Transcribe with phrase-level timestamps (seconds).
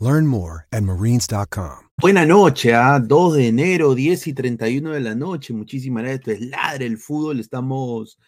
[0.00, 1.84] Learn more at marines.com.
[2.00, 2.98] Buena noche, ¿ah?
[2.98, 5.54] 2 de enero, 10 y 31 de la noche.
[5.54, 6.18] Muchísimas gracias.
[6.18, 7.38] Esto es Ladre el Fútbol.
[7.38, 8.18] Estamos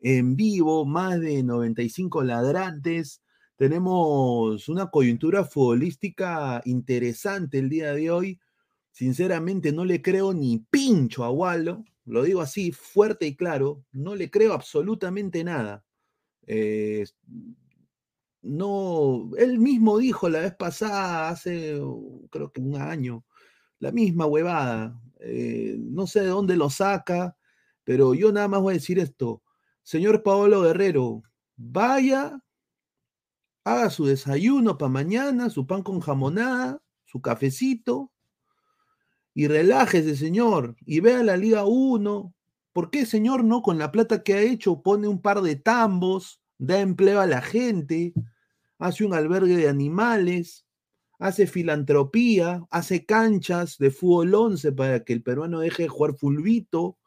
[0.00, 3.22] en vivo, más de 95 ladrantes.
[3.56, 8.40] Tenemos una coyuntura futbolística interesante el día de hoy.
[8.90, 11.84] Sinceramente, no le creo ni pincho a Wallo.
[12.04, 13.84] Lo digo así, fuerte y claro.
[13.92, 15.84] No le creo absolutamente nada.
[16.48, 17.06] Eh,
[18.42, 23.24] no, él mismo dijo la vez pasada, hace uh, creo que un año,
[23.78, 25.00] la misma huevada.
[25.20, 27.36] Eh, no sé de dónde lo saca,
[27.84, 29.42] pero yo nada más voy a decir esto.
[29.82, 31.22] Señor Paolo Guerrero,
[31.56, 32.40] vaya,
[33.64, 38.10] haga su desayuno para mañana, su pan con jamonada, su cafecito,
[39.34, 42.34] y relájese, señor, y vea la Liga 1.
[42.72, 46.42] ¿Por qué, señor, no con la plata que ha hecho pone un par de tambos,
[46.58, 48.12] da empleo a la gente?
[48.82, 50.66] Hace un albergue de animales,
[51.20, 56.98] hace filantropía, hace canchas de fútbol 11 para que el peruano deje de jugar fulbito.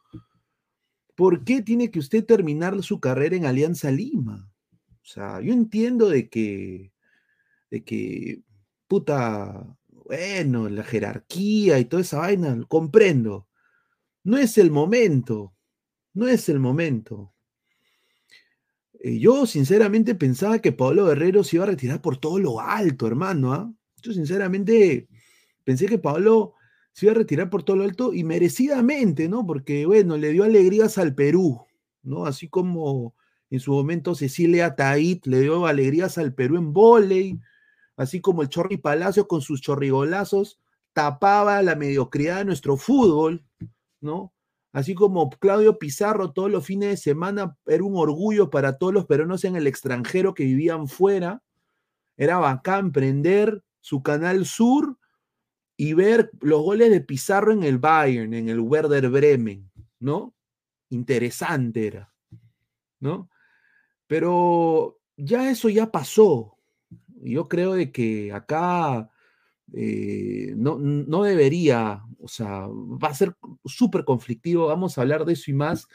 [1.16, 4.50] ¿Por qué tiene que usted terminar su carrera en Alianza Lima?
[4.90, 6.94] O sea, yo entiendo de que,
[7.70, 8.42] de que,
[8.88, 13.50] puta, bueno, la jerarquía y toda esa vaina, comprendo.
[14.24, 15.54] No es el momento,
[16.14, 17.35] no es el momento.
[19.06, 23.06] Eh, yo sinceramente pensaba que Pablo Guerrero se iba a retirar por todo lo alto,
[23.06, 23.54] hermano.
[23.54, 23.72] ¿ah?
[24.02, 25.08] Yo sinceramente
[25.64, 26.56] pensé que Pablo
[26.92, 29.46] se iba a retirar por todo lo alto y merecidamente, ¿no?
[29.46, 31.62] Porque, bueno, le dio alegrías al Perú,
[32.02, 32.26] ¿no?
[32.26, 33.14] Así como
[33.52, 37.40] en su momento Cecilia Tait le dio alegrías al Perú en volei,
[37.98, 40.60] así como el Chorri Palacio con sus chorrigolazos
[40.94, 43.46] tapaba la mediocridad de nuestro fútbol,
[44.02, 44.34] ¿no?
[44.76, 49.06] Así como Claudio Pizarro todos los fines de semana era un orgullo para todos los
[49.06, 51.42] peruanos en el extranjero que vivían fuera.
[52.18, 54.98] Era bacán prender su canal sur
[55.78, 59.72] y ver los goles de Pizarro en el Bayern, en el Werder Bremen,
[60.02, 60.36] ¿no?
[60.90, 62.14] Interesante era,
[63.00, 63.30] ¿no?
[64.08, 66.58] Pero ya eso ya pasó.
[67.22, 69.10] Yo creo de que acá
[69.74, 75.34] eh, no, no debería, o sea, va a ser súper conflictivo, vamos a hablar de
[75.34, 75.88] eso y más,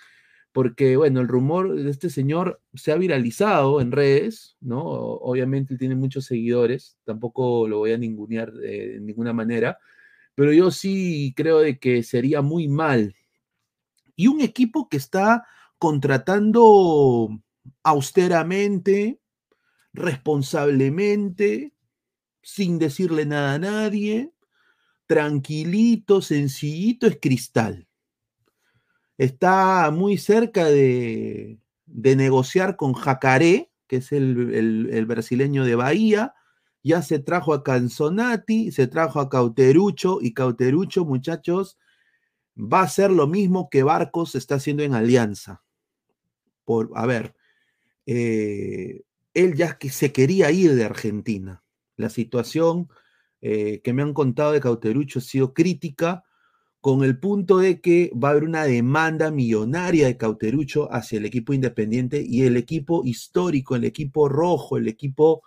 [0.52, 4.82] porque, bueno, el rumor de este señor se ha viralizado en redes, ¿no?
[4.82, 9.78] Obviamente tiene muchos seguidores, tampoco lo voy a ningunear de, ninguna manera,
[10.34, 13.14] pero yo sí creo de que sería muy mal.
[14.16, 15.46] Y un equipo que está
[15.78, 17.40] contratando
[17.84, 19.20] austeramente,
[19.92, 21.72] responsablemente,
[22.42, 24.32] sin decirle nada a nadie,
[25.06, 27.88] tranquilito, sencillito, es Cristal.
[29.18, 36.34] Está muy cerca de, negociar con Jacaré, que es el, brasileño de Bahía.
[36.82, 41.76] Ya se trajo a Canzonati, se trajo a Cauterucho, y Cauterucho, muchachos,
[42.56, 45.62] va a ser lo mismo que Barcos está haciendo en Alianza.
[46.64, 47.34] Por, a ver,
[48.06, 49.02] eh,
[49.34, 51.62] él ya que se quería ir de Argentina
[52.00, 52.88] la situación
[53.40, 56.24] eh, que me han contado de Cauterucho ha sido crítica,
[56.80, 61.26] con el punto de que va a haber una demanda millonaria de Cauterucho hacia el
[61.26, 65.42] equipo independiente y el equipo histórico, el equipo rojo, el equipo,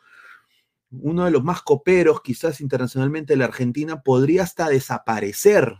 [0.91, 5.77] uno de los más coperos quizás internacionalmente de la Argentina, podría hasta desaparecer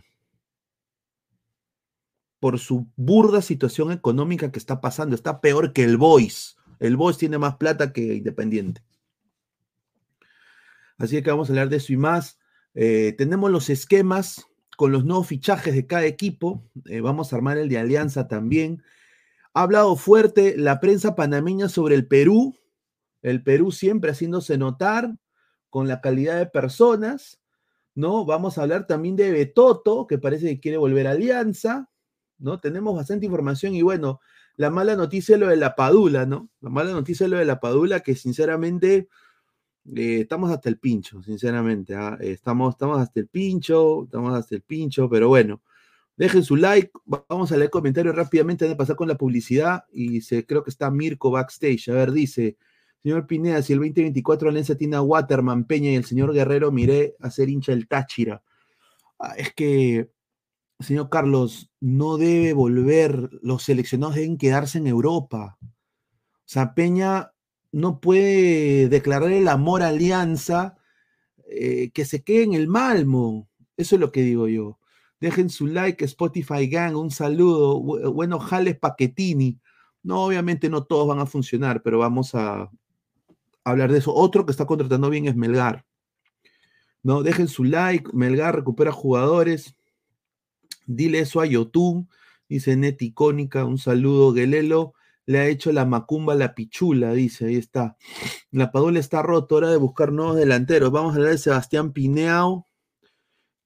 [2.40, 5.14] por su burda situación económica que está pasando.
[5.14, 6.56] Está peor que el Boys.
[6.80, 8.82] El Boys tiene más plata que Independiente.
[10.98, 12.38] Así que vamos a hablar de eso y más.
[12.74, 14.46] Eh, tenemos los esquemas
[14.76, 16.62] con los nuevos fichajes de cada equipo.
[16.86, 18.82] Eh, vamos a armar el de Alianza también.
[19.52, 22.56] Ha hablado fuerte la prensa panameña sobre el Perú.
[23.22, 25.14] El Perú siempre haciéndose notar
[25.70, 27.40] con la calidad de personas.
[27.94, 28.24] ¿no?
[28.24, 31.88] Vamos a hablar también de Betoto, que parece que quiere volver a Alianza.
[32.38, 32.58] ¿no?
[32.60, 34.20] Tenemos bastante información y bueno,
[34.56, 36.48] la mala noticia es lo de la Padula, ¿no?
[36.60, 39.08] La mala noticia es lo de la Padula, que sinceramente
[39.94, 41.94] eh, estamos hasta el pincho, sinceramente.
[41.94, 42.16] ¿ah?
[42.20, 45.62] Estamos, estamos hasta el pincho, estamos hasta el pincho, pero bueno.
[46.16, 46.92] Dejen su like,
[47.28, 49.84] vamos a leer comentarios rápidamente antes de pasar con la publicidad.
[49.92, 51.88] Y se, creo que está Mirko backstage.
[51.88, 52.56] A ver, dice:
[53.02, 57.16] Señor Pineda, si el 2024 Alianza tiene a Waterman, Peña y el señor Guerrero, miré
[57.20, 58.42] a ser hincha del Táchira.
[59.18, 60.10] Ah, es que,
[60.80, 65.58] señor Carlos, no debe volver, los seleccionados deben quedarse en Europa.
[65.60, 65.68] O
[66.46, 67.33] sea, Peña
[67.74, 70.76] no puede declarar el amor Alianza
[71.50, 73.48] eh, que se quede en el Malmo.
[73.76, 74.78] Eso es lo que digo yo.
[75.20, 77.80] Dejen su like, Spotify Gang, un saludo.
[78.12, 79.58] Bueno, Jales Paquetini.
[80.04, 82.70] No, obviamente no todos van a funcionar, pero vamos a,
[83.64, 84.14] hablar de eso.
[84.14, 85.84] Otro que está contratando bien es Melgar.
[87.02, 87.24] ¿no?
[87.24, 89.74] Dejen su like, Melgar recupera jugadores.
[90.86, 92.08] Dile eso a Yotun,
[92.48, 94.94] dice Net Icónica, un saludo, Gelelo.
[95.26, 97.96] Le ha hecho la macumba la pichula, dice, ahí está.
[98.50, 100.90] La Padula está roto, hora de buscar nuevos delanteros.
[100.90, 102.66] Vamos a hablar de Sebastián Pineao,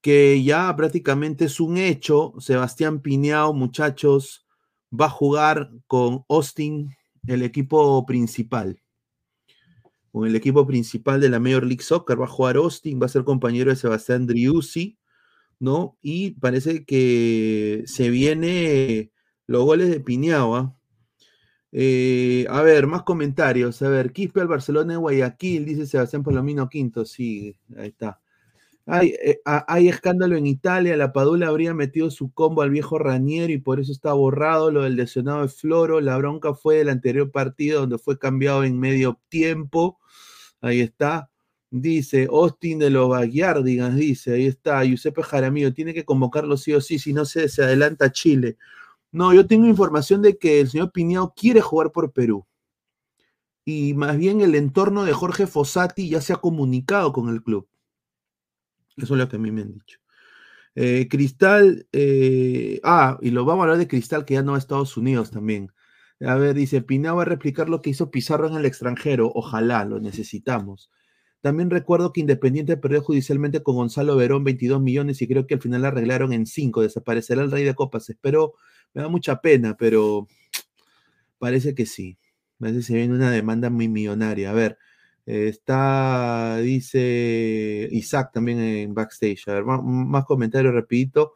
[0.00, 2.34] que ya prácticamente es un hecho.
[2.38, 4.46] Sebastián Pineao, muchachos,
[4.92, 6.96] va a jugar con Austin,
[7.26, 8.80] el equipo principal
[10.12, 12.20] con el equipo principal de la Major League Soccer.
[12.20, 14.98] Va a jugar Austin, va a ser compañero de Sebastián Driussi,
[15.58, 15.98] ¿no?
[16.02, 19.12] Y parece que se viene
[19.46, 20.56] los goles de Piñao.
[20.56, 20.77] ¿ah?
[21.72, 23.82] A ver, más comentarios.
[23.82, 27.04] A ver, Quispe al Barcelona de Guayaquil, dice Sebastián Palomino Quinto.
[27.04, 28.20] Sí, ahí está.
[28.90, 33.52] Hay, eh, hay, escándalo en Italia, la Padula habría metido su combo al viejo Raniero
[33.52, 36.00] y por eso está borrado lo del lesionado de Floro.
[36.00, 39.98] La bronca fue del anterior partido donde fue cambiado en medio tiempo.
[40.62, 41.30] Ahí está.
[41.70, 44.82] Dice Austin de los Baguiardigans, dice, ahí está.
[44.84, 48.56] Giuseppe Jaramillo, tiene que convocarlo sí o sí, si no se, se adelanta Chile.
[49.12, 52.46] No, yo tengo información de que el señor Piñao quiere jugar por Perú.
[53.64, 57.68] Y más bien el entorno de Jorge Fossati ya se ha comunicado con el club.
[58.96, 59.98] Eso es lo que a mí me han dicho.
[60.74, 64.58] Eh, Cristal, eh, ah, y lo vamos a hablar de Cristal, que ya no va
[64.58, 65.72] a Estados Unidos también.
[66.20, 69.30] A ver, dice, Pinao va a replicar lo que hizo Pizarro en el extranjero.
[69.34, 70.90] Ojalá, lo necesitamos.
[71.40, 75.60] También recuerdo que Independiente perdió judicialmente con Gonzalo Verón 22 millones y creo que al
[75.60, 76.82] final arreglaron en 5.
[76.82, 78.10] Desaparecerá el Rey de Copas.
[78.10, 78.54] Espero,
[78.94, 80.26] me da mucha pena, pero
[81.38, 82.18] parece que sí.
[82.58, 84.50] Parece que se viene una demanda muy millonaria.
[84.50, 84.78] A ver,
[85.26, 89.48] está, dice Isaac también en backstage.
[89.48, 91.34] A ver, más, comentarios rapidito.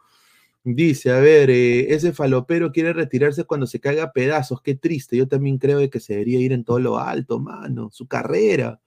[0.64, 4.62] Dice, a ver, eh, ese falopero quiere retirarse cuando se caiga a pedazos.
[4.62, 5.16] Qué triste.
[5.16, 7.90] Yo también creo que se debería ir en todo lo alto, mano.
[7.92, 8.80] Su carrera.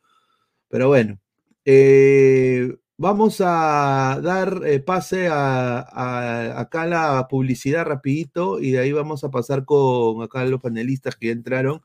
[0.69, 1.19] Pero bueno.
[1.65, 9.23] Eh, vamos a dar eh, pase a, acá la publicidad rapidito y de ahí vamos
[9.23, 11.81] a pasar con acá los panelistas que entraron.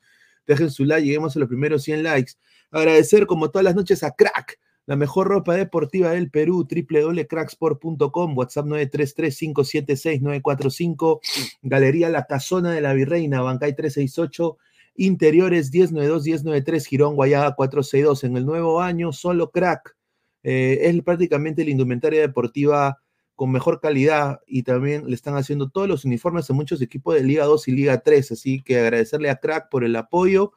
[0.47, 2.33] Dejen su like, lleguemos a los primeros 100 likes.
[2.71, 8.67] Agradecer como todas las noches a Crack, la mejor ropa deportiva del Perú, www.cracksport.com, WhatsApp
[8.67, 11.21] 933-576-945,
[11.63, 14.59] Galería La Casona de la Virreina, Bancay 368,
[14.95, 18.25] Interiores 1092-1093, Girón Guayaba 462.
[18.25, 19.97] En el nuevo año, solo Crack.
[20.43, 23.01] Eh, es prácticamente la indumentaria deportiva
[23.37, 27.25] con mejor calidad y también le están haciendo todos los uniformes a muchos equipos de
[27.25, 28.33] Liga 2 y Liga 3.
[28.33, 30.53] Así que agradecerle a Crack por el apoyo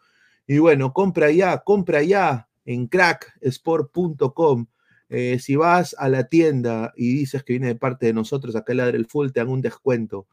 [0.45, 4.67] y bueno, compra ya, compra ya en cracksport.com.
[5.09, 8.73] Eh, si vas a la tienda y dices que viene de parte de nosotros, acá
[8.73, 10.27] Ladre el Full, te dan un descuento.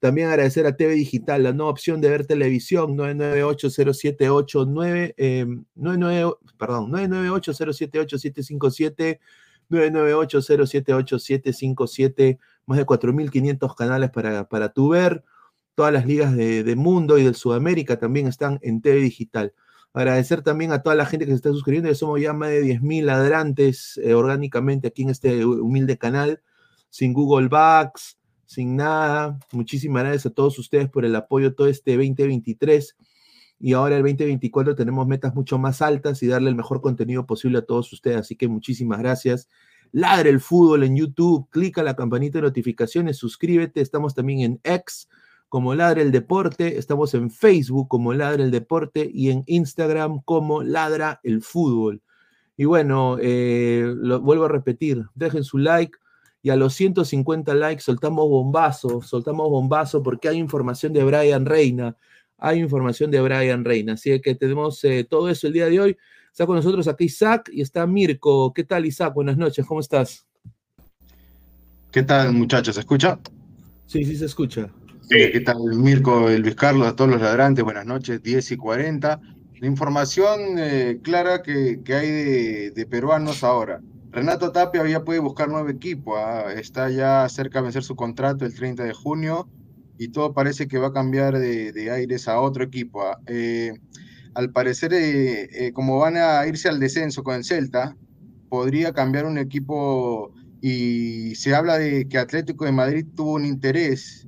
[0.00, 6.90] También agradecer a TV Digital, la nueva opción de ver televisión, 998-078-9, eh, 99, perdón,
[6.90, 9.20] 998-078-757,
[9.70, 15.22] 998-078-757, más de 4.500 canales para, para tu ver
[15.80, 19.54] todas las ligas de, mundo y de Sudamérica también están en TV Digital.
[19.94, 23.04] Agradecer también a toda la gente que se está suscribiendo, somos ya más de 10.000
[23.04, 26.42] ladrantes eh, orgánicamente aquí en este humilde canal,
[26.90, 28.18] sin Google Bugs,
[28.50, 29.38] sin nada.
[29.52, 32.96] Muchísimas gracias a todos ustedes por el apoyo todo este 2023
[33.60, 37.58] y ahora el 2024 tenemos metas mucho más altas y darle el mejor contenido posible
[37.58, 38.16] a todos ustedes.
[38.16, 39.48] Así que muchísimas gracias.
[39.92, 43.80] Ladre el fútbol en YouTube, clica la campanita de notificaciones, suscríbete.
[43.82, 45.08] Estamos también en X
[45.48, 50.64] como Ladra el Deporte, estamos en Facebook como Ladra el Deporte y en Instagram como
[50.64, 52.02] Ladra el Fútbol.
[52.56, 55.96] Y bueno, eh, lo vuelvo a repetir, dejen su like
[56.42, 61.96] y a los 150 likes soltamos bombazo, soltamos bombazo porque hay información de Brian Reina,
[62.38, 65.96] hay información de Brian Reina, así que tenemos eh, todo eso el día de hoy.
[66.30, 68.52] Está con nosotros aquí Isaac y está Mirko.
[68.54, 69.12] ¿Qué tal Isaac?
[69.14, 70.26] Buenas noches, ¿cómo estás?
[71.90, 72.76] ¿Qué tal muchachos?
[72.76, 73.18] ¿Se escucha?
[73.86, 74.70] Sí, sí se escucha.
[75.10, 77.64] ¿Qué tal, Mirko, Luis Carlos, a todos los ladrantes?
[77.64, 79.20] Buenas noches, 10 y 40.
[79.58, 83.80] La información eh, clara que, hay de, peruanos ahora.
[84.12, 86.52] Renato Tapia ya puede buscar nuevo equipo, ¿ah?
[86.52, 89.48] está ya cerca de vencer su contrato el 30 de junio
[89.98, 93.02] y todo parece que va a cambiar de, aires a otro equipo.
[93.02, 93.20] ¿ah?
[93.26, 93.72] Eh,
[94.34, 97.96] al parecer, eh, eh, como van a irse al descenso con el Celta,
[98.48, 104.26] podría cambiar un equipo y se habla de que Atlético de Madrid tuvo un interés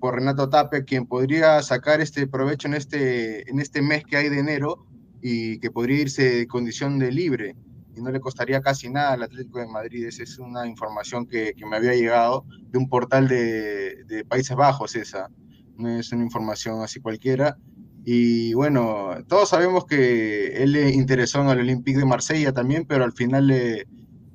[0.00, 4.28] por Renato Tape, quien podría sacar este provecho en este, en este mes que hay
[4.28, 4.86] de enero
[5.20, 7.56] y que podría irse de condición de libre
[7.94, 10.06] y no le costaría casi nada al Atlético de Madrid.
[10.06, 14.56] Esa es una información que, que me había llegado de un portal de, de, Países
[14.56, 15.28] Bajos, esa.
[15.76, 17.56] No es una información así cualquiera.
[18.04, 23.04] Y bueno, todos sabemos que él le interesó en el Olympique de Marsella también, pero
[23.04, 23.86] al final le,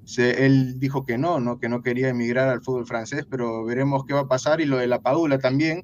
[0.05, 4.05] se, él dijo que no, no, que no quería emigrar al fútbol francés, pero veremos
[4.05, 4.61] qué va a pasar.
[4.61, 5.83] Y lo de la Padula también,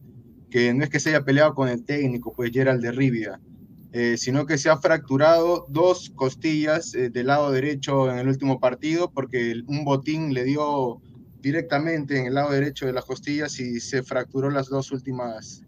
[0.50, 3.40] que no es que se haya peleado con el técnico, pues Gerald de Rivia
[3.96, 8.60] eh, sino que se ha fracturado dos costillas eh, del lado derecho en el último
[8.60, 11.00] partido, porque un botín le dio
[11.42, 15.62] directamente en el lado derecho de las costillas y se fracturó las dos últimas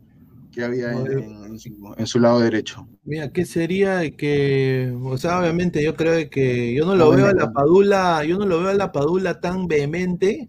[0.51, 2.87] que había en, su, lado derecho.
[3.03, 7.33] Mira, ¿qué sería que, o sea, obviamente yo creo que yo no lo veo a
[7.33, 10.47] la Padula, yo no lo veo a la Padula tan vehemente,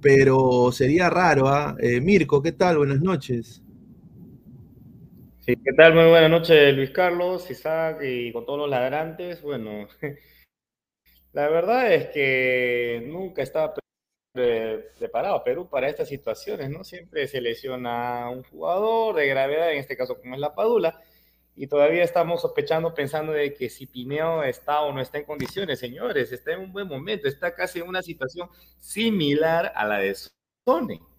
[0.00, 1.76] pero sería raro, ¿ah?
[1.80, 2.78] Eh, Mirko, ¿qué tal?
[2.78, 3.61] Buenas noches.
[5.44, 5.92] Sí, ¿qué tal?
[5.94, 9.42] Muy buenas noches, Luis Carlos, Isaac y con todos los ladrantes.
[9.42, 9.88] Bueno,
[11.32, 13.74] la verdad es que nunca estaba
[14.32, 16.84] preparado Perú para estas situaciones, ¿no?
[16.84, 21.02] Siempre se lesiona un jugador de gravedad, en este caso como es la Padula,
[21.56, 25.80] y todavía estamos sospechando, pensando de que si Pineo está o no está en condiciones,
[25.80, 30.14] señores, está en un buen momento, está casi en una situación similar a la de
[30.64, 31.11] Sone.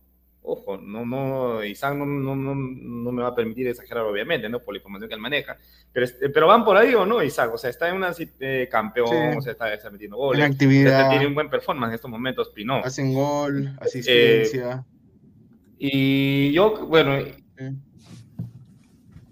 [0.46, 4.60] Ojo, no, no, Isaac no, no, no, no, me va a permitir exagerar, obviamente, ¿no?
[4.60, 5.58] Por la información que él maneja.
[5.94, 7.54] Pero, este, pero van por ahí o no, Isaac.
[7.54, 10.44] O sea, está en una eh, campeón, o sea, está, está, metiendo goles.
[10.44, 11.10] actividad.
[11.10, 12.76] tiene un buen performance en estos momentos, Pino.
[12.84, 14.86] Hacen gol, asistencia.
[14.86, 14.94] Eh,
[15.80, 17.18] y yo, bueno,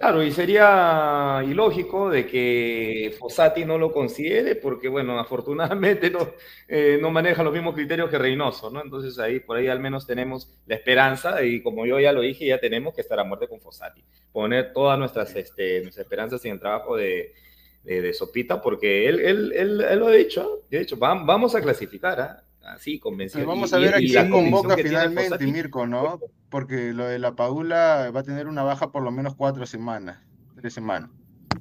[0.01, 6.27] Claro, y sería ilógico de que Fossati no lo considere, porque, bueno, afortunadamente no,
[6.67, 8.81] eh, no maneja los mismos criterios que Reynoso, ¿no?
[8.81, 12.47] Entonces ahí, por ahí al menos tenemos la esperanza, y como yo ya lo dije,
[12.47, 14.03] ya tenemos que estar a muerte con Fossati.
[14.31, 17.35] Poner todas nuestras, este, nuestras esperanzas en el trabajo de,
[17.83, 22.43] de, Sopita, porque él, él, él, lo ha dicho, de hecho, vamos a clasificar, ¿ah?
[22.65, 23.45] Así convencido.
[23.47, 26.19] vamos a ver a quién convoca finalmente, Mirko, ¿no?
[26.49, 30.19] Porque lo de la Paula va a tener una baja por lo menos cuatro semanas,
[30.55, 31.09] tres semanas.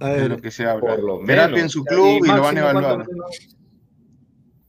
[0.00, 0.97] A ver, de lo que se habla.
[1.26, 3.07] Terapia en su club y, lo van a evaluar.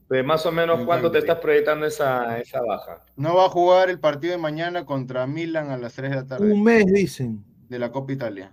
[0.08, 3.06] Pues más o menos, ¿cuánto te estás proyectando esa, esa baja?
[3.16, 6.28] No va a jugar el partido de mañana contra Milan a las 3 de la
[6.28, 6.52] tarde.
[6.52, 7.46] Un mes, dicen.
[7.70, 8.52] De la Copa Italia,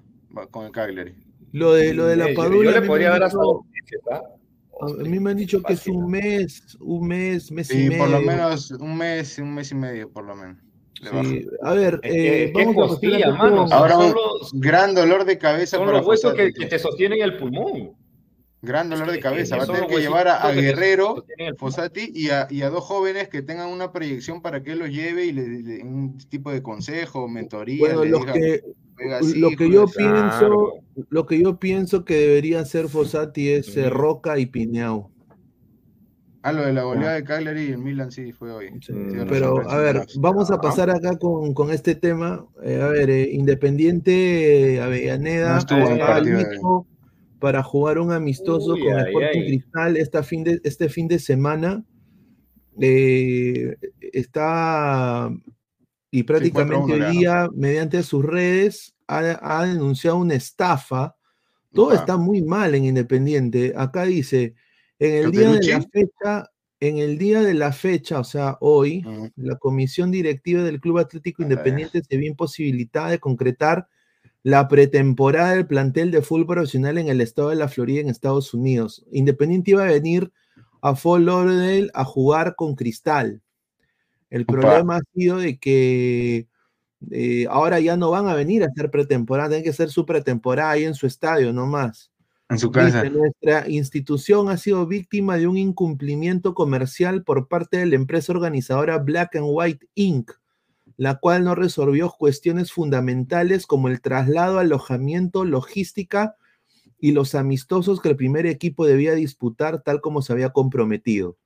[0.53, 1.17] con el Cagliari.
[1.51, 2.71] Lo de, lo de la Padula.
[2.71, 3.39] Yo, le podría dar hasta
[4.81, 7.99] A mí me han dicho que es un mes, un mes, mes y medio.
[7.99, 10.59] por lo menos un mes, un mes y medio, por lo menos.
[11.01, 11.47] Sí.
[11.63, 13.67] A ver, eh, vamos a costilla, mano.
[13.71, 14.15] Ahora un
[14.55, 15.77] gran dolor de cabeza.
[15.77, 17.97] Son los huesos que, que, te sostienen el pulmón.
[18.61, 19.57] Gran dolor de cabeza.
[19.57, 21.25] Va a tener que llevar a, Guerrero,
[21.57, 24.91] Fosati y a, y a, dos jóvenes que tengan una proyección para que él los
[24.91, 27.79] lleve y le, un tipo de consejo, mentoría.
[27.79, 28.63] Bueno, los que,
[29.37, 30.75] lo que yo pienso,
[31.09, 35.11] lo que yo pienso que debería ser Fossati es eh, Roca y Piñao.
[36.43, 38.71] Ah, lo de la goleada de Cagliari y el Milan sí fue hoy.
[39.29, 42.47] pero, a ver, vamos a pasar acá con, con este tema.
[42.63, 45.59] Eh, a ver, eh, Independiente Avellaneda
[47.41, 51.85] para jugar un amistoso con Sporting Cristal esta fin de, este fin de semana.
[54.13, 55.31] está
[56.11, 61.17] y prácticamente hoy día, mediante sus redes, ha, denunciado una estafa.
[61.73, 63.75] Todo está muy mal en Independiente.
[63.77, 64.55] Acá dice,
[64.99, 66.51] en el día de la fecha,
[66.81, 69.05] en el día de la fecha, o sea, hoy,
[69.37, 73.89] la comisión directiva del Club Atlético Independiente se vio imposibilitada de concretar
[74.43, 78.55] la pretemporada del plantel de fútbol profesional en el estado de la Florida, en Estados
[78.55, 79.05] Unidos.
[79.13, 80.33] Independiente iba a venir
[80.81, 83.43] a Fort Lauderdale a jugar con Cristal.
[84.31, 86.49] El problema ha sido de que
[87.11, 90.71] eh, ahora ya no van a venir a hacer pretemporada, tienen que hacer su pretemporada
[90.71, 92.11] ahí en su estadio nomás.
[92.51, 93.05] En su casa.
[93.05, 98.99] nuestra institución ha sido víctima de un incumplimiento comercial por parte de la empresa organizadora
[98.99, 100.33] Black and White Inc.,
[100.97, 106.37] la cual no resolvió cuestiones fundamentales como el traslado, alojamiento, logística
[106.99, 111.37] y los amistosos que el primer equipo debía disputar tal como se había comprometido.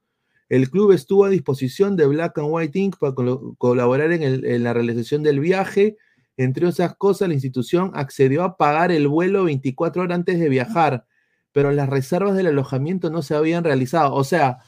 [0.49, 2.97] El club estuvo a disposición de Black and White Inc.
[2.99, 3.15] para
[3.59, 5.97] colaborar en, la realización del viaje.
[6.37, 11.07] Entre otras cosas, la institución accedió a pagar el vuelo 24 horas antes de viajar,
[11.53, 14.15] pero las reservas del alojamiento no se habían realizado.
[14.15, 14.59] O sea,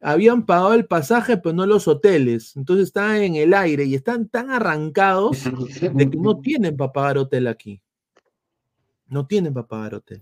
[0.00, 2.56] habían pagado el pasaje, pero no los hoteles.
[2.56, 7.18] Entonces están en el aire y están tan arrancados de que no tienen para pagar
[7.18, 7.80] hotel aquí.
[9.06, 10.20] No tienen para pagar hotel.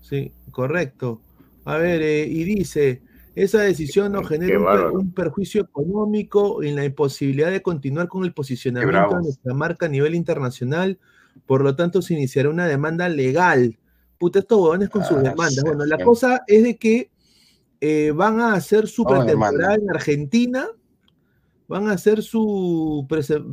[0.00, 1.20] Sí, correcto.
[1.64, 3.02] A ver, eh, y dice,
[3.34, 9.16] esa decisión nos genera un, perjuicio económico en la imposibilidad de continuar con el posicionamiento
[9.16, 10.98] de nuestra marca a nivel internacional.
[11.46, 13.78] Por lo tanto, se iniciará una demanda legal.
[14.18, 15.64] Puta, estos huevones con sus ah, demandas.
[15.64, 17.10] Bueno, la cosa es de que
[17.80, 20.68] eh, van a hacer su pretemporada en Argentina,
[21.68, 23.06] van a hacer su,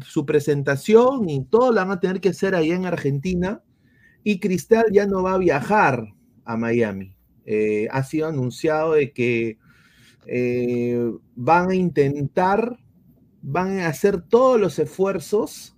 [0.06, 3.64] su presentación y todo lo van a tener que hacer allá en Argentina.
[4.26, 7.16] Y Cristal ya no va a viajar a Miami.
[7.46, 9.58] Eh, ha sido anunciado de que
[10.32, 12.78] eh, van a intentar,
[13.42, 15.76] van a hacer todos los esfuerzos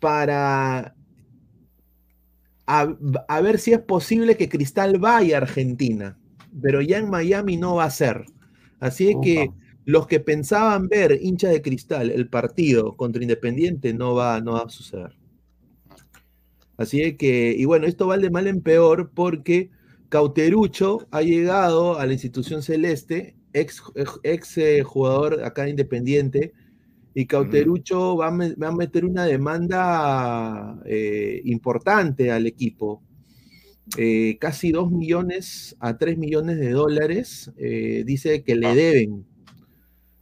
[0.00, 0.94] para
[2.66, 6.18] a, ver si es posible que Cristal vaya a Argentina,
[6.60, 8.24] pero ya en Miami no va a ser.
[8.80, 9.50] Así que
[9.84, 14.64] los que pensaban ver hincha de Cristal el partido contra Independiente no va, no va
[14.64, 15.16] a suceder.
[16.76, 19.70] Así que, y bueno, esto va de mal en peor porque
[20.08, 23.82] Cauterucho ha llegado a la institución celeste ex,
[24.22, 26.52] ex eh, jugador acá independiente,
[27.14, 33.02] y Cauterucho va, a, meter una demanda eh, importante al equipo.
[33.96, 38.74] Eh, casi 2 millones a 3 millones de dólares, dice que le ah.
[38.74, 39.24] deben.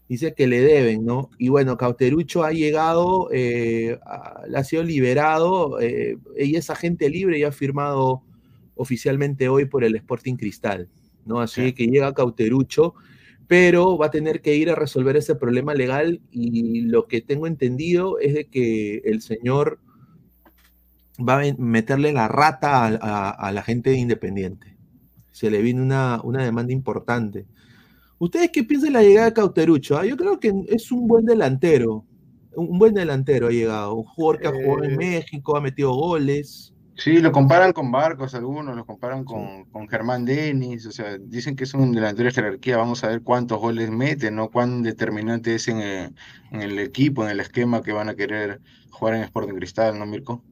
[0.06, 1.30] Dice que le deben, ¿no?
[1.38, 3.30] Y bueno, Cauterucho ha llegado,
[4.54, 8.22] ha sido liberado, ella es agente libre y ha firmado
[8.74, 10.90] oficialmente hoy por el Sporting Cristal,
[11.24, 11.40] ¿no?
[11.40, 12.94] Así que llega Cauterucho
[13.52, 17.46] pero va a tener que ir a resolver ese problema legal y lo que tengo
[17.46, 19.78] entendido es de que el señor
[21.20, 24.74] va a meterle la rata a, la gente independiente.
[25.32, 27.44] Se le viene una, una, demanda importante.
[28.18, 29.98] ¿Ustedes qué piensan de la llegada de Cauterucho?
[29.98, 32.06] Ah, yo creo que es un buen delantero.
[32.56, 33.96] Un buen delantero ha llegado.
[33.96, 36.71] Un jugador que ha jugado en eh, México, ha metido goles.
[36.94, 41.56] Sí, lo comparan con Barcos algunos, lo comparan con, con Germán Denis, o sea, dicen
[41.56, 44.50] que es un delantero de jerarquía, vamos a ver cuántos goles mete, ¿no?
[44.50, 46.14] Cuán determinante es en el,
[46.50, 50.04] en el equipo, en el esquema que van a querer jugar en Sporting Cristal, ¿no,
[50.04, 50.44] Mirko?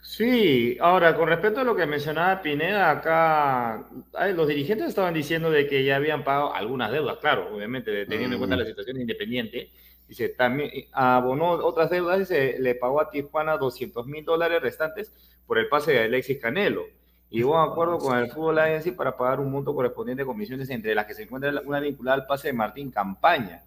[0.00, 3.88] Sí, ahora con respecto a lo que mencionaba Pineda, acá
[4.34, 8.40] los dirigentes estaban diciendo de que ya habían pagado algunas deudas, claro, obviamente teniendo en
[8.40, 8.68] cuenta la mm.
[8.68, 9.70] situación independiente,
[10.08, 15.12] Dice, también abonó otras deudas y se le pagó a Tijuana 200 mil dólares restantes
[15.46, 16.84] por el pase de Alexis Canelo.
[17.30, 20.70] Y hubo un acuerdo con el Fútbol Agency para pagar un monto correspondiente a comisiones
[20.70, 23.62] entre las que se encuentra una vinculada al pase de Martín Campaña.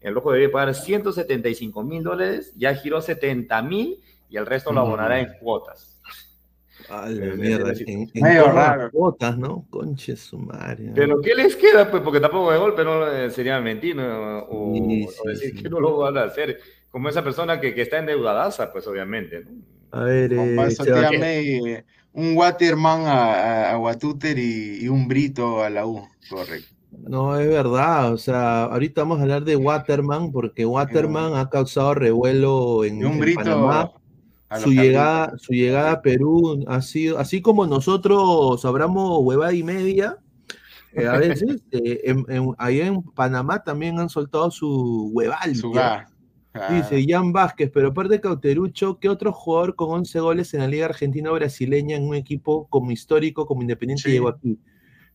[0.00, 4.80] El Rojo debe pagar 175 mil dólares, ya giró 70 mil y el resto lo
[4.80, 5.95] abonará en cuotas.
[6.88, 8.90] Ay, mierda, en, medio raro.
[8.92, 9.66] Botas, ¿no?
[9.70, 10.92] Conche sumaria.
[10.94, 11.90] Pero ¿qué les queda?
[11.90, 14.72] Pues porque tampoco de golpe no eh, sería mentir o,
[15.24, 16.58] decir que no lo van a hacer.
[16.90, 19.44] Como esa persona que, que está endeudadaza, pues obviamente.
[19.44, 19.76] ¿no?
[19.90, 26.74] A ver, eh, un Waterman a, a, Watuter y, un Brito a la U, correcto.
[26.90, 31.94] No, es verdad, o sea, ahorita vamos a hablar de Waterman porque Waterman ha causado
[31.94, 33.92] revuelo en, un Brito, Panamá
[34.60, 40.18] su llegada, su llegada a Perú ha sido, así como nosotros hablamos huevada y media,
[40.92, 45.52] eh, a veces, eh, en, allá en Panamá también han soltado su hueval.
[46.70, 50.66] Dice Jan Vázquez, pero aparte de Cauterucho, ¿qué otro jugador con 11 goles en la
[50.66, 54.58] Liga Argentina Brasileña en un equipo como histórico, como Independiente llegó aquí?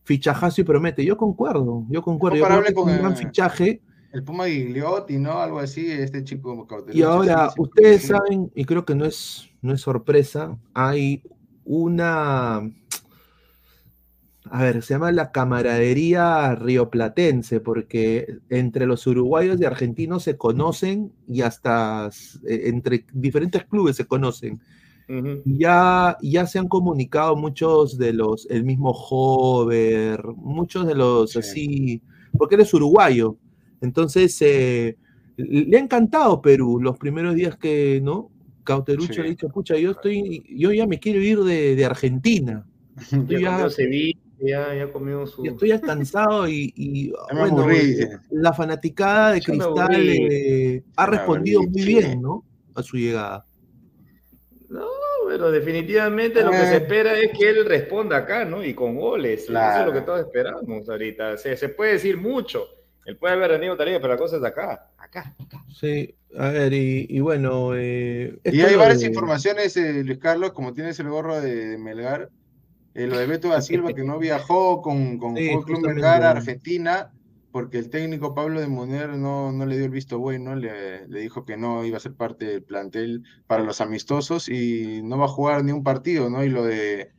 [0.04, 1.04] Fichajazo y promete.
[1.04, 2.38] Yo concuerdo, yo concuerdo.
[2.38, 3.80] Yo creo que con un gran fichaje
[4.12, 5.40] el Puma Gigliotti, ¿no?
[5.40, 6.98] Algo así, este chico cauteloso.
[6.98, 11.22] Y ahora, ustedes saben, y creo que no es, no es sorpresa, hay
[11.64, 12.70] una.
[14.50, 21.12] A ver, se llama la camaradería rioplatense, porque entre los uruguayos y argentinos se conocen
[21.26, 22.10] y hasta
[22.46, 24.60] eh, entre diferentes clubes se conocen.
[25.44, 32.02] ya, ya se han comunicado muchos de los, el mismo Hover, muchos de los así,
[32.36, 33.38] porque eres uruguayo.
[33.82, 34.96] Entonces, eh,
[35.36, 38.30] le ha encantado Perú los primeros días que, ¿no?
[38.64, 42.64] Cauterucho ha dicho, pucha, yo estoy, yo ya me quiero ir de, Argentina.
[43.28, 43.68] ya,
[44.38, 45.44] ya, ya, comió su...
[45.44, 47.66] estoy ya cansado y, bueno,
[48.30, 52.44] la fanaticada de Cristal eh, ha respondido muy bien, ¿no?
[52.74, 53.44] A su llegada.
[54.68, 54.86] No,
[55.26, 56.76] pero definitivamente lo que se eh.
[56.76, 58.64] espera es que él responda acá, ¿no?
[58.64, 59.42] Y con goles.
[59.44, 61.36] Eso es lo que todos esperamos ahorita.
[61.36, 62.68] Se, se puede decir mucho
[63.04, 65.64] él puede haber venido también, pero la cosa es acá, acá, acá.
[65.74, 67.74] Sí, a ver, y, bueno.
[67.74, 72.30] Eh, y hay varias informaciones, eh, Luis Carlos, como tienes el gorro de, Melgar,
[72.94, 77.10] eh, lo de Beto da Silva, que no viajó con, con Club Melgar a Argentina,
[77.50, 81.20] porque el técnico Pablo de Muner no, no le dio el visto bueno, le, le,
[81.20, 85.26] dijo que no iba a ser parte del plantel para los amistosos y no va
[85.26, 86.44] a jugar ni un partido, ¿no?
[86.44, 87.12] Y lo de,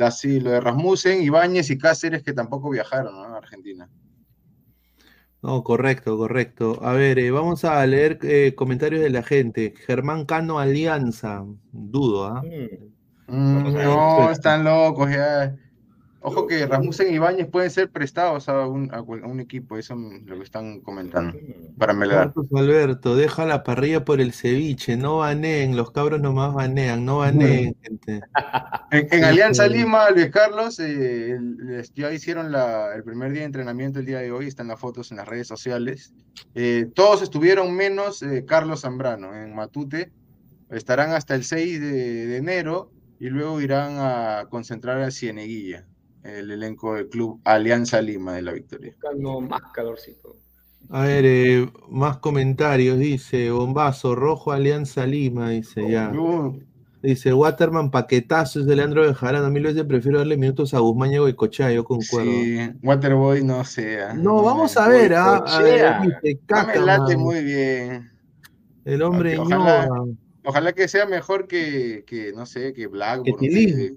[0.00, 3.22] así, lo de Rasmussen, Ibáñez y Cáceres que tampoco viajaron ¿no?
[3.34, 3.88] a Argentina.
[5.40, 6.78] No, correcto, correcto.
[6.82, 9.74] A ver, eh, vamos a leer eh, comentarios de la gente.
[9.86, 12.42] Germán Cano Alianza, dudo, ¿ah?
[13.28, 15.54] Mm, no, están locos ya.
[16.20, 20.26] Ojo que Rasmussen y Ibáñez pueden ser prestados a un, a un, equipo, eso es
[20.26, 21.38] lo que están comentando.
[21.78, 22.32] Para Melgar.
[22.56, 27.76] Alberto, deja la parrilla por el ceviche, no baneen, los cabros nomás banean, no baneen,
[27.82, 28.20] gente.
[28.90, 31.38] En, Alianza Lima, Luis Carlos, eh,
[31.94, 35.10] ya hicieron la, el primer día de entrenamiento el día de hoy, están las fotos
[35.10, 36.14] en las redes sociales.
[36.54, 40.10] Eh, todos estuvieron menos eh, Carlos Zambrano en Matute,
[40.70, 45.86] estarán hasta el 6 de, de enero y luego irán a concentrar a Cieneguilla
[46.22, 48.92] el elenco del club Alianza Lima de la Victoria.
[48.92, 50.36] Buscando más calorcito.
[50.90, 56.12] A ver, eh, más comentarios, dice Bombazo, Rojo Alianza Lima, dice ya.
[57.02, 59.46] Dice Waterman, paquetazo es de Leandro Bejarano.
[59.46, 62.30] A mí veces prefiero darle minutos a Guzmán y Cochá, yo concuerdo.
[62.30, 64.14] Sí, Waterboy no sea.
[64.14, 65.36] No, vamos a ver, ¿ah?
[65.36, 68.10] A ver, me late muy bien.
[68.84, 69.88] El hombre ojalá,
[70.44, 73.38] ojalá, que sea mejor que, que no sé, que Blackburn.
[73.38, 73.94] Que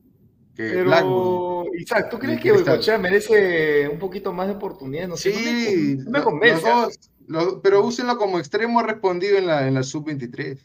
[0.55, 5.07] pero, Isaac, ¿tú crees que Goicochea merece un poquito más de oportunidad?
[5.07, 6.67] No sé, sí, no me, convence.
[7.63, 10.59] pero úsenlo como extremo respondido en la, en la sub-23.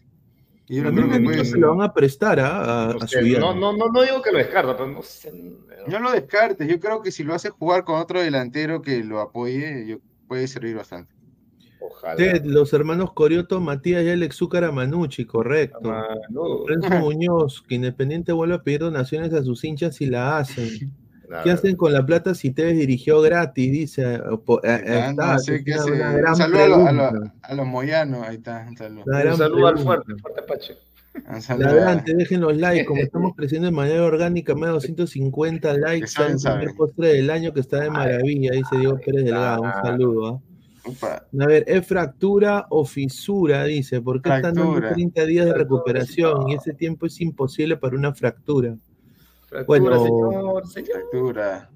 [0.68, 3.86] Y yo creo que se lo van a prestar a, a, su no, no, no,
[3.86, 5.32] no digo que lo descarta, pero no sé.
[5.86, 6.66] No lo descartes.
[6.66, 10.48] Yo creo que si lo hace jugar con otro delantero que lo apoye, yo, puede
[10.48, 11.14] servir bastante.
[12.16, 15.92] Ted, los hermanos Corioto, Matías y Alex Zúcar Manucci, correcto.
[16.30, 20.92] Lorenzo Muñoz, que Independiente vuelve a pedir donaciones a sus hinchas y la hacen.
[21.42, 23.72] ¿Qué hacen con la plata si Tevez dirigió gratis?
[23.72, 24.14] Dice.
[24.14, 24.20] Eh,
[24.62, 26.86] eh, está, un saludo
[27.42, 28.64] a, los moyanos, ahí está.
[28.68, 30.76] Un saludo, al fuerte, fuerte Pache.
[31.48, 36.62] Adelante, dejen los likes, como estamos creciendo de manera orgánica, más de 250 likes, el
[36.62, 40.42] el postre del año que está de maravilla, dice Diego Pérez Delgado, un saludo.
[41.40, 43.64] A ver, ¿es fractura o fisura?
[43.64, 48.14] Dice, porque están dando 30 días de recuperación y ese tiempo es imposible para una
[48.14, 48.76] fractura.
[49.46, 51.70] Fractura, señor, Fractura.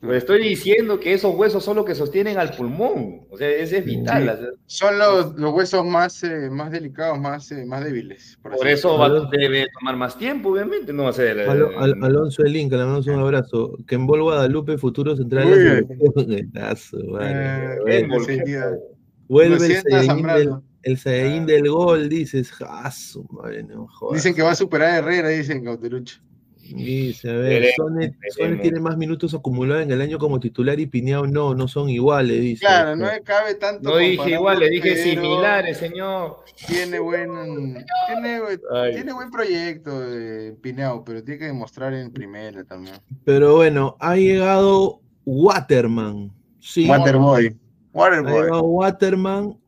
[0.00, 3.26] Pues estoy diciendo que esos huesos son los que sostienen al pulmón.
[3.30, 4.54] O sea, ese es vital.
[4.66, 8.38] Son los, los, huesos más, eh, más delicados, más, eh, más débiles.
[8.42, 8.98] Por, eso
[9.30, 10.92] debe tomar más tiempo, obviamente.
[10.92, 11.40] No va a ser.
[11.40, 13.78] Alonso el Inca, le mandamos un abrazo.
[13.86, 15.48] Que en Bol Guadalupe, futuro central.
[15.48, 15.86] Eh,
[19.28, 19.82] Vuelve
[20.82, 22.52] el Saiyajin del, gol, dices.
[24.12, 26.20] dicen que va a superar a Herrera, dicen Cauterucho.
[26.74, 28.14] Dice, a ver, Sone,
[28.60, 32.40] tiene más minutos acumulados en el año como titular y Pineao no, no son iguales,
[32.40, 32.64] dice.
[32.64, 33.90] Claro, no cabe tanto.
[33.90, 36.38] No dije iguales, dije similares, señor.
[36.66, 38.40] Tiene buen, tiene,
[38.92, 42.96] tiene buen proyecto de Pineao, pero tiene que demostrar en primera también.
[43.24, 46.32] Pero bueno, ha llegado Waterman.
[46.60, 47.56] Sí, Waterboy.
[47.92, 48.48] Waterboy.
[48.50, 49.58] Waterman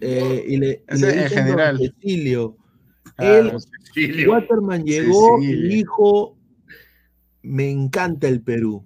[0.00, 1.78] eh, y le, y le en general.
[1.78, 2.56] Cecilio.
[4.28, 6.35] Waterman llegó y dijo
[7.46, 8.84] me encanta el Perú.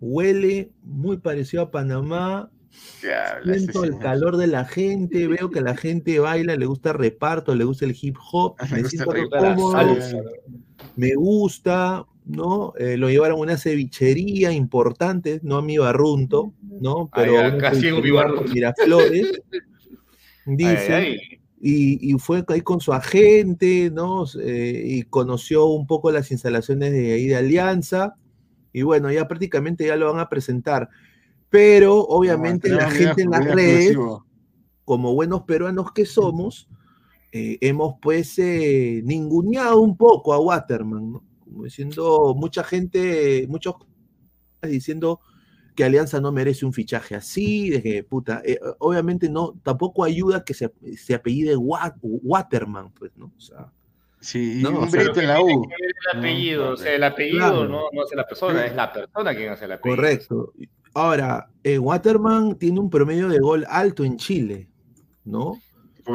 [0.00, 2.50] Huele muy parecido a Panamá.
[3.44, 7.54] Siento el calor de la gente, veo que la gente baila, le gusta el reparto,
[7.54, 9.96] le gusta el hip hop, me siento cómodo,
[10.96, 12.72] me gusta, ¿no?
[12.78, 17.10] Eh, lo llevaron a una cevichería importante, no a mi barrunto, ¿no?
[17.14, 18.02] Pero Ay, casi un
[18.52, 19.42] Miraflores.
[20.46, 24.24] Dice, y, fue ahí con su agente, ¿no?
[24.42, 28.16] Eh, y conoció un poco las instalaciones de ahí de Alianza,
[28.72, 30.88] y bueno, ya prácticamente ya lo van a presentar.
[31.50, 33.96] Pero obviamente la gente en las redes,
[34.84, 36.68] como buenos peruanos que somos,
[37.32, 41.24] eh, hemos pues eh, ninguneado un poco a Waterman, ¿no?
[41.40, 43.74] Como diciendo, mucha gente, muchos
[44.62, 45.20] diciendo,
[45.74, 50.44] que Alianza no merece un fichaje así, de que, puta, eh, obviamente no, tampoco ayuda
[50.44, 53.32] que se, se apellide Waterman, pues, ¿no?
[53.36, 53.72] O sea,
[54.20, 55.66] sí, no, un brito en la U.
[56.12, 59.52] El apellido, o sea, el apellido no, no hace la persona, es la persona quien
[59.52, 59.96] hace el apellido.
[59.96, 60.52] Correcto.
[60.94, 64.68] Ahora, eh, Waterman tiene un promedio de gol alto en Chile,
[65.24, 65.60] ¿no?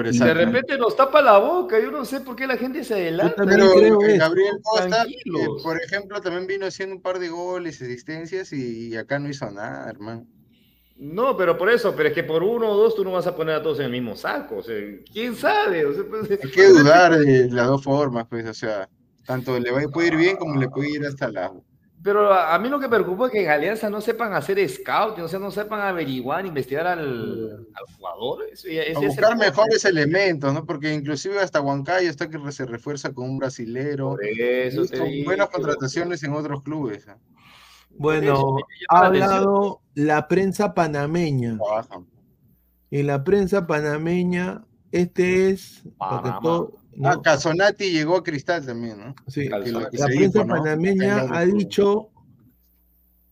[0.03, 2.93] Y de repente nos tapa la boca, yo no sé por qué la gente se
[2.93, 3.43] adelanta.
[3.45, 8.51] Pero creo Gabriel Costa, eh, por ejemplo, también vino haciendo un par de goles, asistencias
[8.53, 10.25] y acá no hizo nada, hermano.
[10.97, 13.35] No, pero por eso, pero es que por uno o dos tú no vas a
[13.35, 14.75] poner a todos en el mismo saco, o sea,
[15.11, 15.85] quién sabe.
[15.85, 18.87] O sea, pues, Hay que dudar de las dos formas, pues, o sea,
[19.25, 21.51] tanto le va a puede ir bien como le puede ir hasta la
[22.05, 25.27] Pero a, mí lo que preocupa es que en Alianza no sepan hacer scout, o
[25.27, 27.65] sea, no sepan averiguar, investigar al,
[27.97, 28.45] jugador.
[29.01, 30.67] buscar mejores elementos, ¿no?
[30.67, 34.17] Porque inclusive hasta Huancayo está que se refuerza con un brasilero.
[34.71, 37.07] Son buenas contrataciones en otros clubes.
[37.07, 37.15] ¿eh?
[37.89, 38.57] Bueno,
[38.89, 41.57] ha hablado la prensa panameña.
[42.91, 45.81] Y la prensa panameña, este es...
[47.03, 49.15] Ah, Casonati llegó a Cristal también, ¿no?
[49.27, 52.09] Sí, la prensa panameña ha dicho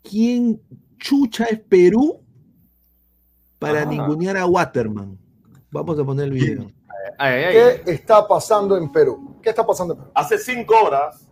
[0.02, 0.62] quién
[0.98, 2.22] chucha es Perú
[3.60, 5.18] para ningunear a Waterman.
[5.72, 6.72] Vamos a poner el video.
[7.18, 9.38] ¿Qué está pasando en Perú?
[9.42, 10.12] ¿Qué está pasando en Perú?
[10.14, 11.28] Hace cinco horas,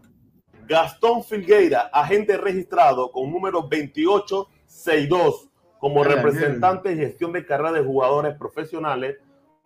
[0.67, 8.37] Gastón Filgueira, agente registrado con número 2862 como representante de gestión de carrera de jugadores
[8.37, 9.17] profesionales,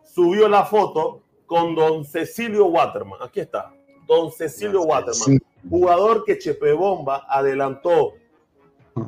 [0.04, 3.20] subió la foto con don Cecilio Waterman.
[3.22, 3.74] Aquí está,
[4.08, 8.14] don Cecilio Waterman, jugador que Chepe Bomba adelantó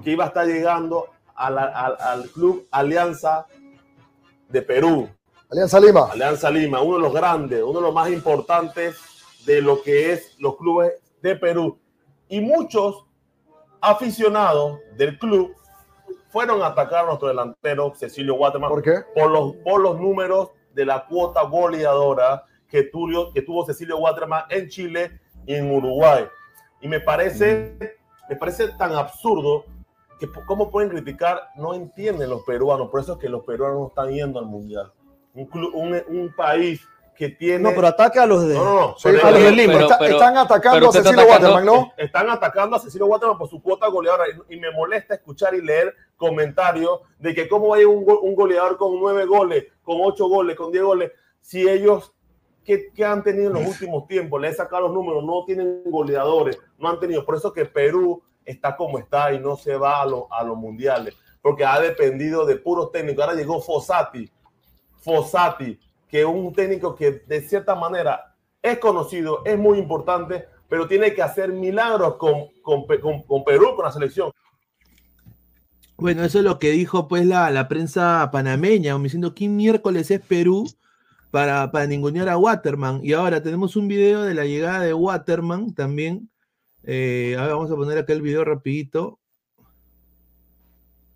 [0.04, 3.46] que iba a estar llegando al club Alianza
[4.50, 5.10] de Perú.
[5.50, 6.10] Alianza Lima.
[6.12, 8.98] Alianza Lima, uno de los grandes, uno de los más importantes
[9.46, 11.80] de lo que es los clubes de Perú.
[12.28, 13.06] Y muchos
[13.80, 15.56] aficionados del club
[16.30, 18.70] fueron a atacar a nuestro delantero Cecilio Waterman.
[18.70, 19.04] ¿Por qué?
[19.16, 22.92] Por los, por los números de la cuota goleadora que
[23.34, 26.26] que tuvo Cecilio Waterman en Chile y en Uruguay.
[26.82, 27.98] Y me parece,
[28.30, 29.66] me parece tan absurdo
[30.20, 33.88] que cómo pueden criticar, no entienden los peruanos, por eso es que los peruanos no
[33.88, 34.92] están yendo al Mundial.
[35.34, 36.88] Un, un, país
[37.18, 37.60] que tiene...
[37.60, 39.88] No, pero ataca a los de, no, no, a los de Lima.
[40.02, 41.94] están atacando a Cecilio Waterman, ¿no?
[41.98, 45.94] Están atacando a Cecilio Waterman por su cuota goleadora y, me molesta escuchar y leer
[46.16, 50.72] comentarios de que cómo hay un, un goleador con nueve goles, con ocho goles, con
[50.72, 52.14] diez goles, si ellos
[52.64, 56.60] que, han tenido en los últimos tiempos, le he sacado los números, no tienen goleadores,
[56.78, 57.26] no han tenido.
[57.26, 61.16] Por eso que Perú está como está y no se va a, a los mundiales,
[61.42, 63.24] porque ha dependido de puros técnicos.
[63.24, 64.30] Ahora llegó Fossati,
[64.98, 71.14] Fossati, que un técnico que de cierta manera es conocido, es muy importante, pero tiene
[71.14, 72.86] que hacer milagros con, con,
[73.24, 74.32] con Perú, con la selección.
[75.98, 80.22] Bueno, eso es lo que dijo pues la, la prensa panameña, diciendo que miércoles es
[80.22, 80.70] Perú
[81.32, 83.00] para, para ningunear a Waterman.
[83.04, 86.30] Y ahora tenemos un video de la llegada de Waterman también.
[86.84, 89.20] Eh, vamos a poner acá el video rapidito.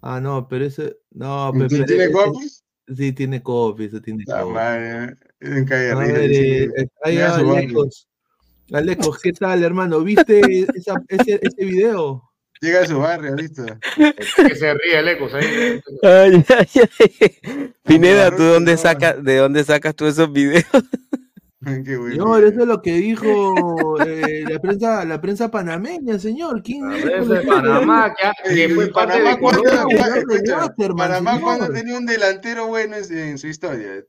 [0.01, 0.97] Ah, no, pero ese...
[1.11, 2.09] No, pero, ¿Tiene?
[2.95, 5.91] Sí, tiene copies, tiene La madre, en calle
[7.23, 8.07] Alecos,
[8.71, 10.01] Alecos, ¿qué tal, hermano?
[10.01, 12.23] ¿Viste esa, ese, ese video?
[12.61, 13.65] Llega a su barrio, listo.
[14.47, 15.81] que se ríe el eco, ¿sabes?
[16.03, 16.67] Ay, ay,
[16.99, 17.73] ay.
[17.83, 20.65] Pineda, ¿tú dónde sacas, de dónde sacas tú esos videos?
[21.65, 23.27] Señor, eso es lo que dijo
[24.05, 26.63] eh, la prensa, la prensa panameña, señor.
[26.63, 29.37] ¿Quién la prensa de Panamá, que, fue Panamá,
[31.39, 34.03] cuando, tenía un delantero bueno en, su historia.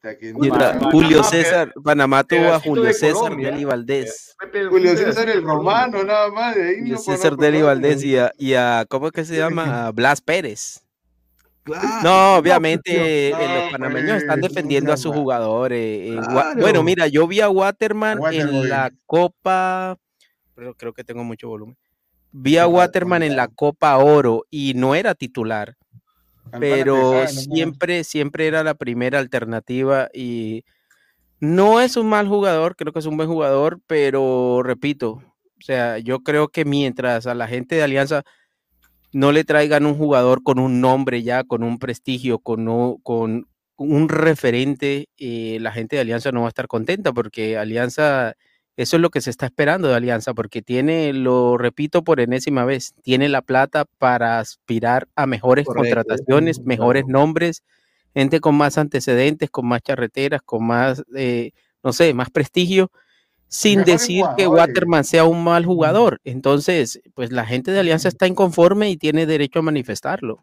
[0.91, 4.35] Julio César, Panamá tuvo a Julio César Deli Valdés.
[4.71, 6.57] Julio César el romano, nada más.
[6.57, 9.91] De ahí Julio César Deli Valdés y a, y a, ¿cómo es que se llama?
[9.93, 10.82] Blas Pérez
[12.03, 13.31] no, obviamente eh,
[13.63, 16.17] los panameños están defendiendo a sus jugadores.
[16.57, 19.97] Bueno, mira, yo vi a Waterman en la Copa,
[20.55, 21.77] pero creo que tengo mucho volumen.
[22.33, 25.77] Vi a Waterman en la Copa Oro y no era titular,
[26.59, 30.65] pero siempre, siempre era la primera alternativa y
[31.39, 35.99] no es un mal jugador, creo que es un buen jugador, pero repito, o sea,
[35.99, 38.25] yo creo que mientras a la gente de Alianza
[39.13, 43.47] no le traigan un jugador con un nombre ya, con un prestigio, con, con
[43.77, 48.35] un referente, eh, la gente de Alianza no va a estar contenta porque Alianza,
[48.77, 52.65] eso es lo que se está esperando de Alianza, porque tiene, lo repito por enésima
[52.65, 57.63] vez, tiene la plata para aspirar a mejores contrataciones, mejores nombres,
[58.15, 62.91] gente con más antecedentes, con más charreteras, con más, eh, no sé, más prestigio
[63.53, 66.23] sin decir que Waterman sea un mal jugador.
[66.25, 70.43] Entonces, pues la gente de Alianza está inconforme y tiene derecho a manifestarlo.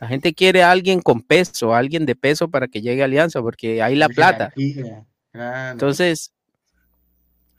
[0.00, 3.40] La gente quiere a alguien con peso, alguien de peso para que llegue a Alianza,
[3.40, 4.52] porque hay la plata.
[5.32, 6.32] Entonces,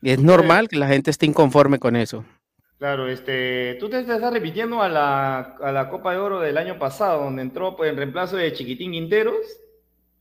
[0.01, 2.25] es normal que la gente esté inconforme con eso.
[2.77, 6.77] Claro, este, tú te estás repitiendo a la, a la Copa de Oro del año
[6.77, 9.38] pasado, donde entró pues, en reemplazo de Chiquitín Quinteros.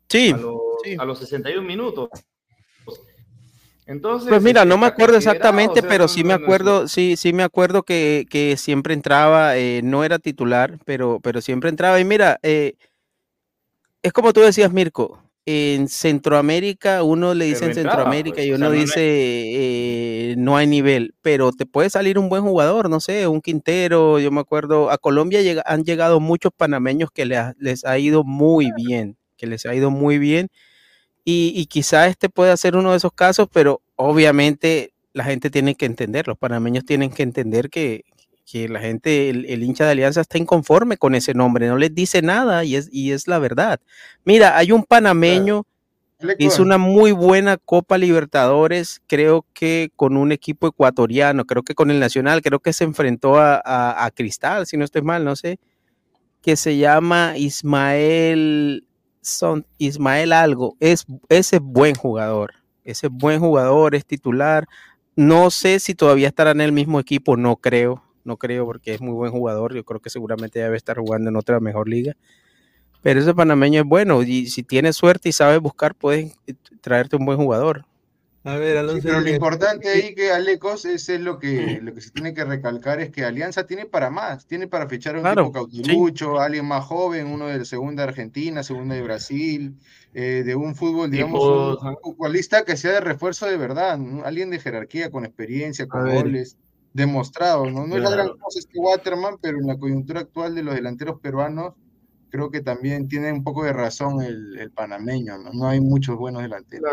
[0.08, 0.96] Sí, a los, sí.
[0.96, 2.08] a los 61 minutos
[4.28, 8.54] pues mira, no me acuerdo exactamente, pero sí me acuerdo, sí, sí me acuerdo que,
[8.58, 12.00] siempre entraba, eh, no era titular, pero, pero siempre entraba.
[12.00, 12.74] Y mira, eh,
[14.02, 18.70] es como tú decías, Mirko, en Centroamérica, uno le dice en Centroamérica pues, y uno
[18.70, 23.40] dice eh, no hay nivel, pero te puede salir un buen jugador, no sé, un
[23.40, 28.70] Quintero, yo me acuerdo, a Colombia han llegado muchos panameños que les ha, ido muy
[28.76, 30.48] bien, que les ha ido muy bien,
[31.24, 35.74] y, y quizá este pueda ser uno de esos casos, pero obviamente la gente tiene
[35.74, 38.04] que entender, los panameños tienen que entender que,
[38.50, 42.22] que la gente, el, hincha de Alianza está inconforme con ese nombre, no les dice
[42.22, 43.80] nada y es, y es la verdad.
[44.24, 45.66] Mira, hay un panameño
[46.20, 51.74] que hizo una muy buena Copa Libertadores, creo que con un equipo ecuatoriano, creo que
[51.74, 55.58] con el Nacional, creo que se enfrentó a, Cristal, si no estoy mal, no sé,
[56.42, 58.84] que se llama Ismael,
[59.22, 62.54] son, Ismael algo, es, ese buen jugador,
[62.84, 64.66] ese buen jugador, es titular.
[65.16, 69.00] No sé si todavía estará en el mismo equipo, no creo no creo porque es
[69.00, 72.14] muy buen jugador, yo creo que seguramente debe estar jugando en otra mejor liga.
[73.02, 76.36] Pero ese panameño es bueno y si tienes suerte y sabes buscar, puedes
[76.80, 77.86] traerte un buen jugador.
[78.42, 79.06] A ver, Alonso.
[79.06, 82.42] pero lo importante ahí que Alecos es, es lo que lo que se tiene que
[82.44, 86.64] recalcar es que Alianza tiene para más, tiene para fichar a un tipo cautilucho, alguien
[86.64, 89.76] más joven, uno de segunda de Argentina, segunda de Brasil,
[90.14, 94.58] eh, de un fútbol, digamos, un futbolista que sea de refuerzo de verdad, alguien de
[94.58, 96.56] jerarquía, con experiencia, con goles
[96.94, 97.86] demostrado, ¿no?
[97.86, 101.20] No es la gran cosa este Waterman, pero en la coyuntura actual de los delanteros
[101.20, 101.74] peruanos,
[102.30, 105.52] creo que también tiene un poco de razón el, panameño, ¿no?
[105.52, 106.90] No hay muchos buenos delanteros.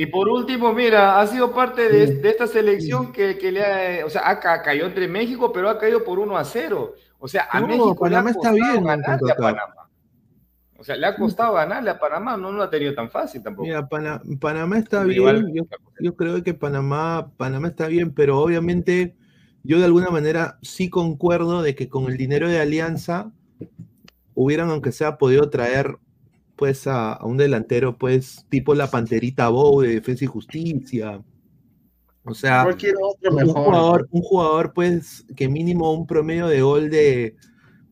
[0.00, 3.64] Y por último, mira, ha sido parte de, esta selección que, le
[4.00, 6.94] ha, o sea, acá cayó entre México, pero ha caído por 1 a 0.
[7.18, 9.90] O sea, a México Panamá está bien ganarle a Panamá.
[10.76, 13.66] O sea, le ha costado ganarle a Panamá, no lo ha tenido tan fácil tampoco.
[13.66, 15.52] Mira, Panamá está bien,
[15.98, 19.16] yo, creo que Panamá, Panamá está bien, pero obviamente
[19.64, 23.32] yo de alguna manera sí concuerdo de que con el dinero de Alianza
[24.34, 25.98] hubieran, aunque sea, podido traer
[26.58, 31.22] pues a, un delantero, pues, tipo la Panterita Bow de Defensa y Justicia.
[32.24, 37.36] O sea, un, jugador, un jugador, pues, que mínimo un promedio de gol de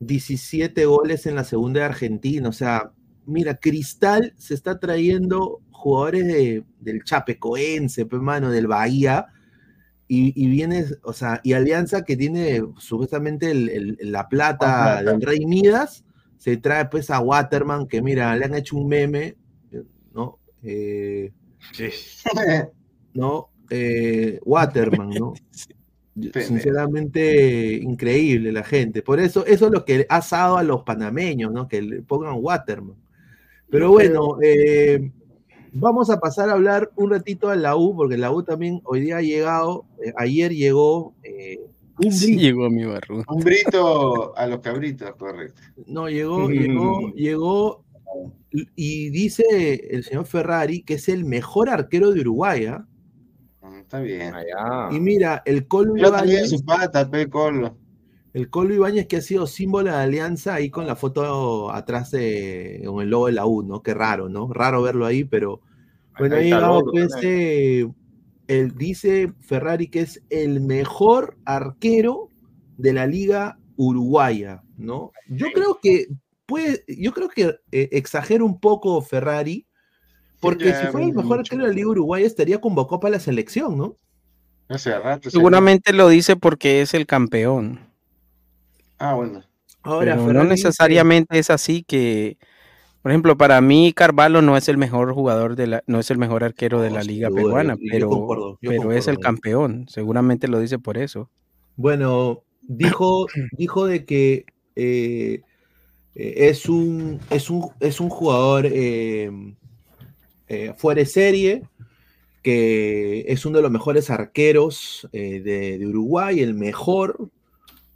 [0.00, 2.48] 17 goles en la segunda de Argentina.
[2.48, 2.90] O sea,
[3.24, 9.28] mira, Cristal se está trayendo jugadores de, del Chapecoense, pues, mano, del Bahía.
[10.08, 13.54] Y, y, viene, o sea, y Alianza que tiene supuestamente
[14.00, 16.04] la plata del Rey Midas,
[16.38, 19.36] se trae pues a Waterman, que mira, le han hecho un meme,
[20.14, 20.38] ¿no?
[20.62, 21.32] Eh,
[21.72, 21.88] sí.
[23.14, 23.50] ¿No?
[23.70, 25.34] Eh, Waterman, ¿no?
[26.40, 29.02] Sinceramente, increíble la gente.
[29.02, 31.68] Por eso, eso es lo que ha asado a los panameños, ¿no?
[31.68, 32.96] Que le pongan Waterman.
[33.68, 35.10] Pero bueno, eh,
[35.72, 39.00] vamos a pasar a hablar un ratito de la U, porque la U también hoy
[39.00, 41.14] día ha llegado, eh, ayer llegó
[42.00, 42.40] eh, un brito.
[42.40, 43.22] llegó mi barro.
[43.28, 45.62] Un brito a los cabritos, correcto.
[45.86, 47.84] No, llegó, llegó, llegó,
[48.74, 52.86] y dice el señor Ferrari que es el mejor arquero de Uruguay, ¿ah?
[53.80, 54.34] está bien.
[54.90, 56.52] Y mira, el Colo Ibáñez.
[58.32, 62.82] El Colo Ibáñez que ha sido símbolo de alianza ahí con la foto atrás de,
[62.84, 63.82] con el logo de la U, ¿no?
[63.82, 64.52] Qué raro, ¿no?
[64.52, 65.62] Raro verlo ahí, pero
[66.18, 67.14] bueno, ahí llegado pues,
[68.48, 72.30] él dice Ferrari que es el mejor arquero
[72.76, 75.12] de la liga uruguaya, ¿no?
[75.28, 76.06] Yo creo que
[76.46, 79.66] puede, yo creo que eh, exagera un poco Ferrari,
[80.40, 83.76] porque si fuera el mejor arquero de la Liga Uruguay estaría convocado para la selección,
[83.76, 83.96] ¿no?
[85.22, 87.80] Seguramente lo dice porque es el campeón.
[88.98, 89.42] Ah, bueno.
[89.82, 92.38] Ahora, no necesariamente es así que,
[93.06, 96.18] por ejemplo, para mí Carvalho no es el mejor jugador de la, no es el
[96.18, 99.86] mejor arquero de la liga peruana, pero, pero es el campeón.
[99.88, 101.30] Seguramente lo dice por eso.
[101.76, 104.44] Bueno, dijo, dijo de que
[104.74, 105.42] eh,
[106.16, 109.30] eh, es un, es un, es un jugador eh,
[110.48, 111.62] eh, fuera de serie,
[112.42, 117.30] que es uno de los mejores arqueros eh, de, Uruguay, el mejor,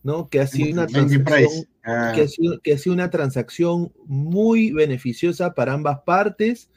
[0.02, 0.28] ¿no?
[0.28, 2.12] Que ha sido una transacción, ah.
[2.14, 6.70] que, ha sido, que ha sido una transacción muy beneficiosa para ambas partes.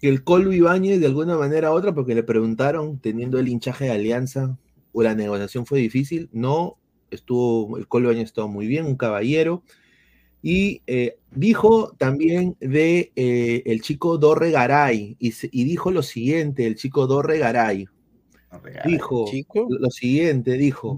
[0.00, 3.84] Que el Colo Ibáñez, de alguna manera u otra, porque le preguntaron, teniendo el hinchaje
[3.84, 4.56] de alianza,
[4.92, 6.78] o la negociación fue difícil, no,
[7.10, 9.62] estuvo, el Colo Ibáñez estuvo muy bien, un caballero.
[10.42, 16.76] Y eh, dijo también de eh, el chico Dorre Garay, y, dijo lo siguiente, el
[16.76, 17.86] chico Dorre Garay.
[18.86, 19.26] Dijo
[19.68, 20.96] lo siguiente, dijo.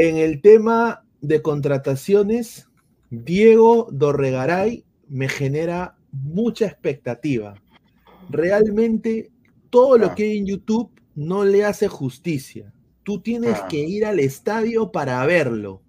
[0.00, 2.68] En el tema de contrataciones,
[3.10, 7.56] Diego Dorregaray me genera mucha expectativa.
[8.30, 9.32] Realmente
[9.70, 10.14] todo lo ah.
[10.14, 12.72] que hay en YouTube no le hace justicia.
[13.02, 13.66] Tú tienes ah.
[13.68, 15.82] que ir al estadio para verlo.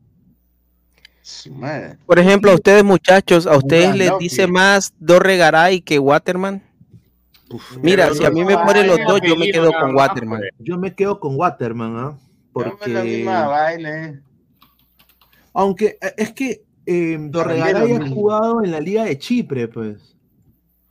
[2.08, 6.64] Por ejemplo, a ustedes muchachos, ¿a ustedes les dice más Dorregaray que Waterman?
[7.84, 10.42] Mira, si a mí me ponen los dos, yo me quedo con Waterman.
[10.58, 12.18] Yo me quedo con Waterman, ¿ah?
[12.52, 13.28] Porque...
[15.54, 20.16] Aunque eh, es que eh, Dorregaray ha jugado en la Liga de Chipre, pues.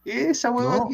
[0.04, 0.86] Esa huevada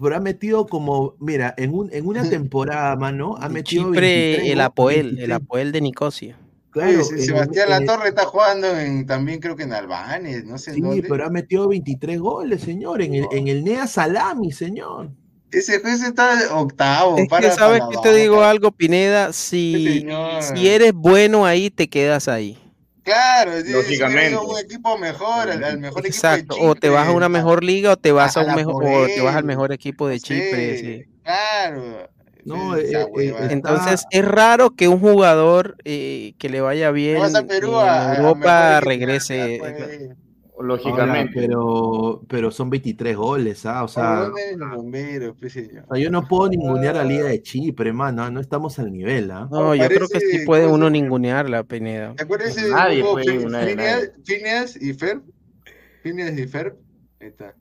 [0.00, 3.86] pero ha metido como, mira, en, un, en una temporada, mano, ha metido.
[3.86, 6.38] Chipre, el Apoel, el Apoel de Nicosia.
[6.70, 11.26] Claro, Sebastián Latorre está jugando en, también creo que en Albania, no sé sí, pero
[11.26, 15.10] ha metido 23 goles, señor, en el, en el Nea Salami, señor.
[15.52, 17.16] Ese juez está octavo.
[17.18, 20.06] Es que sabes que te digo algo, Pineda, si,
[20.40, 22.58] si eres bueno ahí, te quedas ahí.
[23.02, 24.36] Claro, lógicamente.
[24.36, 28.12] un equipo mejor, al, mejor Exacto, o te vas a una mejor liga o te
[28.12, 31.08] vas a, un mejor o te vas al mejor equipo de Chipre.
[31.24, 32.08] Claro.
[32.44, 38.14] No, eh, eh, entonces es raro que un jugador eh, que le vaya bien en
[38.16, 39.60] Europa regrese.
[40.62, 41.32] Lógicamente.
[41.34, 43.84] pero, pero son 23 goles, ¿ah?
[43.84, 45.54] O sea, pues,
[46.02, 48.30] yo no puedo ningunear a la Liga de Chipre, mano.
[48.30, 49.48] No estamos al nivel, ¿ah?
[49.50, 52.14] No, yo creo que sí puede uno ningunear la Pineda.
[52.14, 53.04] ¿Te acuerdas de nadie
[54.24, 55.22] Phineas y Ferb?
[56.02, 56.76] Phineas y Ferb.
[57.20, 57.54] Ahí está.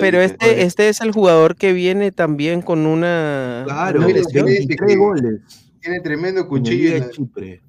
[0.00, 3.62] Pero este, este es el jugador que viene también con una.
[3.64, 5.40] Claro, tiene, goles.
[5.80, 7.62] Tiene tremendo cuchillo en Chipre.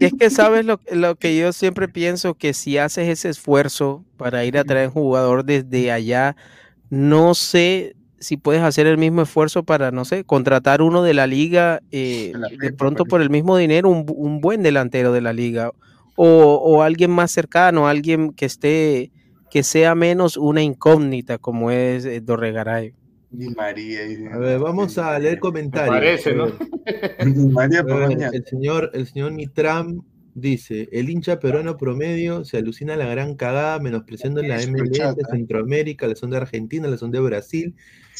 [0.00, 4.44] Es que sabes lo, lo, que yo siempre pienso, que si haces ese esfuerzo para
[4.44, 6.36] ir a traer un jugador desde allá,
[6.90, 11.26] no sé si puedes hacer el mismo esfuerzo para, no sé, contratar uno de la
[11.26, 15.70] liga, eh, de pronto por el mismo dinero, un, un buen delantero de la liga,
[16.16, 19.12] o, o, alguien más cercano, alguien que esté,
[19.50, 22.20] que sea menos una incógnita como es eh,
[23.30, 23.54] Dorregaray.
[23.54, 24.34] María.
[24.34, 25.94] A ver, vamos a leer comentarios.
[25.94, 26.48] parece, ¿no?
[27.50, 27.84] María
[28.32, 30.02] el señor, el señor Nitram
[30.34, 36.16] dice: el hincha peruano promedio se alucina la gran cagada menospreciando la MLS, Centroamérica, la
[36.16, 37.74] zona de Argentina, la zona de Brasil,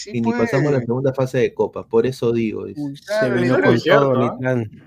[0.07, 1.87] y ni pasamos a la segunda fase de Copa.
[1.87, 2.67] Por eso digo.
[2.67, 4.39] se vino con todo,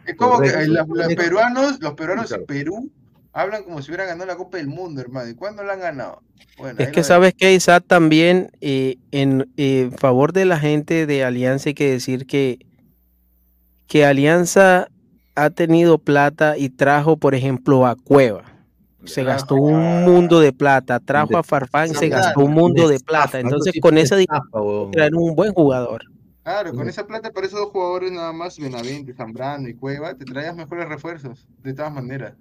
[0.06, 2.92] Es como que los, peruanos, los peruanos en Perú
[3.34, 5.30] hablan como si hubieran ganado la Copa del Mundo, hermano.
[5.30, 6.22] ¿Y cuándo la han ganado?
[6.78, 11.74] es que sabes que Isaac también eh, en favor de la gente de Alianza hay
[11.74, 12.60] que decir que,
[13.88, 14.88] que Alianza
[15.36, 18.44] ha tenido plata y trajo, por ejemplo, a Cueva.
[19.06, 23.40] Se gastó un mundo de plata, trajo a Farfán, se gastó un mundo de plata.
[23.40, 26.04] Entonces, con esa dinero, un buen jugador.
[26.44, 30.26] Claro, con esa plata para esos dos jugadores nada más, Benavente, Zambrano y Cueva, te
[30.26, 32.34] traías mejores refuerzos, de todas maneras.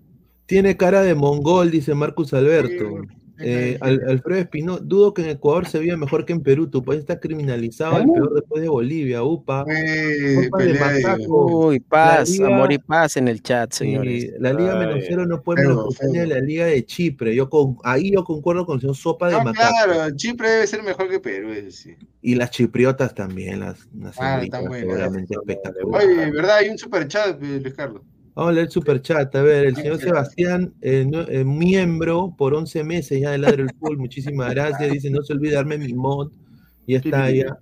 [0.50, 3.02] Tiene cara de mongol, dice Marcus Alberto.
[3.38, 6.68] Eh, Alfredo Espino, dudo que en Ecuador se viva mejor que en Perú.
[6.68, 9.22] Tu país está criminalizado, el peor después de Bolivia.
[9.22, 9.64] Upa.
[11.28, 14.32] Uy, paz, amor y paz en el chat, señores.
[14.40, 17.32] la Liga menos cero no puede menospreciar la Liga de Chipre.
[17.32, 20.82] Yo con, ahí yo concuerdo con el señor Sopa de no, Claro, Chipre debe ser
[20.82, 21.94] mejor que Perú, sí.
[22.22, 26.08] Y las chipriotas también, las, las ah, seguramente espectaculares.
[26.08, 26.56] Oye, ¿verdad?
[26.56, 28.02] Hay un super chat, Luis Carlos.
[28.34, 29.34] Vamos a leer el super chat.
[29.34, 33.74] A ver, el señor Sebastián, eh, eh, miembro por 11 meses ya de Ladre el
[33.78, 33.98] Pool.
[33.98, 34.92] Muchísimas gracias.
[34.92, 36.30] Dice, no se olvide darme mi mod.
[36.86, 37.56] Y está ya.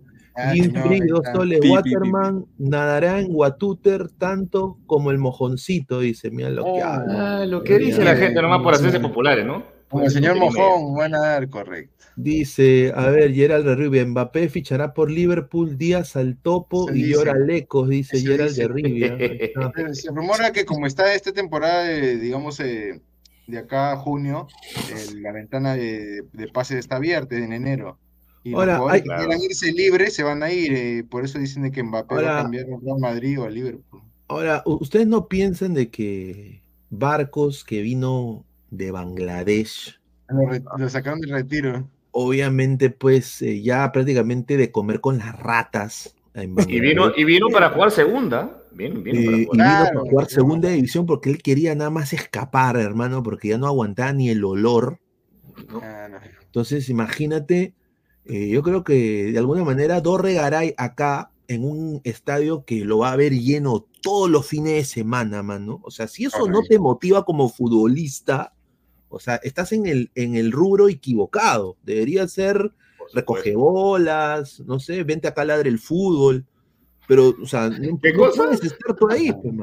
[0.53, 1.61] Gimfrey, dos soles.
[1.69, 6.31] Waterman nadará en Watuter tanto como el mojoncito, dice.
[6.31, 7.41] Mira lo que habla.
[7.41, 9.78] Ah, lo que dice la gente, nomás por hacerse populares, ¿no?
[9.89, 12.05] Como el señor Mojón, buena dar, correcto.
[12.17, 17.35] Dice, a ver, Gerald de Rivia, Mbappé fichará por Liverpool, Díaz al topo y llora
[17.35, 19.17] Lecos, dice Gerald de Rivia.
[19.95, 23.01] Se rumora que como está esta temporada, de, digamos, eh,
[23.47, 24.49] de acá a junio,
[25.15, 27.99] la ventana de, pase está abierta en enero.
[28.45, 31.71] Y Ahora, los que quieran irse libres se van a ir, eh, por eso dicen
[31.71, 34.03] que Mbappé va a cambiar a Madrid o a Liverpool.
[34.27, 39.99] Ahora, ustedes no piensan de que Barcos que vino de Bangladesh.
[40.79, 41.89] Lo, sacaron de retiro.
[42.11, 46.15] Obviamente, pues eh, ya prácticamente de comer con las ratas.
[46.35, 48.63] Y vino, y vino para jugar segunda.
[48.73, 49.35] Bien, para jugar.
[49.35, 53.59] Y vino para jugar segunda división porque él quería nada más escapar, hermano, porque ya
[53.59, 54.99] no aguantaba ni el olor.
[56.45, 57.75] Entonces, imagínate,
[58.25, 62.99] eh, yo creo que de alguna manera Dorre Garay acá en un estadio que lo
[62.99, 65.81] va a ver lleno todos los fines de semana, mano.
[65.83, 68.53] O sea, si eso no te motiva como futbolista,
[69.09, 71.77] o sea, estás en el, en el rubro equivocado.
[71.83, 72.73] Debería ser
[73.13, 76.45] recoge bolas, no sé, vente acá a ladre el fútbol.
[77.07, 77.99] Pero, o sea, no,
[78.37, 79.55] puedes estar tú ahí, pues,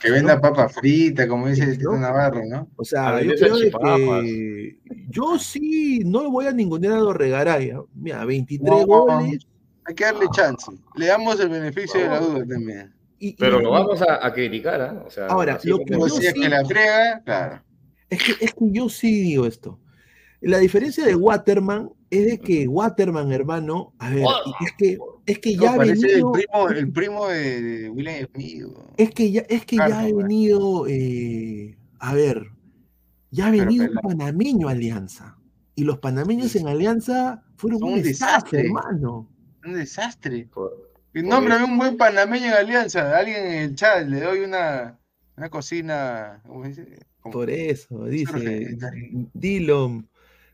[0.00, 2.70] Que venda papa frita, como dice el Tito Navarro, ¿no?
[2.76, 4.78] O sea, yo creo que
[5.10, 7.74] yo sí no voy a ningunear a Dorregaray.
[7.94, 9.46] Mira, 23 goles.
[9.84, 10.72] Hay que darle chance.
[10.96, 12.94] Le damos el beneficio de la duda también.
[13.38, 15.04] Pero lo vamos a, criticar, ¿ah?
[15.28, 17.62] ahora, lo que yo sí, que la frega, claro.
[18.14, 19.80] Es que, es que yo sí digo esto.
[20.40, 24.26] La diferencia de Waterman es de que Waterman, hermano, a ver,
[24.60, 26.34] es que, es que ya ha venido.
[26.34, 28.64] El primo, el primo de William Smith.
[28.98, 32.50] Es que ya, es que ya ha venido, eh, a ver,
[33.30, 35.38] ya ha venido un panameño Alianza.
[35.74, 39.28] Y los panameños en Alianza fueron un, desastre, hermano.
[39.64, 40.48] Un desastre.
[41.14, 43.16] Nombre un buen panameño en Alianza.
[43.16, 45.00] Alguien en el chat, le doy una,
[45.36, 46.42] una cocina.
[47.30, 48.76] Por eso, dice
[49.32, 50.08] Dillon.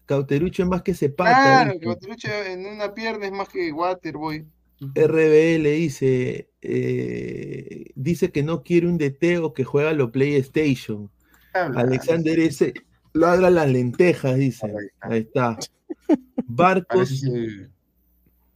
[0.06, 4.44] Cauterucho es más que se Claro, Cauterucho en una pierna es más que Waterboy.
[4.80, 11.10] RBL dice, eh, dice que no quiere un DT o que juega lo PlayStation.
[11.52, 12.72] Alexander S.
[13.12, 14.72] Ladra las lentejas, dice.
[15.00, 15.58] Ahí está.
[16.46, 17.22] Barcos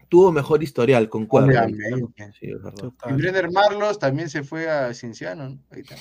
[0.09, 1.53] tuvo mejor historial con cuatro.
[1.69, 5.59] y Brenner Marlos también se fue a Cienciano.
[5.71, 5.97] Ahí está.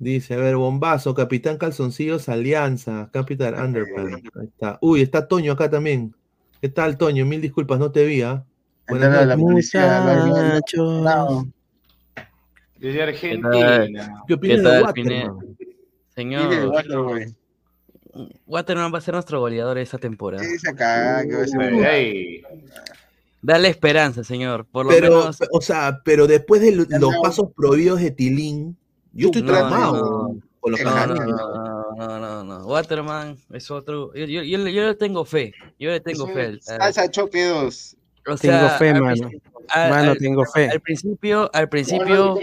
[0.00, 4.22] Dice, a ver, bombazo, Capitán Calzoncillos, Alianza, Capitán Underpants.
[4.34, 4.78] Ahí está.
[4.80, 6.14] Uy, está Toño acá también.
[6.62, 7.26] ¿Qué tal, Toño?
[7.26, 8.42] Mil disculpas, no te vi, ¿ah?
[8.88, 9.36] Buenas.
[12.78, 14.22] Desde Argentina.
[14.26, 15.56] ¿Qué opinas de Waterman?
[16.14, 16.72] Señor.
[18.46, 20.42] Waterman va a ser nuestro goleador esta temporada.
[23.42, 24.64] Dale esperanza, señor.
[24.64, 25.38] Por lo pero, menos...
[25.52, 28.78] o sea, pero después de los pasos prohibidos de Tilín,
[29.12, 31.06] yo estoy traumado con los no,
[31.96, 34.12] no, no, no, Waterman es otro.
[34.14, 35.54] Yo, yo, yo, le tengo fe.
[35.78, 36.60] Yo le tengo fe.
[36.60, 37.96] Salsa choque 2.
[38.40, 39.30] tengo fe, mano.
[39.74, 40.68] mano, tengo fe.
[40.68, 42.38] Al principio, al principio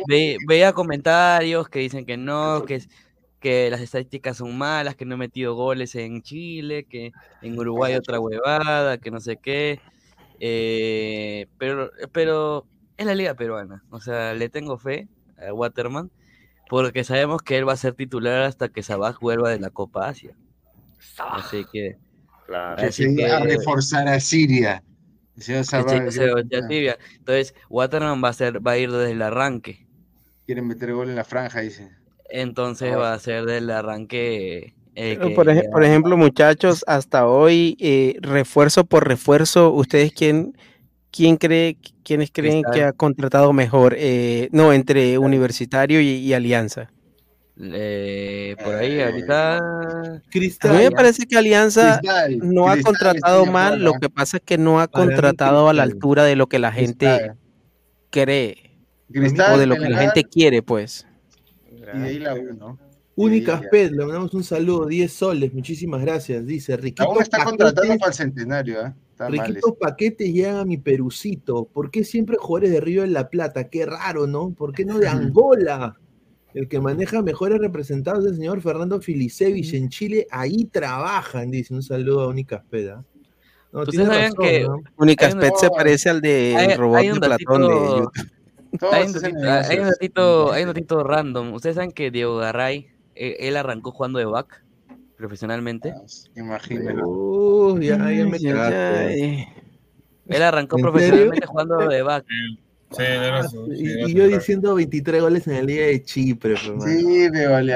[0.47, 2.81] veía comentarios que dicen que no, que
[3.39, 7.11] que las estadísticas son malas, que no he metido goles en Chile, que
[7.41, 9.79] en Uruguay otra huevada, que no sé qué.
[10.39, 12.65] Eh, pero, pero
[12.97, 13.83] es la liga peruana.
[13.91, 15.07] O sea, le tengo fe
[15.37, 16.09] a Waterman,
[16.69, 20.07] porque sabemos que él va a ser titular hasta que Sabaj vuelva de la Copa
[20.07, 20.35] Asia.
[21.17, 21.97] Así que.
[22.45, 22.81] Claro.
[22.81, 24.83] a reforzar a Siria.
[25.35, 29.85] Entonces, Waterman va a, ser, va a ir desde el arranque.
[30.45, 31.91] Quieren meter gol en la franja, dice
[32.29, 34.73] entonces va a ser del arranque.
[34.95, 40.57] Eh, por, ejemplo, muchachos, hasta hoy, eh, refuerzo por refuerzo, ¿ustedes quién,
[41.11, 43.95] quién cree, quiénes creen que ha contratado mejor?
[43.97, 46.91] Eh, no, entre Universitario y, Alianza.
[47.55, 49.57] por ahí, ahorita.
[49.57, 52.01] A mí me parece que Alianza
[52.41, 56.23] no ha contratado mal, lo que pasa es que no ha contratado a la altura
[56.23, 57.33] de lo que la gente
[58.09, 58.71] cree.
[59.09, 61.07] o de lo que la gente quiere, pues.
[61.71, 62.77] Y de ahí la uno.
[63.17, 66.45] Única Pet, le mandamos un saludo, 10 soles, muchísimas gracias.
[66.45, 67.01] Dice Riquito.
[67.01, 68.93] Aún está contratando para el centenario, ¿eh?
[69.19, 71.65] Riquito Paquete llega a mi Perucito.
[71.65, 73.69] ¿Por qué siempre jugadores de Río de la Plata?
[73.69, 74.51] Qué raro, ¿no?
[74.51, 75.97] ¿Por qué no de Angola?
[76.53, 80.27] El que maneja mejores representados es el señor Fernando Filisevich en Chile.
[80.31, 81.73] Ahí trabajan, dice.
[81.73, 83.03] Un saludo a Única Peda.
[83.71, 84.81] No, ¿Ustedes saben que ¿no?
[84.97, 88.11] Única se parece al de robot de Platón de YouTube.
[88.91, 89.05] Hay
[89.79, 91.53] un, datito, hay, un random.
[91.53, 94.61] Ustedes saben que Diego Garray, eh, él arrancó jugando de back
[95.17, 95.91] profesionalmente.
[95.91, 96.03] Ah,
[96.35, 97.01] Imagínate.
[100.27, 102.25] Él arrancó profesionalmente jugando de back.
[102.91, 106.55] Sí, ah, y, yo diciendo 23 goles en el día de Chipre.
[106.65, 107.73] Pues, sí, me vale.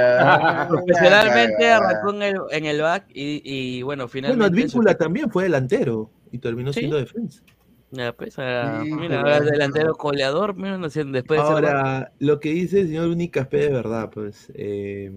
[0.69, 4.41] Profesionalmente arrancó en el, en el back y, y bueno, finalmente.
[4.41, 7.43] Bueno, Advíncula también fue delantero y terminó siendo defensa.
[7.91, 13.09] Ya, pues, mira, delantero goleador, mira, no sé, después Ahora, lo que dice el señor
[13.09, 15.11] Únicas P de verdad, pues, eh,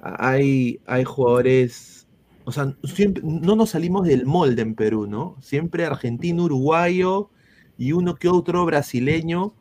[0.00, 2.06] hay, hay jugadores,
[2.44, 5.36] o sea, siempre, no nos salimos del molde en Perú, ¿no?
[5.40, 7.30] Siempre argentino, uruguayo
[7.76, 9.54] y uno que otro brasileño.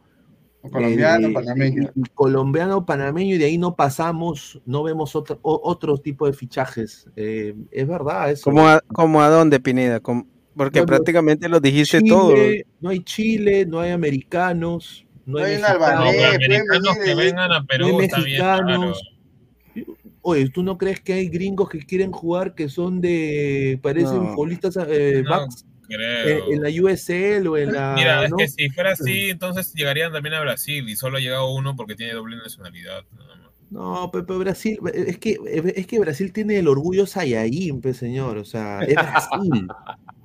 [0.71, 1.91] Colombiano, eh, panameño.
[2.13, 7.07] colombiano, panameño, y de ahí no pasamos, no vemos otro, otro tipo de fichajes.
[7.15, 8.43] Eh, es verdad, eso.
[8.43, 10.01] ¿Cómo a, como a dónde, Pineda?
[10.01, 12.33] Porque prácticamente lo dijiste todo.
[12.81, 17.89] No hay Chile, no hay americanos, no, hay, americanos que vengan a Perú.
[17.89, 19.16] No hay mexicanos.
[20.29, 24.75] Oye, ¿tú no crees que hay gringos que quieren jugar que son de, parecen futbolistas
[24.75, 25.23] eh,
[25.89, 27.93] eh, en la USL o en la...
[27.95, 31.53] Mira, es que si fuera así, entonces llegarían también a Brasil y solo ha llegado
[31.53, 33.05] uno porque tiene doble nacionalidad.
[33.69, 35.37] No, pero, Brasil, es que,
[35.73, 39.69] es que Brasil tiene el orgullo Saiyajin, señor, o sea, es Brasil.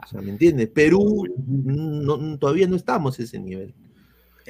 [0.05, 0.69] O sea, ¿me entiendes?
[0.69, 1.29] Perú
[2.41, 3.73] todavía no estamos a ese nivel.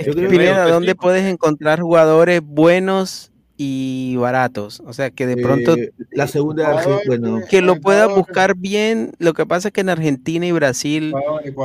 [0.03, 4.83] Yo ¿dónde puedes encontrar jugadores buenos y baratos.
[4.87, 5.75] O sea, que de pronto...
[5.75, 7.41] Eh, la segunda, bueno.
[7.49, 9.13] Que lo pueda buscar bien.
[9.19, 11.15] Lo que pasa es que en Argentina y Brasil,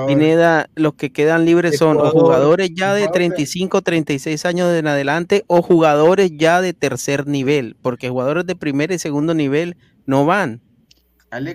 [0.07, 5.43] Pineda, los que quedan libres son o jugadores ya de 35, 36 años en adelante
[5.47, 10.61] o jugadores ya de tercer nivel, porque jugadores de primer y segundo nivel no van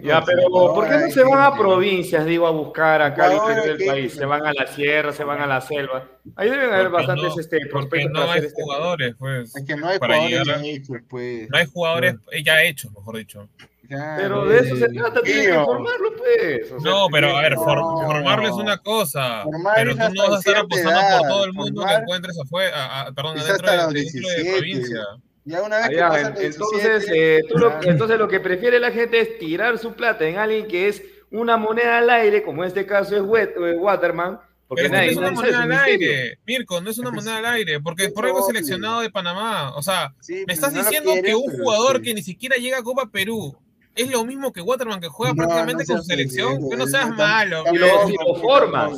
[0.03, 3.79] ya, pero ¿por qué no se van a provincias, digo, a buscar acá al interior
[3.79, 4.15] del país?
[4.15, 6.09] Se van a la sierra, se van a la selva.
[6.37, 8.13] Ahí deben haber bastantes este, prospectos.
[8.13, 9.57] No hay este jugadores, pues.
[9.57, 11.51] Es que no hay jugadores ya hechos, pues.
[11.51, 12.15] No hay jugadores
[12.45, 13.49] ya hechos, mejor dicho.
[13.89, 16.83] pero de eso se trata, tienen que formarlo, pues.
[16.83, 19.45] no, pero a ver, formarlo es una cosa.
[19.75, 23.37] pero tú no vas a estar apostando por todo el mundo que encuentres afuera, perdón,
[23.37, 24.99] dentro de, de la provincia.
[24.99, 29.39] Ya una vez que pasan entonces, eh, lo, entonces lo que prefiere la gente es
[29.39, 33.17] tirar su plata en alguien que es una moneda al aire, como en este caso
[33.17, 34.41] es eh, Waterman.
[34.69, 38.09] Porque no es una moneda al aire, Mirko, no es una moneda al aire, porque
[38.09, 39.75] por algo seleccionado de Panamá.
[39.77, 40.15] O sea,
[40.47, 43.55] me estás diciendo que un jugador que ni siquiera llega a Copa Perú
[43.95, 46.71] es lo mismo que Waterman que juega prácticamente con su selección.
[46.71, 47.65] Que no seas malo.
[47.71, 48.93] Si lo, formas,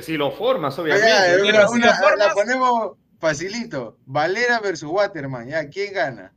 [0.00, 1.52] si lo formas, obviamente.
[2.18, 3.98] la ponemos Facilito.
[4.06, 5.48] Valera versus Waterman.
[5.48, 5.68] ¿Ya?
[5.68, 6.32] ¿Quién gana?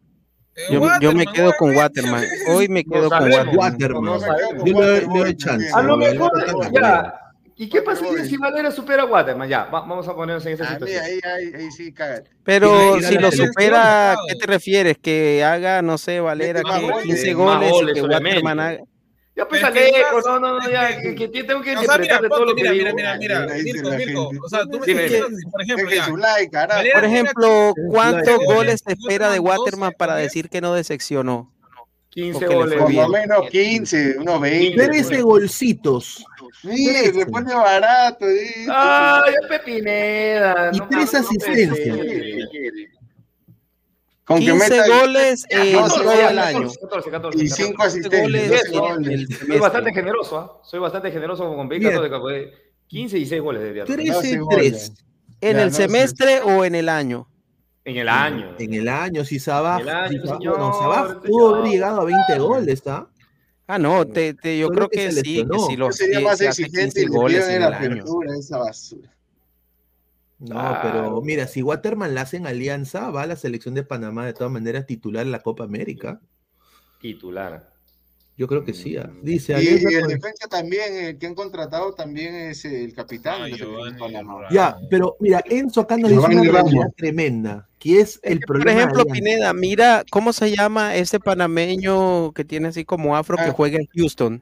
[0.55, 2.23] Eh, yo, yo, me quedo con Waterman.
[2.49, 4.19] Hoy me quedo con Waterman.
[4.65, 5.71] yo le doy chance.
[5.73, 6.31] A lo mejor,
[6.71, 7.19] ya.
[7.55, 9.47] ¿Y qué pasa si Valera supera a Waterman?
[9.47, 11.03] Ya, vamos a ponernos en esa situación.
[11.03, 12.31] Ahí, ahí, ahí, sí, cágate.
[12.43, 14.97] Pero si lo supera, ¿qué te refieres?
[14.97, 18.79] Que haga, no sé, Valera, que 15 goles, goles, que Waterman haga.
[19.35, 22.55] Ya pues Alejo, no, no, no, ya, que, que tengo que interpretar de todo lo
[22.55, 26.93] que mira, mira, mira, mira, Mirko, Mirko, o sea, tú me estás por ejemplo, ya,
[26.93, 31.51] por ejemplo, ¿cuántos goles se espera de Waterman para decir que no decepcionó?
[32.13, 32.79] 15 goles.
[32.79, 34.85] Por lo menos 15, unos 20.
[34.85, 36.23] 13 golcitos.
[36.61, 38.25] Mire, se pone barato.
[38.69, 40.69] Ay, Pepineda.
[40.73, 41.97] Y tres asistencias.
[44.25, 46.69] Con 15 goles eh, al año.
[46.81, 48.63] 14, 14, y 5 asistencias.
[49.45, 50.61] Soy bastante generoso, ¿ah?
[50.63, 52.53] Soy bastante generoso con Beca de
[52.87, 54.93] 15 y 6 goles debería 13 3.
[55.41, 57.27] ¿En el semestre o en el año?
[57.85, 58.55] En el año.
[58.59, 63.09] En el año, si Sabaj, si Sabaj pudo haber llegado a 20 goles, ¿está?
[63.67, 67.01] Ah, no, te, te, yo creo que, que sí, que si los sería más exigente
[67.01, 69.12] y goles en la apertura, esa basura.
[70.43, 74.25] No, pero mira, si Waterman la hace en alianza, va a la selección de Panamá
[74.25, 76.19] de todas maneras titular en la Copa América.
[76.99, 77.71] Titular.
[78.35, 78.97] Yo creo que sí.
[78.97, 79.09] Ah.
[79.11, 79.23] Mm.
[79.23, 83.49] Dice, y, el defensa también, el que han contratado también es el capitán.
[84.51, 88.71] ya, pero mira, Enzo acá nos dice una realidad tremenda, que es el problema.
[88.71, 93.43] Por ejemplo, Pineda, mira cómo se llama ese panameño que tiene así como afro que
[93.43, 93.53] ah.
[93.55, 94.41] juega en Houston.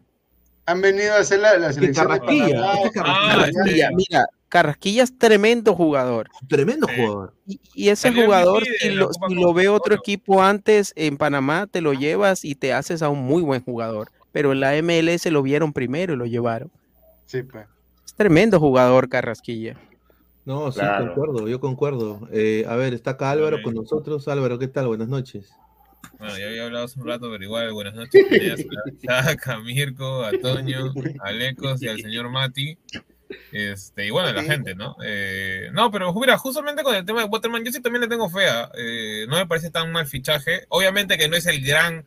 [0.66, 3.90] Han venido a hacer la, selección de Carraquilla.
[3.94, 6.30] Mira, Carrasquilla es tremendo jugador.
[6.50, 7.34] Tremendo jugador.
[7.46, 12.56] Y, ese jugador, si lo, ve otro equipo antes en Panamá, te lo llevas y
[12.56, 14.10] te haces a un muy buen jugador.
[14.34, 16.70] Pero en la MLS lo vieron primero y lo llevaron.
[17.26, 17.66] Sí, pues.
[18.06, 19.78] Es tremendo jugador Carrasquilla.
[20.44, 22.28] No, sí, concuerdo, yo concuerdo.
[22.32, 24.28] Eh, a ver, está acá Álvaro con nosotros.
[24.28, 24.88] Álvaro, ¿qué tal?
[24.88, 25.54] Buenas noches.
[26.20, 28.26] Bueno, ya había hablado hace un rato, pero igual, buenas noches.
[29.08, 30.94] A Camirco, a Toño,
[31.24, 32.78] a Alecos y al señor Mati.
[33.52, 34.96] Este, y bueno, la gente, ¿no?
[35.04, 38.30] Eh, no, pero mira, justamente con el tema de Waterman, yo sí también le tengo
[38.30, 38.70] fea.
[38.78, 40.66] Eh, no me parece tan mal fichaje.
[40.70, 42.06] Obviamente que no es el gran.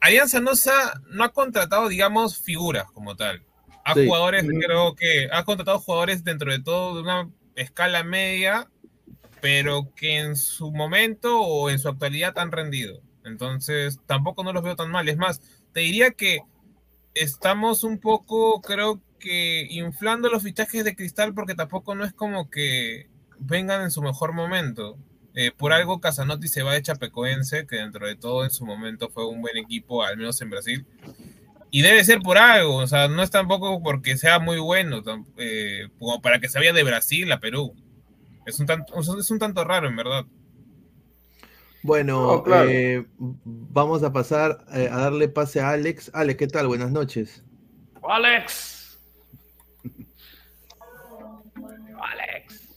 [0.00, 3.42] Alianza no, ha, no ha contratado, digamos, figuras como tal.
[3.84, 8.68] Ha jugadores, creo que ha contratado jugadores dentro de todo de una escala media,
[9.40, 13.00] pero que en su momento o en su actualidad han rendido.
[13.24, 15.08] Entonces, tampoco no los veo tan mal.
[15.08, 15.40] Es más,
[15.72, 16.40] te diría que
[17.14, 22.50] estamos un poco, creo que inflando los fichajes de Cristal porque tampoco no es como
[22.50, 23.08] que
[23.38, 24.98] vengan en su mejor momento.
[25.34, 29.10] Eh, por algo Casanotti se va de Chapecoense, que dentro de todo en su momento
[29.10, 30.86] fue un buen equipo, al menos en Brasil.
[31.70, 35.02] Y debe ser por algo, o sea, no es tampoco porque sea muy bueno,
[35.36, 37.74] eh, como para que se vaya de Brasil a Perú.
[38.44, 40.26] Es un tanto, es un tanto raro, en verdad.
[41.82, 43.06] Bueno, eh,
[43.44, 46.10] vamos a pasar a darle pase a Alex.
[46.12, 46.66] Alex, ¿qué tal?
[46.66, 47.42] Buenas noches.
[48.02, 48.98] Alex.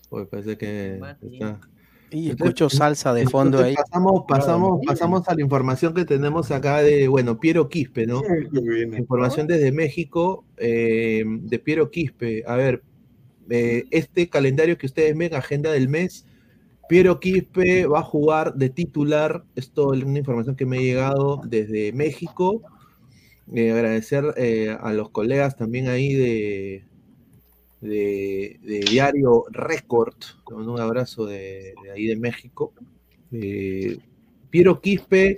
[0.09, 1.59] Pues parece que está.
[2.11, 3.73] Y escucho salsa de fondo ahí.
[3.73, 8.21] Pasamos, pasamos, pasamos a la información que tenemos acá de, bueno, Piero Quispe, ¿no?
[8.95, 12.43] Información desde México eh, de Piero Quispe.
[12.45, 12.83] A ver,
[13.49, 16.27] eh, este calendario que ustedes ven, agenda del mes,
[16.89, 19.43] Piero Quispe va a jugar de titular.
[19.55, 22.61] Esto es una información que me ha llegado desde México.
[23.53, 24.23] Eh, agradecer
[24.79, 26.85] a los colegas también ahí de,
[27.83, 32.73] de, Diario Record, con un abrazo de, ahí de México.
[33.31, 33.97] Eh,
[34.49, 35.35] Piero Quispe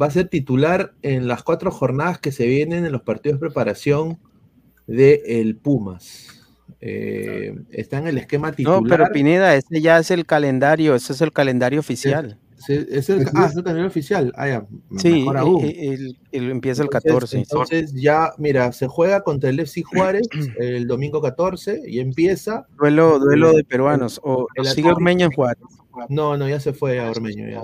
[0.00, 3.46] va a ser titular en las cuatro jornadas que se vienen en los partidos de
[3.46, 4.18] preparación
[4.86, 6.33] de el Pumas.
[6.80, 8.82] Eh, está en el esquema titular.
[8.82, 12.38] No, pero Pineda, ese ya es el calendario, ese es el calendario oficial.
[12.68, 14.32] Es, el, ah, es el calendario oficial.
[14.36, 14.66] Ah, ya.
[14.96, 15.26] Sí,
[16.32, 17.38] el, empieza el 14.
[17.38, 22.66] Entonces ya, mira, se juega contra el FC Juárez el domingo 14 y empieza.
[22.78, 24.20] Duelo, duelo de peruanos.
[24.22, 25.62] O sigue Ormeño en Juárez.
[26.08, 27.48] No, no, ya se fue a Ormeño.
[27.48, 27.62] Ya.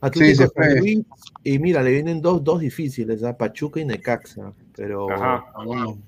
[0.00, 0.52] Atlético
[0.82, 1.06] sí,
[1.44, 4.52] y mira, le vienen dos, dos difíciles, a Pachuca y Necaxa.
[4.74, 5.06] Pero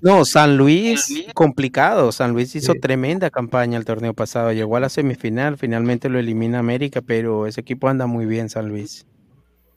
[0.01, 2.11] no, San Luis complicado.
[2.11, 4.51] San Luis hizo tremenda campaña el torneo pasado.
[4.51, 8.69] Llegó a la semifinal, finalmente lo elimina América, pero ese equipo anda muy bien, San
[8.69, 9.05] Luis.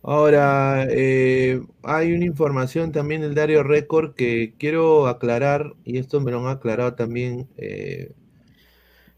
[0.03, 6.30] Ahora, eh, hay una información también del Diario Récord que quiero aclarar, y esto me
[6.30, 7.49] lo han aclarado también.
[7.59, 8.12] Eh,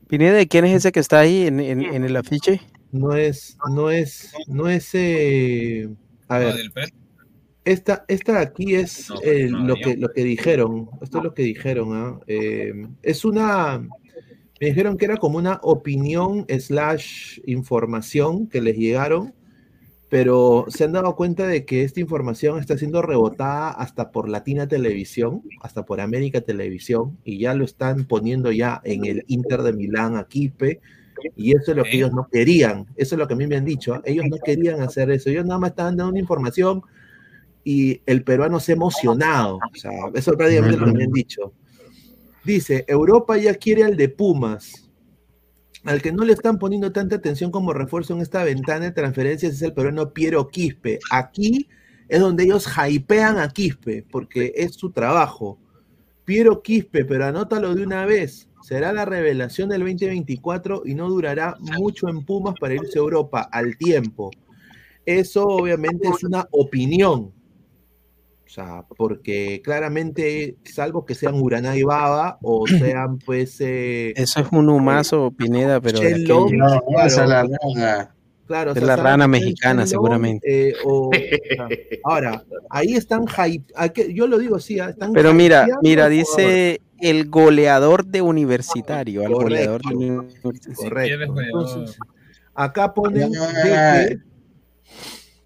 [0.09, 2.61] Pineda, ¿quién es ese que está ahí en el afiche?
[2.93, 5.89] no es, no es, no es, eh,
[6.29, 6.57] a ver,
[7.65, 11.95] esta, esta aquí es eh, lo, que, lo que dijeron, esto es lo que dijeron,
[11.95, 12.21] ¿ah?
[12.27, 13.79] eh, es una,
[14.61, 19.35] me dijeron que era como una opinión slash información que les llegaron,
[20.09, 24.67] pero se han dado cuenta de que esta información está siendo rebotada hasta por Latina
[24.67, 29.73] Televisión, hasta por América Televisión, y ya lo están poniendo ya en el Inter de
[29.73, 30.81] Milán, Aquipe,
[31.37, 32.87] y eso es lo que ellos no querían.
[32.97, 33.95] Eso es lo que a mí me han dicho.
[33.95, 34.03] ¿ah?
[34.05, 35.29] Ellos no querían hacer eso.
[35.29, 36.83] Ellos nada más estaban dando una información
[37.65, 39.57] y el peruano se ha emocionado.
[39.57, 41.53] O sea, eso es prácticamente lo que han dicho.
[42.45, 44.91] Dice, Europa ya quiere al de Pumas.
[45.85, 49.55] Al que no le están poniendo tanta atención como refuerzo en esta ventana de transferencias
[49.55, 50.99] es el peruano Piero Quispe.
[51.11, 51.69] Aquí
[52.09, 55.59] es donde ellos hypean a Quispe, porque es su trabajo.
[56.25, 61.57] Piero Quispe, pero anótalo de una vez será la revelación del 2024 y no durará
[61.61, 64.31] mucho en Pumas para irse a Europa al tiempo.
[65.07, 67.33] Eso obviamente es una opinión.
[68.51, 73.61] O sea, porque claramente, salvo que sean Uraná y Baba, o sean pues...
[73.61, 76.01] Eh, Eso es un humazo, Pineda, pero...
[76.03, 78.11] la
[78.49, 80.71] Claro, es la rana mexicana, seguramente.
[80.71, 80.75] Eh,
[82.03, 83.27] ahora, ahí están
[84.13, 89.35] yo lo digo así, ah, están Pero mira, mira, dice el goleador de universitario, al
[89.35, 90.75] goleador de universitario.
[90.75, 91.85] Correcto.
[92.57, 94.19] acá ponen de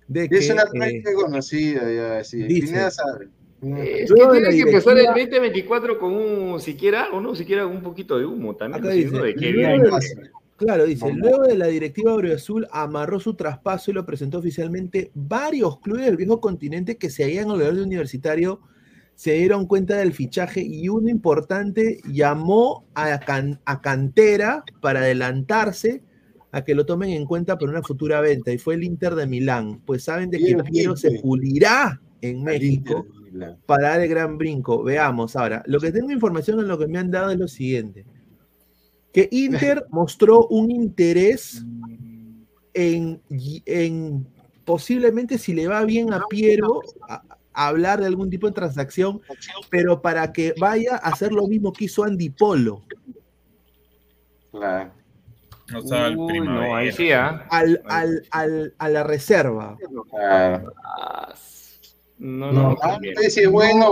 [0.09, 2.43] de que, es una práctica eh, conocida ya, sí.
[2.43, 3.29] Dice, sabe.
[3.63, 7.83] Eh, es que tiene que empezar el 2024 con un siquiera o no siquiera un
[7.83, 8.85] poquito de humo también.
[8.85, 9.91] Acá dice, de que
[10.57, 15.81] Claro, dice, luego de la directiva Azul amarró su traspaso y lo presentó oficialmente, varios
[15.81, 18.61] clubes del viejo continente que se hallan alrededor de universitario
[19.17, 23.21] se dieron cuenta del fichaje y uno importante llamó a,
[23.65, 26.03] a Cantera para adelantarse
[26.55, 29.27] a que lo tomen en cuenta para una futura venta y fue el Inter de
[29.27, 33.05] Milán, pues saben de que Piero se pulirá en México
[33.67, 34.85] para dar el gran brinco.
[34.85, 38.05] Veamos ahora, lo que tengo información en lo que me han dado es lo siguiente
[39.13, 41.65] que Inter mostró un interés
[42.75, 43.23] en,
[43.65, 44.27] en,
[44.65, 49.21] posiblemente si le va bien a Piero a, hablar de algún tipo de transacción,
[49.71, 52.83] pero para que vaya a hacer lo mismo que hizo Andy Polo.
[54.51, 55.04] Claro.
[55.83, 57.47] No, ahí sí, ¿ah?
[57.51, 59.77] al, al, al, a la reserva.
[60.11, 60.73] Claro.
[60.83, 61.35] Ah,
[62.17, 62.77] no, no,
[63.51, 63.91] bueno,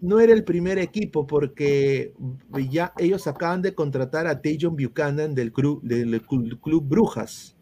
[0.00, 2.12] no, era, el primer equipo porque
[2.68, 7.56] ya ellos acaban de contratar a Tajon Buchanan del club, del club, Brujas.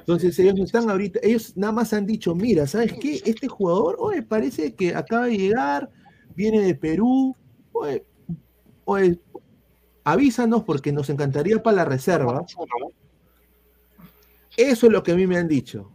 [0.00, 3.22] Entonces ellos no están ahorita, ellos nada más han dicho, mira, ¿sabes qué?
[3.24, 5.88] Este jugador, oye, parece que acaba de llegar,
[6.34, 7.36] viene de Perú,
[7.72, 8.04] oye,
[8.84, 9.20] oye
[10.12, 12.44] avísanos porque nos encantaría para la reserva.
[14.58, 15.92] Eso es lo que a mí me han dicho.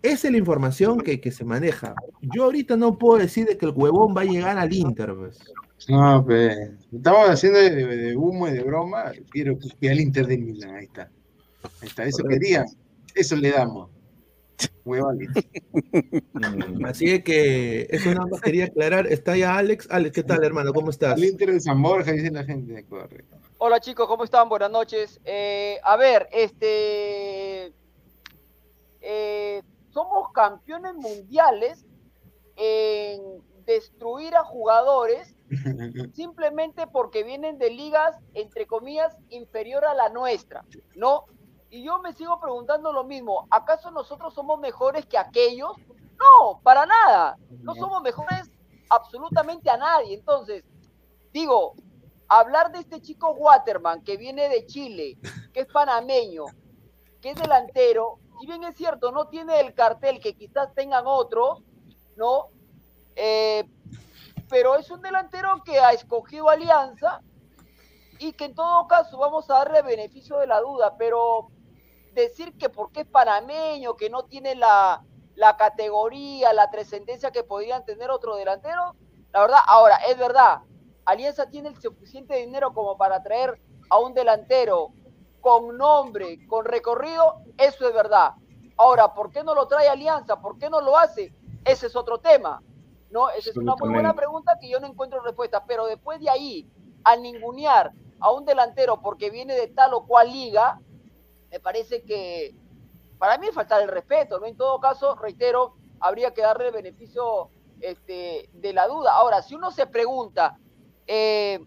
[0.00, 1.92] esa es la información que, se maneja.
[2.22, 5.12] Yo ahorita no puedo decir de que el huevón va a llegar al Inter.
[5.12, 5.40] Pues.
[5.88, 6.56] No, pues,
[6.92, 9.10] estamos haciendo de, humo y de broma.
[9.30, 10.76] Quiero que al Inter de Milán.
[10.76, 11.10] Ahí está.
[11.82, 12.04] Ahí está.
[12.04, 12.64] Eso quería.
[13.12, 13.90] Eso le damos.
[14.84, 15.18] Huevón.
[16.84, 19.08] Así que eso nada más quería aclarar.
[19.08, 19.88] Está ya Alex.
[19.90, 20.72] Alex, ¿qué tal, hermano?
[20.72, 21.18] ¿Cómo estás?
[21.18, 22.84] El Inter de San Borja, dice la gente.
[22.84, 23.36] Correcto.
[23.58, 24.50] Hola chicos, ¿cómo están?
[24.50, 25.18] Buenas noches.
[25.24, 27.72] Eh, a ver, este
[29.00, 31.86] eh, somos campeones mundiales
[32.56, 35.34] en destruir a jugadores
[36.12, 40.62] simplemente porque vienen de ligas, entre comillas, inferior a la nuestra,
[40.94, 41.24] ¿no?
[41.70, 45.72] Y yo me sigo preguntando lo mismo, ¿acaso nosotros somos mejores que aquellos?
[46.18, 48.50] No, para nada, no somos mejores
[48.90, 50.12] absolutamente a nadie.
[50.12, 50.62] Entonces,
[51.32, 51.74] digo,
[52.28, 55.18] hablar de este chico Waterman que viene de Chile,
[55.52, 56.44] que es panameño,
[57.20, 61.62] que es delantero, si bien es cierto, no tiene el cartel que quizás tengan otros,
[62.16, 62.48] ¿no?
[63.14, 63.64] Eh,
[64.48, 67.22] pero es un delantero que ha escogido Alianza
[68.18, 71.48] y que en todo caso vamos a darle beneficio de la duda, pero
[72.12, 75.02] decir que porque es panameño, que no tiene la,
[75.34, 78.94] la categoría, la trascendencia que podrían tener otros delanteros,
[79.32, 80.60] la verdad, ahora, es verdad,
[81.06, 84.92] Alianza tiene el suficiente dinero como para traer a un delantero
[85.40, 88.32] con nombre, con recorrido, eso es verdad.
[88.76, 90.40] Ahora, ¿por qué no lo trae Alianza?
[90.40, 91.32] ¿Por qué no lo hace?
[91.64, 92.60] Ese es otro tema.
[93.10, 93.30] ¿no?
[93.30, 96.68] Esa es una muy buena pregunta que yo no encuentro respuesta, pero después de ahí,
[97.04, 100.80] al ningunear a un delantero porque viene de tal o cual liga,
[101.50, 102.54] me parece que
[103.18, 104.46] para mí es faltar el respeto, ¿no?
[104.46, 107.48] En todo caso, reitero, habría que darle el beneficio
[107.80, 109.12] este, de la duda.
[109.14, 110.58] Ahora, si uno se pregunta,
[111.06, 111.60] eh,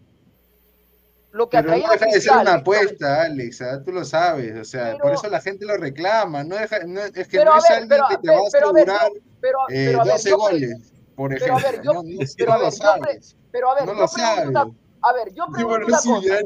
[1.32, 3.82] lo que Pero no deja de ser una apuesta, Alex, ¿ah?
[3.84, 7.28] tú lo sabes, o sea, por eso la gente lo reclama, no, deja, no es
[7.28, 9.10] que no es alguien que te va a asegurar
[9.70, 11.56] eh, 12 goles, por ejemplo.
[11.56, 12.02] Pero a ver, yo, no,
[12.36, 12.52] pero,
[13.52, 14.56] pero a ver, no lo sabes.
[15.02, 16.40] A ver, yo pregunto una cosa.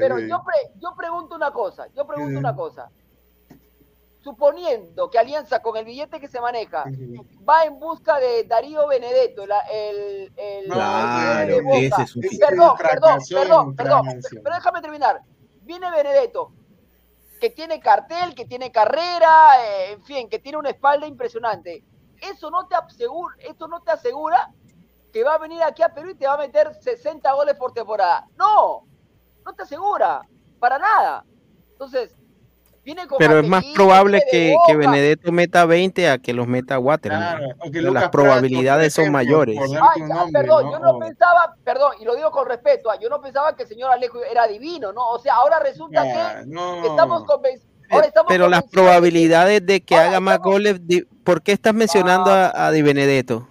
[0.00, 2.90] Pero pre, yo pregunto una cosa, yo pregunto una cosa
[4.20, 6.84] suponiendo que Alianza con el billete que se maneja
[7.48, 13.76] va en busca de Darío Benedetto, el, el, claro, ese es un perdón, perdón, perdón,
[13.76, 14.06] perdón,
[14.42, 15.22] pero déjame terminar.
[15.62, 16.52] Viene Benedetto,
[17.40, 21.84] que tiene cartel, que tiene carrera, eh, en fin, que tiene una espalda impresionante.
[22.20, 24.52] Eso no te asegura, esto no te asegura
[25.12, 27.72] que va a venir aquí a Perú y te va a meter 60 goles por
[27.72, 28.26] temporada.
[28.36, 28.84] No,
[29.44, 30.22] no te asegura,
[30.58, 31.24] para nada.
[31.72, 32.14] Entonces,
[33.18, 37.54] pero es más probable que, que, Benedetto meta 20 a que los meta Waterman.
[37.72, 39.58] las probabilidades son mayores.
[40.32, 43.64] perdón, yo no pensaba, perdón, y lo digo con respeto, ah, yo no pensaba que
[43.64, 45.08] el señor Alejo era divino, ¿no?
[45.08, 47.68] O sea, ahora resulta que estamos convencidos.
[48.26, 50.80] pero las probabilidades de que haga más goles,
[51.24, 52.52] ¿por qué estás mencionando ah.
[52.54, 53.46] a, Di Benedetto?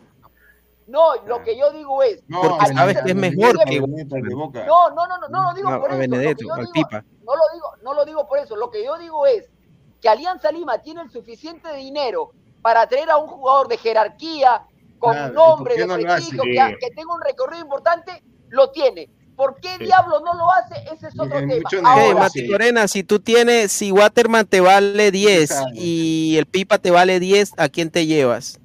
[0.88, 2.24] No, lo que yo digo es.
[2.30, 3.80] porque sabes que es mejor que.
[3.82, 6.00] No, no, no, no, no lo digo por eso.
[6.00, 7.04] Benedetto, al Pipa.
[7.28, 8.56] No lo digo, no lo digo por eso.
[8.56, 9.50] Lo que yo digo es
[10.02, 14.66] que Alianza Lima tiene el suficiente dinero para traer a un jugador de jerarquía,
[14.98, 19.10] con nombre, de prestigio, que, tenga un recorrido importante, lo tiene.
[19.36, 20.76] ¿Por qué diablo no lo hace?
[20.92, 21.70] Ese es otro tema.
[21.84, 26.90] Ahora, Mati Corena, si tú tienes, si Waterman te vale 10 y el Pipa te
[26.90, 28.60] vale 10, ¿a quién te llevas?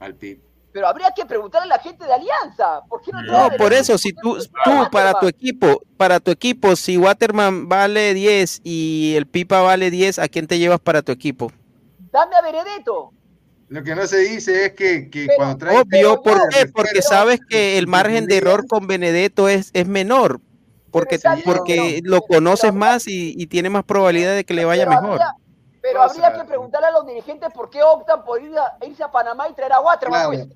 [0.00, 0.47] Al Pipa
[0.78, 2.82] pero habría que preguntarle a la gente de Alianza.
[2.88, 6.76] ¿por qué no, no por eso, si tú, tú para tu equipo, para tu equipo,
[6.76, 11.10] si Waterman vale 10 y el Pipa vale 10, ¿a quién te llevas para tu
[11.10, 11.50] equipo?
[12.12, 13.12] Dame a Benedetto.
[13.66, 15.80] Lo que no se dice es que, que cuando traes...
[15.80, 16.66] Obvio, ¿por qué?
[16.72, 20.40] Porque sabes que el margen de error con Benedetto es, es menor,
[20.92, 25.20] porque, porque lo conoces más y, y, tiene más probabilidad de que le vaya mejor.
[25.82, 29.10] pero habría que preguntarle a los dirigentes por qué optan por ir a, irse a
[29.10, 30.26] Panamá y traer a Waterman.
[30.26, 30.46] Pues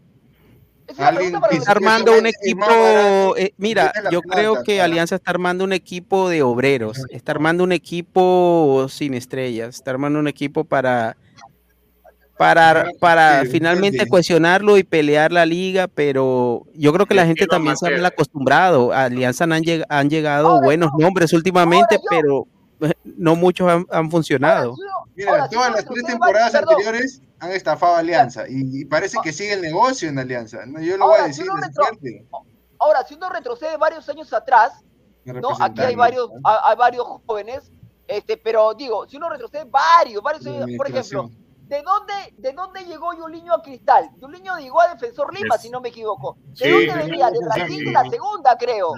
[0.87, 6.43] está armando un equipo, eh, mira, yo creo que Alianza está armando un equipo de
[6.43, 11.17] obreros, está armando un equipo sin estrellas, está armando un equipo para
[12.37, 17.77] para, para finalmente cuestionarlo y pelear la liga, pero yo creo que la gente también
[17.77, 18.93] se ha acostumbrado.
[18.93, 22.49] A Alianza han, han llegado buenos nombres últimamente, pero
[23.05, 24.75] no muchos han, funcionado.
[25.15, 29.63] Mira, todas las tres temporadas anteriores han estafado a Alianza y, parece que sigue el
[29.63, 30.59] negocio en Alianza.
[30.81, 31.47] yo lo voy a decir.
[32.79, 34.85] ahora, si uno retrocede varios años atrás,
[35.25, 35.51] ¿no?
[35.61, 37.71] aquí hay varios, hay varios jóvenes,
[38.07, 41.31] este, pero digo, si uno retrocede varios, varios años, por ejemplo,
[41.63, 44.11] ¿de dónde, ¿de dónde llegó Yuliño a Cristal?
[44.21, 46.37] Yuliño llegó a Defensor Lima, si no me equivoco.
[46.59, 47.31] ¿De dónde venía?
[47.31, 48.95] De Brasil de la segunda, creo.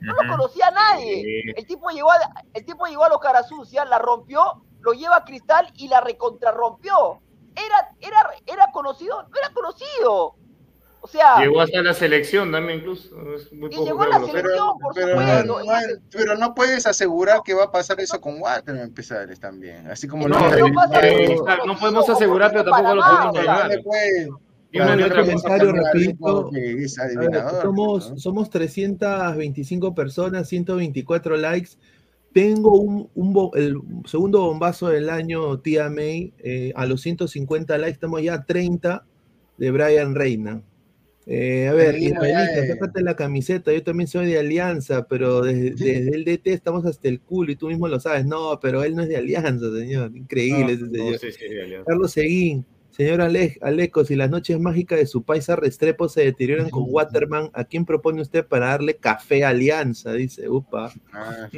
[0.00, 1.52] No lo conocía nadie.
[1.56, 2.16] El tipo llegó a,
[2.54, 7.20] el tipo llegó a los Carasucias, la rompió, lo lleva a Cristal y la recontrarrompió
[7.66, 10.34] era, era, era conocido, no era conocido.
[11.00, 11.38] O sea.
[11.38, 13.08] Llegó hasta la selección también, incluso.
[13.52, 15.60] y llegó a la selección, por supuesto.
[16.10, 19.88] Pero, no puedes asegurar que va a pasar eso con Walter Empezares también.
[19.90, 23.70] Así como no, no, podemos asegurar, pero tampoco lo podemos negar.
[24.72, 26.50] Comentario repito.
[27.62, 31.70] somos, somos 325 personas, 124 likes.
[32.32, 38.22] Tengo un, el segundo bombazo del año, tía May, eh, a los 150 likes, estamos
[38.22, 39.04] ya a 30
[39.56, 40.62] de Brian Reina.
[41.30, 41.96] Eh, a ver,
[42.68, 47.20] sácate la camiseta, yo también soy de Alianza, pero desde, el DT estamos hasta el
[47.20, 48.24] culo y tú mismo lo sabes.
[48.24, 50.16] No, pero él no es de Alianza, señor.
[50.16, 51.84] Increíble ese señor.
[51.84, 52.64] Carlos Seguín,
[52.98, 57.62] Señor Aleco, si las noches mágicas de su paisa Restrepo se deterioran con Waterman, ¿a
[57.62, 60.12] quién propone usted para darle café alianza?
[60.14, 60.92] Dice, upa.
[61.12, 61.48] Ah.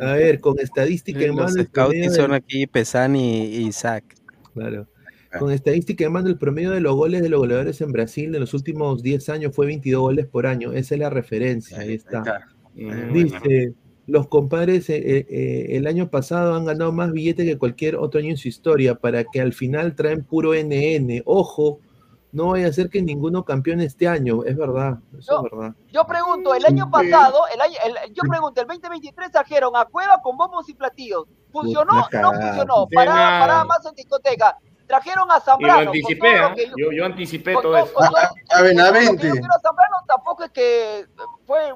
[0.00, 1.54] A ver, con estadística en mano.
[1.54, 4.16] Los son aquí Pesani y Isaac.
[4.54, 4.88] Claro.
[5.30, 5.38] Ah.
[5.38, 8.40] Con estadística en mano, el promedio de los goles de los goleadores en Brasil en
[8.40, 10.72] los últimos 10 años fue 22 goles por año.
[10.72, 11.78] Esa es la referencia.
[11.78, 12.48] Ahí está.
[12.74, 13.74] Dice,
[14.06, 18.20] los compadres eh, eh, eh, el año pasado han ganado más billetes que cualquier otro
[18.20, 21.22] año en su historia, para que al final traen puro NN.
[21.24, 21.78] Ojo,
[22.32, 25.74] no vaya a ser que ninguno campeón este año, es verdad, eso yo, es verdad.
[25.92, 27.76] Yo pregunto, el año pasado, el año,
[28.12, 31.24] yo pregunto, el 2023 trajeron a Cueva con bombos y platillos.
[31.52, 32.08] ¿Funcionó?
[32.10, 32.88] No funcionó.
[32.92, 34.56] Para, para más en discoteca.
[34.86, 35.84] Trajeron a Zambrano.
[35.84, 36.34] Yo anticipé,
[36.76, 37.94] yo, yo, anticipé todo eso.
[38.50, 39.28] a, Benavente.
[39.28, 41.06] Zambrano tampoco es que
[41.46, 41.74] fue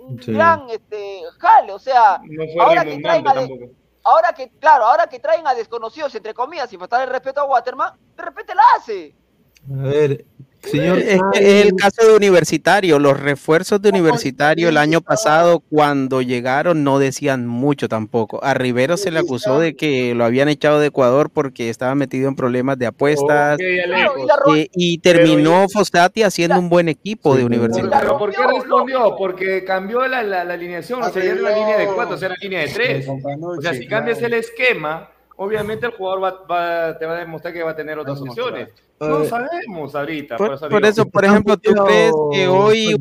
[0.00, 2.20] un gran este, jale, o sea,
[2.58, 3.34] ahora que traen a
[4.02, 7.44] ahora que, claro, ahora que traen a desconocidos, entre comillas, sin faltar el respeto a
[7.44, 9.14] Waterman, de repente la hace.
[9.70, 10.24] A ver,
[10.62, 12.98] Señor, es, el caso de Universitario.
[12.98, 18.42] Los refuerzos de Universitario el año pasado, cuando llegaron, no decían mucho tampoco.
[18.44, 22.28] A Rivero se le acusó de que lo habían echado de Ecuador porque estaba metido
[22.28, 23.58] en problemas de apuestas.
[23.60, 28.18] Eh, y terminó Fostati haciendo un buen equipo de Universitario.
[28.18, 29.16] ¿Por qué respondió?
[29.16, 31.02] Porque cambió la, la, alineación.
[31.02, 33.06] O sea, ya la línea de cuatro, o sea, la línea de tres.
[33.08, 35.08] O sea, si cambias el esquema
[35.40, 38.68] obviamente el jugador va, te va a demostrar que va a tener otras opciones.
[39.00, 40.36] No sabemos ahorita.
[40.36, 42.94] Por, eso, por, ejemplo, ¿tú crees que hoy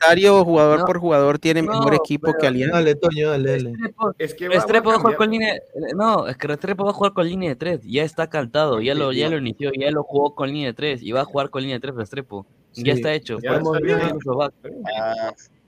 [0.00, 2.78] Dario, jugador por jugador, tiene mejor equipo que Alianza?
[2.78, 3.74] Dale, Toño, dale, dale.
[4.18, 5.54] Es que Restrepo va a jugar con línea.
[5.94, 7.80] No, es que Restrepo va a jugar con línea de 3.
[7.84, 11.02] Ya está cantado, ya lo, ya lo inició, ya lo jugó con línea de 3
[11.02, 12.46] y va a jugar con línea de 3 Restrepo.
[12.72, 13.38] Ya está hecho.
[13.42, 14.54] Ya está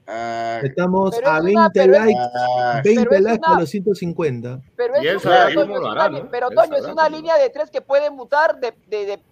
[0.07, 2.19] Ah, Estamos a 20 likes,
[2.83, 4.61] 20 likes a los 150.
[4.75, 5.23] Pero, es
[6.29, 8.59] pero Toño, es una línea de tres que puede mutar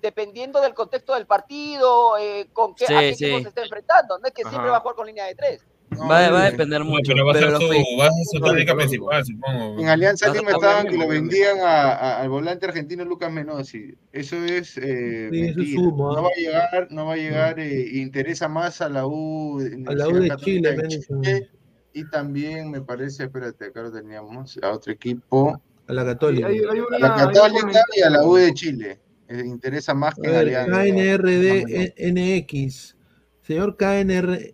[0.01, 4.17] dependiendo del contexto del partido, eh, con qué, a se está enfrentando.
[4.17, 5.63] No es que siempre va a jugar con línea de tres
[5.99, 7.13] va, va, a depender mucho.
[7.13, 9.79] Pero va a ser su, va a ser su táctica principal, supongo.
[9.79, 13.95] En Alianza Lima estaban que lo vendían a, al volante argentino Lucas Menosi.
[14.11, 14.77] Eso es.
[14.77, 18.89] Eh, sí, sumo, no va a llegar, no va a llegar, eh, interesa más a
[18.89, 19.59] la U.
[19.87, 21.49] A la U de Chile, Chile
[21.93, 25.61] y también me parece, espérate, acá lo teníamos, a otro equipo.
[25.87, 26.47] A la Católica.
[26.47, 28.99] Hay, hay una, a la Católica y a la U de Chile.
[29.27, 30.83] Eh, interesa más que Alianza.
[30.83, 32.97] KNRD NX.
[33.41, 34.53] Señor KNR,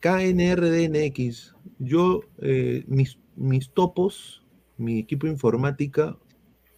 [0.00, 1.54] KNRDNX.
[1.78, 4.44] Yo, eh, mis, mis topos,
[4.76, 6.16] mi equipo informática,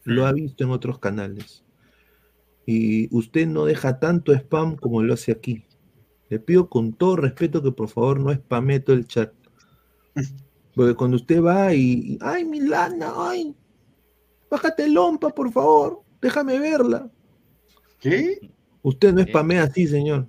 [0.05, 1.65] lo ha visto en otros canales.
[2.67, 5.65] Y usted no deja tanto spam como lo hace aquí.
[6.29, 9.33] Le pido con todo respeto que por favor no spame todo el chat.
[10.75, 13.55] Porque cuando usted va y, ay, mi lana, ay,
[14.51, 17.11] bájate el lompa, por favor, déjame verla.
[17.99, 18.51] ¿Qué?
[18.83, 20.29] Usted no spamea así, señor.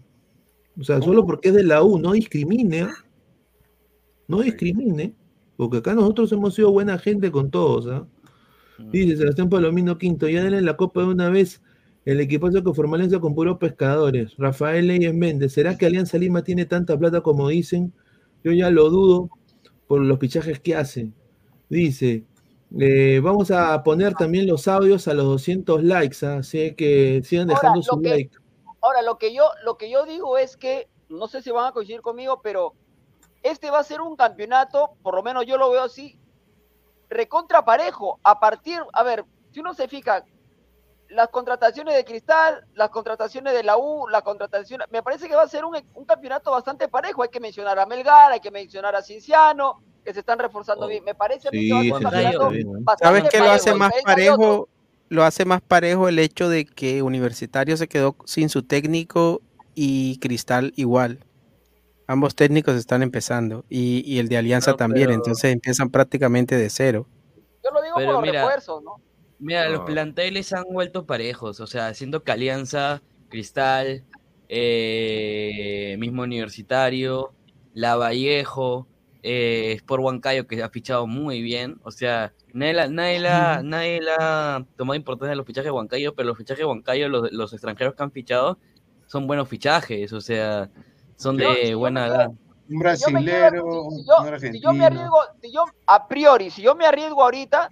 [0.78, 2.82] O sea, solo porque es de la U, no discrimine.
[2.82, 2.94] ¿ah?
[4.28, 5.14] No discrimine.
[5.58, 7.88] Porque acá nosotros hemos sido buena gente con todos.
[7.88, 8.08] ¿ah?
[8.92, 11.62] Dice Sebastián Palomino Quinto, ya denle la copa de una vez
[12.06, 14.36] el equipazo que formó Alianza con puros pescadores.
[14.38, 17.94] Rafael Leyes Méndez, ¿será que Alianza Lima tiene tanta plata como dicen?
[18.44, 19.30] Yo ya lo dudo
[19.88, 21.12] por los pichajes que hace.
[21.70, 22.24] Dice,
[22.80, 26.38] eh, vamos a poner también los audios a los 200 likes, ¿ah?
[26.38, 28.36] así que sigan dejando su like.
[28.82, 31.72] Ahora, lo que, yo, lo que yo digo es que, no sé si van a
[31.72, 32.74] coincidir conmigo, pero
[33.44, 36.20] este va a ser un campeonato, por lo menos yo lo veo así,
[37.10, 38.20] recontra parejo.
[38.24, 40.24] A partir, a ver, si uno se fija,
[41.10, 45.44] las contrataciones de Cristal, las contrataciones de la U, la contratación, me parece que va
[45.44, 45.76] a ser un,
[46.06, 47.24] campeonato bastante parejo.
[47.24, 51.04] Hay que mencionar a Melgar, hay que mencionar a Cinciano, que se están reforzando bien.
[51.04, 52.52] Me parece que va a ser un campeonato
[53.00, 54.70] ¿Sabes qué lo hace más parejo?
[55.10, 59.42] Lo hace más parejo el hecho de que Universitario se quedó sin su técnico
[59.76, 61.20] y Cristal igual.
[62.08, 67.08] Ambos técnicos están empezando y, el de Alianza también, entonces empiezan prácticamente de cero.
[67.64, 68.96] Yo lo digo por los refuerzos, ¿no?
[69.38, 74.04] Mira, los planteles han vuelto parejos, o sea, siendo que Alianza, Cristal,
[74.50, 77.32] eh, mismo Universitario,
[77.74, 78.88] La Vallejo,
[79.24, 84.96] eh, Sport Huancayo que ha fichado muy bien, o sea, nadie la, nadie la, tomado
[84.96, 88.04] importancia en los fichajes de Huancayo, pero los fichajes de Huancayo, los, los extranjeros que
[88.04, 88.58] han fichado,
[89.08, 90.70] son buenos fichajes, o sea,
[91.16, 92.32] son de buena edad.
[92.70, 93.90] Un brasilero,
[94.40, 97.70] si yo me arriesgo, si yo a priori, si yo me arriesgo ahorita,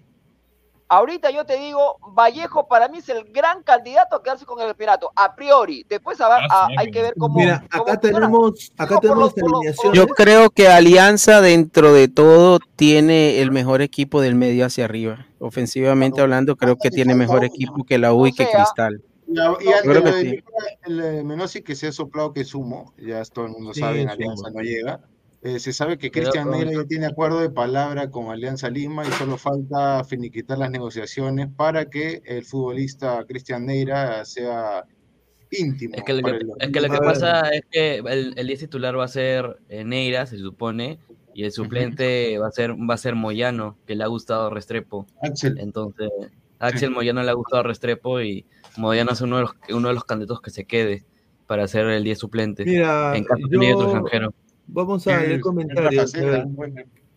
[0.90, 4.68] Ahorita yo te digo, Vallejo para mí es el gran candidato a quedarse con el
[4.68, 5.86] campeonato, a priori.
[5.90, 7.38] Después ah, hay que ver cómo.
[7.40, 9.94] Mira, acá tenemos, acá tenemos alineación.
[9.94, 15.28] Yo creo que Alianza, dentro de todo, tiene el mejor equipo del medio hacia arriba.
[15.40, 19.02] Ofensivamente hablando, creo que tiene mejor equipo que la U y que Cristal.
[19.28, 20.44] Y, antes
[20.86, 24.10] el, el Menossi que se ha soplado que sumo, ya todo el mundo sabe, en
[24.10, 25.02] Alianza no llega.
[25.48, 29.12] Eh, se sabe que Cristian Neira ya tiene acuerdo de palabra con Alianza Lima y
[29.14, 34.84] solo falta finiquitar las negociaciones para que el futbolista Cristian Neira sea
[35.50, 35.96] íntimo.
[35.96, 39.86] Es que lo que, pasa es que el, el 10 titular va a ser eh,
[39.86, 41.00] Neira, se supone,
[41.34, 45.08] y el suplente va a ser va a ser Moyano, que le ha gustado Restrepo.
[45.22, 45.60] Axel.
[45.60, 46.10] Entonces,
[46.60, 48.46] Axel Moyano le ha gustado Restrepo y
[48.76, 51.06] Moyano es uno de los, uno de los candidatos que se quede
[51.46, 54.34] para ser el 10 suplente Mira, en caso de otro extranjero.
[54.68, 56.14] Vamos a ver comentarios.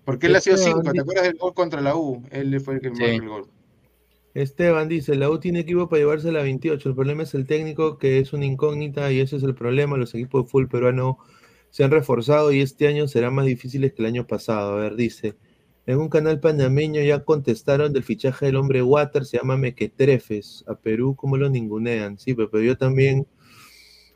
[0.04, 2.22] Porque él ha sido 5, ¿te acuerdas del gol contra la U?
[2.30, 3.48] Él fue el que marcó el gol.
[4.32, 7.98] Esteban dice, la U tiene equipo para llevarse la 28, el problema es el técnico
[7.98, 11.18] que es una incógnita y ese es el problema, los equipos de full peruano
[11.70, 14.78] se han reforzado y este año serán más difíciles que el año pasado.
[14.78, 15.34] A ver, dice,
[15.86, 20.76] en un canal panameño ya contestaron del fichaje del hombre Water, se llama Mequetrefes, a
[20.76, 23.26] Perú como lo ningunean, sí, pero yo también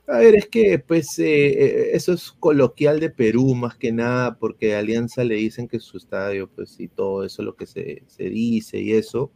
[0.07, 4.37] a ver, es que pues eh, eh, eso es coloquial de Perú más que nada,
[4.37, 8.79] porque Alianza le dicen que su estadio, pues y todo eso lo que se, dice
[8.79, 9.33] y eso,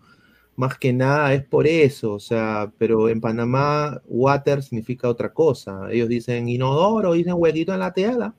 [0.57, 5.91] más que nada es por eso, o sea, pero en Panamá water significa otra cosa.
[5.91, 8.35] Ellos dicen inodoro, dicen huequito en la tela.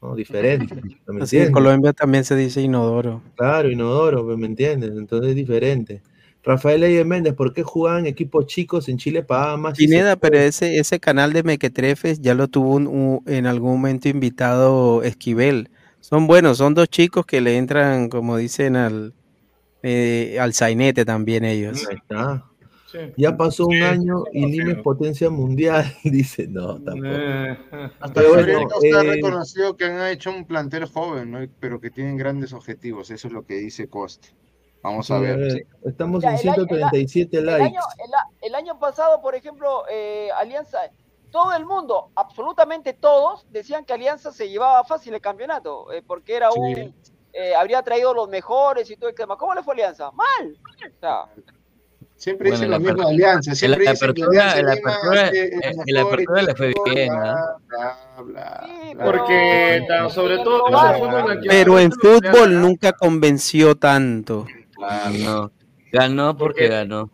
[0.00, 0.80] No, diferente.
[1.08, 3.20] en Colombia también se dice inodoro.
[3.36, 4.92] Claro, inodoro, ¿me entiendes?
[4.96, 6.02] Entonces es diferente.
[6.42, 9.76] Rafael Eide Méndez, ¿por qué jugaban equipos chicos en Chile pagaban más?
[9.76, 15.70] Pineda, pero ese, ese canal de Mequetrefes ya lo tuvo en algún momento invitado Esquivel.
[16.00, 19.12] Son buenos, son dos chicos que le entran, como dicen, al,
[19.82, 21.86] eh, al sainete también ellos.
[23.16, 27.06] Ya pasó un año y Lima es potencia mundial, dice, no, tampoco.
[27.06, 27.58] Eh,
[28.14, 32.52] pero bueno, está eh, reconocido que han hecho un plantel joven, pero que tienen grandes
[32.52, 34.28] objetivos, eso es lo que dice Coste.
[34.82, 35.66] Vamos a ver.
[35.84, 37.78] Estamos en 137 likes.
[38.40, 40.78] El año, pasado, por ejemplo, eh, Alianza,
[41.30, 46.36] todo el mundo, absolutamente todos, decían que Alianza se llevaba fácil el campeonato, eh, porque
[46.36, 46.94] era un.
[47.34, 49.36] Eh, habría traído los mejores y todo el tema.
[49.36, 50.10] ¿Cómo le fue Alianza?
[50.12, 50.56] Mal.
[52.16, 53.54] Siempre dicen lo mismo de Alianza.
[53.54, 55.30] Siempre la apertura, la apertura,
[55.86, 57.12] la apertura le fue bien.
[59.04, 60.64] porque sobre todo.
[61.46, 64.46] Pero en fútbol nunca convenció tanto.
[64.78, 65.52] Ganó.
[65.92, 67.10] Ganó porque ganó.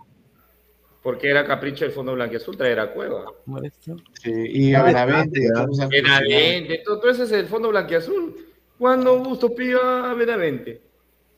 [1.01, 3.27] Porque era capricho del Fondo Blanquiazul traer a Cueva.
[4.21, 5.41] Sí, y a Benavente.
[5.89, 8.35] Benavente, todo, eso es el Fondo Blanquiazul.
[8.79, 10.81] ¿Cuándo Gusto pidió a Benavente?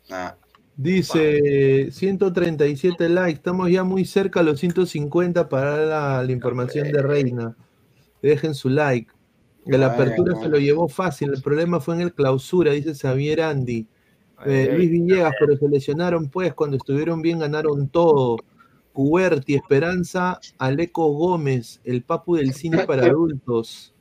[0.09, 0.37] Ah.
[0.77, 7.57] Dice 137 likes, estamos ya muy cerca a los 150 para la, información de Reina.
[8.23, 9.11] Dejen su like.
[9.65, 13.89] La apertura se lo llevó fácil, el problema fue en el clausura, dice Xavier Andy.
[14.45, 18.37] Eh, Luis Villegas, pero se lesionaron pues, cuando estuvieron bien ganaron todo.
[18.93, 23.95] Cuberti, Esperanza, Aleco Gómez, el papu del cine para adultos.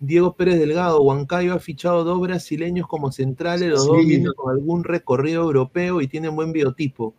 [0.00, 4.84] Diego Pérez Delgado, Huancayo ha fichado dos brasileños como centrales, los dos vienen con algún
[4.84, 7.14] recorrido europeo y tienen buen biotipo.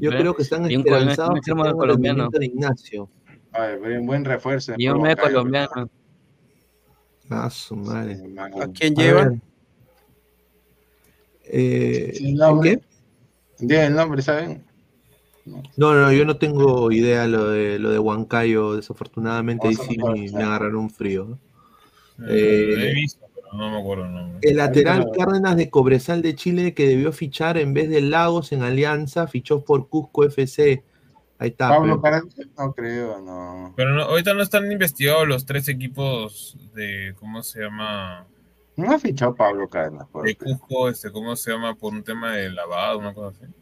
[0.00, 3.08] Yo creo que están esperanzados con el colombiano de Ignacio.
[4.02, 4.74] buen refuerzo.
[4.76, 5.90] Y un colombiano.
[7.30, 8.20] Ah, su madre.
[8.38, 9.42] ¿A quién llevan?
[11.44, 12.80] Eh, el nombre?
[13.60, 14.64] el nombre, ¿saben?
[15.44, 15.62] No.
[15.94, 20.76] no, yo no tengo idea lo de lo de Huancayo, desafortunadamente ahí sí me, agarraron
[20.76, 21.38] un frío.
[22.26, 24.38] Eh, he visto, pero no me acuerdo el nombre.
[24.42, 28.62] El lateral Cárdenas de Cobresal de Chile que debió fichar en vez de Lagos en
[28.62, 30.82] Alianza, fichó por Cusco FC.
[31.38, 31.68] Ahí está.
[31.68, 32.00] Pablo
[32.56, 33.74] no creo, no.
[33.76, 38.26] Pero ahorita no están investigados los tres equipos de, ¿cómo se llama?
[38.76, 40.06] No ha fichado Pablo Cadena.
[40.24, 41.76] De Cusco, este, ¿cómo se llama?
[41.76, 43.52] Por un tema de lavado, una cosa así.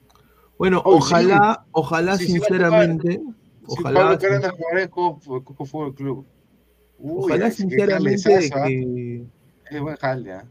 [0.59, 3.21] Bueno, oh, ojalá, ojalá sinceramente.
[3.67, 6.27] ojalá, Pablo Cadena jugará en Cusco Fútbol Club.
[6.99, 9.25] ojalá sinceramente de que.
[9.71, 10.43] Es buen jalde, ¿eh?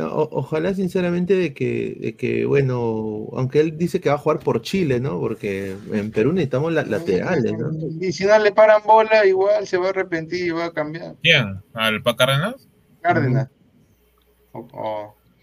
[0.00, 4.60] ojalá sinceramente de que, de que, bueno, aunque él dice que va a jugar por
[4.60, 5.20] Chile, ¿no?
[5.20, 7.70] Porque en Perú necesitamos laterales, ¿no?
[8.00, 11.14] Y si no le paran bola, igual se va a arrepentir y va a cambiar.
[11.22, 11.62] ¿Quién?
[11.74, 12.68] ¿Al Cárdenas?
[13.00, 13.48] Cárdenas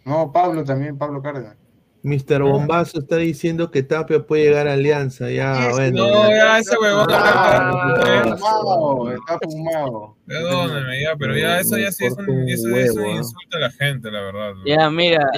[0.06, 1.58] no, Pablo también, Pablo Cárdenas.
[2.04, 2.42] Mr.
[2.42, 5.30] Bombazo está diciendo que Tapia puede llegar a Alianza.
[5.30, 6.08] Ya, bueno.
[6.08, 9.12] No, ya ese huevón está fumado.
[9.12, 10.18] Está fumado.
[10.26, 14.10] Perdóname, ya, pero ya eso ya sí es un, eso, eso insulta a la gente,
[14.10, 14.54] la verdad.
[14.66, 15.30] Ya, mira.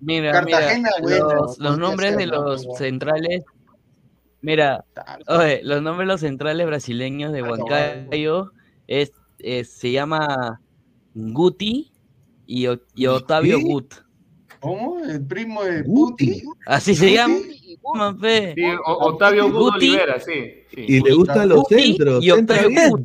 [0.00, 3.44] Mira, mira, los, los nombres de los centrales,
[4.40, 4.82] mira,
[5.28, 8.50] oye, los nombres de los centrales brasileños de Huancayo
[8.86, 10.62] es, es, se llama
[11.14, 11.89] Guti,
[12.50, 13.94] y, Octavio Gut.
[14.58, 14.98] ¿Cómo?
[15.04, 16.42] ¿El primo de Guti?
[16.66, 17.36] Así se llama.
[18.84, 22.24] Octavio Guti Olivera, sí, Y le gustan los centros.
[22.24, 22.98] Y Octavio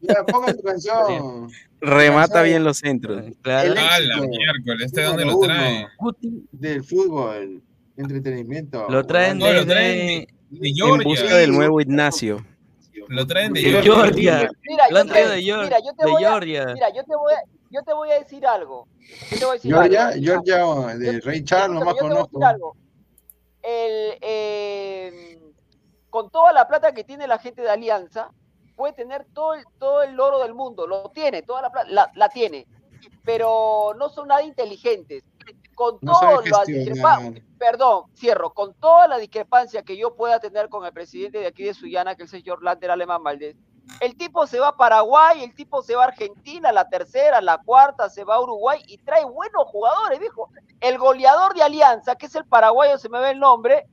[0.00, 1.50] Ya, ponga tu canción.
[1.80, 3.22] Remata bien los centros.
[3.42, 3.74] Claro.
[3.76, 5.86] Ah, la miércoles, ¿este dónde lo trae?
[6.52, 7.62] Del fútbol,
[7.96, 8.86] entretenimiento.
[8.88, 11.02] Lo traen no, de, lo traen de Georgia.
[11.02, 12.44] En busca del nuevo Ignacio.
[13.08, 14.50] Lo traen de, de Georgia.
[14.66, 15.64] Mira, lo han traído de, Georgia.
[15.64, 18.46] Mira, yo te voy a, mira, yo te voy a, yo te voy a decir
[18.46, 18.88] algo.
[19.30, 20.22] Yo te voy a decir Georgia, algo.
[20.22, 22.76] Georgia, de Rey Charles, nomás conozco.
[23.62, 25.52] El, eh,
[26.08, 28.30] con toda la plata que tiene la gente de Alianza,
[28.74, 32.28] puede tener todo el, todo el oro del mundo, lo tiene, toda la, la, la
[32.30, 32.66] tiene,
[33.24, 35.24] pero no son nada inteligentes.
[35.74, 40.68] Con no todo la discrepancia, perdón, cierro, con toda la discrepancia que yo pueda tener
[40.68, 43.56] con el presidente de aquí de Suyana, que es el señor Lander Alemán Valdés,
[44.00, 47.58] el tipo se va a Paraguay, el tipo se va a Argentina, la tercera, la
[47.58, 50.48] cuarta, se va a Uruguay y trae buenos jugadores, viejo.
[50.80, 53.86] El goleador de Alianza, que es el paraguayo, se me ve el nombre,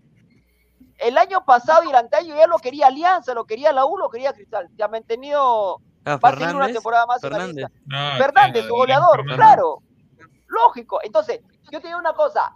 [1.00, 4.10] el año pasado y el anteaño ya lo quería Alianza, lo quería la U, lo
[4.10, 4.70] quería Cristal.
[4.76, 7.22] Ya ha mantenido ah, va a seguir una temporada más.
[7.22, 7.68] Fernández,
[8.18, 9.82] Fernández su goleador, claro.
[10.48, 11.00] Lógico.
[11.04, 11.42] Entonces,
[11.72, 12.52] yo te digo una cosa.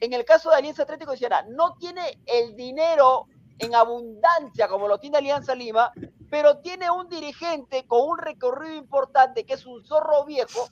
[0.00, 3.26] En el caso de Alianza Atlético de no tiene el dinero
[3.60, 5.92] en abundancia como lo tiene Alianza Lima,
[6.30, 10.68] pero tiene un dirigente con un recorrido importante que es un zorro viejo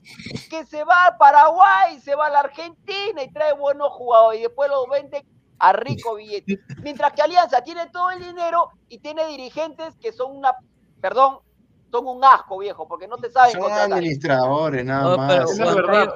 [0.48, 4.44] que se va a Paraguay, se va a la Argentina y trae buenos jugadores y
[4.44, 5.26] después los vende
[5.58, 6.60] a rico billete.
[6.82, 10.54] Mientras que Alianza tiene todo el dinero y tiene dirigentes que son una,
[11.00, 11.40] perdón,
[11.90, 15.50] son un asco, viejo, porque no te saben Son administradores, nada más.
[15.50, 16.14] es verdad.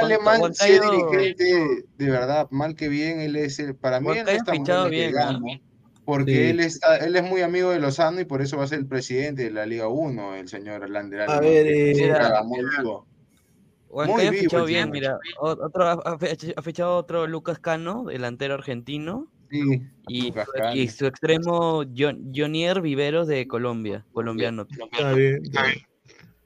[0.00, 4.28] Alemán, si es dirigente, de verdad, mal que bien, él es el, para mí él
[4.28, 5.14] está muy bien,
[6.04, 8.80] porque él, está, él es muy amigo de Lozano y por eso va a ser
[8.80, 13.06] el presidente de la Liga 1, el señor Lander A ver, eh, muy vivo.
[13.92, 19.28] Muy ha fichado bien, mira, otro, ha fichado otro Lucas Cano, delantero argentino.
[19.52, 20.32] Sí, y,
[20.72, 24.66] y, su extremo Jonier Viveros de Colombia, colombiano.
[24.90, 25.42] Está bien.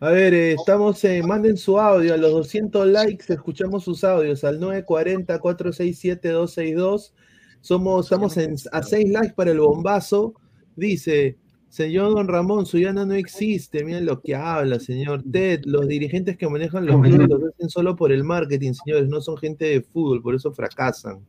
[0.01, 4.43] A ver, eh, estamos, eh, manden su audio a los 200 likes, escuchamos sus audios
[4.43, 7.12] al 940-467-262.
[7.61, 10.35] Somos, estamos en, a 6 likes para el bombazo.
[10.74, 11.39] Dice,
[11.69, 15.61] Señor Don Ramón, Suyana no existe, miren lo que habla, señor Ted.
[15.65, 19.37] Los dirigentes que manejan los medios lo hacen solo por el marketing, señores, no son
[19.37, 21.24] gente de fútbol, por eso fracasan.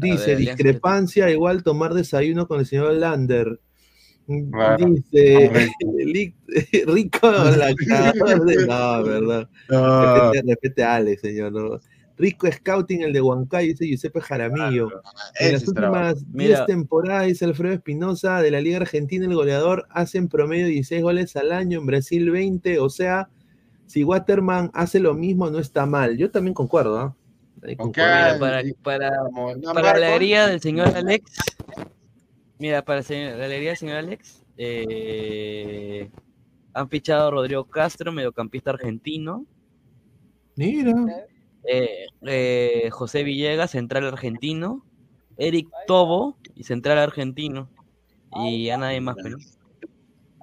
[0.00, 3.60] Dice, discrepancia igual tomar desayuno con el señor Lander.
[4.26, 5.50] Dice,
[6.86, 7.66] rico la
[8.46, 8.66] de...
[8.66, 9.48] No, verdad.
[9.68, 11.52] Respete, respete a Alex, señor.
[11.52, 11.80] ¿no?
[12.18, 14.90] Rico Scouting, el de Huancayo, dice Giuseppe Jaramillo.
[15.38, 20.18] en las últimas 10 temporadas, dice Alfredo Espinosa, de la Liga Argentina, el goleador hace
[20.18, 23.28] en promedio 16 goles al año, en Brasil 20, o sea,
[23.86, 26.18] si Waterman hace lo mismo, no está mal.
[26.18, 27.16] Yo también concuerdo, ¿ah?
[28.38, 28.38] Para,
[28.82, 29.12] para,
[29.74, 31.32] para la alegría del señor Alex,
[32.58, 36.10] mira, para la alegría del señor Alex, eh,
[36.74, 39.46] han fichado a Rodrigo Castro, mediocampista argentino.
[40.56, 40.94] Mira.
[41.64, 44.84] Eh, eh, José Villegas, central argentino,
[45.36, 47.68] Eric Tobo, y central argentino,
[48.44, 49.38] y a nadie más, pero.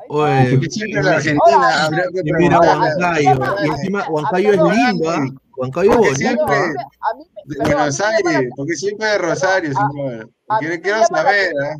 [0.07, 6.45] Oye, siempre la Argentina habría que mira Huancayo, y encima Huancayo es lindo, Huancayo bonito.
[7.45, 10.29] De Buenos Aires, porque siempre de Rosario, señor.
[10.81, 11.75] Quiero saber, ¿eh?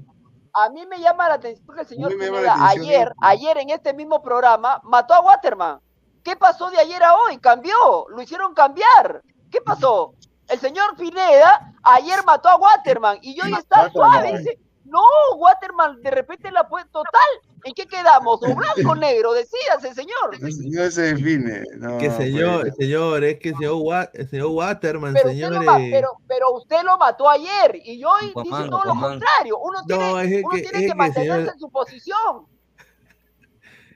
[0.53, 4.21] A mí me llama la atención que el señor Pineda, ayer, ayer en este mismo
[4.21, 5.81] programa mató a Waterman.
[6.23, 7.37] ¿Qué pasó de ayer a hoy?
[7.39, 9.21] Cambió, lo hicieron cambiar.
[9.51, 10.13] ¿Qué pasó?
[10.47, 14.37] El señor Pineda ayer mató a Waterman y hoy está suave.
[14.37, 15.01] Dice, no,
[15.37, 17.21] Waterman de repente la puede total.
[17.63, 18.39] ¿En qué quedamos?
[18.43, 19.33] ¿O blanco o negro?
[19.33, 20.39] Decídase, señor.
[20.39, 21.63] No se define.
[21.77, 25.53] No, que señor, señor, es que señor, el señor Waterman, pero señor.
[25.53, 29.57] Usted pero, pero, usted lo mató ayer y hoy dice todo lo contrario.
[29.57, 31.53] Uno tiene, no, es uno que, tiene que, mantenerse señor...
[31.53, 32.45] en su posición.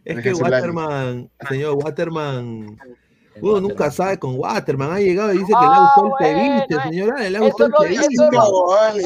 [0.06, 2.80] Es que Waterman, señor Waterman,
[3.42, 4.92] uno nunca sabe con Waterman.
[4.92, 7.30] Ha llegado y dice que le ha gustado el ceviche, señora.
[7.30, 8.16] Le ha gustado el ceviche.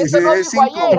[0.02, 0.98] Eso no dijo ayer.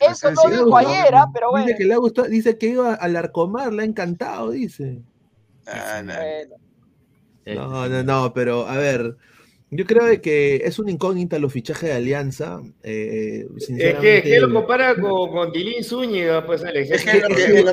[0.00, 1.66] Eso no dijo ayer, pero bueno.
[1.66, 5.02] Dice que le ha gustado, dice que iba al arcomar, le ha encantado, dice.
[5.66, 6.02] Ah,
[7.46, 9.16] no, no, no, pero a ver.
[9.72, 12.60] Yo creo que es una incógnita los fichajes de Alianza.
[12.82, 16.90] Eh, es que, que lo compara con, con Tilín Zúñiga, pues Alex.
[16.90, 17.22] Es que,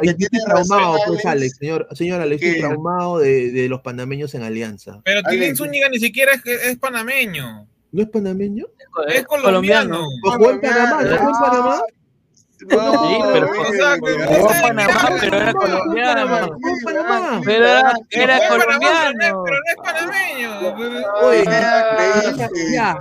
[0.02, 4.44] que, tiene traumado, pues Alex, señor, señor Alex, estoy traumado de, de, los panameños en
[4.44, 5.02] Alianza.
[5.06, 7.68] Pero Tilín Zúñiga ni siquiera es, es panameño.
[7.92, 8.68] ¿No es panameño?
[9.08, 10.06] Es colombiano.
[10.22, 10.98] ¿Jugó en Panamá?
[10.98, 11.82] ¿Jugó en Panamá?
[12.62, 13.50] No, pero
[14.62, 16.58] Panamá, pero era colombiano.
[17.46, 19.44] Pero era, era colombiano.
[19.44, 20.50] Pero no es panameño.
[21.22, 21.44] Oye,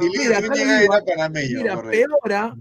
[0.08, 0.40] mira,
[1.40, 2.54] mira, peor, ¿ah?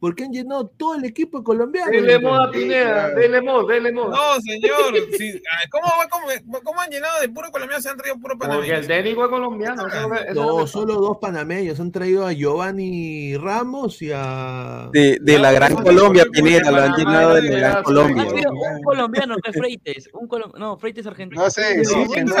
[0.00, 1.90] Porque han llenado todo el equipo colombiano.
[1.90, 4.16] Dele moda, Pineda, dele moda, dele moda.
[4.16, 4.94] No, señor.
[5.18, 5.42] Sí.
[5.70, 7.82] ¿Cómo, cómo, ¿Cómo, han llenado de puro colombiano?
[7.82, 8.60] Se han traído puro panameño.
[8.62, 9.86] Porque el técnico es colombiano.
[10.34, 11.78] no, solo dos panameños.
[11.80, 14.88] Han traído a Giovanni Ramos y a.
[14.90, 18.26] De, de la Gran Colombia, Pineda, lo han llenado de la Gran Colombia.
[18.50, 20.10] Un colombiano que es Freites.
[20.14, 20.50] Un colo...
[20.58, 21.42] No, Freites argentino.
[21.42, 22.34] No sé, sí, que no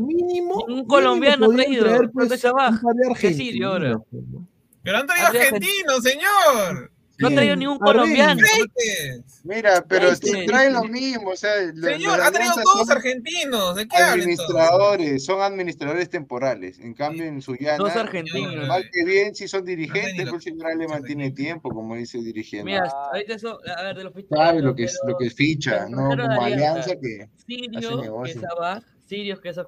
[0.00, 0.62] mínimo.
[0.68, 1.86] Un colombiano traído.
[2.12, 2.44] Pues,
[3.18, 3.98] ¿Qué sirio ahora?
[4.84, 6.90] Pero han traído argentinos, señor.
[7.18, 8.40] No han traído ningún colombiano.
[9.44, 13.76] Mira, pero si traen lo mismo, o sea, señor, ha traído todos argentinos.
[13.76, 16.78] ¿De qué administradores, son administradores temporales.
[16.80, 18.66] En cambio, en Suyana, dos argentinos.
[18.66, 22.64] Mal que bien, si son dirigentes, pues el le mantiene tiempo, como dice el dirigente.
[22.64, 24.46] Mira, ahorita eso, a ver, de los fichajes.
[24.46, 27.28] Sabe lo que, es, lo que ficha, no como alianza que.
[27.46, 29.58] Sirio, que Sabaj, Sirio, que es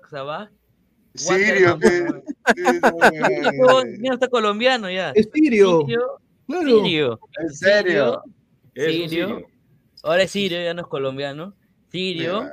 [1.16, 2.06] Sirio, que.
[4.02, 5.10] Ya está colombiano ya.
[5.10, 5.86] Es Sirio.
[6.48, 7.20] Sirio.
[7.38, 8.22] ¿En serio?
[8.74, 9.47] Sirio.
[10.02, 11.55] Ahora es Sirio, ya no es colombiano.
[11.90, 12.44] Sirio.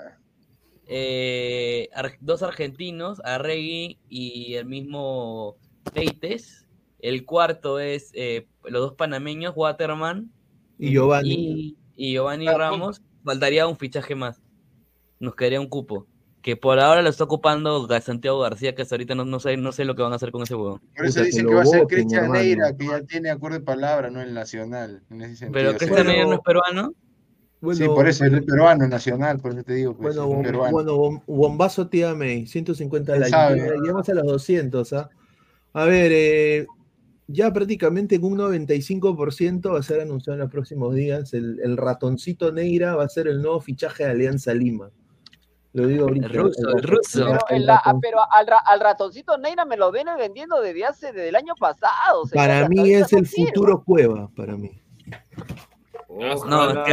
[0.88, 5.58] Eh, dos argentinos, Arregui y el mismo
[5.94, 6.68] Peites.
[7.00, 10.32] El cuarto es eh, los dos panameños, Waterman
[10.80, 11.34] y Giovanni.
[11.34, 13.02] Y, y Giovanni Ramos.
[13.24, 14.42] Faltaría un fichaje más.
[15.20, 16.08] Nos quedaría un cupo
[16.44, 19.72] que por ahora lo está ocupando Santiago García, que hasta ahorita no, no, sé, no
[19.72, 20.82] sé lo que van a hacer con ese huevón.
[20.96, 24.10] Por eso dicen que va a ser Cristian Neira, que ya tiene acuerdo de palabra,
[24.10, 25.02] no el nacional.
[25.10, 25.54] En ese sentido.
[25.54, 26.94] Pero Cristian Neira no es peruano.
[27.74, 29.96] sí, por eso es el peruano nacional, por eso te digo.
[29.96, 33.38] Pues, bueno, bueno, bombazo tía May, 150 likes.
[33.82, 34.94] Llegamos a los 200.
[34.94, 35.10] ¿ah?
[35.72, 36.68] A ver, eh,
[37.28, 41.34] ya prácticamente en un 95% va a ser anunciado en los próximos días.
[41.34, 44.92] El, el ratoncito Neira va a ser el nuevo fichaje de Alianza Lima.
[45.74, 46.28] Lo digo ahorita.
[46.28, 47.26] El ruso, el ruso.
[48.02, 52.24] Pero, al, ratoncito Neira me lo viene vendiendo desde hace, desde el año pasado.
[52.32, 54.72] Para mí es el futuro Cueva, para mí.
[56.48, 56.84] no,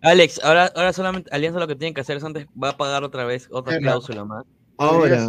[0.00, 3.02] Alex, ahora, ahora solamente Alianza lo que tiene que hacer es antes va a pagar
[3.02, 4.44] otra vez otra cláusula más.
[4.76, 5.26] Ahora,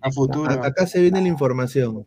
[0.00, 0.50] a futuro.
[0.50, 2.06] acá se viene la información.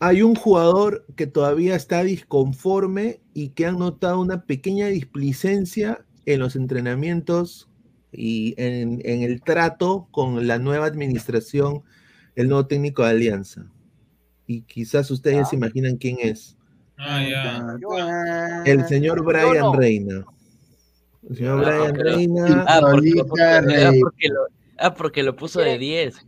[0.00, 6.40] Hay un jugador que todavía está disconforme y que ha notado una pequeña displicencia en
[6.40, 7.68] los entrenamientos
[8.12, 11.82] y en, el trato con la nueva administración,
[12.36, 13.66] el nuevo técnico de Alianza.
[14.46, 16.56] Y quizás ustedes se imaginan quién es.
[16.98, 18.62] Ah, ya.
[18.66, 20.24] El señor Brian Reina.
[21.28, 22.64] El señor ah, Brian Reina.
[22.68, 24.40] Ah porque, lo,
[24.78, 26.26] ah, porque lo puso de 10.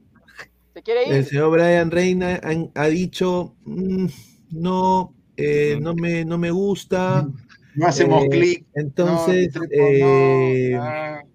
[0.75, 2.41] El señor Brian Reina
[2.75, 4.07] ha, dicho, mm,
[4.51, 7.29] no, eh, no, me, no me gusta.
[7.75, 8.67] No hacemos eh, clic.
[8.75, 11.34] Entonces, eh, no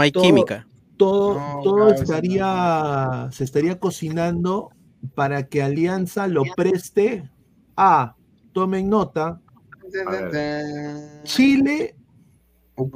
[0.00, 0.66] hay química.
[0.96, 4.70] Todo, todo estaría, se estaría cocinando
[5.14, 7.28] para que Alianza lo preste
[7.76, 8.14] a,
[8.52, 9.40] tomen nota,
[11.24, 11.96] Chile,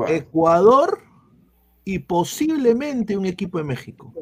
[0.08, 1.00] Ecuador
[1.84, 4.12] y posiblemente un equipo de México.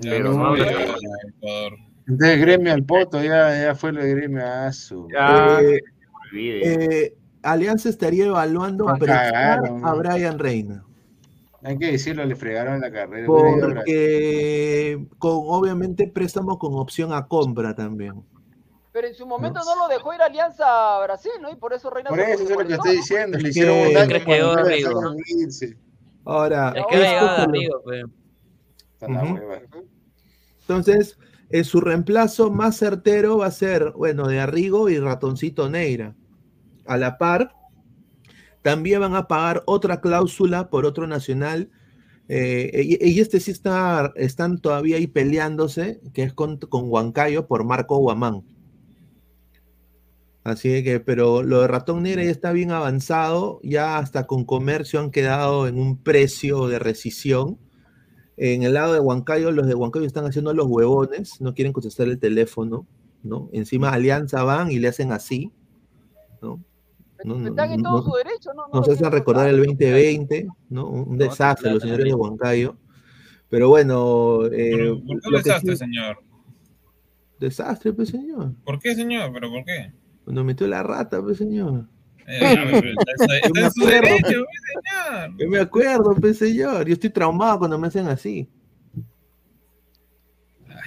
[0.00, 5.08] Pero no, Entonces gremio al poto, ya, ya fue lo de gremio a su.
[5.10, 5.80] Eh,
[6.34, 10.84] eh, Alianza estaría evaluando a a Brian Reina.
[11.62, 13.26] Hay que decirlo, le fregaron la carrera.
[13.26, 18.24] Porque con, obviamente préstamo con opción a compra también.
[18.92, 21.50] Pero en su momento no, lo dejó ir a Alianza Brasil, ¿no?
[21.50, 22.10] Y por eso Reina.
[22.10, 23.38] Por eso, es lo que estoy diciendo.
[23.38, 24.18] Le hicieron un daño.
[26.24, 28.04] Ahora, es que amigo, pues.
[30.60, 31.18] Entonces,
[31.50, 36.14] en su reemplazo más certero va a ser, bueno, de Arrigo y Ratoncito Neira.
[36.86, 37.54] A la par,
[38.62, 41.70] también van a pagar otra cláusula por otro nacional.
[42.28, 47.64] Eh, y, este sí está, están todavía ahí peleándose, que es con, con Huancayo por
[47.64, 48.44] Marco Guamán.
[50.44, 54.98] Así que, pero lo de ratón negro ya está bien avanzado, ya hasta con comercio
[54.98, 57.58] han quedado en un precio de rescisión.
[58.38, 62.08] En el lado de Huancayo, los de Huancayo están haciendo los huevones, no quieren contestar
[62.08, 62.86] el teléfono,
[63.22, 63.50] ¿no?
[63.52, 65.52] Encima Alianza van y le hacen así,
[66.40, 66.64] ¿no?
[67.24, 68.68] No, están en todo su derecho, ¿no?
[68.72, 70.88] Nos hacen recordar el 2020, ¿no?
[70.88, 72.76] Un desastre, los señores de Huancayo.
[73.48, 74.46] Pero bueno.
[74.46, 76.18] Eh, ¿Por qué desastre, señor?
[77.40, 78.52] Desastre, pues, señor.
[78.64, 79.32] ¿Por qué, señor?
[79.32, 79.92] ¿Pero por qué?
[80.24, 81.86] Cuando metió la rata, pues, señor.
[82.26, 85.38] Eh, está en su derecho, pues, señor.
[85.38, 86.86] Yo me acuerdo, pues, señor.
[86.86, 88.48] Yo estoy traumado cuando me hacen así.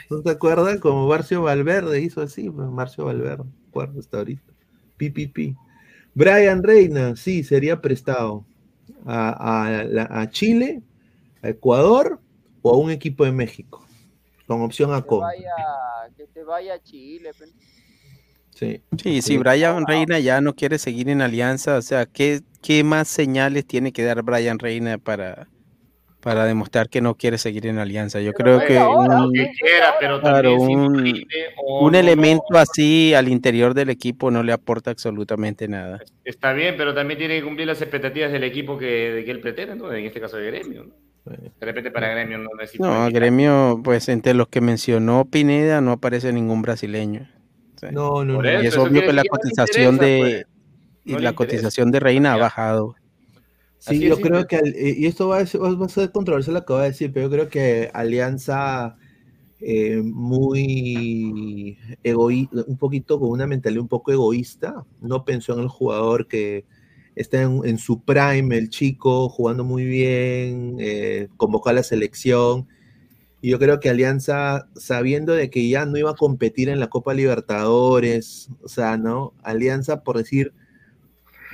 [0.10, 0.80] ¿No te acuerdas?
[0.80, 4.54] Como Marcio Valverde hizo así, pues, Marcio Valverde, acuerdo hasta ahorita.
[4.98, 5.56] Pi, pi, pi.
[6.14, 8.46] Brian Reina, sí, sería prestado
[9.06, 10.82] a, Chile,
[11.42, 12.20] a Ecuador
[12.62, 13.86] o a un equipo de México,
[14.48, 15.30] con opción a compra.
[16.18, 17.32] Que te vaya a Chile.
[18.54, 22.84] Sí, sí, sí, Brian Reina ya no quiere seguir en Alianza, o sea, ¿qué, ¿qué
[22.84, 25.48] más señales tiene que dar Brian Reina para,
[26.22, 28.22] para demostrar que no quiere seguir en alianza.
[28.22, 28.78] Yo creo que,
[31.58, 36.00] un, elemento así al interior del equipo no le aporta absolutamente nada.
[36.24, 39.74] Está bien, pero también tiene que cumplir las expectativas del equipo que, que él pretende,
[39.74, 40.86] en este caso de Gremio.
[41.26, 42.88] De repente para Gremio no necesita.
[42.88, 47.30] No, Gremio, pues entre los que mencionó Pineda no aparece ningún brasileño.
[47.92, 48.62] No, no, no.
[48.62, 50.46] y es obvio que la cotización de
[51.04, 51.22] pues.
[51.22, 52.96] la cotización de Reina ha bajado.
[53.82, 56.66] Sí, yo creo que, eh, y esto va a, ser, va a ser controversial lo
[56.66, 58.96] que voy a decir, pero yo creo que Alianza
[59.60, 65.68] eh, muy egoísta, un poquito con una mentalidad un poco egoísta, no pensó en el
[65.68, 66.64] jugador que
[67.16, 72.68] está en, su prime, el chico, jugando muy bien, eh, convocó a la selección,
[73.42, 76.92] y yo creo que Alianza, sabiendo de que ya no iba a competir en la
[76.92, 79.34] Copa Libertadores, o sea, ¿no?
[79.42, 80.54] Alianza por decir,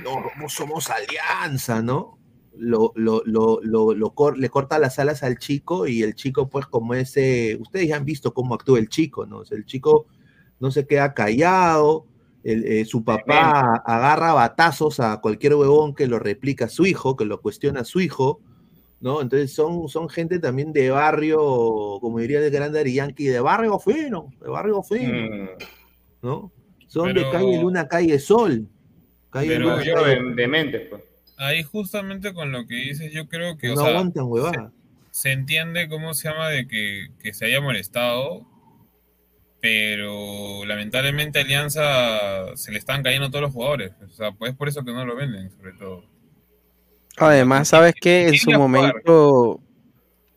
[0.04, 2.17] no, somos Alianza, ¿no?
[2.58, 3.94] Lo, lo, lo, lo,
[4.32, 8.04] le corta las alas al chico y el chico, pues, como ese, ustedes ya han
[8.04, 9.42] visto cómo actúa el chico, ¿no?
[9.50, 10.06] el chico
[10.60, 12.06] no se queda callado,
[12.44, 17.24] eh, su papá agarra batazos a cualquier huevón que lo replica a su hijo, que
[17.24, 18.40] lo cuestiona a su hijo,
[19.00, 19.20] ¿no?
[19.20, 21.38] Entonces son, son gente también de barrio,
[22.00, 25.48] como diría el gran Yankee, de barrio fino, de barrio fino, mm.
[26.22, 26.52] ¿no?
[26.86, 28.66] Son de calle Luna, calle Sol.
[29.30, 30.34] Calle Luna, calle...
[30.34, 31.02] de mente, pues
[31.38, 33.68] ahí justamente con lo que dices, yo creo que.
[33.74, 34.72] No aguantan,
[35.10, 38.46] Se, entiende cómo se llama de que, se haya molestado,
[39.60, 43.92] pero lamentablemente Alianza se le están cayendo todos los jugadores.
[44.04, 46.04] O sea, pues por eso que no lo venden, sobre todo.
[47.16, 48.28] Además, ¿sabes qué?
[48.28, 49.60] En su momento.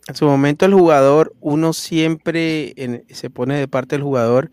[0.08, 2.74] En su momento el jugador, uno siempre
[3.10, 4.50] se pone de parte del jugador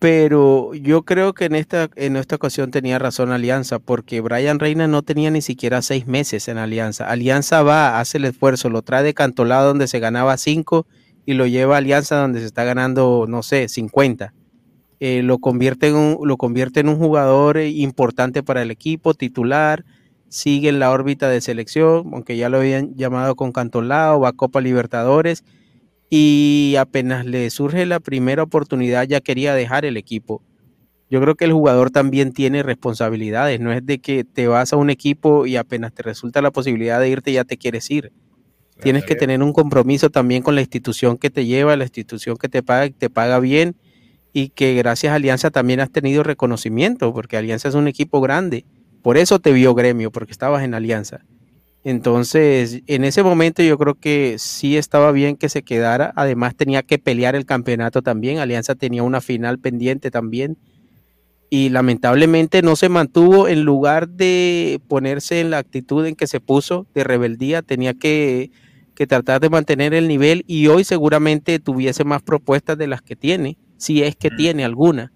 [0.00, 4.88] pero yo creo que en esta, en esta ocasión tenía razón Alianza, porque Brian Reina
[4.88, 7.06] no tenía ni siquiera seis meses en Alianza.
[7.06, 10.86] Alianza va, hace el esfuerzo, lo trae de Cantolado donde se ganaba cinco
[11.26, 14.32] y lo lleva a Alianza donde se está ganando, no sé, 50.
[15.00, 19.84] Eh, lo, convierte en un, lo convierte en un jugador importante para el equipo, titular,
[20.30, 24.32] sigue en la órbita de selección, aunque ya lo habían llamado con Cantolao, va a
[24.32, 25.44] Copa Libertadores
[26.10, 30.42] y apenas le surge la primera oportunidad ya quería dejar el equipo.
[31.08, 34.76] Yo creo que el jugador también tiene responsabilidades, no es de que te vas a
[34.76, 38.12] un equipo y apenas te resulta la posibilidad de irte ya te quieres ir.
[38.80, 42.48] Tienes que tener un compromiso también con la institución que te lleva, la institución que
[42.48, 43.76] te paga, te paga bien
[44.32, 48.64] y que gracias a Alianza también has tenido reconocimiento, porque Alianza es un equipo grande.
[49.02, 51.24] Por eso te vio gremio, porque estabas en Alianza.
[51.82, 56.12] Entonces, en ese momento yo creo que sí estaba bien que se quedara.
[56.14, 58.38] Además, tenía que pelear el campeonato también.
[58.38, 60.58] Alianza tenía una final pendiente también.
[61.48, 66.38] Y lamentablemente no se mantuvo en lugar de ponerse en la actitud en que se
[66.38, 67.62] puso de rebeldía.
[67.62, 68.50] Tenía que,
[69.08, 73.56] tratar de mantener el nivel y hoy seguramente tuviese más propuestas de las que tiene,
[73.78, 75.10] si es que tiene alguna.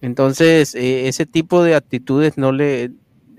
[0.00, 2.90] Entonces, eh, ese tipo de actitudes no le,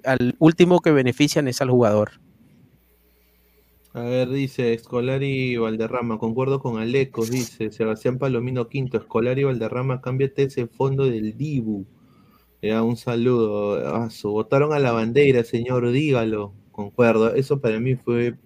[0.06, 2.12] al último que benefician es al jugador.
[4.00, 10.44] A ver, dice Escolari Valderrama, concuerdo con Alecos, dice Sebastián Palomino Quinto, Escolari Valderrama, cámbiate
[10.44, 11.86] ese fondo del Dibu.
[12.62, 13.86] Ya, un saludo.
[13.86, 16.54] Ah, votaron a la bandera, señor, dígalo.
[16.72, 18.38] Concuerdo, eso para mí fue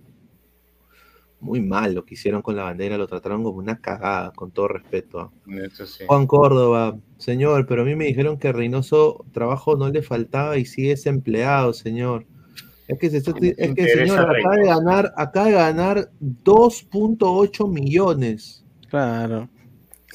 [1.40, 4.70] muy mal lo que hicieron con la bandera, lo trataron como una cagada, con todo
[4.70, 5.34] respeto.
[6.08, 10.66] Juan Córdoba, señor, pero a mí me dijeron que Reynoso trabajo no le faltaba y
[10.66, 12.26] sigue ese empleado, señor.
[12.88, 18.66] Es que, señor, acaba de ganar, acaba de ganar 2.8 millones.
[18.90, 19.50] Claro.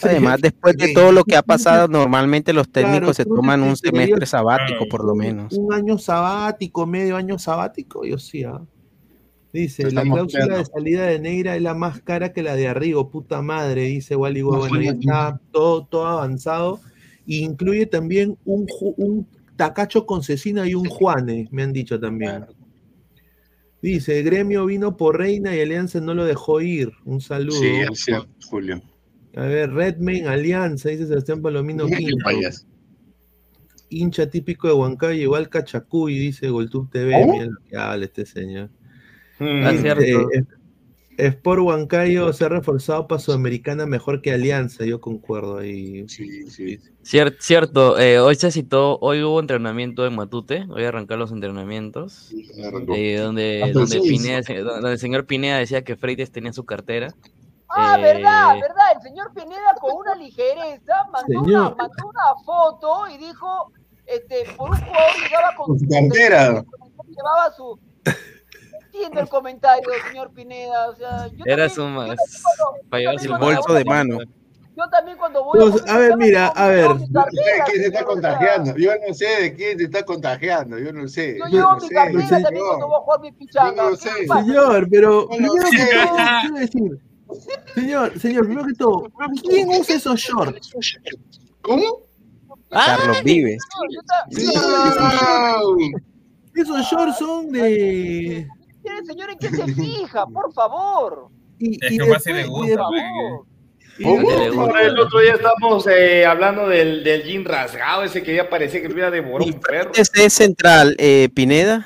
[0.02, 4.26] Además, después de todo lo que ha pasado, normalmente los técnicos se toman un semestre
[4.26, 5.52] sabático, por lo menos.
[5.54, 8.44] Un año sabático, medio año sabático, yo sí.
[8.44, 8.60] ¿ah?
[9.52, 13.10] Dice, la cláusula de salida de Negra es la más cara que la de Arrigo,
[13.10, 16.80] puta madre, dice Wally Bueno, ya está todo, todo avanzado.
[17.26, 18.66] E incluye también un,
[18.96, 19.26] un
[19.56, 22.46] tacacho con cecina y un Juane, me han dicho también.
[23.80, 26.92] Dice, gremio vino por Reina y Alianza no lo dejó ir.
[27.04, 27.58] Un saludo.
[27.94, 28.12] Sí,
[28.48, 28.82] Julio.
[29.36, 32.24] A ver, Redman Alianza, dice Sebastián Palomino Quinto.
[33.90, 37.14] Hincha típico de Huancayo, igual Cachacuy, dice Goltub TV.
[37.16, 37.32] ¿Oh?
[37.32, 38.70] Mira lo que habla este señor.
[39.38, 40.44] Mm, este,
[41.18, 46.08] Sport Huancayo se ha reforzado para Sudamericana mejor que Alianza, yo concuerdo ahí.
[46.08, 46.78] Sí, sí.
[47.02, 52.32] cierto, eh, hoy se citó, hoy hubo entrenamiento en Matute, voy a arrancar los entrenamientos,
[52.32, 53.96] eh, donde, donde,
[54.92, 57.12] el señor Pineda decía que Freites tenía su cartera.
[57.68, 63.08] Ah, verdad, eh, verdad, el señor Pineda con una ligereza mandó, una, mandó una, foto
[63.08, 63.72] y dijo,
[64.06, 66.64] este, por un jugador llegaba con su cartera.
[67.08, 67.78] Llevaba su,
[68.98, 70.88] entiendo el comentario, señor Pineda.
[70.88, 72.16] O sea, yo Era su más.
[72.90, 74.18] Para llevar su bolso de mano.
[74.76, 75.92] Yo también cuando voy a.
[75.92, 76.86] a ver, mira, a ver.
[76.86, 78.76] Yo no sé de quién se está contagiando.
[78.76, 80.78] Yo no sé de quién se está contagiando.
[80.78, 81.36] Yo no sé.
[81.38, 83.74] Yo llevo mi cartera también cuando voy a jugar mi pichanga.
[83.74, 84.10] Yo no sé.
[84.26, 85.28] Señor, pero.
[87.74, 89.10] Señor, señor, primero que todo,
[89.42, 90.72] ¿quién usa esos shorts?
[91.60, 92.00] ¿Cómo?
[92.70, 93.62] Carlos Vives.
[96.54, 98.48] Esos shorts son de
[99.06, 100.26] señor en qué se fija?
[100.26, 101.28] Por favor.
[101.58, 102.84] Y, es que más le gusta.
[103.98, 108.88] El otro día estamos eh, hablando del, del jean rasgado, ese que ya parecía que
[108.88, 109.90] hubiera devorado un perro.
[109.94, 111.84] Este es central, eh, Pineda.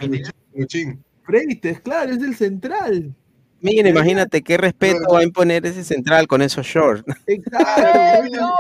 [1.25, 3.15] Freites, claro, es del central.
[3.61, 7.05] Miren, imagínate qué respeto va a imponer ese central con esos shorts.
[7.27, 8.31] Exacto.
[8.33, 8.57] No,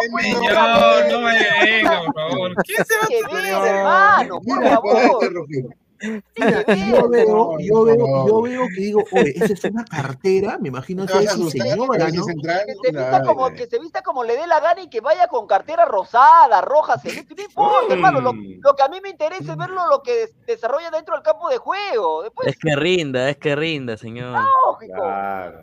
[1.10, 1.32] no me
[1.64, 2.54] venga, por favor.
[2.64, 3.74] ¿Quién se va a poner?
[3.74, 5.76] hermano, por favor
[6.36, 11.06] yo, veo, yo, veo, yo veo que digo, oye, esa es una cartera, me imagino
[11.06, 12.26] que es su señora, ¿no?
[12.26, 15.28] Que se, vista como, que se vista como le dé la gana y que vaya
[15.28, 18.60] con cartera rosada, roja, celeste, no importa, hermano, lo, mm.
[18.60, 21.58] lo, que a mí me interesa es verlo lo que desarrolla dentro del campo de
[21.58, 22.22] juego.
[22.22, 22.48] Después...
[22.48, 24.38] Es que rinda, es que rinda, señor.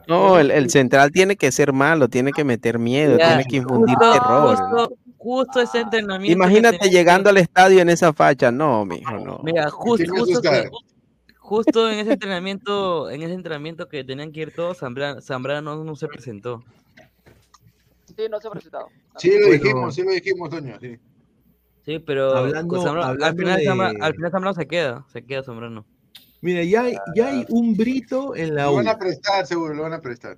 [0.07, 3.97] No, el, el, central tiene que ser malo, tiene que meter miedo, tiene que infundir
[3.97, 4.89] terror
[5.19, 6.33] justo ese entrenamiento.
[6.33, 9.41] Imagínate llegando al estadio en esa facha, no, mijo, no.
[9.43, 10.11] Mira, justo,
[11.37, 16.07] justo, en ese entrenamiento, en ese entrenamiento que tenían que ir todos, Zambrano, no, se
[16.07, 16.63] presentó.
[18.05, 18.87] Sí, no se ha presentado.
[19.17, 20.97] Sí, lo dijimos, sí lo dijimos, Toño, sí.
[21.85, 25.85] Sí, pero hablando, al, final Zambrano, se queda, se queda Zambrano.
[26.41, 28.71] Mira, ya hay, ya hay un brito en la U.
[28.71, 30.37] Lo van a prestar, seguro, lo van a prestar.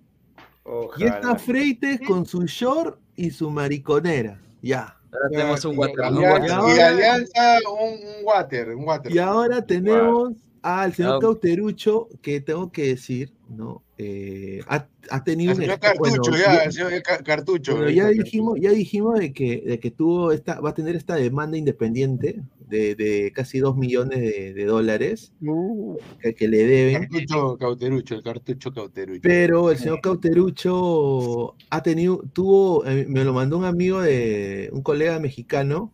[0.97, 4.39] Y está Freites con su short y su mariconera.
[4.61, 4.97] Ya.
[5.11, 6.05] Ahora tenemos un water.
[6.11, 9.11] Y Alianza, un, water, un water.
[9.11, 13.83] Y ahora tenemos al señor Cauterucho, que tengo que decir, ¿no?
[13.97, 17.77] Eh, ha, ha, tenido el señor Cartucho, ya, el señor Cartucho.
[17.77, 21.15] Pero ya dijimos, ya dijimos de que, de que tuvo esta, va a tener esta
[21.15, 22.41] demanda independiente
[22.71, 25.97] de, de casi 2 millones de, de dólares uh.
[26.19, 27.01] que, que, le deben.
[27.01, 29.21] Cartucho Cauterucho, el cartucho Cauterucho.
[29.21, 34.81] Pero el señor Cauterucho ha tenido, tuvo, eh, me lo mandó un amigo de un
[34.81, 35.93] colega mexicano,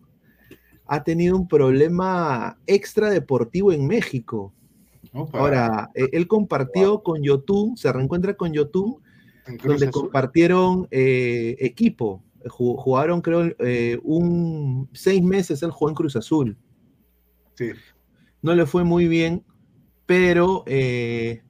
[0.86, 4.54] ha tenido un problema extra deportivo en México
[5.34, 8.98] Ahora, e, él compartió con Yotun, se reencuentra con Yotun,
[9.64, 12.24] donde compartieron eh, equipo.
[12.50, 16.58] Jugaron, creo, eh, un seis meses él jugó en Cruz Azul.
[17.58, 17.72] Sí.
[18.42, 19.44] No le fue muy bien,
[20.06, 21.42] pero eh,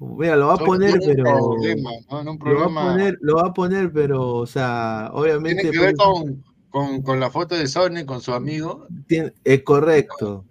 [0.00, 4.36] vea, lo va a poner, pero lo va a poner, lo va a poner, pero,
[4.36, 5.70] o sea, obviamente.
[5.70, 8.86] Tiene que ver con, con, la foto de Sony con su amigo.
[9.06, 10.46] Tiene, es correcto.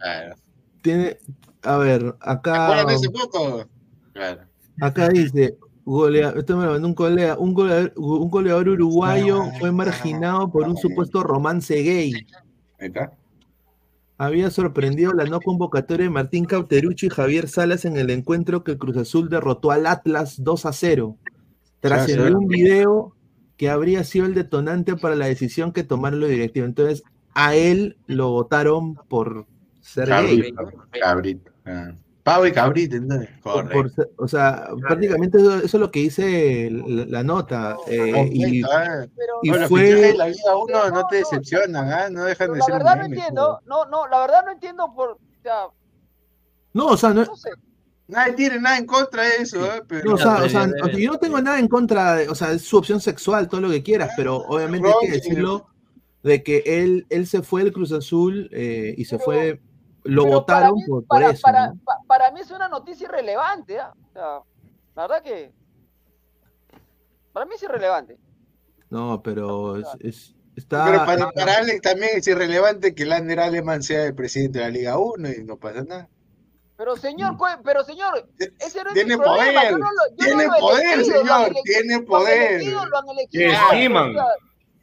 [0.82, 1.18] Tiene,
[1.64, 2.86] a ver, acá.
[4.80, 5.58] Acá dice,
[6.36, 11.76] esto me lo mandó un colega, un goleador, uruguayo fue marginado por un supuesto romance
[11.82, 12.14] gay.
[14.22, 18.78] Había sorprendido la no convocatoria de Martín Cauterucho y Javier Salas en el encuentro que
[18.78, 21.18] Cruz Azul derrotó al Atlas 2 a 0.
[21.80, 23.16] Tras un video
[23.58, 26.70] que habría sido el detonante para la decisión que tomaron los directivos.
[26.70, 27.02] Entonces,
[27.34, 29.48] a él lo votaron por
[29.80, 30.54] ser gay.
[31.66, 31.94] Ah.
[32.24, 32.98] Pavo y cabrito,
[34.18, 37.78] o sea, prácticamente eso, es lo que dice la, nota.
[37.88, 38.62] Eh, y,
[39.68, 40.14] fue.
[40.16, 42.10] La Liga 1 no te decepcionan, ¿ah?
[42.12, 42.70] no dejan de ser.
[42.70, 45.18] La verdad no entiendo, no, no, la verdad no entiendo por.
[46.74, 47.26] no, o sea, no.
[48.08, 49.82] Nadie tiene nada en contra de eso, ¿eh?
[49.88, 50.14] Pero...
[50.14, 52.78] o sea, o sea, yo no tengo nada en contra de, o sea, es su
[52.78, 55.68] opción sexual, todo lo que quieras, pero obviamente hay que decirlo
[56.22, 59.62] de que él, él se fue del Cruz Azul eh, y se fue
[60.04, 61.42] lo votaron por, para, eso.
[61.42, 61.74] Para,
[62.08, 63.76] para, mí es una noticia irrelevante.
[63.76, 63.82] ¿eh?
[63.82, 64.42] O sea,
[64.96, 65.52] la verdad que.
[67.34, 68.20] Para mí es irrelevante.
[68.90, 70.86] No, pero es, está.
[70.86, 74.72] Pero para, para, Alex también es irrelevante que Lander Aleman sea el presidente de la
[74.72, 76.10] Liga 1 y no pasa nada.
[76.82, 78.28] Pero señor, pero señor,
[78.60, 79.56] ese no es tiene poder,
[80.18, 82.62] tiene poder, señor, tiene poder.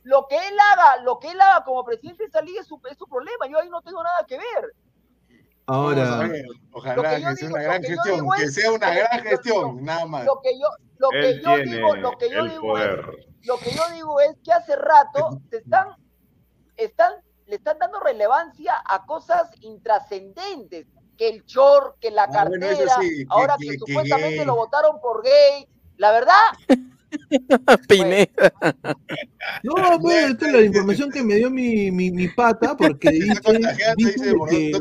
[0.05, 2.81] Lo que él haga, lo que él haga como presidente de esa liga es su,
[2.89, 3.49] es su problema.
[3.51, 4.73] Yo ahí no tengo nada que ver.
[5.71, 6.31] Ahora,
[6.73, 10.25] ojalá que, sea una gran gestión, que sea una gran gestión, nada más.
[10.25, 10.67] Lo que yo,
[10.97, 12.97] lo que yo digo, lo que yo digo es,
[13.43, 15.89] lo que yo digo es que hace rato se están,
[16.79, 17.13] están,
[17.47, 20.87] le están dando relevancia a cosas intrascendentes,
[21.19, 22.97] que el chor, que la ah, cartera,
[23.29, 25.69] ahora que, supuestamente lo votaron por gay.
[25.99, 26.33] La verdad,
[27.89, 28.53] Pineda.
[29.63, 33.41] No, pues, esta es la información que me dio mi, mi, mi pata, porque dice,
[33.97, 34.73] dice que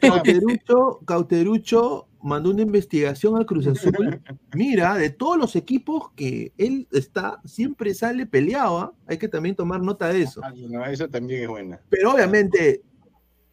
[0.00, 4.20] Cauterucho, Cauterucho mandó una investigación al Cruz Azul.
[4.54, 8.78] Mira, de todos los equipos que él está, siempre sale peleado.
[8.78, 8.92] ¿ah?
[9.06, 10.40] Hay que también tomar nota de eso.
[10.44, 11.80] Ah, no, eso también es buena.
[11.90, 12.82] Pero obviamente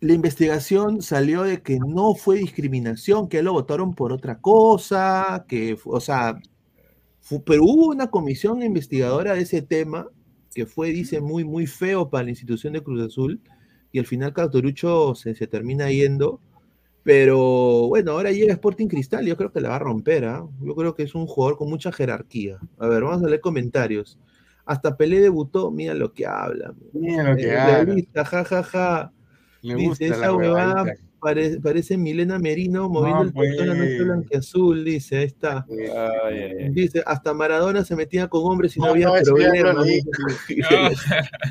[0.01, 5.77] la investigación salió de que no fue discriminación, que lo votaron por otra cosa, que,
[5.83, 6.39] o sea,
[7.45, 10.07] pero hubo una comisión investigadora de ese tema
[10.53, 13.39] que fue, dice, muy, muy feo para la institución de Cruz Azul
[13.91, 16.39] y al final Cauterucho se, se termina yendo.
[17.03, 20.25] Pero bueno, ahora llega Sporting Cristal y yo creo que la va a romper.
[20.25, 20.45] ¿ah?
[20.61, 22.59] Yo creo que es un jugador con mucha jerarquía.
[22.77, 24.19] A ver, vamos a leer comentarios.
[24.65, 26.75] Hasta Pelé debutó, mira lo que habla.
[26.93, 27.95] Mira lo que habla.
[28.13, 29.11] Ja, ja, ja.
[29.61, 35.25] Dice, esa huevada parece Milena Merino moviendo el puesto en la noche blanqueazul, dice, ahí
[35.25, 35.65] está.
[36.71, 39.73] Dice, hasta Maradona se metía con hombres y no, había problema.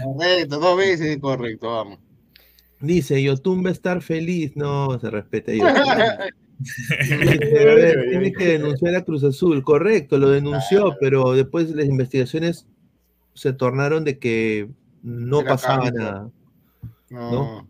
[0.04, 1.98] correcto, dos veces correcto, vamos.
[2.80, 4.52] Dice, Yotun va a estar feliz.
[4.56, 5.52] No, se respeta.
[6.60, 9.62] tiene que denunciar a Cruz Azul.
[9.64, 12.66] Correcto, lo denunció, pero después las investigaciones
[13.34, 14.68] se tornaron de que
[15.02, 16.30] no pasaba nada.
[17.10, 17.68] ¿no?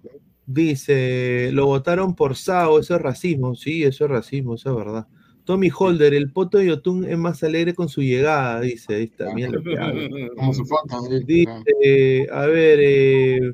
[0.50, 3.54] Dice, lo votaron por Sao, eso es racismo.
[3.54, 5.06] Sí, eso es racismo, eso es verdad.
[5.44, 8.94] Tommy Holder, el poto de Yotun es más alegre con su llegada, dice.
[8.94, 13.52] Ahí está, lo que Dice, a ver, eh,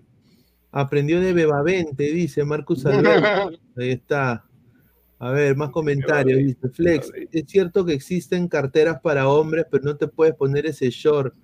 [0.71, 3.59] aprendió de Bebavente, dice Marcus Alberto.
[3.77, 4.45] Ahí está.
[5.19, 6.39] A ver, más comentarios.
[6.39, 10.91] Dice, Flex, es cierto que existen carteras para hombres, pero no te puedes poner ese
[10.91, 11.35] short.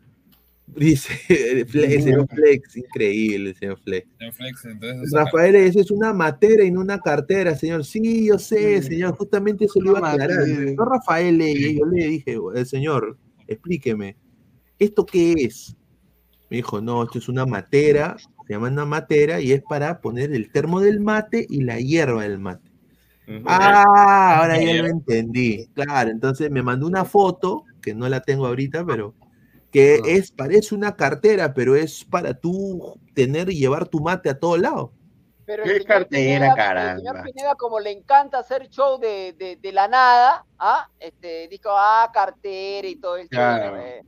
[0.77, 1.15] Dice
[1.69, 4.09] Flex, señor Flex, increíble, señor Flex.
[5.13, 7.85] Rafael, eso es una matera y no una cartera, señor.
[7.85, 10.47] Sí, yo sé, señor, justamente eso lo iba a aclarar.
[10.47, 14.17] No, Rafael, yo le dije, el señor, explíqueme,
[14.79, 15.77] ¿esto qué es?
[16.51, 18.17] Me dijo, no, esto es una matera,
[18.47, 22.23] se llama una matera y es para poner el termo del mate y la hierba
[22.23, 22.71] del mate.
[23.47, 25.69] Ah, ahora ya lo entendí.
[25.75, 29.15] Claro, entonces me mandó una foto, que no la tengo ahorita, pero
[29.71, 34.39] que es, parece una cartera, pero es para tú tener y llevar tu mate a
[34.39, 34.93] todo lado.
[35.47, 36.93] Pero ¿Qué cartera, cara?
[36.93, 40.89] El señor Pineda, como le encanta hacer show de, de, de la nada, ¿ah?
[40.99, 43.77] Este, dijo, ah, cartera y todo el claro.
[43.77, 44.05] Eh.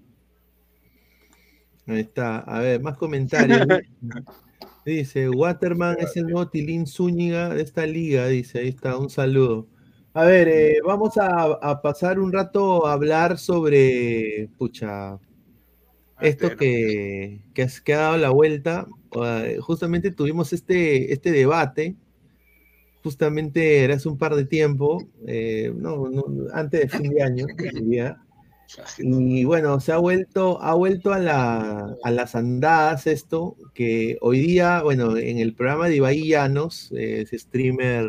[1.88, 2.38] Ahí está.
[2.38, 3.60] A ver, más comentarios.
[4.84, 8.60] dice, Waterman es el nuevo Tilín Zúñiga de esta liga, dice.
[8.60, 9.66] Ahí está, un saludo.
[10.14, 15.18] A ver, eh, vamos a, a, pasar un rato a hablar sobre, pucha,
[16.22, 18.86] esto que, que, ha dado la vuelta,
[19.60, 21.96] justamente tuvimos este, este debate,
[23.02, 26.08] justamente era hace un par de tiempo, eh, no,
[26.52, 27.46] antes de fin de año,
[28.98, 34.38] y bueno, se ha vuelto, ha vuelto a, la, a, las andadas esto, que hoy
[34.38, 38.06] día, bueno, en el programa de Ibai Llanos, eh, ese streamer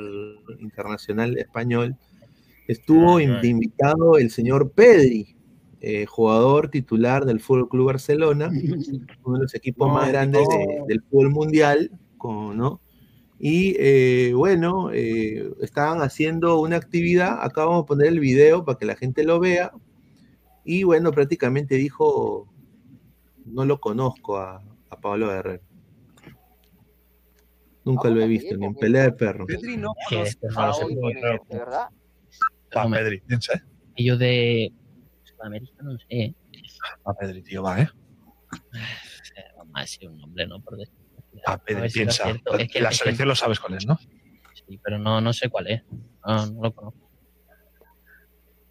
[0.60, 1.98] internacional español,
[2.68, 5.35] estuvo invitado el señor Pedri,
[5.86, 8.50] eh, jugador titular del Fútbol Club Barcelona,
[9.26, 10.48] uno de los equipos más grandes
[10.88, 11.92] del fútbol mundial,
[12.24, 12.80] ¿no?
[13.38, 18.78] Y eh, bueno, eh, estaban haciendo una actividad, acá vamos a poner el video para
[18.78, 19.74] que la gente lo vea,
[20.64, 22.48] y bueno, prácticamente dijo,
[23.46, 24.64] no lo conozco a,
[25.02, 25.64] Pablo Guerrero.
[27.84, 29.46] Nunca lo he visto, ni en pelea de perro.
[29.46, 30.38] Pedri no conoce
[31.50, 31.88] ¿verdad?
[32.74, 33.22] Ah, Pedri,
[33.98, 34.72] Y yo de
[35.48, 36.36] América, no sé.
[37.06, 37.90] A Pedri, tío, va, ¿eh?
[39.57, 40.61] Vamos a decir un nombre, ¿no?
[40.61, 40.78] Por
[41.45, 42.30] a Pedri, piensa.
[42.30, 43.98] es que, la selección lo sabes cuál es, ¿no?
[44.53, 45.84] Sí, pero no, no sé cuál es.
[46.26, 47.10] No, no lo conozco.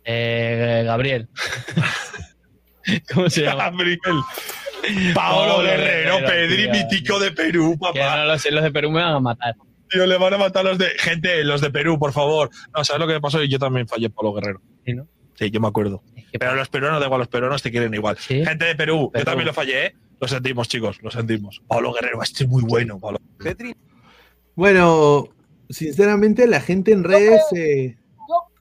[0.05, 1.29] Eh, Gabriel.
[3.15, 3.71] ¿Cómo se llama?
[3.71, 4.01] Gabriel.
[5.15, 7.93] Paolo Guerrero, Pedri, mítico de Perú, papá.
[7.93, 9.55] Que no lo sé, los de Perú me van a matar.
[9.89, 10.89] Tío, le van a matar los de.
[10.99, 12.51] Gente, los de Perú, por favor.
[12.75, 13.43] No, ¿sabes lo que me pasó?
[13.45, 14.61] Yo también fallé Paolo Guerrero.
[14.85, 15.07] ¿Sí, no?
[15.35, 16.03] Sí, yo me acuerdo.
[16.39, 18.17] Pero los peruanos, da igual, los peruanos te quieren igual.
[18.17, 19.95] Gente de Perú, yo también lo fallé, ¿eh?
[20.23, 21.61] Lo sentimos, chicos, lo sentimos.
[21.67, 23.19] Pablo Guerrero, este es muy bueno, Pablo.
[24.55, 25.25] Bueno,
[25.69, 27.43] sinceramente, la gente en redes.
[27.53, 27.97] Eh,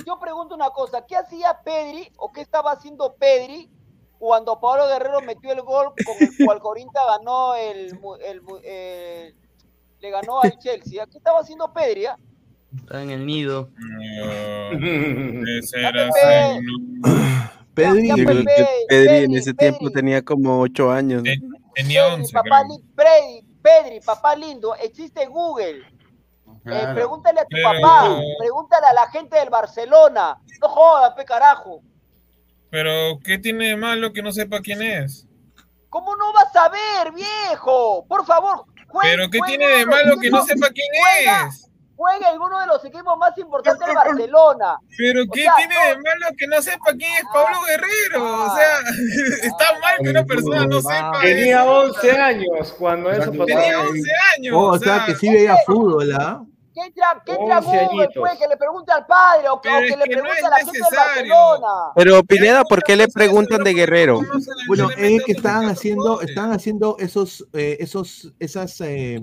[0.06, 3.69] yo, pregunto una cosa: ¿qué hacía Pedri o qué estaba haciendo Pedri
[4.18, 7.95] cuando Pablo Guerrero metió el gol con el cual Corinta ganó el,
[8.64, 9.35] eh,
[9.99, 11.06] le ganó al Chelsea?
[11.06, 12.07] ¿Qué estaba haciendo Pedri?
[12.07, 12.18] Ah?
[12.76, 13.69] Está en el nido.
[17.73, 18.11] Pedri,
[18.88, 21.23] Pedri, en ese tiempo tenía como ocho años.
[21.73, 22.34] Tenía 11.
[22.34, 22.64] Papá,
[22.95, 25.84] Pedri, Pedri, papá lindo, existe Google.
[26.65, 30.39] Eh, pregúntale a tu papá, pregúntale a la gente del Barcelona.
[30.61, 31.81] No jodas, pe carajo.
[32.69, 35.27] Pero, ¿qué tiene de malo que no sepa quién es?
[35.89, 38.06] ¿Cómo no vas a ver, viejo?
[38.07, 38.65] Por favor,
[39.02, 40.88] ¿Pero qué tiene de malo que no sepa quién
[41.48, 41.69] es?
[42.02, 44.80] Juega en uno de los equipos más importantes de Barcelona.
[44.98, 47.65] Pero ¿qué tiene de malo que no sepa quién es Pablo ah.
[47.68, 48.44] Guerrero?
[48.44, 48.80] O sea,
[49.44, 51.19] está mal que una persona no sepa.
[51.22, 53.45] Tenía 11 años cuando eso pasó.
[53.45, 54.56] Tenía 11 años.
[54.57, 56.44] Oh, o sea, que sí veía fútbol, ¿ah?
[56.73, 59.98] ¿Qué entra, qué entra Google, pues, que le pregunte al padre o, que, o que
[59.98, 61.68] le pregunte a la gente de Barcelona?
[61.95, 64.22] Pero Pineda, ¿por qué le preguntan de Guerrero?
[64.68, 69.19] Bueno, es que estaban haciendo, estaban haciendo esos, eh, esos, esas, eh,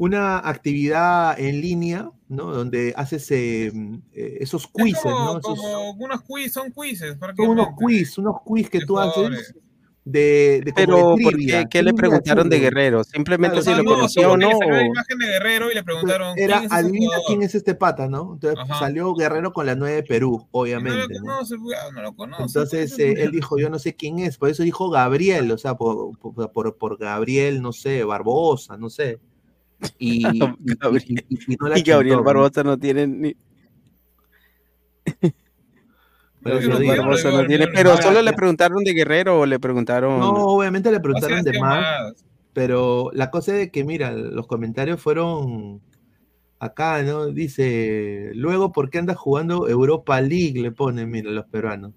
[0.00, 2.54] una actividad en línea, ¿no?
[2.54, 3.70] Donde haces eh,
[4.14, 5.38] esos quizzes, ¿no?
[5.42, 7.18] Como unos quiz, son quizzes.
[7.36, 9.54] Son unos quiz, unos quiz que tú haces
[10.02, 13.04] de, de Pero, ¿por qué, ¿qué le preguntaron de Guerrero?
[13.04, 14.48] Simplemente si lo conoció o no.
[14.48, 16.38] la imagen de Guerrero y le preguntaron.
[16.38, 18.32] Era, ¿quién es adivina quién es este pata, ¿no?
[18.32, 21.18] Entonces salió Guerrero con la 9 de Perú, obviamente.
[21.20, 21.92] No lo conoce, ¿no?
[21.92, 22.42] no lo conoce.
[22.42, 25.74] Entonces eh, él dijo, yo no sé quién es, por eso dijo Gabriel, o sea,
[25.74, 29.20] por, por, por Gabriel, no sé, Barbosa, no sé.
[29.98, 33.34] Y, Gabriel, y, no y Gabriel Barbosa no tiene ni.
[36.42, 36.62] Pero,
[37.98, 40.20] solo le preguntaron de Guerrero o le preguntaron.
[40.20, 42.14] No, obviamente le preguntaron de más,
[42.52, 45.82] Pero la cosa es que, mira, los comentarios fueron
[46.58, 47.26] acá, ¿no?
[47.26, 50.60] Dice, luego, ¿por qué andas jugando Europa League?
[50.60, 51.92] Le ponen, mira, los peruanos.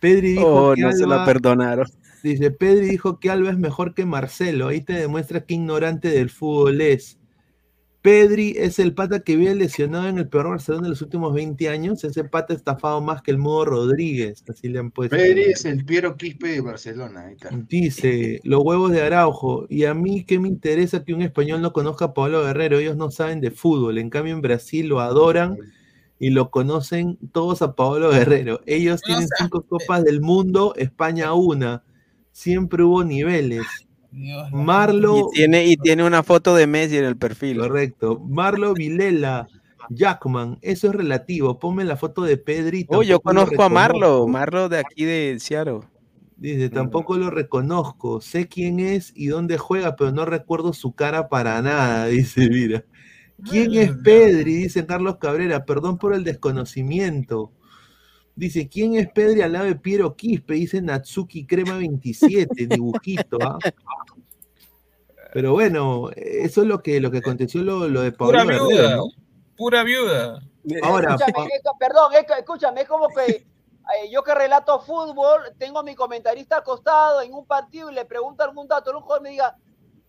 [0.00, 1.86] Pedri dijo oh, que no se lo perdonaron.
[2.24, 4.68] Dice, Pedri dijo que Alba es mejor que Marcelo.
[4.68, 7.18] Ahí te demuestra que ignorante del fútbol es.
[8.00, 11.68] Pedri es el pata que viene lesionado en el peor Barcelona de los últimos 20
[11.68, 12.02] años.
[12.02, 14.42] Ese pata estafado más que el modo Rodríguez.
[14.48, 15.14] Así le han puesto.
[15.14, 17.30] Pedri es el Piero Quispe de Barcelona.
[17.68, 19.66] Dice, los huevos de Araujo.
[19.68, 22.78] Y a mí, ¿qué me interesa que un español no conozca a Pablo Guerrero?
[22.78, 23.98] Ellos no saben de fútbol.
[23.98, 25.58] En cambio, en Brasil lo adoran
[26.18, 28.62] y lo conocen todos a Pablo Guerrero.
[28.64, 31.82] Ellos tienen cinco copas del mundo, España una.
[32.34, 33.62] Siempre hubo niveles.
[34.50, 35.28] Marlo.
[35.30, 37.58] Y tiene, y tiene una foto de Messi en el perfil.
[37.58, 38.20] Correcto.
[38.28, 39.46] Marlo Vilela.
[39.88, 41.60] Jackman, eso es relativo.
[41.60, 42.98] Ponme la foto de Pedrito.
[42.98, 45.80] Oh, yo conozco a Marlo, Marlo de aquí de Seattle.
[46.36, 48.20] Dice, tampoco lo reconozco.
[48.20, 52.06] Sé quién es y dónde juega, pero no recuerdo su cara para nada.
[52.08, 52.84] Dice, mira.
[53.48, 54.54] ¿Quién es Pedri?
[54.56, 55.64] Dice Carlos Cabrera.
[55.64, 57.52] Perdón por el desconocimiento.
[58.36, 60.54] Dice, ¿quién es Pedri al lado de Piero Quispe?
[60.54, 63.58] Dice Natsuki Crema 27, dibujito, ¿ah?
[65.32, 69.02] Pero bueno, eso es lo que, lo que aconteció lo, lo de Pablo Pura viuda,
[69.56, 70.42] pura viuda.
[70.82, 73.46] Ahora, escúchame, perdón, escúchame, es como que
[73.92, 78.04] eh, yo que relato fútbol, tengo a mi comentarista acostado en un partido y le
[78.04, 79.56] pregunto algún dato, un jugador me diga,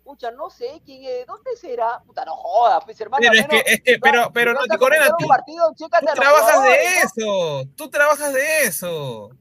[0.06, 1.99] Pucha, no sé quién es, ¿dónde será?
[2.06, 3.26] Puta, no jodas, pues hermano.
[3.27, 5.26] Pero es que, es que, pero, pero no te corren a ti.
[5.76, 9.32] tú trabajas de eso, tú trabajas de eso.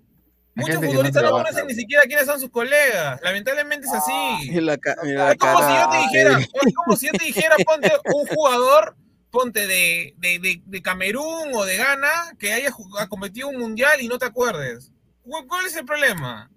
[0.55, 3.20] Muchos futbolistas no, conocen ni siquiera quiénes son sus colegas.
[3.20, 4.11] Lamentablemente es así.
[4.11, 8.27] Ah, es como si yo te dijera, es como si yo te dijera, ponte un
[8.27, 8.97] jugador,
[9.31, 12.70] ponte de, de, de, de Camerún o de Ghana, que haya
[13.11, 14.93] cometido un mundial y no te acuerdes.
[15.24, 16.51] ¿Cuál es el problema?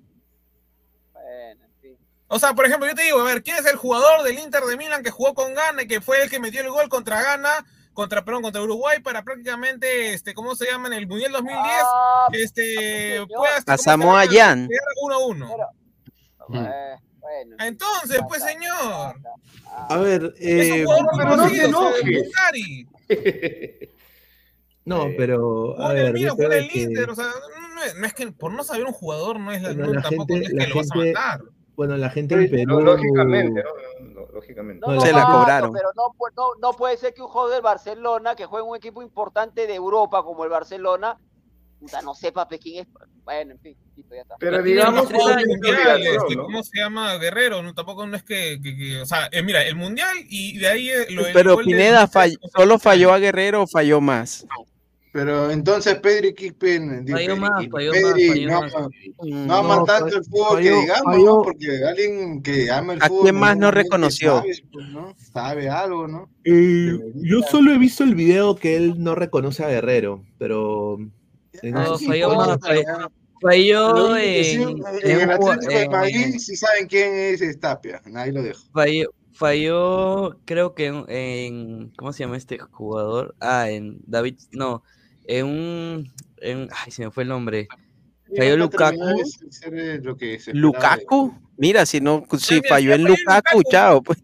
[1.11, 1.66] Bueno.
[2.29, 4.63] O sea, por ejemplo, yo te digo, a ver, ¿quién es el jugador del Inter
[4.63, 7.21] de Milán que jugó con Ghana y que fue el que metió el gol contra
[7.21, 10.87] Ghana, contra, perdón, contra Uruguay para prácticamente, este, ¿cómo se llama?
[10.87, 13.25] En el Mundial 2010, ah, este,
[13.65, 14.67] a Samoa Jan.
[15.01, 15.47] 1
[17.59, 19.15] Entonces, pues, señor.
[19.89, 20.85] A ver, eh,
[21.17, 22.31] pero no te enojes.
[24.83, 25.81] No, pero.
[25.81, 27.29] A ver, mira, fue el Inter, o sea,
[27.95, 30.67] no es, que por no saber un jugador no es la, no, tampoco es que
[30.67, 31.41] lo vas a matar.
[31.77, 32.81] Bueno, la gente en Perú.
[32.81, 33.63] lógicamente,
[34.01, 34.25] ¿no?
[34.33, 34.83] lógicamente.
[34.85, 35.71] No, se la cobraron.
[35.71, 36.11] Pero no,
[36.59, 39.75] no, puede ser que un jugador del Barcelona, que juega en un equipo importante de
[39.75, 41.19] Europa como el Barcelona,
[42.03, 42.87] no sepa quién es.
[43.23, 44.35] Bueno, en fin, ya está.
[44.39, 47.61] Pero digamos que este, ¿cómo se llama Guerrero?
[47.61, 48.59] No, tampoco no es que,
[48.99, 52.09] o sea, eh, mira, el mundial y de ahí eh, lo Pero Pineda
[52.55, 54.47] solo falló a Guerrero o falló más.
[55.17, 58.61] Pero entonces Pedri Kippen Pedri, no,
[59.23, 63.19] no, ama tanto el fútbol que digamos, porque alguien que ama el fútbol.
[63.19, 64.43] ¿A quién más no reconoció?
[65.33, 66.29] Sabe, algo, ¿no?
[66.43, 70.99] Eh, yo solo he visto el video que él no reconoce a Guerrero, pero.
[71.63, 72.59] No, falló más,
[73.41, 78.59] falló en, en, el Atlético de Madrid, si saben quién es, Tapia, ahí lo dejo.
[78.71, 83.35] Falló, falló creo que en, en, ¿cómo se llama este jugador?
[83.39, 84.83] Ah, en David, no,
[85.27, 87.67] en un, en, ay, se me fue el nombre.
[88.35, 88.97] Falló Lukaku.
[90.53, 91.33] Lukaku.
[91.57, 94.01] Mira, si no, si falló en Lukaku, chao.
[94.01, 94.17] Pues.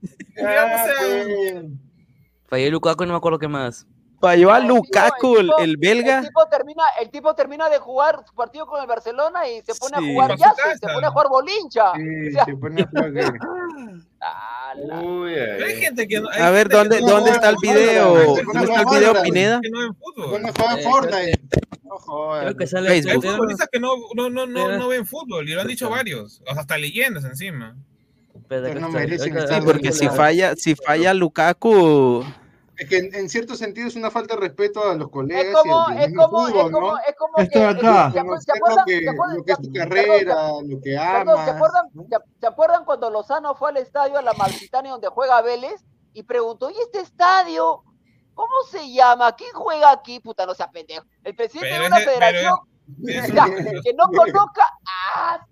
[2.48, 3.88] Falló Lukaku, no me acuerdo qué más.
[4.24, 6.20] Falló a Lukaku, el, el, belga.
[6.20, 9.76] El tipo, termina, el tipo termina de jugar su partido con el Barcelona y se
[9.76, 10.04] pone sí.
[10.04, 11.92] a jugar ya, se pone a jugar bolincha.
[11.94, 13.12] Sí, o sea, se pone a jugar
[15.04, 18.16] Uy, hay gente que no, hay a ver, ¿dónde, no, ¿dónde está el video?
[18.16, 19.60] ¿Dónde está el video, Pineda?
[20.82, 21.42] Fortnite.
[21.84, 22.44] No joder.
[22.44, 25.60] Creo que sale Hay futbolistas que no, no, no, no, no ven fútbol y lo
[25.60, 26.40] han dicho varios.
[26.48, 27.76] O sea, hasta leyendas encima.
[28.48, 32.24] Pero no merecen sí, porque si falla, si falla Lukaku.
[32.78, 35.46] Es que en, en, cierto sentido es una falta de respeto a los colegas.
[35.46, 36.98] Es como, y es como, fútbol, es como, ¿no?
[36.98, 38.12] es como Esto acá.
[38.12, 41.18] ¿Se acuerdan, que, ¿se acuerdan, lo que es tu carrera, perdón, lo que amas.
[41.18, 45.08] Perdón, ¿se, acuerdan, ¿se, ¿se, acuerdan cuando Lozano fue al estadio a la Malcitania donde
[45.10, 47.84] juega Vélez y preguntó, ¿y este estadio?
[48.34, 49.36] ¿Cómo se llama?
[49.36, 50.20] ¿Quién juega aquí?
[50.20, 51.06] Puta, no sea pendejo.
[51.24, 52.74] El presidente Pero de una federación pero-
[53.84, 54.68] que no conozca.
[55.16, 55.46] ¡Ah!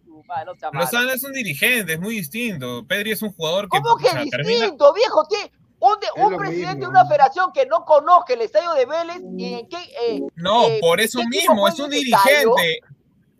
[0.74, 2.86] Lozano es un dirigente, es muy distinto.
[2.88, 3.80] Pedri es un jugador que.
[3.80, 5.24] ¿Cómo que o sea, termina- distinto, viejo?
[5.30, 5.52] ¿Qué?
[5.82, 6.82] Un, de- presidente mismo.
[6.86, 9.78] de una federación que no conozca el estadio de Vélez y en qué.
[10.08, 12.80] eh, No, eh, por eso ¿qué equipo mismo, es un dirigente.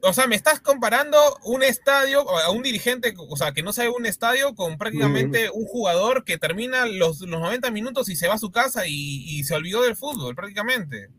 [0.04, 3.90] O sea, me estás comparando un estadio, a un dirigente, o sea, que no sabe
[3.90, 8.34] un estadio con prácticamente un jugador que termina los, los 90 minutos y se va
[8.34, 8.94] a su casa y,
[9.28, 11.10] y se olvidó del fútbol, prácticamente.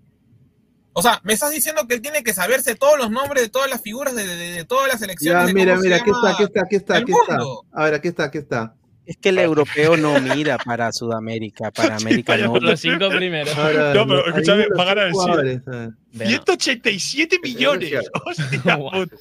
[0.94, 3.70] O sea, me estás diciendo que él tiene que saberse todos los nombres de todas
[3.70, 5.46] las figuras de, de- de todas las Ya, selecciones.
[5.46, 7.38] de mira, mira, aquí está, aquí está, aquí está, aquí está.
[7.72, 8.74] A ver, aquí está, aquí está.
[9.04, 12.52] Es que el europeo no mira para Sudamérica, para América vaya no.
[12.52, 13.56] por Los cinco primeros.
[13.56, 15.28] Ahora, No, pero escúchame, va a ganar el los sí.
[15.28, 16.28] jugadores, a ver.
[16.28, 17.92] 187 millones.
[18.24, 19.16] Hostia puta.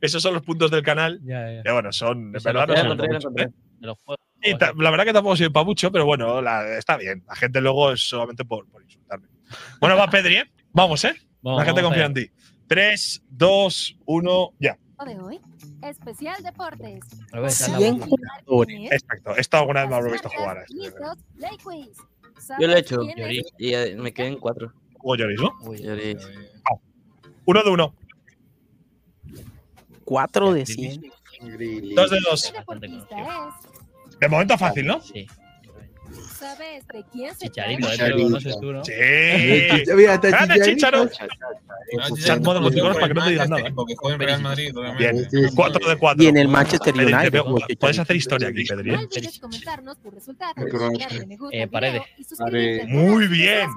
[0.00, 1.20] Esos son los puntos del canal.
[1.24, 1.72] Ya, ya.
[1.72, 2.32] Bueno, son.
[2.38, 3.38] Se verdad, no son.
[3.38, 3.48] ¿eh?
[3.80, 3.90] De.
[4.42, 4.52] Y
[4.82, 7.22] la verdad que tampoco sirve para mucho, pero bueno, la- está bien.
[7.28, 9.28] La gente luego es solamente por, por insultarme.
[9.80, 10.44] Bueno, va Pedri, ¿eh?
[10.72, 11.14] Vamos, ¿eh?
[11.42, 12.30] Vamos, la gente confía en ti.
[12.68, 14.78] 3, 2, 1, ya.
[15.06, 15.40] de hoy,
[15.82, 17.00] especial deportes.
[17.32, 18.08] A ver, esa es la Cien voz.
[18.08, 18.92] jugadores.
[18.92, 19.36] Exacto.
[19.36, 20.74] Esta alguna vez me habré visto jugar a este.
[22.58, 24.72] Yo lo he hecho ¿Sabes quién es y me quedé en cuatro.
[25.02, 25.74] Hugo Lloris, ¿no?
[25.74, 26.28] Lloris.
[27.46, 27.94] Uno de uno.
[30.04, 31.00] Cuatro de cien.
[31.94, 32.52] Dos de dos.
[34.20, 35.00] De momento fácil, ¿no?
[35.00, 35.26] Sí.
[36.40, 38.08] ¿Sabes de quién se Chicharito, trata?
[38.08, 38.84] eh, conoces tú, ¿no?
[38.84, 38.92] Sí.
[39.94, 40.64] Mira, está Chicharito.
[40.64, 41.08] Chicharo.
[42.24, 43.70] Chat modo emoticonos para que no te digan nada.
[43.74, 45.28] Porque juega en Real Madrid, obviamente.
[45.38, 45.50] Bien.
[45.54, 46.24] 4 de 4.
[46.24, 47.42] Y en el Manchester United.
[47.42, 48.02] Puedes Chicharito.
[48.02, 48.94] hacer historia aquí, Pedri.
[48.94, 49.08] ¿eh?
[49.40, 49.96] comentarnos
[51.52, 52.02] Eh, Paredes.
[52.88, 53.68] Muy bien.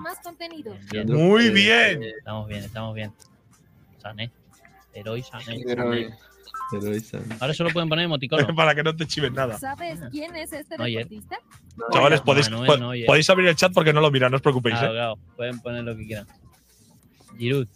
[1.05, 2.03] Muy bien.
[2.03, 3.11] Estamos bien, estamos bien.
[4.01, 4.31] Sané.
[4.93, 5.63] Heroi Sané.
[5.67, 6.13] Heroi.
[7.39, 8.47] Ahora solo pueden poner emoticono.
[8.55, 9.57] Para que no te chiven nada.
[9.59, 11.37] ¿Sabes quién es este deportista?
[11.91, 13.05] Chavales, podéis, Manuel po- Neuer.
[13.05, 14.75] podéis abrir el chat porque no lo miran, no os preocupéis.
[14.77, 14.95] Claro, ¿eh?
[14.95, 15.17] claro.
[15.35, 16.27] Pueden poner lo que quieran.
[17.37, 17.67] Giroud.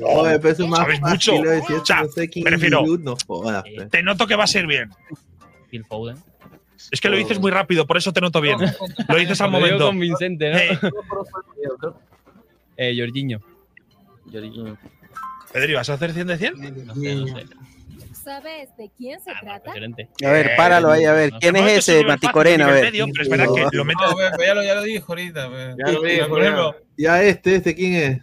[0.00, 1.44] Joder, pero eso es más Sabes fácil, mucho.
[1.44, 1.50] ¿no?
[1.50, 3.86] Decir, O sea, no sé quién prefiero- es Giroud, no jodas, Eh.
[3.90, 4.90] Te noto que va a ser bien.
[5.70, 6.16] Phil Foden.
[6.90, 8.58] Es que lo dices muy rápido, por eso te noto bien.
[9.08, 9.86] Lo dices al Lo digo momento.
[9.86, 10.58] convincente, ¿no?
[10.58, 10.78] Eh,
[12.78, 13.40] Eh, Jorginho.
[14.30, 14.76] Jorginho.
[15.52, 16.86] Pedri, ¿vas a hacer 100 de 100?
[16.86, 17.46] No sé, no sé.
[18.26, 19.70] ¿Sabes de quién se Ah, trata?
[19.70, 21.30] A ver, páralo ahí, a ver.
[21.40, 22.66] ¿Quién No, es ese, nivel Mati fácil, Corena?
[22.66, 22.84] A ver.
[22.86, 24.00] medio, pero espera que lo meto.
[24.04, 25.48] No, pues, ya, lo, ya lo dijo ahorita.
[25.48, 25.76] pues.
[25.78, 28.20] Ya lo dijo, Por ejemplo, Ya este, este, ¿quién es?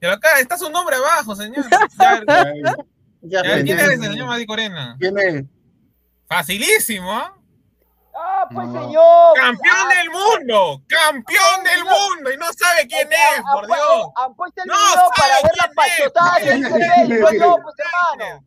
[0.00, 1.64] pero acá está su nombre abajo, señor.
[1.70, 2.20] Ya,
[3.22, 3.84] Ya, ya, pues, ¿Quién ya.
[3.84, 4.96] es ese señor Mati Corena?
[4.98, 5.44] ¿Quién es?
[6.28, 7.32] Facilísimo, ¿ah?
[8.16, 8.82] Ah, pues No.
[8.82, 9.34] señor.
[9.36, 10.82] ¡Campeón del mundo!
[10.88, 12.32] ¡Campeón del mundo!
[12.32, 14.06] Y no sabe quién es, por Dios.
[14.16, 15.74] Han puesto el No video para ver la quién
[16.10, 17.18] pachotada que dice Bale.
[17.20, 18.44] No yo, pues hermano.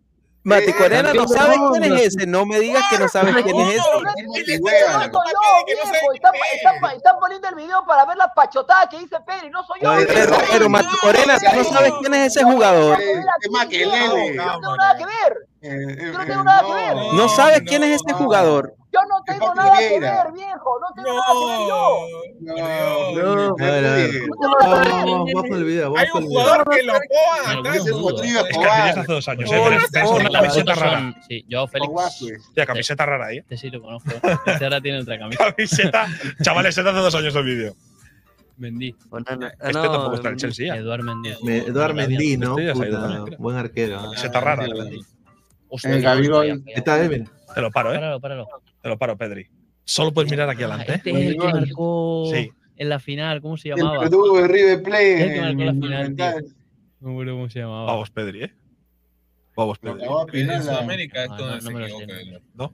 [0.48, 2.26] Mati Corena, ¿no Eh, sabes quién es ese?
[2.26, 3.78] No me digas que no sabes quién es ese.
[3.78, 4.08] Están,
[6.36, 6.54] es.
[6.56, 9.50] están- están poniendo el video para ver la pachotada que dice Pedri.
[9.50, 9.92] No soy yo.
[10.08, 12.98] Pero, pero Mati Corena, ¿tú no sabes quién es ese jugador?
[13.02, 13.58] Eh, no tengo
[14.78, 15.38] nada que ver.
[15.62, 16.96] Eh, eh, Yo no eh, tengo nada que ver.
[17.14, 17.96] ¿No sabes quién es no.
[17.96, 18.74] ese jugador?
[18.98, 20.80] Yo no tengo nada que ver, viejo.
[20.82, 21.82] No tengo nada que ver yo.
[22.42, 22.56] No,
[23.14, 23.56] No, no, no.
[25.98, 27.64] Hay un jugador que lo ponga No, atrás.
[27.64, 27.90] no, Ese
[28.50, 28.90] Escobar.
[28.90, 29.50] hace dos años.
[29.52, 29.78] Oh, ¿eh?
[29.94, 31.16] No, no, una no, camiseta rara.
[31.28, 31.88] Sí, yo Félix.
[31.90, 32.54] Escobar, pues.
[32.54, 33.38] Tía, camiseta rara ahí.
[33.38, 33.40] ¿eh?
[33.42, 34.10] Este sí lo conozco.
[34.46, 35.54] Este ahora tiene otra camisa.
[35.54, 36.08] Camiseta.
[36.44, 37.74] Chavales, hace dos años el vídeo.
[38.58, 38.96] Mendy.
[39.12, 40.74] Onana- ah, Este no, tampoco está en el Chelsea.
[40.76, 40.80] ¿eh?
[40.80, 41.34] Eduard Mendy.
[41.44, 42.58] Me- Eduard Mendy, ¿no?
[42.60, 44.02] Ya se ha ido Puta, buen arquero.
[44.02, 44.66] Camiseta rara.
[44.66, 45.00] el Mendy.
[45.70, 46.64] Hostia, El Gabigol.
[46.68, 47.26] Está, mira.
[47.54, 47.96] Te lo paro, ¿eh?
[47.96, 48.48] Páralo, páralo.
[48.82, 49.48] Te lo paro, Pedri.
[49.84, 50.92] Solo puedes mirar aquí Ah, adelante.
[50.92, 50.96] ¿eh?
[50.98, 52.52] Este es el que marcó Sí.
[52.78, 53.42] en la final.
[53.42, 54.00] ¿Cómo se El llamaba?
[54.00, 55.24] verdugo de River Plate.
[55.24, 56.46] el que marcó la en final, Monumental.
[57.00, 57.86] No me acuerdo cómo se llamaba.
[57.86, 58.54] Vamos, Pedri, ¿eh?
[59.56, 60.04] Vamos, Pedri.
[60.34, 60.62] En.
[60.64, 62.16] Sudamérica es Ah, donde no, se no me lo equivoca.
[62.18, 62.42] sé.
[62.54, 62.74] ¿No?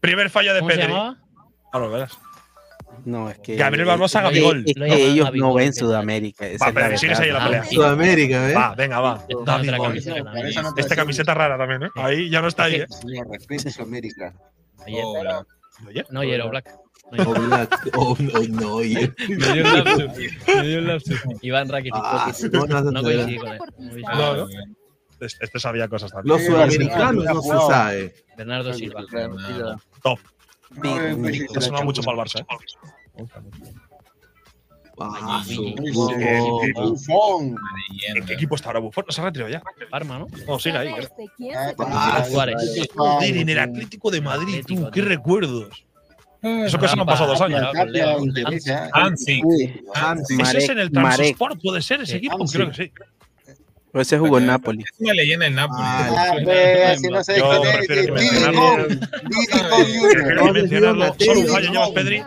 [0.00, 0.92] Primer fallo de ¿Cómo se Pedri.
[0.92, 1.16] llamaba?
[1.72, 2.18] Ahora lo verás.
[3.04, 3.54] No, es que.
[3.56, 4.64] Gabriel Barbosa, que- Gabigol.
[4.66, 6.44] es que ellos no ven Sudamérica.
[6.46, 7.60] Va, es la pero sigues ahí en la verdad.
[7.60, 7.72] pelea.
[7.72, 8.54] Sudamérica, ¿eh?
[8.54, 9.24] Va, venga, va.
[10.76, 11.88] Esta camiseta rara también, ¿eh?
[11.96, 12.86] Ahí ya no está ahí, ¿eh?
[12.88, 13.26] Señor,
[14.78, 14.86] Sudamérica.
[14.86, 15.46] Oye, Hola.
[15.86, 16.74] Oye, no, Yero Black.
[17.10, 18.78] O Black, o no, no.
[18.78, 20.46] Me dio un lapsus.
[20.46, 21.20] Me dio un lapsus.
[21.42, 21.94] Iván Rakitic.
[22.04, 23.02] Ah, no, no, no, no no.
[23.02, 23.58] coincidí con él.
[23.58, 24.02] No coincidí.
[24.02, 24.48] No, no.
[25.20, 26.36] este, sabía cosas también.
[26.36, 28.14] Los sudamericanos no se sabe.
[28.36, 29.04] Bernardo Silva.
[30.02, 30.18] Top.
[30.70, 33.24] No, Te suena mucho para el Barça, ¿eh?
[35.00, 37.56] Ah, Eh, Buffon.
[38.14, 39.04] ¿En qué equipo está ahora Buffon?
[39.06, 39.62] ¿No se ha retirado ya?
[39.90, 40.26] Parma, ¿no?
[40.46, 40.90] No, sigue ahí.
[40.90, 42.24] ¿Sabes de quién Ah, ah.
[42.30, 42.56] Joder,
[43.36, 45.84] en el Atlético de Madrid, tú, qué recuerdos.
[46.40, 47.60] Eso que se han pasado dos años.
[48.92, 49.42] Hansi.
[49.94, 50.40] Hansi.
[50.40, 50.90] ¿Ese es en el.
[50.92, 51.60] Transport?
[51.62, 52.38] ¿Puede ser ese equipo?
[52.46, 52.92] Creo que sí.
[53.98, 54.84] Pero ese jugó en Napoli.
[54.84, 55.82] Es una leyenda del Napoli.
[55.82, 57.24] Ah, si no
[61.72, 61.92] no.
[61.92, 62.22] Pedri.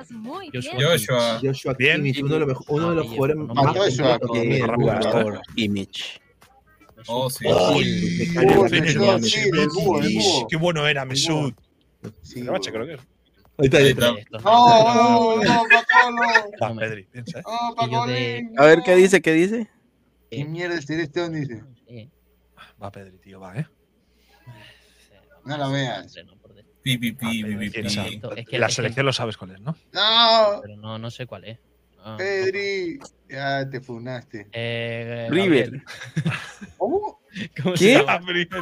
[0.54, 1.40] Joshua.
[1.40, 1.40] bien.
[1.42, 1.76] Joshua.
[1.78, 5.42] Kimmich, uno de los, uno de los jugadores No, más Joshua, que jugador.
[5.56, 6.20] Image.
[7.08, 7.46] Oh, sí.
[10.50, 11.56] Qué bueno era Mesut.
[12.22, 12.42] Sí,
[12.74, 13.00] creo que es.
[13.58, 14.40] Ahí está, ahí está.
[14.44, 15.64] No, no,
[16.60, 17.40] no, Pedri, piensa.
[17.40, 17.44] ¿eh?
[17.46, 18.60] No, Y yo de- Pacolín.
[18.60, 19.70] A ver qué dice, qué dice.
[20.32, 21.62] ¿Qué mierda es este dónde dice?
[21.88, 22.10] Sí.
[22.82, 23.68] Va, Pedri, tío, va, ¿eh?
[25.46, 26.16] No la veas.
[26.82, 28.22] Pi, pi, pi, Pedri, pi, pi, pi.
[28.38, 29.76] Es que- La selección lo sabes cuál es, ¿no?
[29.92, 31.60] No, Pero no, no sé cuál es.
[32.04, 32.98] Ah, Pedri.
[33.30, 34.48] Ya te funaste.
[34.54, 35.84] Eh, River.
[36.78, 37.22] ¿Cómo?
[37.62, 38.04] ¿Cómo ¿Qué?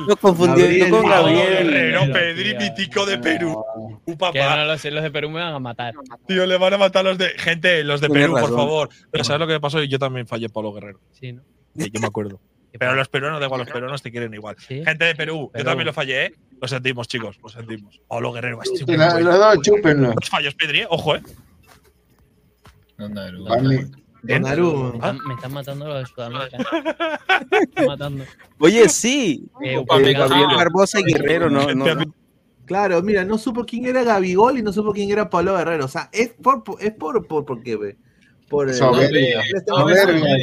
[0.08, 1.48] Lo confundió Gabriel, con Pablo Gabriel.
[1.72, 2.36] Guerrero, Gabriel.
[2.36, 3.64] Pedri, mítico de Perú.
[4.06, 4.56] Un papá.
[4.58, 5.94] no lo sé, los de Perú me van a matar.
[6.28, 7.30] Tío, le van a matar los de.
[7.38, 8.90] Gente, los de Tienes Perú, por favor.
[9.12, 9.82] Pero ¿sabes lo que me pasó?
[9.84, 11.00] Yo también fallé Pablo Guerrero.
[11.12, 11.44] Sí, ¿no?
[11.78, 12.40] Sí, yo me acuerdo.
[12.72, 14.56] ¿Qué Pero los peruanos, da igual, los peruanos te quieren igual.
[14.60, 14.84] Sí.
[14.86, 16.36] Gente de Perú, yo también lo fallé, ¿eh?
[16.62, 18.00] Lo sentimos, chicos, lo sentimos.
[18.08, 19.20] Pablo Guerrero, este bueno.
[19.20, 20.14] Los dos, chúpenlo.
[20.30, 20.88] Fallos, Pedri, ¿eh?
[20.90, 21.22] Ojo, ¿eh?
[22.98, 23.88] Vale.
[24.22, 25.14] Donnarumma.
[25.26, 26.58] Me están, matando los de Sudamérica.
[27.50, 28.24] Me están matando.
[28.60, 29.50] Oye, sí.
[29.64, 30.14] Eh, Eh.
[30.14, 32.16] Gabriel Barbosa y Guerrero, no, no, no.
[32.66, 35.86] Claro, mira, no supo quién era Gabigol y no supo quién era Pablo Guerrero.
[35.86, 37.98] O sea, es por, es por, por, ¿por qué, ve?
[38.50, 39.42] Por, eh, Soberbia.
[39.42, 40.36] este- Soberbia.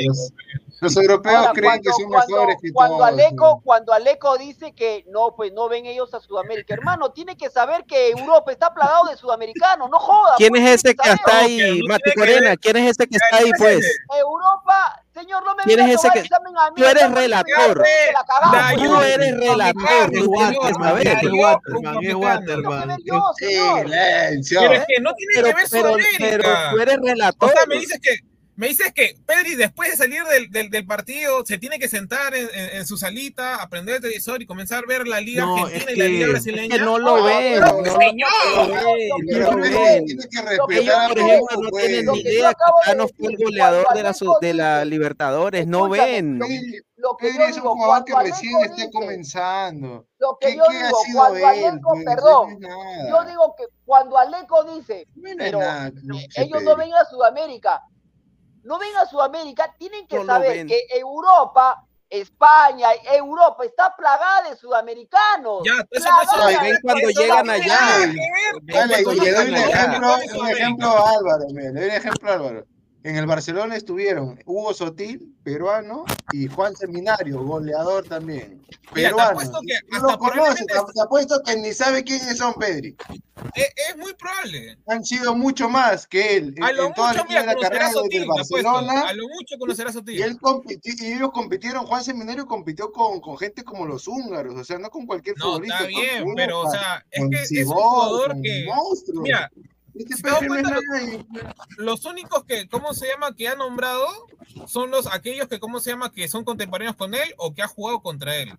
[0.81, 3.09] Los, europeos Ahora, creen que son cuando, mejores que cuando todos.
[3.09, 6.75] Aleco, cuando Aleco dice que no, pues no ven ellos a Sudamérica.
[6.75, 10.35] Hermano, tiene que saber que Europa está plagado de sudamericanos, no jodas.
[10.37, 11.45] ¿Quién pues, es ese que está saber.
[11.45, 12.57] ahí, no Mati Corena?
[12.57, 14.01] ¿Quién es ese que está ahí, pues?
[14.19, 17.75] Europa, señor, no me ¿Quién es ese que- examen a mí, Tú eres relator.
[17.75, 20.29] Tú eres relator, Es
[21.35, 22.15] Waterman, es.
[22.15, 22.97] Waterman.
[23.37, 24.61] Silencio.
[24.61, 25.93] Pero que no tiene que ver pero,
[26.73, 27.53] tú eres O relator.
[27.53, 28.17] sea, me dices que
[28.57, 32.35] me dices que Pedri después de salir del, del, del partido se tiene que sentar
[32.35, 35.57] en, en- en su salita, aprender el televisor y comenzar a ver la liga No,
[35.67, 36.77] argentina es y la liga que- Es brasileña.
[36.77, 37.61] que no lo ven.
[37.61, 38.29] no, No, no, señor.
[38.69, 41.87] no tiene que Ellos, respetar por ejemplo, no pues.
[41.87, 45.67] tienen ni idea que Tano fue el goleador de la, de la Libertadores.
[45.67, 46.39] No ven.
[46.39, 50.07] Pedri, es un jugador que recién está comenzando.
[50.19, 55.07] lo que ¿Qué, yo qué ha digo, perdón, yo digo que cuando Aleco dice,
[55.39, 57.81] pero nada, pinche ellos no ven a Sudamérica,
[58.67, 64.57] no ven a Sudamérica, tienen que No saber que Europa, España, Europa está plagada de
[64.57, 65.63] sudamericanos.
[65.65, 67.79] Ya, eso Plagada no Y es- ven cuando llegan allá.
[68.71, 70.39] Cuando y le doy un ejemplo, Allá.
[70.41, 72.65] un ejemplo a Álvaro, le doy un ejemplo a Álvaro.
[73.07, 78.61] En el Barcelona estuvieron Hugo Sotil, peruano, y Juan Seminario, goleador también.
[78.97, 79.61] Mira, te Peruano.
[79.65, 82.97] que No lo conoce, te, te apuesto que ni sabe quiénes son Pedri.
[83.55, 84.77] es, es muy probable.
[84.89, 86.55] Han sido mucho más que él.
[86.57, 88.55] En, lo en toda mucho, la, mira, la carrera a del Sotil, te apuesto.
[88.57, 89.03] Barcelona.
[89.09, 90.23] A lo mucho conocerás a Y, Sotil.
[90.23, 90.39] él
[90.83, 94.91] y ellos compitieron, Juan Seminario compitió con, con gente como los húngaros, o sea, no
[94.91, 95.77] con cualquier No, futbolista.
[95.77, 98.65] está bien, pero o sea, es que es un Cibor, jugador que.
[98.67, 99.23] monstruos.
[99.23, 99.49] Mira,
[99.99, 101.25] Este no es
[101.79, 103.35] los únicos que, ¿cómo se llama?
[103.35, 104.07] Que ha nombrado
[104.67, 106.13] son los aquellos que, ¿cómo se llama?
[106.13, 108.53] Que son contemporáneos con él o que ha jugado contra él.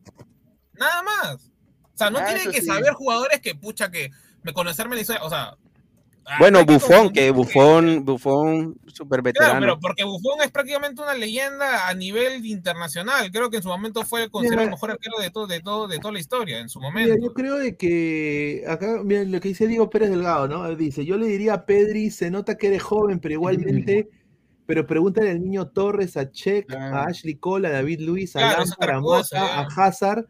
[0.73, 1.35] Nada más.
[1.93, 2.67] O sea, no Ah, tienen que sí.
[2.67, 4.11] saber jugadores que, pucha, que
[4.43, 5.23] me conocerme la historia.
[5.23, 5.55] O sea.
[6.27, 9.59] Ah, Bueno, que Bufón, que Bufón, Bufón, super Claro, veterano.
[9.59, 13.31] pero porque Buffon es prácticamente una leyenda a nivel internacional.
[13.31, 15.99] Creo que en su momento fue considerado el mejor arquero de todo, de todo, de
[15.99, 17.15] toda la historia, en su Mira, momento.
[17.23, 20.75] yo creo de que acá, mira, lo que dice Diego Pérez Delgado, ¿no?
[20.75, 24.09] Dice, yo le diría a Pedri, se nota que eres joven, pero igualmente,
[24.65, 26.97] pero pregúntale al niño Torres, a Check, a Claro.
[27.09, 29.67] Ashley Cole, a David Luis, a Claro, Lampard, a a.
[29.75, 30.25] Hazard,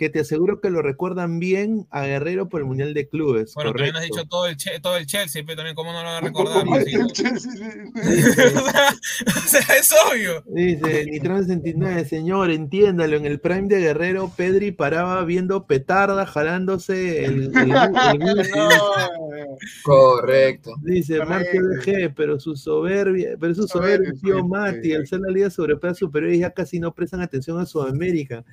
[0.00, 3.52] que te aseguro que lo recuerdan bien a Guerrero por el Mundial de Clubes.
[3.54, 6.06] Bueno, también has dicho todo el, Che- todo el Chelsea, pero también cómo no lo
[6.08, 6.64] van a recordar.
[8.00, 10.42] O sea, es obvio.
[10.46, 17.26] Dice Nitran 69, señor, entiéndalo, en el prime de Guerrero, Pedri paraba viendo petarda, jalándose
[17.26, 17.70] el, el, el-
[18.40, 18.68] el- No,
[19.82, 20.72] Correcto.
[20.82, 25.48] Dice Marco G, pero su soberbia, pero su soberbia, tío Mati, al ser la Liga
[25.58, 28.44] Europea Superior ya casi no prestan atención a Sudamérica,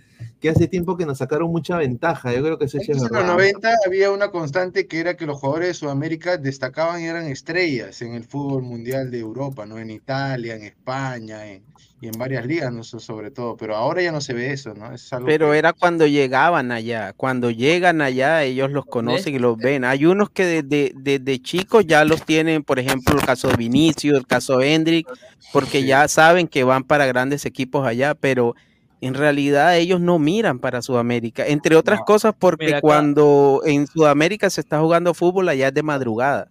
[0.42, 2.34] que hace tiempo que nos sacaron mucha ventaja.
[2.34, 3.28] Yo creo que eso es En los verdad.
[3.28, 8.02] 90 había una constante que era que los jugadores de Sudamérica destacaban y eran estrellas
[8.02, 9.78] en el fútbol mundial de Europa, ¿no?
[9.78, 11.64] En Italia, en España, en-
[12.00, 12.84] y en varias ligas, ¿no?
[12.84, 13.58] So- sobre todo.
[13.58, 14.94] Pero ahora ya no se ve eso, ¿no?
[14.94, 17.14] Es algo Pero que- era cuando llegaban allá.
[17.14, 19.84] Cuando llegan allá, ellos los conocen y los ven.
[19.84, 24.16] Hay unos que desde, desde chicos ya los tienen, por ejemplo, el caso de Vinicius,
[24.16, 25.08] el caso de Hendrik,
[25.52, 28.54] porque ya saben que van para grandes equipos allá, pero
[29.02, 31.46] en realidad ellos no miran para Sudamérica.
[31.46, 36.48] Entre otras cosas, porque cuando en Sudamérica se está jugando fútbol, allá es de madrugada.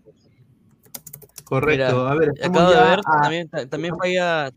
[1.45, 1.97] Correcto.
[1.97, 4.51] Mira, a ver, estamos acabo de ya ver, a- también, ta- también falla.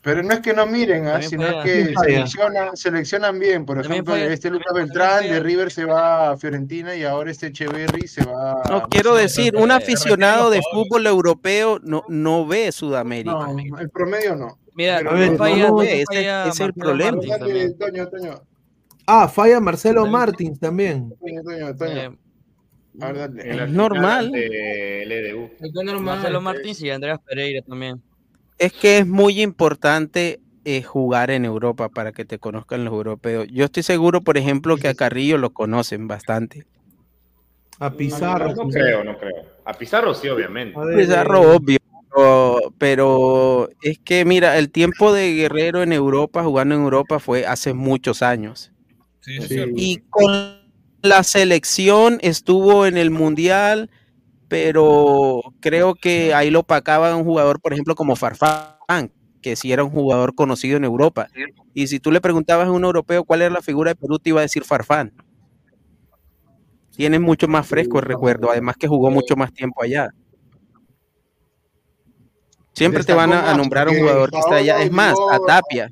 [0.00, 1.20] Pero no es que no miren, ¿ah?
[1.20, 1.62] Sino falla.
[1.64, 3.66] que seleccionan, seleccionan bien.
[3.66, 4.26] Por También ejemplo, falla.
[4.32, 5.40] este Lucas Beltrán de.
[5.40, 8.88] River se va a Fiorentina y ahora este Echeverry se va No a...
[8.88, 13.32] quiero decir, un aficionado de fútbol europeo no, no ve Sudamérica.
[13.32, 14.56] No, el promedio no.
[14.78, 14.98] Mira,
[15.36, 17.20] falla, también ese- falla ese es el problema.
[19.08, 21.12] Ah, falla Marcelo Martins también.
[21.18, 22.00] Toño, Toño, Toño.
[22.02, 22.10] Eh,
[23.00, 23.50] A ver, dale.
[23.50, 24.32] En la Es normal.
[26.00, 28.00] Marcelo Martins y Andreas Pereira también.
[28.56, 33.48] Es que es muy importante eh, jugar en Europa para que te conozcan los europeos.
[33.50, 36.66] Yo estoy seguro, por ejemplo, que a Carrillo lo conocen bastante.
[37.80, 38.54] A Pizarro.
[38.54, 39.44] No, no creo, no creo.
[39.64, 40.78] A Pizarro sí, obviamente.
[40.78, 41.78] A Pizarro, eh, obvio.
[42.14, 47.46] Pero, pero es que, mira, el tiempo de Guerrero en Europa, jugando en Europa, fue
[47.46, 48.72] hace muchos años.
[49.20, 49.64] Sí, Sí.
[49.76, 50.58] Y con
[51.02, 53.90] la selección estuvo en el Mundial,
[54.48, 59.12] pero creo que ahí lo pacaba un jugador, por ejemplo, como Farfán,
[59.42, 61.28] que sí era un jugador conocido en Europa.
[61.74, 64.30] Y si tú le preguntabas a un europeo cuál era la figura de Perú, te
[64.30, 65.12] iba a decir Farfán.
[66.96, 70.10] Tiene mucho más fresco el recuerdo, además que jugó mucho más tiempo allá.
[72.78, 74.82] Siempre te van a, a nombrar un porque jugador que está allá.
[74.82, 75.90] Es más, a Tapia.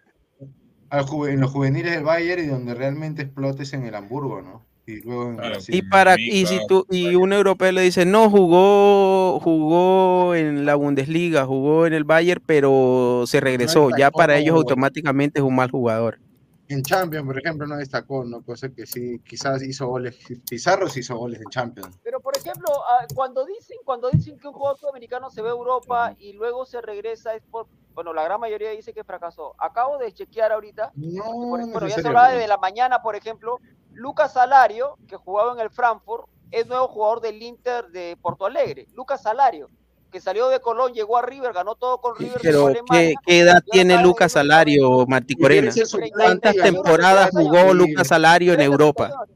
[0.90, 4.64] en los juveniles del Bayern y donde realmente explotes en el Hamburgo, ¿no?
[4.88, 5.50] Y luego en Claro.
[5.50, 5.74] Brasil.
[5.74, 10.76] Y para y si tú y un europeo le dice, "No, jugó jugó en la
[10.76, 15.70] Bundesliga, jugó en el Bayern, pero se regresó." Ya para ellos automáticamente es un mal
[15.72, 16.18] jugador.
[16.68, 18.42] En Champions, por ejemplo, no destacó, ¿no?
[18.42, 20.16] Cosa que sí, quizás hizo goles.
[20.48, 21.96] Pizarro sí hizo goles en Champions.
[22.02, 25.52] Pero por ejemplo, ah, cuando dicen, cuando dicen que un jugador sudamericano se ve a
[25.52, 29.54] Europa y luego se regresa es por, bueno, la gran mayoría dice que fracasó.
[29.58, 33.60] Acabo de chequear ahorita, No, por- bueno, ya se hablaba de la mañana, por ejemplo,
[33.92, 38.86] Lucas Salario, que jugaba en el Frankfurt, es nuevo jugador del Inter de Porto Alegre.
[38.92, 39.68] Lucas Salario,
[40.10, 42.38] que salió de Colón, llegó a River, ganó todo con River.
[42.40, 44.32] Pero ¿qué, Alemania, qué edad tiene Lucas.
[44.32, 45.72] Salario, Martí Corena?
[46.12, 47.74] ¿Cuántas temporadas jugó.
[47.74, 49.26] Lucas Salario en 30 Europa?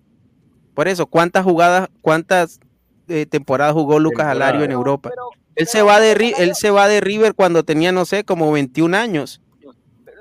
[0.75, 2.61] Por eso, ¿cuántas jugadas, cuántas
[3.09, 4.27] eh, temporadas jugó Lucas.
[4.27, 5.11] Salario en Europa?
[5.57, 8.97] Él se va de él se va de River cuando tenía no sé, como 21
[8.97, 9.43] años.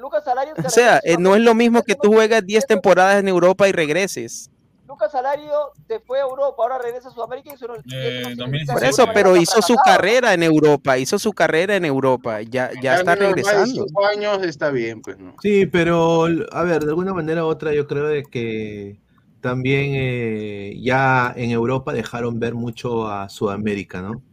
[0.02, 2.68] Lucas Salario se O sea, eh, no es lo mismo que tú juegas 10 eso-
[2.68, 4.50] temporadas en Europa y regreses.
[4.90, 5.52] Lucas Salario
[5.88, 8.24] se fue a Europa, ahora regresa a Sudamérica y eso no, y eso no Eh,
[8.24, 8.74] significa 2016.
[8.80, 12.95] Por eso, pero hizo su carrera en Europa, hizo su carrera en Europa, ya, ya
[12.95, 13.86] está regresando.
[13.86, 15.36] cinco años está bien, pues, ¿no?
[15.44, 18.99] Sí, pero a ver, de alguna manera u otra yo creo de que
[19.41, 24.24] también eh, ya en Europa dejaron ver mucho a Sudamérica, ¿no?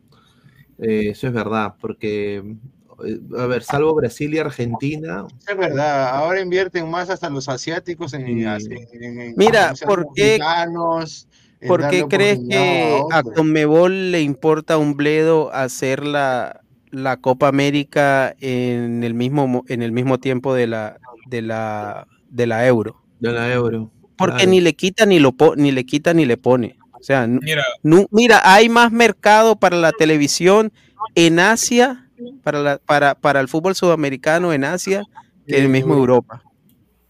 [0.78, 2.56] Eh, eso es verdad, porque,
[3.39, 8.27] a ver, salvo Brasil y Argentina, Es verdad, ahora invierten más hasta los asiáticos en,
[8.27, 8.66] Sí.
[8.93, 9.74] en- en- Mira.
[9.86, 10.39] ¿por qué-
[11.66, 13.35] ¿Por qué crees que a otros.
[13.35, 16.60] Conmebol le importa un bledo hacer la,
[16.90, 20.98] la Copa América en el mismo mo- en el mismo tiempo de la
[21.28, 23.02] de la de la Euro?
[23.20, 23.90] de la Euro.
[24.18, 24.51] Porque Claro.
[24.51, 26.78] ni le quita ni lo po- ni le quita ni le pone.
[26.93, 27.64] O sea, Mira,
[28.10, 30.73] mira, hay más mercado para la televisión
[31.14, 32.05] en Asia
[32.43, 35.02] para la, para, para el fútbol sudamericano en Asia
[35.47, 36.43] que Sí, mismo Europa.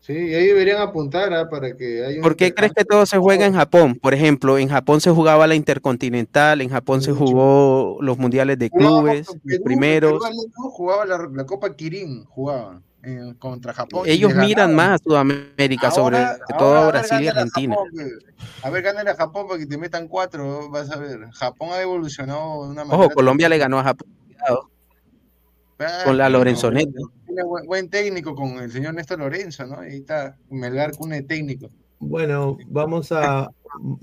[0.01, 1.49] Sí, y ahí deberían apuntar ¿ah?
[1.51, 3.97] para que haya ¿Por qué crees que todo se juega en Japón?
[4.01, 8.71] Por ejemplo, en Japón se jugaba la Intercontinental, en Japón se jugó los mundiales de
[8.71, 10.23] clubes, los primeros.
[10.55, 14.03] Jugaba la, la Copa Kirin, jugaban eh, contra Japón.
[14.07, 17.75] Ellos miran más a Sudamérica, sobre Ahora- todo ahora a Brasil y a Argentina.
[17.75, 17.91] Japón,
[18.63, 21.19] a ver, gánale a Japón para que te metan cuatro, vas a ver.
[21.33, 23.07] Japón ha evolucionado de una manera.
[23.07, 24.71] Ojo, Colombia le ganó a Japón cuidado,
[25.79, 27.01] Ah, con la Lorenzoneta.
[27.27, 29.81] Tiene buen, buen técnico con el señor Néstor Lorenzo, ¿no?
[29.81, 31.71] Ahí está, Melgar cuna de técnico.
[31.99, 33.49] Bueno, vamos a, a,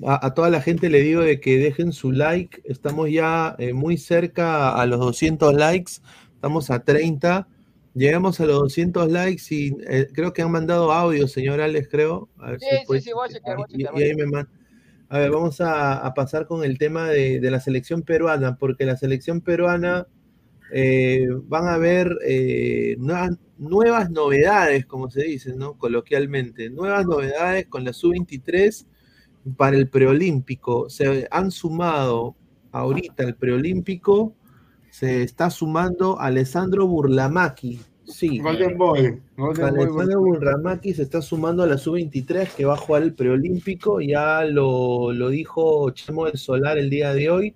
[0.06, 2.62] a toda la gente le digo de que dejen su like.
[2.66, 5.94] Estamos ya eh, muy cerca a los 200 likes.
[6.36, 7.48] Estamos a 30.
[7.96, 12.30] Llegamos a los 200 likes y eh, creo que han mandado audio, señor Alex, creo.
[12.40, 13.96] A ver Sí, si sí, puede sí, voy a chequear, voy a y- chequear, y
[13.96, 14.50] voy a ahí me man-
[15.10, 18.86] A ver, vamos a, a pasar con el tema de, de la selección peruana, porque
[18.86, 20.08] la selección peruana
[20.76, 25.78] eh, van a haber eh, nuevas, nuevas novedades, como se dice, ¿no?
[25.78, 28.88] Coloquialmente, nuevas novedades con la sub-23
[29.56, 30.90] para el preolímpico.
[30.90, 32.36] Se han sumado
[32.72, 34.34] ahorita el preolímpico,
[34.90, 37.80] se está sumando Alessandro Burlamaki.
[38.06, 39.22] Sí, Golden Boy.
[39.38, 39.84] Golden Boy.
[39.86, 44.02] Alessandro Burlamaki se está sumando a la sub-23 que va a jugar el preolímpico.
[44.02, 47.56] Ya lo, lo dijo Chemo del Solar el día de hoy.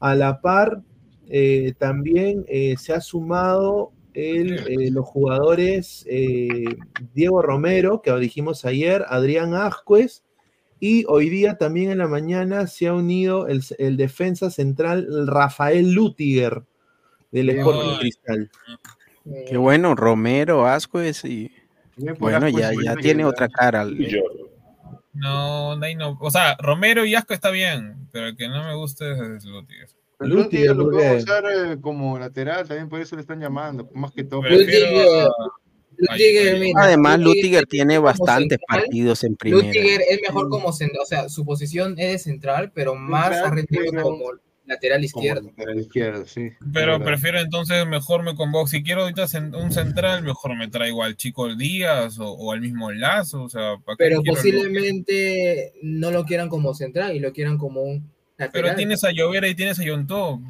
[0.00, 0.82] A la par,
[1.28, 6.64] eh, también eh, se ha sumado el, eh, los jugadores eh,
[7.12, 10.24] Diego Romero, que dijimos ayer, Adrián Ascuez,
[10.80, 15.92] y hoy día también en la mañana se ha unido el, el defensa central Rafael
[15.92, 16.62] Lutiger
[17.30, 18.50] del Sporting Cristal.
[19.48, 21.50] Qué bueno, Romero, Ascuez y
[22.18, 23.86] bueno, ya, ya tiene otra cara.
[25.12, 26.18] No, de ahí no.
[26.20, 29.88] O sea, Romero y Asco está bien, pero el que no me gusta es Lutiger.
[30.18, 34.24] Lutiger lo puede usar eh, como lateral, también por eso le están llamando, más que
[34.24, 34.40] todo.
[34.40, 35.28] Prefiero
[35.98, 39.66] Lutiger, mira, Además, Lutiger tiene bastantes central, partidos en primera.
[39.66, 43.50] Lutiger es mejor como central, o sea, su posición es de central, pero más ha
[43.50, 44.32] rendido como
[44.66, 45.48] lateral izquierdo.
[45.56, 46.50] Lateral izquierdo, sí.
[46.72, 48.66] Pero prefiero entonces mejor me convoco.
[48.66, 52.90] Si quiero ahorita un central, mejor me traigo al chico Díaz o, o al mismo
[52.90, 53.44] Lazo.
[53.44, 58.10] O sea, ¿para Pero posiblemente no lo quieran como central y lo quieran como un
[58.52, 60.40] Pero tienes a Llovera y tienes a Yontó.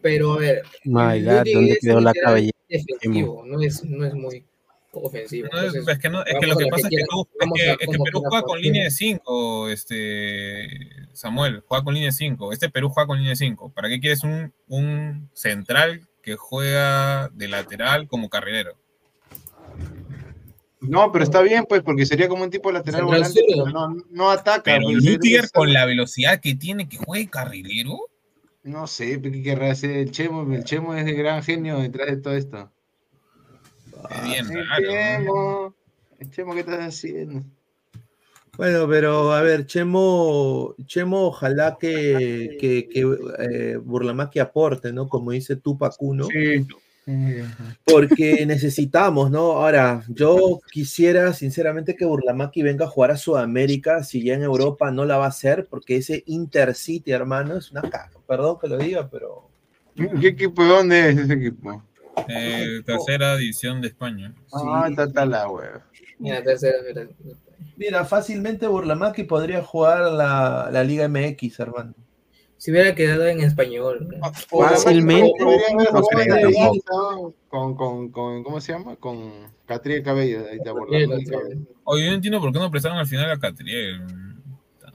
[0.00, 2.52] Pero a ver, My God, Lutiger ¿dónde quedó un la cabellera?
[2.68, 4.44] defensivo, no es, no es muy
[4.92, 5.48] ofensivo.
[5.52, 7.06] No, es, Entonces, es que, no, es que vamos lo que pasa es que, quiera-
[7.10, 10.68] tú- es vamos que, a es que como Perú juega con línea de 5, este,
[11.12, 12.52] Samuel, juega con línea de 5.
[12.52, 13.72] Este Perú juega con línea de 5.
[13.74, 18.76] ¿Para qué quieres un, un central que juega de lateral como carrilero?
[20.80, 24.30] No, pero está bien, pues, porque sería como un tipo lateral Central volante, no, no
[24.30, 24.62] ataca.
[24.62, 27.98] Pero pues, Lutiger con la velocidad que tiene que juegue carrilero.
[28.62, 30.52] No sé, ¿qué querrá hacer el Chemo?
[30.52, 32.70] El Chemo es el gran genio detrás de todo esto.
[34.10, 34.82] Es bien El raro.
[34.82, 34.88] ¿no?
[34.90, 35.74] Chemo,
[36.20, 37.42] el Chemo, ¿qué estás haciendo?
[38.56, 45.08] Bueno, pero a ver, Chemo, Chemo ojalá que, que, que eh, Burlamaqui aporte, ¿no?
[45.08, 46.24] Como dice Tupac Uno.
[46.26, 46.66] Sí.
[47.84, 49.52] Porque necesitamos, ¿no?
[49.52, 54.90] Ahora, yo quisiera sinceramente que Burlamaqui venga a jugar a Sudamérica, si ya en Europa
[54.90, 58.18] no la va a hacer, porque ese Intercity, hermano, es una caca.
[58.26, 59.48] Perdón que lo diga, pero
[60.20, 60.62] ¿Qué equipo?
[60.62, 61.82] ¿De dónde es ese equipo?
[62.28, 64.34] Eh, tercera división de España.
[64.52, 65.46] Ah, está, está la.
[66.18, 67.08] Mira, tercera, mira.
[67.76, 71.94] mira, fácilmente Burlamaqui podría jugar la, la Liga MX, hermano.
[72.58, 74.08] Si hubiera quedado en español.
[74.20, 75.32] Ah, Fácilmente.
[75.40, 76.02] La
[77.48, 78.96] con, con, con, ¿cómo se llama?
[78.96, 79.32] Con
[79.64, 80.40] Catriel Cabello.
[80.50, 81.06] Ahí por la
[81.84, 84.02] Oye, yo no entiendo por qué no prestaron al final a Catriel.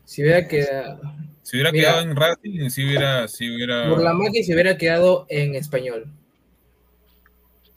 [0.04, 1.02] Si hubiera quedado.
[1.42, 1.90] Si hubiera Mira.
[1.90, 3.90] quedado en Racing, si hubiera, si hubiera.
[3.90, 6.12] Burlamaqui se hubiera quedado en español.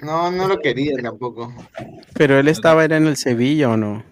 [0.00, 1.54] No, no lo quería tampoco.
[2.14, 4.04] Pero él estaba era en el Sevilla o no?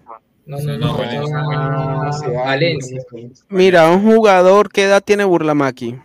[0.45, 2.33] No, no, No, no.
[2.33, 3.01] Valencia.
[3.49, 5.95] Mira, un jugador, ¿qué edad tiene Burlamaqui?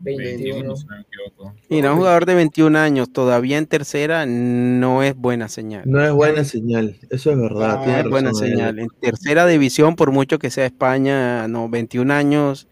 [0.00, 0.76] 21, 21.
[0.76, 1.54] si no me equivoco.
[1.68, 5.82] Mira, un jugador de 21 años, todavía en tercera, no es buena señal.
[5.86, 7.78] No es buena señal, eso es verdad.
[7.82, 8.78] Tiene No es buena señal.
[8.78, 12.68] En tercera división, por mucho que sea España, no, 21 años.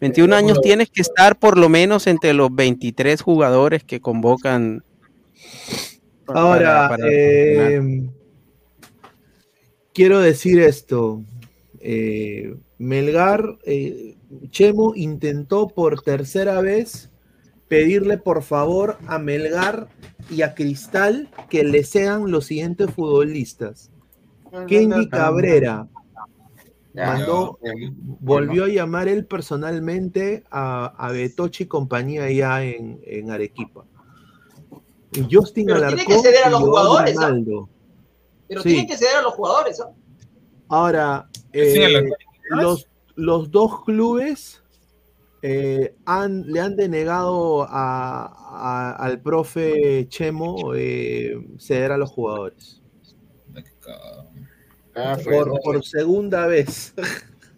[0.00, 4.82] 21 Eh, años tienes que estar por lo menos entre los 23 jugadores que convocan.
[6.26, 8.02] Ahora, para- para eh,
[9.96, 11.22] quiero decir esto.
[11.80, 14.16] eh, Melgar, eh,
[14.50, 17.10] Chemo intentó por tercera vez
[17.68, 19.88] pedirle por favor a Melgar
[20.30, 23.90] y a Cristal que le sean los siguientes futbolistas.
[24.68, 25.88] Kenny Cabrera
[26.94, 27.58] mandó,
[28.20, 33.84] volvió a llamar él personalmente a, a Betochi y compañía ya en, en Arequipa.
[35.30, 37.16] Justin Pero tiene que Alarcón ceder a y los Joao jugadores.
[38.48, 38.68] Pero Sí.
[38.70, 39.80] tienen que ceder a los jugadores.
[39.80, 39.90] ¿ah?
[40.68, 42.04] Ahora, eh,
[42.50, 44.62] los, los dos clubes
[45.42, 52.82] eh, han, le han denegado a- a- al profe Chemo eh, ceder a los jugadores.
[54.94, 56.94] Ah, Por, por segunda vez.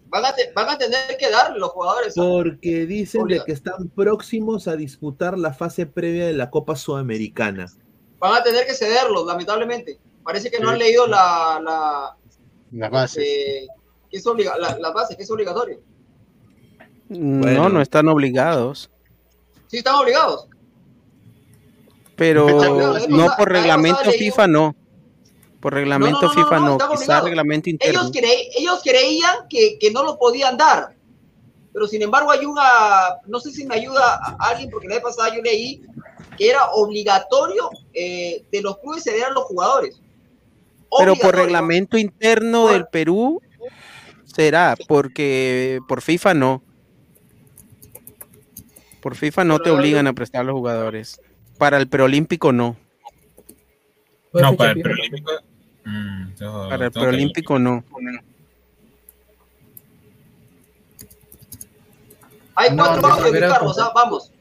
[0.09, 2.13] Van a, te- van a tener que darle los jugadores.
[2.15, 7.67] Porque dicen de que están próximos a disputar la fase previa de la Copa Sudamericana.
[8.19, 9.99] Van a tener que cederlos, lamentablemente.
[10.23, 12.15] Parece que no han leído la, la,
[12.71, 13.23] Las bases.
[13.25, 13.67] eh,
[14.09, 15.79] que es obliga- la, la base, que es obligatorio.
[17.09, 17.63] Bueno.
[17.63, 18.89] No, no están obligados.
[19.67, 20.47] Sí, están obligados.
[22.15, 22.47] Pero
[23.07, 24.75] no por reglamento FIFA, no.
[25.61, 27.99] Por reglamento No, no, no, FIFA no, quizá reglamento interno.
[28.01, 30.95] Ellos, cre- ellos creían que, que no lo podían dar,
[31.73, 35.03] pero sin embargo hay una, no sé si me ayuda a- alguien, porque la vez
[35.03, 35.81] pasada yo leí
[36.37, 40.01] que era obligatorio eh, de los clubes ceder a los jugadores.
[40.97, 43.41] Pero por reglamento interno del Perú
[44.25, 46.63] será, porque por FIFA no.
[49.01, 51.21] Por FIFA no te obligan a prestar a los jugadores.
[51.57, 52.75] Para el preolímpico no.
[54.33, 55.31] No, para el preolímpico.
[55.85, 56.31] mm,
[56.69, 57.83] Para el que- preolímpico no.
[62.55, 64.31] Hay No, cuatro no, audios, pero- Carlos, vamos.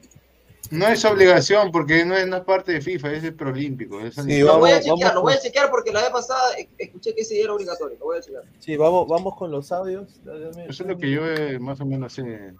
[0.70, 4.00] No es obligación porque no es, no es parte de FIFA, es el proolímpico.
[4.00, 6.10] es Sí, Lo voy a chequear, vamos lo voy a con- chequear porque la vez
[6.10, 8.42] pasada eh, escuché que ese día era obligatorio, lo voy a chequear.
[8.58, 10.20] Sí, vamos, vamos con los audios.
[10.68, 12.52] Eso es lo que yo eh, más o menos sé.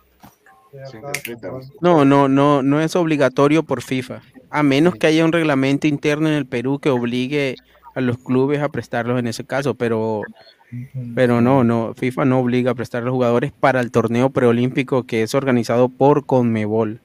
[0.91, 1.51] se interpreta.
[1.81, 4.23] No, no, no, no es obligatorio por FIFA.
[4.51, 7.57] A menos que haya un reglamento interno en el Perú que obligue
[7.95, 10.23] a los clubes a prestarlos en ese caso, pero,
[11.15, 15.05] pero no, no, FIFA no obliga a prestar a los jugadores para el torneo preolímpico
[15.05, 17.01] que es organizado por Conmebol.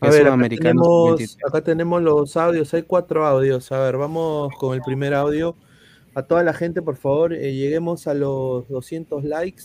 [0.00, 1.36] A ver, acá tenemos, sub-23.
[1.46, 3.70] acá tenemos los audios, hay cuatro audios.
[3.70, 5.56] A ver, vamos con el primer audio.
[6.14, 9.62] A toda la gente, por favor, eh, lleguemos a los 200 likes.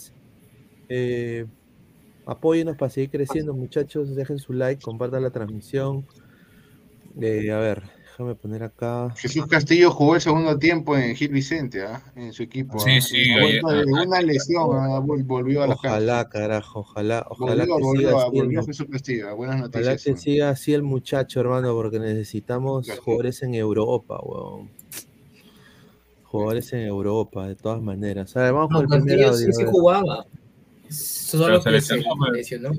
[0.90, 1.46] Eh,
[2.26, 4.16] apóyenos para seguir creciendo, muchachos.
[4.16, 6.06] Dejen su like, compartan la transmisión.
[7.22, 7.84] Eh, a ver,
[8.18, 9.14] déjame poner acá.
[9.18, 12.02] Jesús Castillo jugó el segundo tiempo en Gil Vicente, ¿ah?
[12.16, 12.80] en su equipo.
[12.80, 13.02] Sí, ¿ah?
[13.02, 15.00] sí, de una lesión, ¿ah?
[15.02, 15.74] Vol- volvió a la.
[15.76, 19.36] Ojalá, carajo, ojalá, ojalá Volvió, que volvió, siga ah, volvió Jesús Castillo.
[19.36, 20.04] Buenas Ojalá noticias.
[20.04, 24.70] que siga así el muchacho, hermano, porque necesitamos jugadores en Europa, weón.
[26.24, 28.36] Jugadores en Europa, de todas maneras.
[28.38, 29.54] A ver, vamos No, con el primer Castillo audio.
[29.54, 30.26] sí, sí jugaba.
[30.96, 32.74] Solo Pero se se lesionó.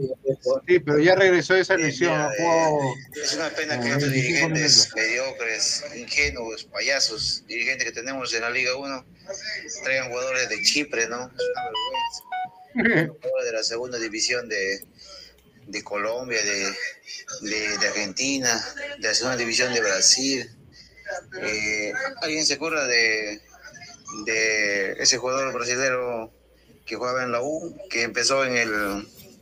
[0.66, 2.12] Sí, pero ya regresó de esa lesión.
[2.38, 2.78] jugado
[3.22, 8.51] Es una pena que estos 25 dirigentes mediocres, ingenuos, payasos, dirigentes que tenemos en la
[8.51, 9.05] Liga 1,
[9.82, 11.26] traigan jugadores de Chipre, ¿no?
[11.26, 13.12] Es una vergüenza.
[13.22, 14.84] Jugadores de la segunda división de,
[15.66, 16.72] de Colombia, de,
[17.43, 18.64] de, de Argentina,
[18.98, 20.51] de la segunda división de Brasil.
[21.43, 23.40] Eh, ¿Alguien se acuerda de,
[24.24, 26.30] de ese jugador brasileño
[26.86, 28.72] que jugaba en la U, que empezó en el,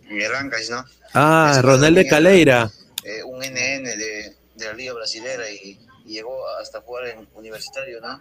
[0.08, 0.84] en el Ancash, ¿no?
[1.12, 2.72] Ah, Ronald de Caleira.
[3.04, 8.00] eh, un NN de, de la Liga Brasilera y, y llegó hasta jugar en universitario,
[8.00, 8.20] ¿no?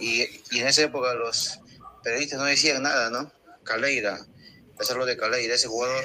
[0.00, 1.60] Y, y en esa época los
[2.02, 3.30] periodistas no decían nada, ¿no?
[3.62, 4.18] Caleira,
[4.70, 6.02] empezarlo de Caleira, ese jugador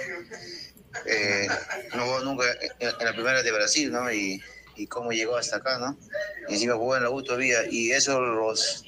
[1.06, 1.48] eh,
[1.96, 2.46] no jugó nunca
[2.80, 4.12] en, en la primera de Brasil, ¿no?
[4.12, 4.42] Y,
[4.76, 5.98] y cómo llegó hasta acá, ¿no?
[6.50, 8.84] Y encima jugó en la U todavía, y eso los...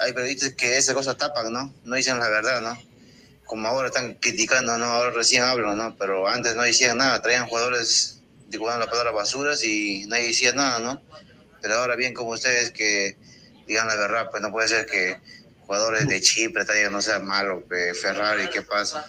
[0.00, 1.72] Hay periodistas que esa cosa tapan, ¿no?
[1.84, 2.78] No dicen la verdad, ¿no?
[3.46, 4.86] Como ahora están criticando, ¿no?
[4.86, 5.96] Ahora recién hablan, ¿no?
[5.96, 10.52] Pero antes no decían nada, traían jugadores de jugando la palabra basuras y nadie decía
[10.52, 11.02] nada, ¿no?
[11.62, 13.16] Pero ahora bien como ustedes que
[13.66, 15.18] digan la verdad, pues no puede ser que
[15.66, 19.06] jugadores de Chipre traigan, no sea malo, que Ferrari, ¿qué pasa?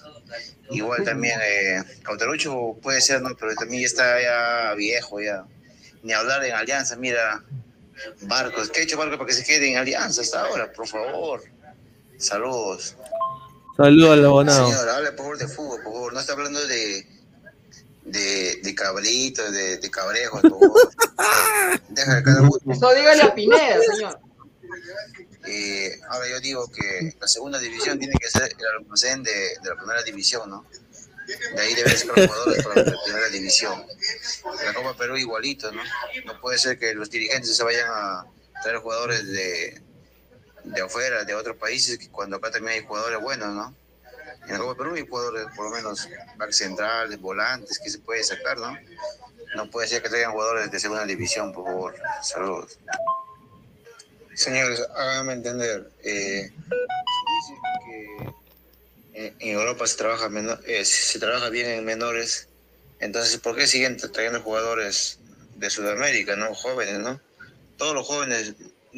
[0.70, 3.36] Igual también eh, Cauterucho puede ser, ¿no?
[3.36, 5.46] Pero también ya está ya viejo, ya.
[6.04, 7.44] Ni hablar en Alianza, mira,
[8.22, 10.72] Barcos, ¿qué ha hecho Barcos para que se quede en Alianza hasta ahora?
[10.72, 11.44] Por favor.
[12.18, 12.96] Saludos.
[13.78, 14.68] Saludos al abonado.
[14.68, 16.14] Señor, hable por favor de fútbol, por favor.
[16.14, 17.08] No está hablando de,
[18.06, 20.92] de, de cabritos, de, de cabrejos, por favor.
[21.90, 22.74] Deja cada uno.
[22.74, 24.20] Eso dígale a Pineda, señor.
[25.46, 29.70] Eh, ahora yo digo que la segunda división tiene que ser el almacén de, de
[29.70, 30.66] la primera división, ¿no?
[31.28, 33.86] De ahí deben ser los jugadores para la primera división.
[34.66, 35.82] La Copa Perú igualito, ¿no?
[36.26, 38.26] No puede ser que los dirigentes se vayan a
[38.64, 39.82] traer jugadores de,
[40.74, 43.76] de afuera, de otros países, cuando acá también hay jugadores buenos, ¿no?
[44.48, 46.08] En Copa Perú hay jugadores, por lo menos,
[46.38, 48.78] back centrales, volantes, que se puede sacar, ¿no?
[49.56, 51.96] No puede ser que traigan jugadores de segunda división, por favor.
[52.22, 52.78] Saludos.
[54.36, 55.90] Señores, háganme entender.
[56.04, 56.52] Eh,
[57.86, 58.18] que
[59.14, 60.30] en, en Europa se trabaja,
[60.66, 62.48] eh, se trabaja bien en menores.
[63.00, 65.20] Entonces, ¿por qué siguen tra- trayendo jugadores
[65.56, 66.54] de Sudamérica, no?
[66.54, 67.20] Jóvenes, ¿no?
[67.78, 68.54] Todos los jóvenes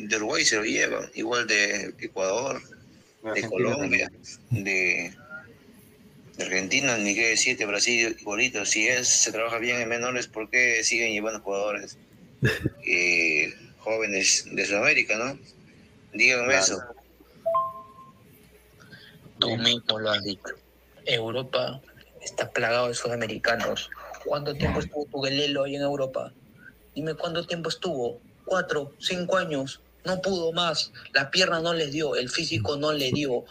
[0.07, 2.61] de Uruguay se lo llevan, igual de Ecuador,
[3.23, 4.11] de Argentina Colombia,
[4.49, 5.13] de,
[6.37, 8.65] de Argentina, ni qué decir, de Brasil igualito.
[8.65, 11.97] Si es, se trabaja bien en menores, ¿por qué siguen llevando jugadores
[12.85, 15.37] eh, jóvenes de Sudamérica, no?
[16.13, 16.81] Díganme eso.
[19.39, 20.55] Tú mismo lo has dicho.
[21.05, 21.81] Europa
[22.21, 23.89] está plagado de sudamericanos.
[24.25, 26.33] ¿Cuánto tiempo estuvo Tugelelo ahí en Europa?
[26.93, 28.19] Dime cuánto tiempo estuvo.
[28.45, 29.81] Cuatro, cinco años.
[30.05, 30.91] No pudo más.
[31.13, 33.45] La pierna no les dio, el físico no le dio.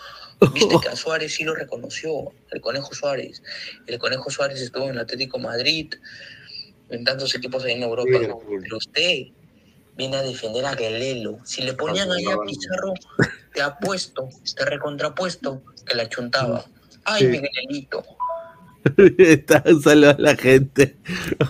[0.53, 3.43] Viste que a Suárez sí lo reconoció, el Conejo Suárez.
[3.87, 5.95] El Conejo Suárez estuvo en el Atlético Madrid,
[6.91, 8.37] en tantos equipos ahí en Europa.
[8.63, 9.27] Pero usted,
[9.97, 11.41] viene a defender a Guelelo.
[11.45, 12.95] Si le ponían ahí a Pizarro,
[13.55, 16.65] te apuesto, te recontrapuesto que la chuntaba.
[17.05, 17.27] Ay, Sí.
[17.29, 18.05] mi Guelelito.
[19.19, 20.97] Está- un saludo a la gente.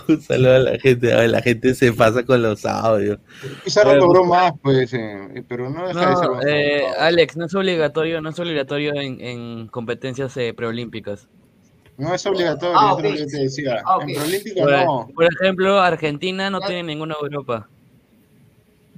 [0.07, 1.27] Un saludo a la gente.
[1.27, 3.19] La gente se pasa con los audios.
[3.63, 6.83] Pizarro logró más, pues, eh, pero no deja de ser eh.
[6.99, 11.27] Alex, no es obligatorio, no es obligatorio en, en competencias eh, preolímpicas.
[11.97, 13.81] No es obligatorio, Ah, eso es lo que yo te decía.
[13.85, 13.97] Ah.
[14.07, 15.09] En Prolímpica Por, no.
[15.13, 17.67] por ejemplo, Argentina no tiene ninguna Europa.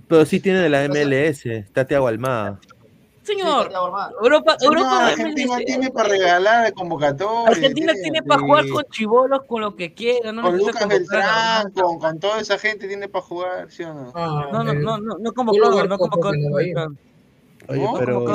[0.07, 1.45] Pero sí tiene de la MLS.
[1.45, 2.59] Está Thiago Almada.
[3.23, 3.71] Señor,
[4.21, 7.47] Europa, Señor, Europa Argentina tiene para regalar de convocatoria.
[7.49, 11.71] Argentina tiene para jugar con chivolos con lo que quiera, no Con necesita Lucas Beltrán,
[11.71, 14.11] con, con toda esa gente tiene para jugar, ¿sí o no?
[14.13, 16.33] No, no, no, no, no convocado, no convocado.
[17.67, 18.25] Oye, No, pero.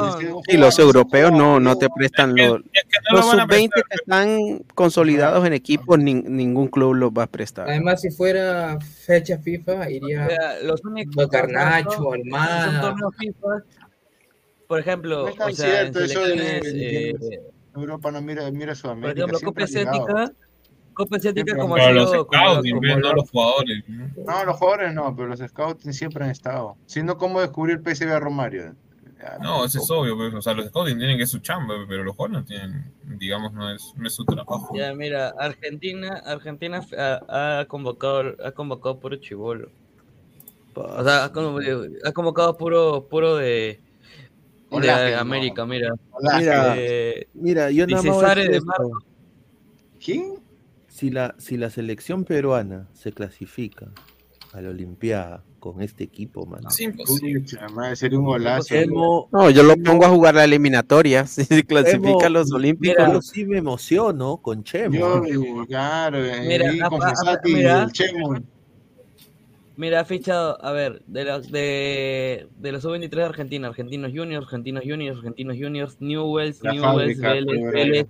[0.47, 2.63] Y los europeos no, no te prestan los, no
[3.11, 7.25] los lo van a sub-20 que están consolidados en equipos, nin- ningún club los va
[7.25, 7.69] a prestar.
[7.69, 10.29] Además, si fuera fecha FIFA, iría
[10.63, 12.95] los únicos Almada.
[14.67, 17.41] Por ejemplo, No es tan o sea, en cierto eso de, selecciones, de- eh,
[17.75, 19.13] Europa no mira, mira por Sudamérica.
[19.13, 19.79] ejemplo, siempre Copa.
[19.81, 20.33] Asiática,
[20.95, 23.85] Copa Asiática como Pero los scouts, no los jugadores.
[23.89, 24.45] ¿no?
[24.45, 26.77] Los jugadores no, pero los scouts siempre han estado.
[26.87, 28.75] Si no, ¿cómo descubrir PSV a Romario?
[29.21, 31.75] Ya, No, eso es obvio, pues, o sea, los scouts tienen que es su chamba,
[31.89, 34.71] pero los jugadores no tienen, digamos, no es, no es su trabajo.
[34.75, 39.71] Ya, mira, Argentina, Argentina ha, ha convocado, ha convocado puro chivolo.
[40.75, 43.81] O sea, ha convocado, ha convocado puro, puro de,
[44.77, 45.15] Con de.
[45.15, 45.93] América, mira.
[46.39, 48.61] Mira, Eh, mira, yo nada más de.
[50.05, 50.35] ¿Quién?
[50.89, 53.89] Si la, si la selección peruana se clasifica
[54.53, 56.69] a la Olimpiada con este equipo, mano.
[57.75, 58.75] Madre, sería un golazo.
[58.75, 61.27] Emo- No, yo lo pongo a jugar la eliminatoria.
[61.27, 63.13] Si se clasifica a los Olímpicos.
[63.13, 65.27] Yo sí me emociono con Chemo.
[65.27, 67.01] Yo, claro, eh, Mira, ahí ah, con
[67.45, 67.83] mira.
[67.83, 68.35] el Chemo.
[69.77, 74.47] Mira, ha fichado, a ver, de los de, de los sub-23 de Argentina, Argentinos Juniors,
[74.47, 78.07] Argentinos Juniors, Argentinos Juniors, Newells, La Newells, fábrica, Vélez, Vélez,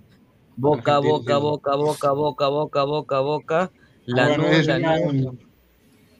[0.55, 3.71] Boca, Boca, Boca, Boca, Boca, Boca, Boca, Boca,
[4.09, 5.35] Ah, Lanús, Lanús,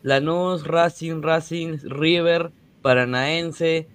[0.03, 2.51] Lanús, Racing, Racing, River,
[2.81, 3.87] Paranaense,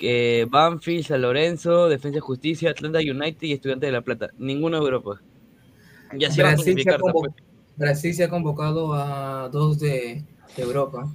[0.00, 4.30] eh, Banfield, San Lorenzo, Defensa y Justicia, Atlanta United y Estudiantes de La Plata.
[4.38, 5.20] Ninguno de Europa.
[6.16, 6.98] Ya se va a Brasil, se ha.
[7.76, 10.24] Brasil se ha convocado a dos de, de
[10.56, 11.08] Europa.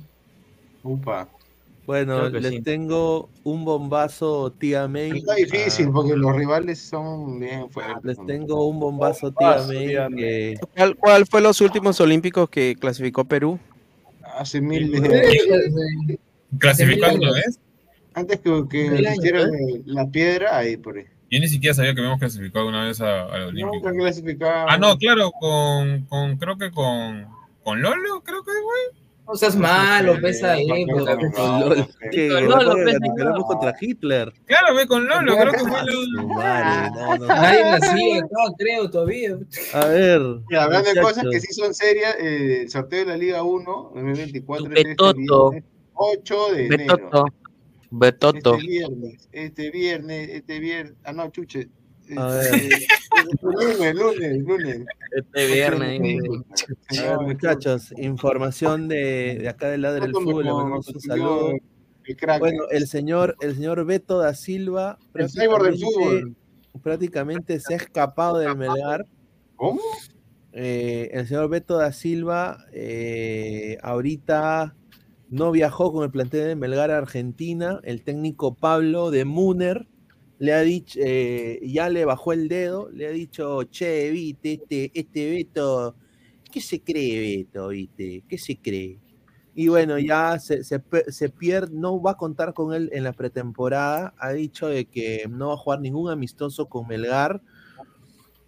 [0.84, 1.28] Upa.
[1.86, 2.62] Bueno, les sí.
[2.62, 5.18] tengo un bombazo, tía May.
[5.18, 8.02] Está difícil Ah, porque los rivales son bien fuertes.
[8.04, 9.88] les tengo un bombazo, tía May.
[9.88, 13.60] tía que- ¿Cuál, cuál fue los últimos olímpicos que clasificó Perú?
[14.38, 17.60] Hace mil ¿Clasificó Hace mil alguna vez?
[18.14, 19.82] Antes que, que existiera ¿eh?
[19.86, 21.06] la piedra, ahí por ahí.
[21.32, 23.92] Yo ni siquiera sabía que habíamos clasificado alguna vez a, a los Nunca Olímpicos.
[23.94, 24.66] clasificaba.
[24.72, 27.26] Ah, no, claro, con, con creo que con,
[27.64, 29.03] con Lolo, creo que, güey.
[29.26, 30.68] No seas malo, pesa ahí.
[30.68, 31.06] Lolo,
[33.16, 34.34] ganamos contra Hitler.
[34.46, 37.28] Claro, ve con Lolo, creo que fue no, no.
[37.28, 39.38] Nadie nacía acá, creo, todavía.
[39.74, 40.22] A ver.
[40.50, 43.92] Y hablando de cosas que sí son serias, eh, el sorteo de la Liga 1
[43.96, 45.50] 2024 es este Betoto.
[45.52, 46.96] viernes 8 de enero.
[46.96, 47.26] Betoto.
[47.92, 48.56] Betoto.
[48.56, 50.94] Este viernes, este viernes, este viernes.
[51.04, 51.70] Ah, no, chuche.
[52.18, 52.70] A ver.
[53.42, 54.86] lunes, lunes, lunes.
[55.12, 56.02] Este viernes.
[57.00, 61.00] A ver, muchachos, información de, de acá del lado del fútbol, le con- mandamos un
[61.02, 61.52] saludo.
[62.06, 62.40] el crack.
[62.40, 66.36] Bueno, el señor, el señor Beto da Silva El cyborg del prácticamente-
[66.82, 69.06] prácticamente se ha escapado del Melgar.
[69.56, 69.80] ¿Cómo?
[70.52, 74.76] Eh, el señor Beto da Silva eh, ahorita
[75.30, 77.80] no viajó con el plantel de Melgar a Argentina.
[77.84, 79.88] El técnico Pablo de Muner
[80.44, 84.92] le ha dicho, eh, ya le bajó el dedo, le ha dicho, che, viste, este,
[84.94, 85.96] este Beto,
[86.52, 88.26] ¿qué se cree Beto, viste?
[88.28, 89.00] ¿Qué se cree?
[89.56, 94.14] Y bueno, ya se, se, pierde, no va a contar con él en la pretemporada.
[94.18, 97.42] Ha dicho de que no va a jugar ningún amistoso con Melgar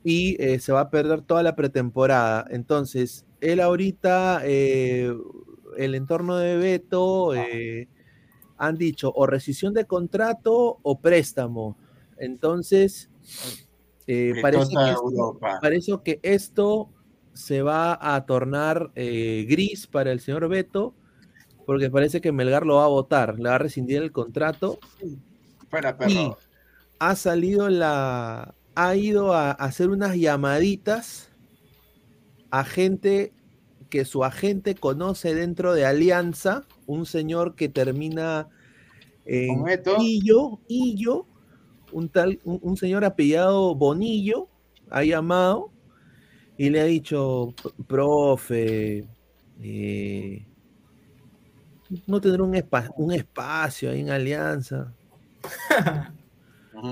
[0.04, 2.46] y eh, se va a perder toda la pretemporada.
[2.50, 5.16] Entonces, él ahorita, eh,
[5.78, 7.88] el entorno de Beto, eh,
[8.58, 11.78] han dicho o rescisión de contrato o préstamo.
[12.18, 13.10] Entonces,
[14.08, 16.90] eh, parece, que esto, parece que esto
[17.34, 20.94] se va a tornar eh, gris para el señor Beto,
[21.66, 24.80] porque parece que Melgar lo va a votar, le va a rescindir el contrato
[25.70, 26.32] Fuera, y
[27.00, 28.54] ha salido la.
[28.76, 31.30] ha ido a hacer unas llamaditas
[32.52, 33.34] a gente
[33.90, 38.48] que su agente conoce dentro de Alianza, un señor que termina
[39.26, 39.64] en.
[40.00, 41.26] Illo, Illo,
[41.96, 44.50] un tal, un, un señor apellidado Bonillo,
[44.90, 45.72] ha llamado
[46.58, 47.54] y le ha dicho,
[47.88, 49.06] profe,
[49.62, 50.46] eh,
[52.08, 54.94] no tendrá un, espa- un espacio ahí en Alianza.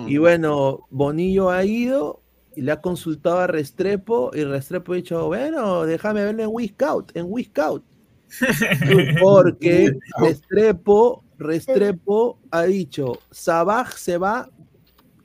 [0.08, 2.22] Y bueno, Bonillo ha ido
[2.56, 7.12] y le ha consultado a Restrepo y Restrepo ha dicho, bueno, déjame verlo en Wiscout,
[7.16, 7.84] en Wiscout.
[9.20, 14.50] Porque Restrepo, Restrepo ha dicho, Sabaj se va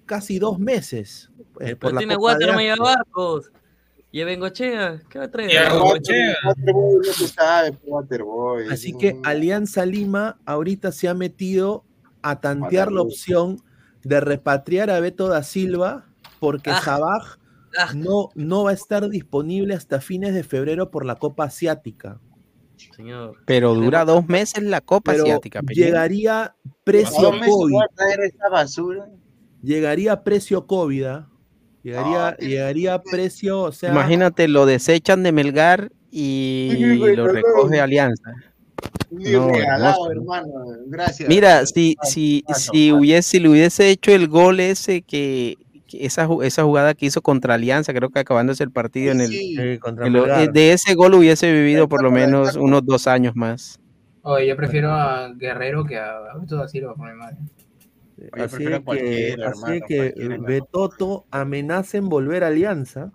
[0.09, 1.30] casi dos meses.
[1.60, 3.52] eh, por Pero la tiene lleva barcos.
[4.10, 5.51] Y a Bengochea, ¿qué va a traer?
[5.51, 5.55] Y
[6.72, 7.36] pues,
[7.85, 8.68] Waterboy.
[8.72, 11.85] Así que Alianza Lima ahorita se ha metido
[12.22, 13.62] a tantear la opción
[14.02, 16.06] de repatriar a Beto da Silva
[16.40, 16.80] porque Ah.
[16.82, 17.36] Sabaj
[17.94, 22.18] no, no va a estar disponible hasta fines de febrero por la Copa Asiática.
[22.97, 23.36] Señor.
[23.44, 25.60] Pero dura dos meses la Copa Pero Asiática.
[25.68, 27.76] Llegaría precio ¿Dos meses COVID.
[27.76, 29.09] a traer esta basura?
[29.62, 31.05] Llegaría precio COVID.
[31.05, 31.28] ¿ah?
[31.82, 36.70] Llegaría, Ah, llegaría precio, o sea, Imagínate, lo desechan de Melgar y
[37.14, 38.32] lo recoge Alianza.
[39.10, 40.48] No, regalado, hermano.
[40.86, 41.28] Gracias.
[41.28, 45.56] Mira, si, si, si, hubiese, si le hubiese hecho el gol ese que,
[45.86, 49.28] que esa, esa jugada que hizo contra Alianza, creo que acabándose el partido en el,
[49.28, 53.80] Sí, en eh, de ese gol hubiese vivido por lo menos unos dos años más.
[54.22, 56.80] Oye, yo prefiero a Guerrero que a, a así
[58.30, 60.38] prefiero a que, así hermano, que.
[60.46, 63.10] Betoto amenaza en volver a Alianza.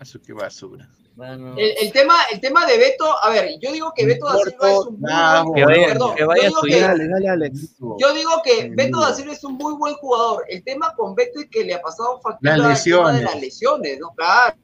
[0.00, 0.88] Eso qué basura.
[1.22, 4.70] El, el tema, el tema de Beto, a ver, yo digo que Beto da Silva
[4.70, 5.10] es un muy
[5.44, 6.90] buen que vaya- perdón, que vaya yo digo a que- estudiar.
[6.96, 7.76] Dale, dale, Alex.
[7.98, 10.44] Yo digo que Beto da Silva es un muy buen jugador.
[10.48, 14.14] El tema con Beto es que le ha pasado factura Las de las lesiones, ¿no?
[14.14, 14.56] Claro,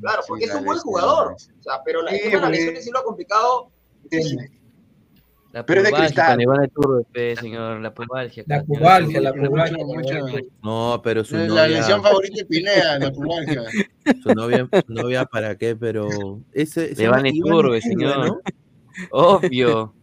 [0.00, 0.82] claro, porque sí, es un buen lesiones.
[0.82, 1.32] jugador.
[1.32, 3.72] O sea, pero la, el tema de las lesiones sí lo ha complicado.
[5.56, 6.38] La Pero es de cristal.
[6.42, 7.80] Iván de Turbe, señor.
[7.80, 8.44] La pubalgia.
[8.46, 10.18] La pubalgia, la pubalgia.
[10.62, 13.62] No, pero su La novia, lesión favorita de Pineda, la pubalgia.
[14.22, 16.08] su novia, su novia para qué, pero
[16.52, 18.26] ese se Iván Iturbe, señor.
[18.26, 18.40] ¿no?
[19.12, 19.94] Obvio.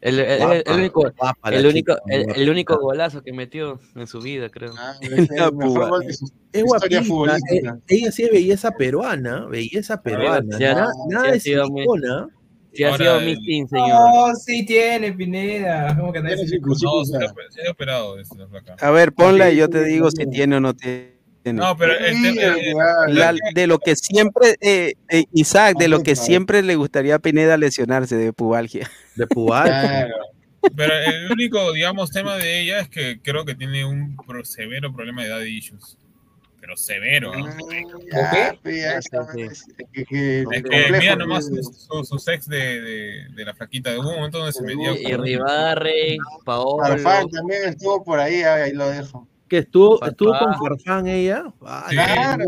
[0.00, 2.40] El, el- el- el Guapa, único, guapa la el, único, chica, el, guapa.
[2.40, 4.72] el único golazo que metió en su vida, creo.
[4.76, 7.70] Ah, ese es su Es futbolística.
[7.76, 11.68] eh, ella sí es belleza peruana, belleza peruana, ha- nada, sí nada ha de sido
[11.68, 12.28] muy- silicona.
[12.72, 13.88] Sí, ha sido el- Miss Teen, señor.
[13.88, 15.96] No, sí tiene, Pineda.
[15.96, 17.20] ¿Cómo que no cinco, No, se ha,
[17.50, 18.76] se ha operado de esta flaca.
[18.80, 20.30] A ver, ponla y yo te sí, digo sí, si sí.
[20.30, 21.18] tiene o no tiene.
[21.44, 22.56] No, pero el Sí, tema.
[22.58, 22.74] eh,
[23.08, 27.18] La- de lo que siempre, eh, eh, Isaac, de lo que siempre le gustaría a
[27.18, 28.90] Pineda lesionarse de pubalgia.
[29.16, 29.80] De pubalgia.
[29.80, 30.14] Claro.
[30.76, 35.22] Pero el único, digamos, tema de ella es que creo que tiene un severo problema
[35.22, 35.96] de daddy issues.
[36.60, 37.32] Pero severo.
[37.34, 38.54] ¿ah?
[39.34, 39.64] Sí, es
[40.08, 40.44] que-
[40.98, 43.98] mira nomás su, su, su sex de, de, de la flaquita.
[43.98, 46.82] Hubo un momento donde se metía Y Ribarre, Paolo.
[46.84, 49.26] Farfán también estuvo por ahí, ahí lo dejo.
[49.48, 50.10] Que estuvo, Farfán.
[50.10, 51.44] estuvo con Farfán ella.
[51.88, 51.94] Sí.
[51.96, 52.44] Claro.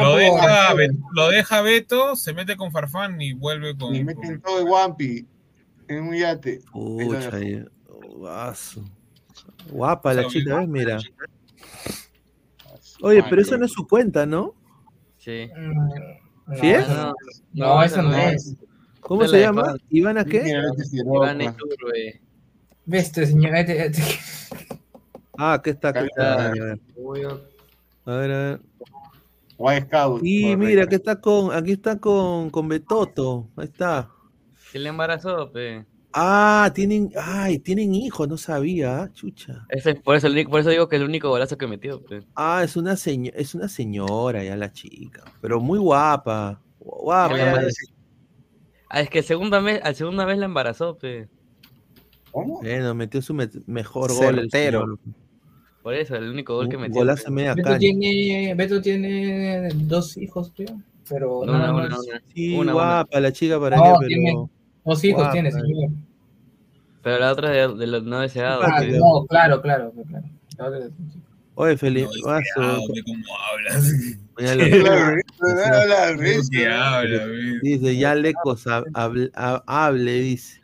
[0.00, 0.74] Lo deja,
[1.12, 3.94] lo deja Beto, se mete con Farfán y vuelve con.
[3.94, 5.26] Y meten todo de Wampi
[5.88, 6.60] en un yate.
[6.72, 7.30] Pucha.
[9.70, 10.68] Guapa la chica, ¿ves?
[10.68, 10.98] Mira.
[13.04, 14.54] Oye, pero eso no es su cuenta, ¿no?
[15.18, 15.48] Sí.
[15.56, 16.88] Mm, ¿Sí es?
[16.88, 17.14] No,
[17.52, 18.56] no, eso no es.
[19.00, 19.74] ¿Cómo Esa se llama?
[19.90, 20.42] ¿Ivana qué?
[21.04, 21.26] Loco.
[21.30, 22.20] Iturbe.
[22.86, 23.54] Ves, este señor.
[23.56, 24.02] este- este-
[25.36, 26.52] Ah, aquí está, aquí está.
[26.52, 26.78] Claro.
[28.06, 28.60] A ver, a ver.
[29.56, 30.20] White Scout.
[30.24, 33.48] Y mira, aquí está con, aquí está con, con Betoto.
[33.56, 34.10] Ahí está.
[34.70, 35.84] ¿Quién le embarazó, pe?
[36.16, 39.66] Ah, tienen, ay, tienen hijos, no sabía, ah, chucha.
[39.68, 42.20] Ese es por, eso, por eso digo que es el único golazo que metió, pe.
[42.36, 46.60] Ah, es una seño- es una señora ya la chica, pero muy guapa.
[46.78, 47.34] Guapa.
[48.88, 51.28] Ah, es que segunda vez, al segunda vez la embarazó, pe.
[52.30, 52.60] ¿Cómo?
[52.60, 54.48] Bueno, metió su me- mejor gol.
[54.50, 54.98] señor.
[55.82, 56.94] Por eso, el único gol que metió.
[57.00, 57.28] golazo pe.
[57.30, 60.80] en media Beto tiene, Beto tiene dos hijos, creo.
[61.08, 61.98] Pero Una, nada una, más.
[62.06, 62.22] una.
[62.32, 62.72] Sí, Una, una.
[62.72, 64.08] guapa la chica para No, qué, pero.
[64.08, 64.32] tiene
[64.84, 65.32] Dos hijos Guapa.
[65.32, 65.90] tiene, señor.
[67.02, 68.64] Pero la otra de, de los no deseados.
[68.66, 70.24] Ah, no, claro, claro, claro.
[70.58, 70.88] La otra-
[71.56, 73.92] Oye, Felipe, No, deseado, ve cómo hablas.
[77.62, 80.60] Dice, ya Lecos hab- hable, hab- hable, dice.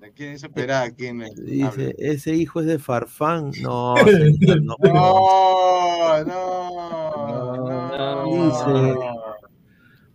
[0.00, 0.90] ¿De quién es operada?
[0.90, 1.34] ¿Quién es?
[1.36, 3.50] Dice, ese hijo es de Farfán.
[3.62, 4.76] No, señor, no.
[4.82, 9.33] No, no, Dice, no.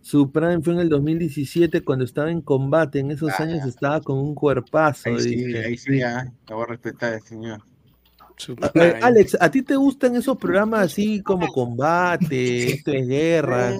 [0.00, 2.98] Su prime fue en el 2017 cuando estaba en combate.
[3.00, 5.10] En esos Ah, años estaba con un cuerpazo.
[5.10, 7.22] Ahí sí, ahí sí, ah, la voy a respetar el
[8.48, 13.72] Eh, Alex, ¿a ti te gustan esos programas así como combate, esto es guerra?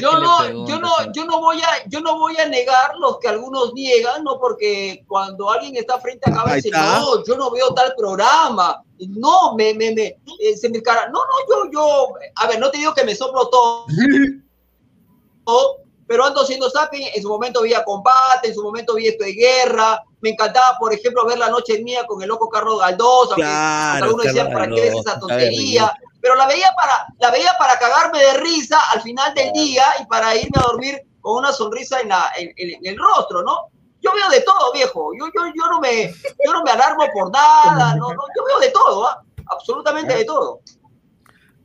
[0.00, 1.10] Yo no, yo no, pe.
[1.14, 5.04] yo no voy a, yo no voy a negar los que algunos niegan, no porque
[5.06, 7.00] cuando alguien está frente a está.
[7.00, 11.20] no, yo no veo tal programa, no, me, me, me, eh, se me cara, no,
[11.20, 13.86] no, yo, yo, a ver, no te digo que me soplo todo,
[16.06, 19.32] pero ando haciendo zapping, en su momento veía combate, en su momento vi esto de
[19.32, 24.04] guerra, me encantaba, por ejemplo, ver La Noche Mía con el loco Carlos Galdós, Claro,
[24.06, 25.92] algunos decían, ¿para qué ves esa tontería?
[26.20, 30.06] Pero la veía, para, la veía para cagarme de risa al final del día y
[30.06, 33.66] para irme a dormir con una sonrisa en, la, en, en- el rostro, ¿no?
[34.00, 35.10] Yo veo de todo, viejo.
[35.18, 36.12] Yo, yo, yo, no, me,
[36.44, 39.22] yo no me alarmo por nada, no, no, yo veo de todo, ¿ah?
[39.46, 40.60] absolutamente de todo.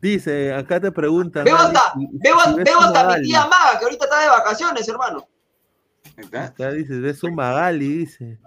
[0.01, 1.43] Dice, acá te preguntan.
[1.43, 5.27] Veo Ali, hasta, mi tía Maga, que ahorita está de vacaciones, hermano.
[6.34, 8.39] Acá dice, ves un Magali, dice.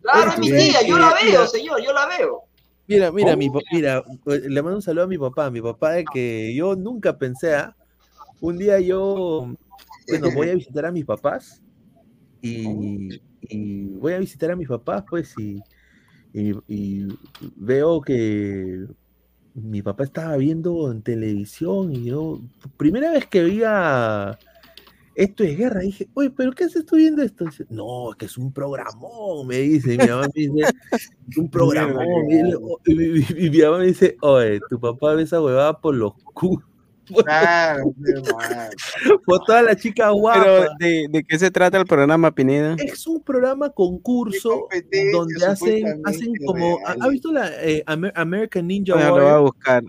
[0.00, 2.42] Claro, es mi tú tía, yo que- la veo, señor, yo la veo.
[2.88, 3.36] Mira, mira, Oh.
[3.36, 5.50] mi, pa- mira, le mando un saludo a mi papá.
[5.50, 7.76] Mi papá es que yo nunca pensé, ¿ah?
[8.40, 9.54] un día yo,
[10.08, 11.62] bueno, voy a visitar a mis papás
[12.40, 15.62] y, y voy a visitar a mis papás, pues, y,
[16.32, 17.06] y- y
[17.56, 18.84] veo que
[19.54, 22.40] mi papá estaba viendo en televisión y yo,
[22.76, 24.38] primera vez que veía
[25.14, 27.44] esto es guerra, dije, oye, ¿pero qué haces tú viendo esto?
[27.44, 30.70] Dice, no, es que es un programón, me dice, mi mamá me dice,
[31.28, 35.14] "Es un programón, y, le- y mi, mi- mi mamá me dice, oye, tu papá
[35.14, 36.66] ve esa huevada por los culos.
[37.24, 37.92] Claro,
[39.64, 40.44] las chicas guapas.
[40.44, 42.76] Pero, ¿de, de qué se trata el programa, Pineda?
[42.78, 44.68] Es un programa concurso
[45.12, 46.78] donde hacen, hacen como.
[46.86, 49.42] ¿ha- ¿Ha visto la eh, Amer- American Ninja Bueno, lo voy a Warrior?
[49.42, 49.82] buscar.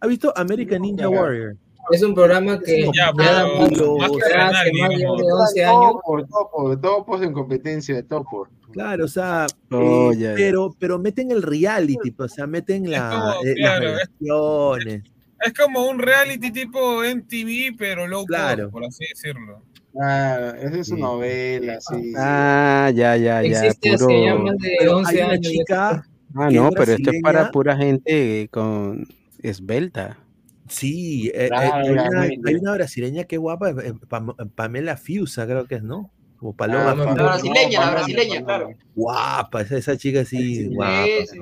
[0.00, 1.56] ¿Ha visto American Ninja Warrior?
[1.90, 5.92] Es un programa que Ya, que hace más de 11 años.
[6.04, 8.46] Topo, topo, topos en competencia de topo.
[8.72, 10.34] Claro, o sea, Oh, eh, ya, ya.
[10.36, 14.08] pero, pero meten el reality, pues, o sea, meten la, como, eh, claro, las es-
[14.20, 15.02] relaciones.
[15.44, 18.70] Es como un reality tipo MTV, pero low Claro.
[18.70, 19.62] por así decirlo.
[20.00, 22.12] Ah, esa es su novela, sí.
[22.16, 23.66] Ah, ya, ya, ya.
[23.66, 25.52] Existe hace ya más de Pero 11 hay una años.
[25.52, 29.06] chica Ah, no, es pero esto es para pura gente con
[29.42, 30.18] esbelta.
[30.66, 32.48] Sí, eh, eh, hay, una, realmente.
[32.48, 36.10] hay una brasileña que es guapa, eh, Pam- Pamela Fiusa, creo que es, ¿no?
[36.38, 36.92] Como Paloma.
[36.92, 38.70] Ah, la brasileña, la brasileña, claro.
[38.94, 41.04] Guapa, esa, esa chica sí, guapa.
[41.30, 41.38] sí.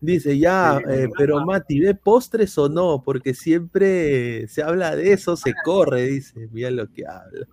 [0.00, 3.02] Dice, ya, eh, pero Mati, ¿ve postres o no?
[3.04, 6.48] Porque siempre se habla de eso, se corre, dice.
[6.52, 7.46] Mira lo que habla.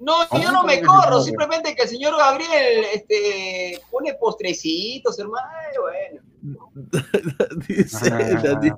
[0.00, 5.46] No, yo no me corro, simplemente que el señor Gabriel este, pone postrecitos, hermano.
[5.72, 6.72] y Bueno.
[7.68, 8.76] Dice Dani-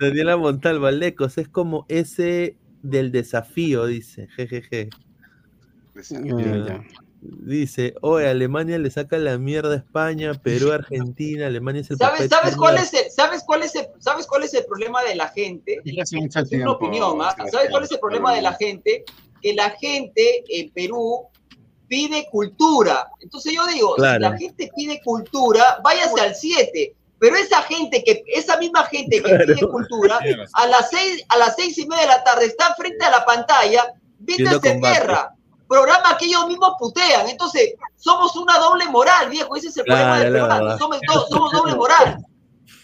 [0.00, 4.28] Daniela Montalva, Lecos, es como ese del desafío, dice.
[4.36, 4.90] Jejeje.
[6.10, 6.84] ya.
[7.24, 12.28] Dice, oye, Alemania le saca la mierda a España, Perú, Argentina, Alemania es el ¿Sabes,
[12.28, 15.28] sabes, cuál es el, ¿Sabes cuál es el, sabes cuál es el problema de la
[15.28, 15.80] gente?
[15.84, 17.32] Es una tiempo, opinión, ¿ah?
[17.48, 19.04] ¿Sabes cuál es el problema de la gente?
[19.40, 21.28] Que la gente en Perú
[21.86, 23.08] pide cultura.
[23.20, 24.16] Entonces yo digo, Claro.
[24.16, 26.96] si la gente pide cultura, váyase al 7.
[27.20, 29.54] Pero esa gente que, esa misma gente que Claro.
[29.54, 30.18] pide cultura,
[30.54, 33.24] a las seis, a las seis y media de la tarde está frente a la
[33.24, 33.94] pantalla,
[34.60, 34.80] combate.
[34.80, 35.36] guerra.
[35.72, 37.28] Programa que ellos mismos putean.
[37.28, 39.56] Entonces, somos una doble moral, viejo.
[39.56, 40.78] Ese es el problema Claro, del verdad.
[40.78, 42.18] Somos, todos- somos doble moral.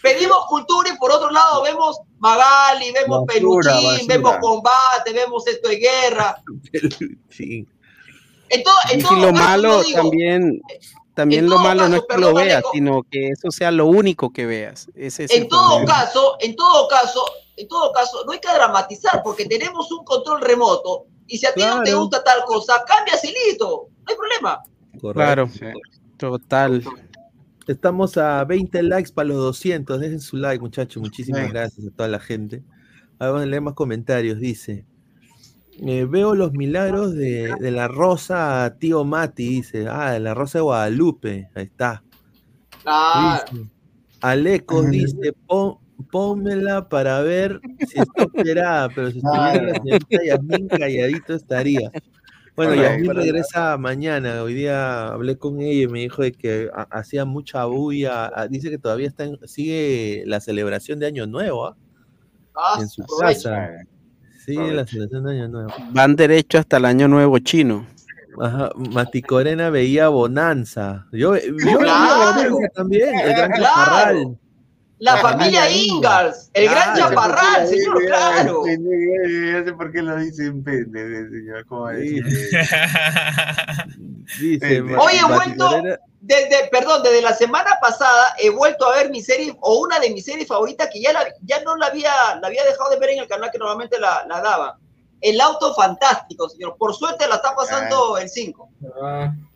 [0.01, 4.05] Pedimos cultura y por otro lado vemos Magali, vemos Basura, Peluchín, basura.
[4.07, 6.35] vemos combate, vemos esto de guerra.
[7.29, 7.67] Sí.
[8.49, 10.61] En todo, en Y todo lo caso, malo digo, también,
[11.13, 12.71] también lo malo no es que lo veas, Aleco.
[12.73, 14.87] sino que eso sea lo único que veas.
[14.95, 15.93] Ese es el en todo problema.
[15.93, 17.23] caso, en todo caso,
[17.57, 21.53] en todo caso, no hay que dramatizar porque tenemos un control remoto y si a
[21.53, 24.59] ti no te gusta tal cosa, cambias y listo, no hay problema.
[25.13, 25.49] Claro,
[26.17, 26.83] total.
[27.67, 29.99] Estamos a 20 likes para los 200.
[29.99, 31.01] Dejen su like, muchachos.
[31.01, 31.51] Muchísimas Sí.
[31.51, 32.63] gracias a toda la gente.
[33.19, 34.39] Vamos a leer más comentarios.
[34.39, 34.85] Dice:
[35.79, 39.47] eh, Veo los milagros de, de la rosa, tío Mati.
[39.47, 41.49] Dice: Ah, de la rosa de Guadalupe.
[41.53, 42.03] Ahí está.
[42.85, 43.65] Ah, Dice,
[44.21, 45.77] Alecos dice: "Pon-
[46.11, 51.91] Pónmela para ver si está operada, pero si estuviera la señorita Yasmín calladito estaría.
[52.55, 52.91] Bueno, Correcto.
[52.97, 54.43] Yasmín regresa mañana.
[54.43, 58.31] Hoy día hablé con ella y me dijo de que ha- hacía mucha bulla.
[58.33, 61.77] ah, Dice que todavía está en- sigue la celebración de Año Nuevo ¿ah?
[62.55, 63.69] ah, en su casa.
[64.45, 65.69] Sigue la celebración de Año Nuevo.
[65.91, 67.85] Van derecho hasta el año nuevo chino.
[68.41, 71.05] Ajá, Mati Corena veía Bonanza.
[71.11, 71.75] Yo, yo veía.
[71.75, 74.37] Bonanza también, el gran Claro.
[74.99, 78.63] La, La familia familia Ingalls, el gran chaparral, señor, claro.
[78.65, 81.65] No sé por qué lo dicen pende, señor.
[81.67, 82.25] ¿Cómo va a decir?
[84.39, 85.81] Dice, Hoy he vuelto,
[86.19, 90.09] desde, perdón, desde la semana pasada he vuelto a ver mi serie, o una de
[90.09, 93.11] mis series favoritas que ya, la, ya no la había, la había dejado de ver
[93.11, 94.77] en el canal que normalmente la, la daba.
[95.21, 96.75] El auto fantástico, señor.
[96.77, 98.69] Por suerte la está pasando el 5.
[99.01, 99.48] Ah, Sí,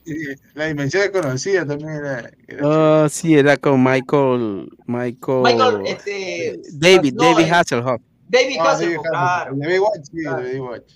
[0.54, 2.32] La dimensión desconocida también era.
[2.48, 4.70] era Oh, sí, era con Michael.
[4.88, 5.42] Michael.
[5.44, 6.60] Michael, este.
[6.74, 8.02] David, no, David el- Hasselhoff.
[8.28, 9.56] David Ah, Hasselhoff, claro.
[9.56, 10.94] De Baywatch, sí, el de Baywatch.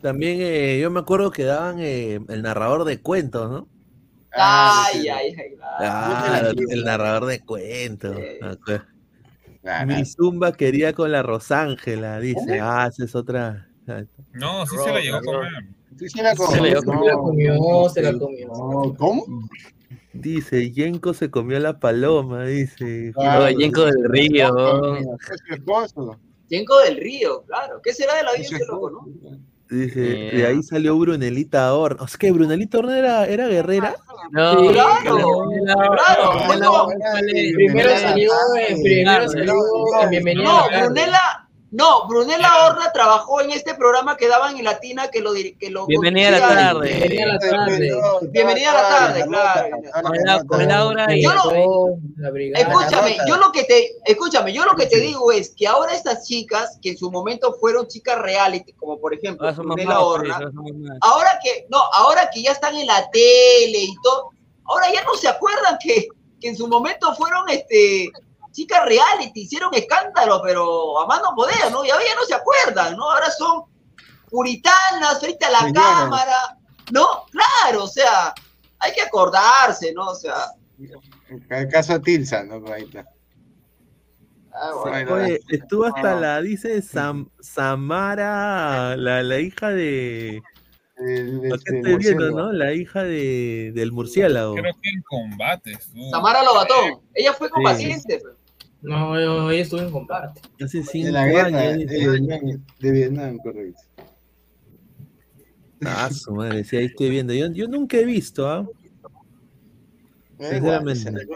[0.00, 3.68] También eh, yo me acuerdo que daban eh, el narrador de cuentos, ¿no?
[4.32, 5.54] Ay, ay, ay.
[5.78, 8.16] Claro, el narrador de cuentos.
[9.86, 12.58] Mi Zumba quería con la Rosángela, dice.
[12.60, 13.68] Ah, esa es otra.
[14.32, 15.52] No, sí se la llegó a comer.
[15.98, 16.80] Sí se la Se la
[17.16, 18.48] comió, se la comió.
[18.98, 19.24] ¿Cómo?
[20.12, 23.12] Dice, Yenko se comió la paloma, dice.
[23.16, 24.54] No, Yenko del Río.
[26.48, 27.80] Yenko del Río, claro.
[27.82, 29.06] ¿Qué será de la vida ese loco, no?
[29.70, 31.96] Dice, de ahí salió Brunelita Horn.
[32.04, 33.96] Es que Brunelita Horn era, era guerrera.
[34.30, 36.46] No, Sí, claro, claro.
[36.46, 36.88] Bueno,
[37.54, 39.54] Primero salió, eh, primero salió
[40.02, 40.84] en Bienvenida No, la Tarde.
[40.84, 41.43] Brunella,
[41.74, 45.70] no, Brunella Horna trabajó en este programa que daban en Latina que lo dir- que
[45.70, 46.88] lo Bienvenida a la tarde.
[46.88, 47.92] Bienvenida a la tarde.
[48.30, 49.68] Bienvenida a la tarde, claro.
[50.46, 51.30] Con, Laura y Yo.
[52.54, 56.24] Escúchame, yo lo que te, escúchame, yo lo que te digo es que ahora estas
[56.28, 60.98] chicas, que en su momento fueron chicas reality, como por ejemplo Brunella mamás.
[61.00, 64.30] ahora que, no, ahora que ya están en la tele y todo,
[64.66, 66.06] ahora ya no se acuerdan que,
[66.40, 68.10] que en su momento fueron este
[68.54, 71.84] chicas reality, hicieron escándalo, pero a mano poder, ¿no?
[71.84, 73.10] Y ahora ya no se acuerdan, ¿no?
[73.10, 73.64] Ahora son
[74.30, 76.56] puritanas frente a la cámara,
[76.92, 77.24] ¿no?
[77.30, 78.32] Claro, o sea,
[78.78, 80.08] hay que acordarse, ¿no?
[80.10, 80.46] O sea,
[81.50, 82.62] El caso Tilsa, ¿no?
[82.72, 83.04] Ahí está.
[84.52, 85.10] ah, bueno.
[85.10, 90.42] Bueno, Oye, estuvo hasta la, dice Sam- Samara, la, la hija de.
[90.98, 92.30] el- Lo el- estoy viendo.
[92.30, 92.52] ¿no?
[92.52, 94.54] La hija de, del murciélago.
[94.54, 95.90] Creo que en combates.
[96.10, 97.52] Samara Lobatón, ella fue Sí.
[97.54, 98.18] combatiente.
[98.20, 98.34] pues.
[98.84, 100.42] No, yo, yo estuve en combate.
[100.62, 101.86] Hace De cinco la guerra años.
[101.86, 101.98] de.
[102.10, 103.82] Vietnam, de Vietnam, correcto.
[105.86, 107.32] Ah, su madre, sí, ahí estoy viendo.
[107.32, 108.66] Yo, yo nunca he visto, ¿ah?
[110.38, 111.26] Sinceramente.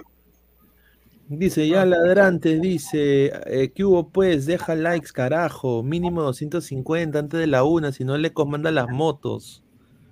[1.31, 4.47] Dice, ya ladrantes, dice, eh, ¿qué hubo pues?
[4.47, 9.63] Deja likes, carajo, mínimo 250 antes de la una, si no le comanda las motos.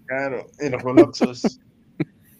[0.06, 1.60] Claro, en los coloxos.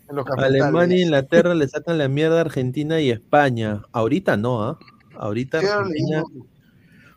[0.09, 3.83] En los Alemania e Inglaterra le sacan la mierda a Argentina y España.
[3.93, 4.78] Ahorita no, ¿ah?
[5.18, 6.23] Ahorita Argentina,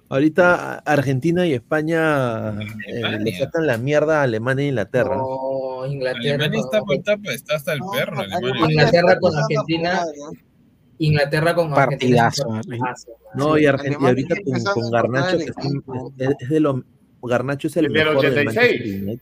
[0.09, 2.51] ahorita Argentina y España
[2.87, 5.15] eh, le sacan la mierda a Alemania e Inglaterra.
[5.17, 6.35] No, Inglaterra.
[6.35, 8.19] Alemania está con- por tapa, está hasta el perro.
[8.21, 8.65] Alemania.
[8.69, 10.01] Inglaterra con Argentina.
[11.01, 12.23] Inglaterra con Argentina.
[12.23, 12.61] Partidazo.
[13.35, 15.45] No, y, Argen- y Alemania ahorita con, con Garnacho, que
[16.43, 16.83] es, de lo
[17.21, 18.55] Garnacho es el mejor del 86.
[18.55, 19.21] Manchester United.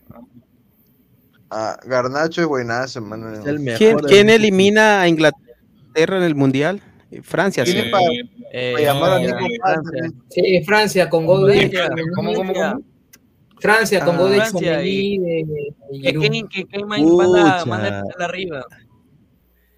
[1.50, 3.32] Ah, Garnacho es buenazo, hermano.
[3.32, 6.82] Es el mejor ¿Quién, elimina a Inglaterra en el Mundial?
[7.22, 7.72] Francia, sí.
[7.72, 8.04] Tiene para
[8.52, 10.02] Eh, para llamar a no, Nico Francia.
[10.02, 11.70] Paz, Sí, Francia con gol de
[12.14, 12.80] ¿Cómo, cómo, cómo?
[13.60, 18.64] Francia con Ah, gol de Tchouaméni, de- Kane manda, arriba.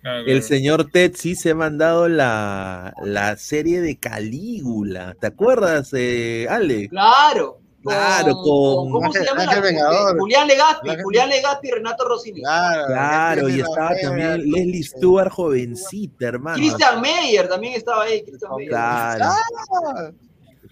[0.02, 5.14] El señor Ted sí se ha mandado la, la serie de Calígula.
[5.20, 6.88] ¿Te acuerdas, eh, Ale?
[6.88, 7.59] Claro.
[7.82, 9.42] Claro, con- ¿Cómo se llama?
[9.42, 10.18] Ángel Vengador.
[10.18, 12.40] Julián Legazpi, Ángel- Julián Legazpi y Renato Rossini.
[12.42, 16.56] Claro, Claro, y estaba también Leslie Stewart, jovencita, hermano.
[16.56, 18.22] Christian Meyer también estaba ahí.
[18.22, 18.70] Christian Meyer.
[18.70, 19.24] Claro.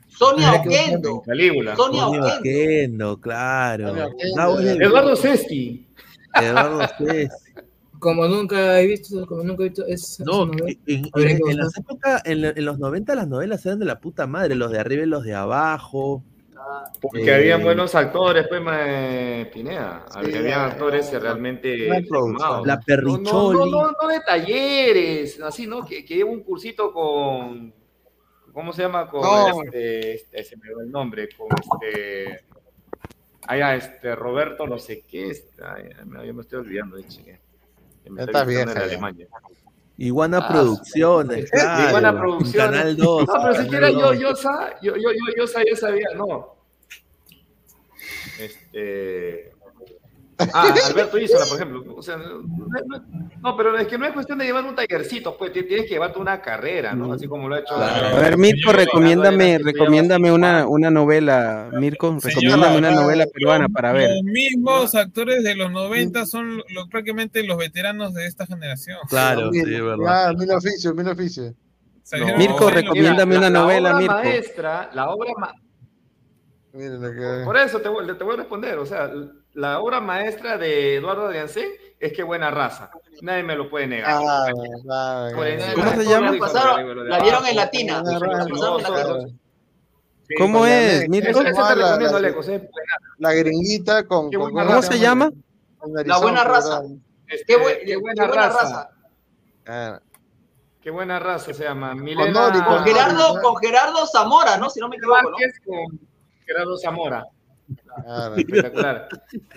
[0.09, 1.23] Sonia Oquendo.
[1.77, 3.21] Sonia Oquendo.
[3.21, 3.95] Claro.
[4.19, 4.35] Es
[4.83, 5.87] Eduardo Sesky.
[6.35, 7.31] Eduardo Cés.
[7.99, 12.65] Como nunca he visto, como nunca he visto esa, No, en, en- las épocas, en
[12.65, 15.35] los 90 las novelas eran de la puta madre, los de arriba y los de
[15.35, 16.23] abajo.
[17.01, 20.05] Porque Eh, había buenos actores, pues, ma- Pineda.
[20.25, 22.39] Sí, había actores realmente una producción.
[22.39, 22.67] formados.
[22.67, 23.71] La No, no, Perricholi.
[23.71, 25.85] no, no, no de talleres, así, ¿no?
[25.85, 27.73] Que, que lleva un cursito con.
[28.53, 29.09] ¿Cómo se llama?
[29.09, 29.63] Con No.
[29.63, 32.45] este, este, se me va el nombre, con este.
[33.47, 37.41] Allá, este, Roberto, no sé qué, está, me, ya me estoy olvidando de chique.
[38.05, 38.95] Que me está estás visitando vieja en ya.
[38.97, 39.29] Alemania.
[40.01, 41.89] Iguana Ah, Producciones, claro.
[41.89, 42.71] Iguana Producciones.
[42.71, 43.27] Canal 2.
[43.27, 44.19] No, pero siquiera yo, 2.
[44.19, 46.58] yo, yo, yo, yo, yo, yo sabía, no.
[48.73, 49.53] Este.
[50.55, 51.97] Ah, Alberto Isola, por ejemplo.
[51.97, 53.05] O sea, no, no-
[53.43, 55.95] no, pero es que no es cuestión de llevar un tallercito, pues ti- tienes que
[55.95, 57.13] llevarte una carrera, ¿no?
[57.13, 57.75] Así como lo ha hecho.
[57.75, 64.11] A ver, Mirko, recomiéndame, recomiéndame una, una novela, Mirko, recomiéndame una novela peruana para ver.
[64.11, 68.99] Los mismos actores de los 90 son lo- prácticamente los veteranos de esta generación.
[69.09, 69.97] Claro, sí, verdad.
[69.97, 71.53] Claro, mil oficios, mil oficios.
[72.37, 74.15] Mirko, recomiéndame una la- novela, la obra Mirko.
[74.15, 75.53] maestra, la obra ma-
[76.73, 77.45] Miren.
[77.45, 78.79] Por eso te, voy- te voy a responder.
[78.79, 79.11] O sea,
[79.55, 82.91] la obra maestra de Eduardo Adriancén es que buena raza.
[83.23, 84.11] Nadie me lo puede negar.
[84.23, 84.53] Ah, ah,
[84.91, 85.29] ah,
[85.75, 86.33] ¿Cómo se llama?
[86.39, 88.03] Pasaron- la vieron en Latina.
[90.37, 91.09] ¿Cómo es,
[93.19, 94.31] la- gringuita con.
[94.31, 95.31] ¿cómo ¿Cómo se llama?
[96.05, 96.83] La buena raza.
[97.27, 98.59] Este, Qué, buen- qué buena, raza.
[98.63, 98.91] raza.
[99.67, 100.01] Ah,
[100.81, 101.89] Qué buena raza se llama.
[101.95, 104.71] Nori, Milena con Con Gerardo, con Gerardo Zamora, ¿no?
[104.71, 105.37] Si no me equivoco, ¿no?
[106.49, 107.25] Gerardo Zamora.
[108.37, 109.09] Espectacular.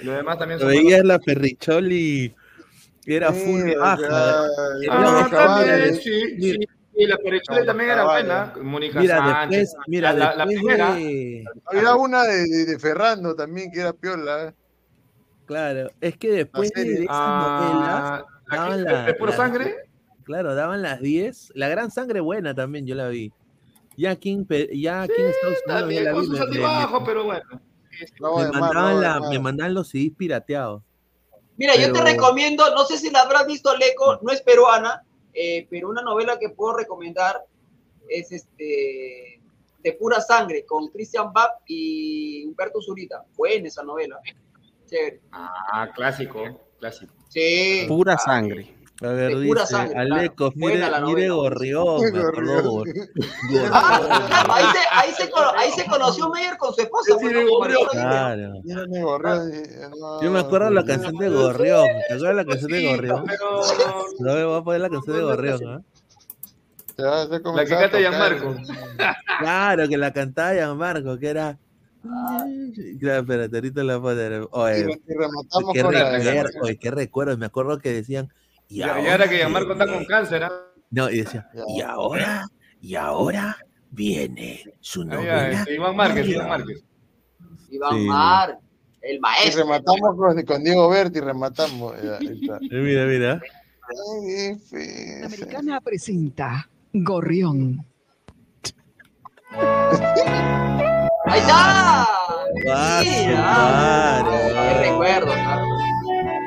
[0.02, 2.36] Y lo demás también son Veías la Ferricholi,
[3.06, 4.46] era full de baja.
[4.90, 6.58] Ah, también, sí, sí.
[6.94, 8.54] Y la Ferricholi también era buena.
[8.62, 9.60] Mónica Mira, Sánchez.
[9.60, 10.94] después, mira, la, la primera.
[10.96, 14.48] de- Había una de, de, de Ferrando también que era piola.
[14.50, 14.54] ¿eh?
[15.46, 19.38] Claro, es que después de, esas Ah, novelas ¿la daban que- la- de pura las-
[19.38, 19.76] sangre?
[20.24, 21.54] Claro, daban las 10.
[21.56, 23.32] La gran sangre buena también, yo la vi.
[23.98, 26.28] Ya aquí en, ya aquí en Estados Unidos También la con vi.
[26.28, 27.44] sus Me, me- altibajos, pero bueno.
[28.20, 29.30] No, me mandaban no, de la- mar.
[29.30, 30.82] me mandaban los CDs pirateados.
[31.58, 35.04] Mira, yo te recomiendo, no sé si la habrás visto, Leco, no es peruana,
[35.34, 37.44] eh, pero una novela que puedo recomendar
[38.10, 39.40] es este
[39.84, 43.24] de pura sangre con Christian Bach y Humberto Zurita.
[43.36, 44.20] Buena esa novela.
[44.88, 45.22] Chévere.
[45.32, 46.44] Ah, clásico,
[46.80, 47.14] clásico.
[47.30, 47.86] Sí.
[47.88, 48.76] Pura sangre.
[49.04, 51.08] A ver, dice, sangre, Alecos, claro.
[51.08, 51.30] Mire, mire.
[51.32, 52.88] Gorrión, me acordó Gor-
[53.74, 55.24] Ah, claro, ahí, se, ahí, se,
[55.58, 57.16] ahí se conoció Meyer con su esposa.
[57.20, 57.90] pues, ¿no?
[57.92, 58.54] Claro.
[59.02, 61.88] Gorrión, eh, no, Yo me acuerdo de la canción de Gorrión.
[62.08, 63.26] ¿Te acuerdas de la canción de Gorrión?
[64.20, 65.82] No me voy a poner la canción de Gorrión, ¿ah?
[66.98, 67.98] Ya, ya La que a canta.
[68.00, 68.56] Gianmarco.
[69.40, 71.58] Claro, que la cantaba Gianmarco, que era.
[73.00, 74.50] Claro, espérate, ahorita la pongo.
[74.52, 77.38] Oye, Y rematamos qué, con la- recuerdo, oye, qué recuerdos.
[77.40, 78.32] Me acuerdo que decían.
[78.72, 80.52] Y Y ahora, ahora que Gianmarco está con cáncer, ¿ah?
[80.92, 81.46] No, y decían.
[81.76, 82.48] Y ahora,
[82.80, 83.58] y ahora
[83.90, 85.52] viene su novela.
[85.52, 86.84] este, Iván Márquez, Iván Márquez.
[87.70, 88.06] Iván Sí.
[88.06, 88.58] Mar,
[89.02, 89.64] el Y maestro.
[89.64, 91.96] rematamos con, con Diego Berti, rematamos.
[92.02, 92.58] Ya, ahí está.
[92.58, 93.42] Eh, Mira, mira.
[94.26, 95.26] Difícil.
[95.26, 97.86] Americana presenta Gorrión.
[101.26, 102.08] ¡Ahí está!
[102.70, 105.32] Ah, Sí, madre, Qué recuerdo.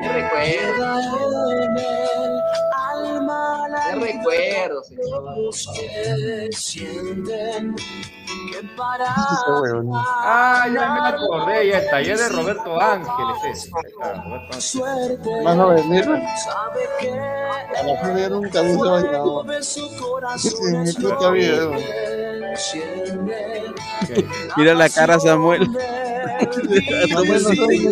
[0.01, 0.85] Qué recuerdo.
[3.99, 4.81] Qué recuerdo,
[10.23, 12.01] Ah, ya me acordé, ya está.
[12.01, 13.37] Ya es de Roberto Ángeles.
[13.51, 13.69] ese.
[13.75, 15.43] Ahí está, Roberto Ángeles.
[15.43, 16.05] Más no venir.
[17.77, 19.19] A la fe yo nunca vi esa vaina.
[20.69, 21.69] En mi puta vida.
[24.57, 25.65] Mira la cara, Samuel.
[27.11, 27.89] Samuel no sabe qué.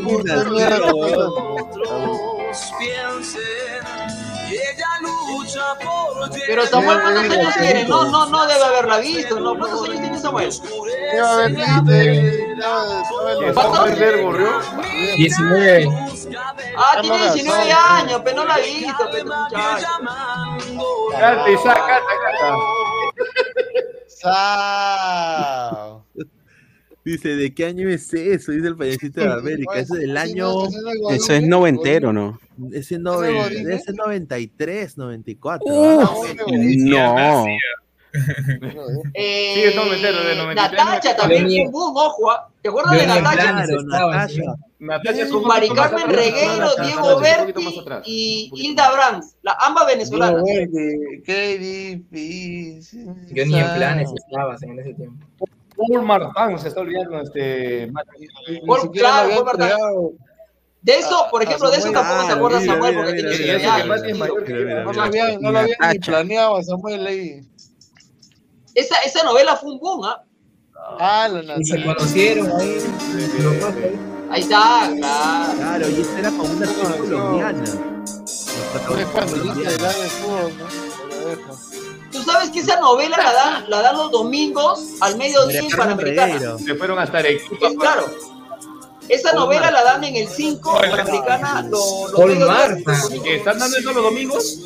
[6.47, 7.83] Pero Samuel, ¿cuántos años tiene?
[7.85, 9.57] No, no, no debe haberla visto, ¿no?
[9.57, 10.49] ¿Cuántos años tiene Samuel?
[11.85, 14.21] Ver, ¿Cuántos?
[14.21, 14.61] Gorrión?
[15.17, 15.89] 19.
[16.77, 19.87] Ah, tiene 19 años, pero no la ha visto, pero muchacho.
[21.11, 22.57] Canta, Isaac, canta, canta.
[24.07, 26.05] Sao.
[27.05, 28.51] Dice, ¿de qué año es eso?
[28.53, 29.79] Dice el payasito de América.
[29.79, 30.53] Eso es del año.
[31.11, 32.39] Eso es noventero, ¿no?
[32.71, 35.65] Ese noven- debe ser 93, 94.
[35.67, 36.45] Uf, ah.
[36.47, 37.45] no.
[39.13, 40.85] Eh, Sí, es noventero, de 93.
[40.85, 42.31] Natacha también fue un boom, ojo.
[42.31, 42.47] ¿ah?
[42.61, 43.65] ¿Te acuerdas de Natacha?
[44.79, 47.63] Natacha es Con un Mari Carmen Reguero, Diego es Berti
[48.05, 50.43] y Hilda Brands, la, ambas venezolanas.
[51.25, 51.57] Qué
[52.11, 53.07] difícil.
[53.31, 55.25] Yo ni en planes estabas en ese tiempo.
[55.91, 57.91] Paul Martán se está olvidando este.
[58.65, 60.11] Paul- claro, Paul entregado.
[60.81, 63.45] De eso, por ejemplo, de eso tampoco se Ah, acuerda mira, Samuel porque mira, tiene
[63.57, 64.85] mira, 19 mira, años.
[64.85, 67.41] No lo había, no lo había ni planeado a Samuel ahí.
[68.75, 70.21] Esa, esa novela fue un boom, ¿ah?
[70.99, 72.77] Ah, la Y se conocieron ahí.
[74.29, 75.53] Ahí está, claro.
[75.57, 77.59] Claro, y esta era como una colombiana.
[77.61, 81.72] Los Es protagonistas colombianos.
[82.13, 86.57] Tú sabes que esa novela la dan, la dan los domingos al mediodía en Panamericana.
[86.59, 87.71] Se fueron hasta Arequipa.
[87.77, 88.05] Claro.
[89.09, 92.47] Esa novela la dan en el 5 Panamericana los, los mediodías.
[92.47, 93.01] Marta.
[93.23, 94.59] ¿Que ¿Están dando eso los domingos?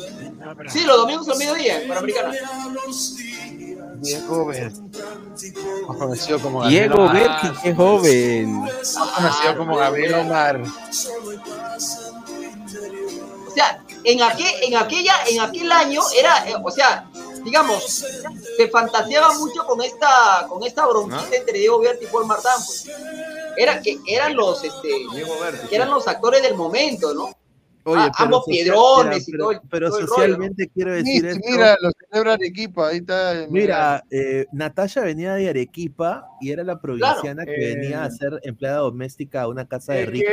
[0.68, 2.32] Sí, los domingos al mediodía en Panamericana.
[4.00, 4.50] Diego
[5.86, 8.62] conocido como Diego Berti, qué joven.
[9.16, 10.62] Conocido como Gabriel Omar.
[13.46, 17.08] O sea, en, aquel, en, aquella, en aquel año era, eh, o sea,
[17.44, 17.84] digamos,
[18.56, 22.56] se fantaseaba mucho con esta, con esta bronquita entre Diego Berti y Paul Martán.
[22.64, 22.90] Pues.
[23.56, 25.68] Era que eran los, este, Diego Berti.
[25.68, 27.30] que eran los actores del momento, ¿no?
[27.84, 30.92] Oye, Ah, ambos social- piedrones y pero- todo el- Pero todo el rollo, socialmente quiero
[30.92, 31.50] decir Mira, esto.
[31.50, 33.46] mira, lo celebra Arequipa, ahí está.
[33.48, 38.40] Mira, eh, Natalia venía de Arequipa y era la provinciana que Eh, venía a ser
[38.42, 40.32] empleada doméstica a una casa de eh, ricos.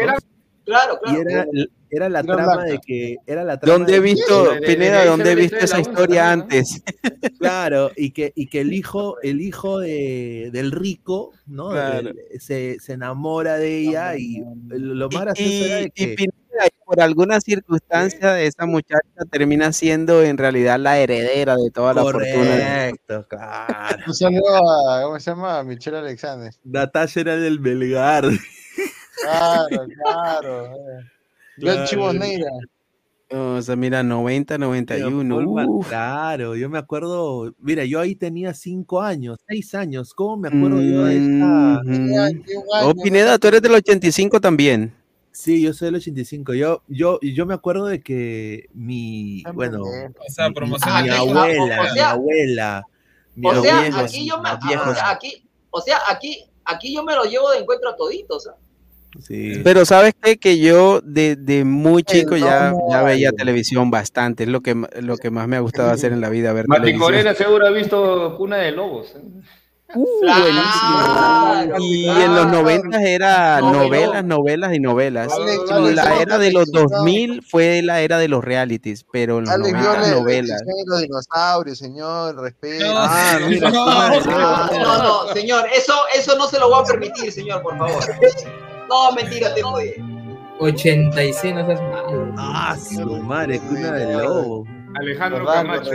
[0.66, 1.30] Era- Claro, Y claro.
[1.30, 1.46] era,
[1.92, 2.64] era la trama blanca.
[2.72, 5.32] de que era la trama ¿Dónde he de- visto, de- de- de Pineda, dónde se
[5.32, 6.84] he visto esa historia de antes?
[7.40, 11.70] Claro, y que, y que el hijo, el hijo de, del rico, ¿no?
[11.70, 12.10] Claro.
[12.10, 16.08] El- se, se enamora de ella y lo más gracioso era Y, de y que
[16.16, 16.34] Pineda,
[16.86, 22.24] por alguna circunstancia, esa muchacha termina siendo en realidad la heredera de toda la fortuna.
[22.34, 24.04] correcto, claro.
[24.08, 25.64] Un saludo a, ¿cómo se llama?
[25.64, 26.52] Michelle Alexander.
[26.64, 28.26] Natalia era del Belgar.
[29.22, 30.66] Claro, claro.
[30.66, 31.04] eh.
[31.58, 32.50] Yo Chivo Neira.
[33.32, 35.36] O sea, mira, 90, 91.
[35.36, 35.88] Paul uf.
[35.88, 40.80] Claro, yo me acuerdo, mira, yo ahí tenía cinco años, seis años, ¿cómo me acuerdo
[40.82, 41.82] yo de esta?
[42.84, 44.94] Oh, Pineda, tú eres del 85 también.
[45.32, 46.54] Sí, yo soy del 85.
[46.54, 51.16] Yo, yo, yo me acuerdo de que mi, bueno, O sea, mi- promoción mi, de-
[51.16, 52.84] abuela, o mi sea- abuela,
[53.36, 57.04] mi O sea, abuela, aquí yo me, o sea, aquí, o sea, aquí, aquí yo
[57.04, 58.48] me lo llevo de encuentro a toditos.
[58.48, 58.56] ¿ah?
[59.22, 59.62] Sí.
[59.64, 60.38] Pero sabes qué?
[60.38, 64.44] que yo desde muy chico ya, no, ya veía televisión bastante.
[64.44, 66.82] Es lo que, lo que más me ha gustado hacer en la vida, ver Mati
[66.82, 67.08] televisión.
[67.08, 69.14] Corena seguro ha visto Cuna de Lobos.
[69.16, 69.22] ¿eh?
[70.22, 73.84] Claro, Y en los 90 era Novelón.
[73.84, 75.32] novelas, novelas y novelas.
[75.32, 76.92] Alex, la ¿cómo era de los felicitamos?
[76.92, 80.62] 2000 fue la era de los realities, pero en los Alex, yo 90 le novelas.
[80.88, 82.84] los dinosaurios, señor, respeto.
[82.90, 84.68] Ah, No, de no.
[84.82, 88.04] No, no, señor, eso, eso no se lo voy a permitir, señor, por favor.
[88.90, 89.92] No, mentira, te jodí.
[90.60, 92.34] 86, no seas malo.
[92.38, 94.66] Ah, su madre, cuna de lobo.
[94.96, 95.92] Alejandro Camacho.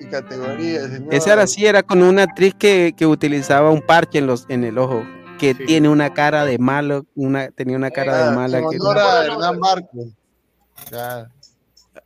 [0.00, 1.12] y categoría, señor.
[1.14, 4.64] Esa era así, era con una actriz que, que utilizaba un parche en los en
[4.64, 5.04] el ojo,
[5.38, 5.64] que Sí.
[5.66, 10.06] tiene una cara de malo, una tenía una cara de Ah, mala que Hernán Marcos.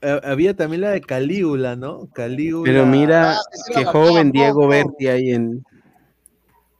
[0.02, 2.08] Eh, Había también la de Calígula, ¿no?
[2.12, 2.64] Calígula.
[2.70, 4.66] Pero mira Ah, sí, sí, qué joven Diego.
[4.66, 5.64] Berti ahí en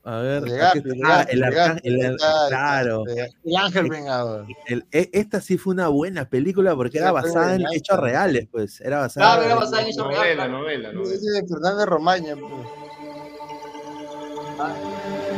[0.08, 0.94] A ver, Llegaste, aquí está.
[0.94, 2.16] llegaste, el llegaste, el-
[2.48, 3.02] claro.
[3.44, 4.46] El ángel vengador.
[4.66, 8.80] El- e- esta sí fue una buena película porque era basada en hechos reales, pues.
[8.80, 10.36] Era basada Claro, era en- basada en hechos reales.
[10.36, 11.12] Novela, novela, novela.
[11.14, 12.36] Ese de Fernández Romaña.
[12.36, 12.52] pues.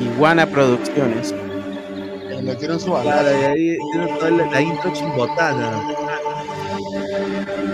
[0.00, 1.34] Iguana Producciones.
[2.42, 5.82] Lo quiero su Claro, y ahí tiene toda la, la intro chimbotana.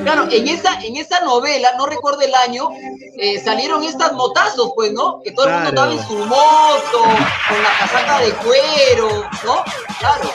[0.05, 2.69] Claro, en esa, en esa novela, no recuerdo el año,
[3.19, 5.23] eh, salieron estas motazos, pues, ¿no?
[5.23, 7.03] Que todo el mundo andaba en su moto,
[7.49, 9.65] con la casaca de cuero, ¿no?
[9.99, 10.31] Claro.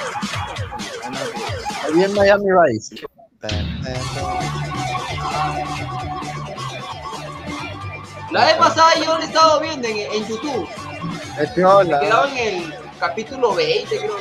[1.85, 2.95] Ahí en Miami Vice.
[8.31, 10.67] La vez pasada yo lo he estado viendo en, en YouTube.
[11.39, 11.99] Es piola.
[11.99, 14.17] quedaba en el capítulo 20, creo.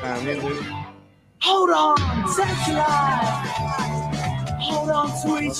[0.00, 0.81] También.
[1.44, 1.96] Hold on.
[4.60, 5.52] Hold on, sweet.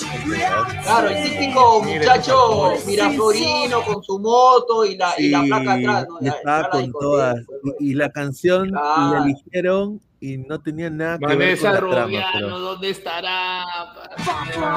[0.83, 6.17] Claro, el típico muchacho miraflorino con su moto y la, y la placa atrás, ¿no?
[6.21, 7.35] y La- estaba con todas.
[7.61, 9.11] pues, Y, y la canción Claro.
[9.13, 12.03] la eligieron y no tenía nada que ver Vanessa con la trama.
[12.05, 12.59] Robiano, Pero...
[12.59, 13.65] ¿dónde estará?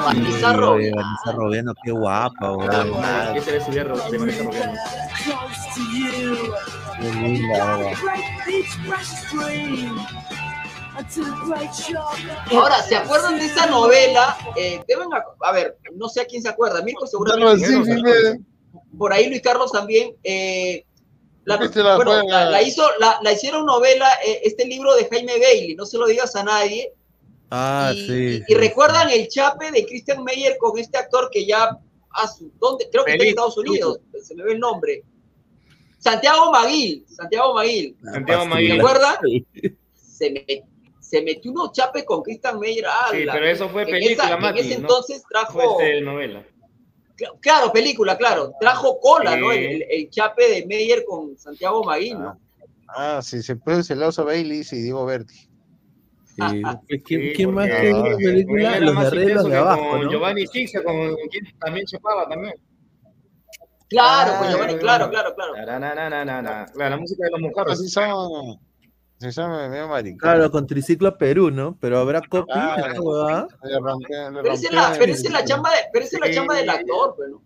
[0.05, 0.97] Vanessa Sí, Robiano.
[0.97, 2.91] Vanessa Robiano, qué guapa, weón.
[3.01, 3.83] Ah, ¿Qué se le de
[4.17, 4.73] Vanessa Robiano?
[6.99, 7.77] Qué linda,
[12.51, 14.37] Ahora, ¿se acuerdan de esa novela?
[14.55, 15.07] Eh, deben,
[15.41, 17.65] a ver, no sé a quién se acuerda, Mirko seguramente.
[17.65, 18.39] Sí, dime.
[18.97, 20.15] Por ahí Luis Carlos también.
[20.23, 20.83] eh,
[21.45, 22.45] la, Viste la bueno, juega.
[22.45, 25.97] la, la hizo, la, la hicieron novela, eh, este libro de Jaime Bailey, no se
[25.97, 26.91] lo digas a nadie.
[27.49, 28.43] Ah, y, sí.
[28.47, 31.69] y recuerdan el chape de Christian Meyer con este actor que ya,
[32.11, 32.89] a su- ¿dónde?
[32.91, 33.29] creo que está en.
[33.29, 35.03] Estados Unidos, se me ve el nombre.
[35.99, 37.95] Santiago Maguil, Santiago Maguil.
[38.03, 38.79] Santiago ¿Se Maguil.
[38.81, 39.15] acuerdan?
[39.93, 40.63] Se, me-
[41.07, 42.85] se metió unos chapes con Christian Meyer.
[43.11, 44.75] Sí, pero eso fue En película, esa- en Mati, ese ¿no?
[44.81, 45.53] entonces trajo.
[45.53, 46.43] Fue este, novela.
[47.39, 48.51] Claro, película, claro.
[48.59, 49.39] Trajo cola, Sí.
[49.39, 49.51] ¿no?
[49.51, 52.37] El, el- el chape de Meyer con Santiago Maguil, ¿no?
[52.89, 55.33] Ah, sí, se puede celoso Bailey y Diego Berti.
[55.33, 55.47] Sí.
[56.87, 58.79] Pues, ¿Quién, Sí, quién más que en película?
[58.79, 60.11] Los de más arriba y los de abajo, con ¿no?
[60.11, 62.53] Giovanni Sixia, con quien también chapaba también.
[63.89, 65.53] Claro, Ah, pues Giovanni, claro, claro, claro.
[65.53, 66.65] Taranananana.
[66.73, 67.73] Claro, la música de los mojarros.
[67.73, 68.59] Así son.
[69.19, 70.19] Se llama medio maricón.
[70.19, 71.75] Claro, con Triciclo Perú, ¿no?
[71.79, 76.17] Pero habrá copy Ah, le Pero esa es la, pero es chamba de, pero esa
[76.17, 76.33] es la Sí.
[76.33, 77.41] chamba del actor, pues, ¿no?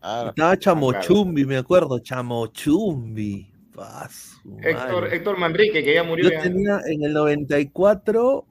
[0.00, 3.52] Ah, Estaba Chamochumbi, me acuerdo, Chamochumbi.
[3.74, 5.16] Pa, su Héctor, madre.
[5.16, 6.24] Héctor Manrique, que ya murió.
[6.24, 6.42] Yo ya.
[6.42, 8.46] tenía en el 94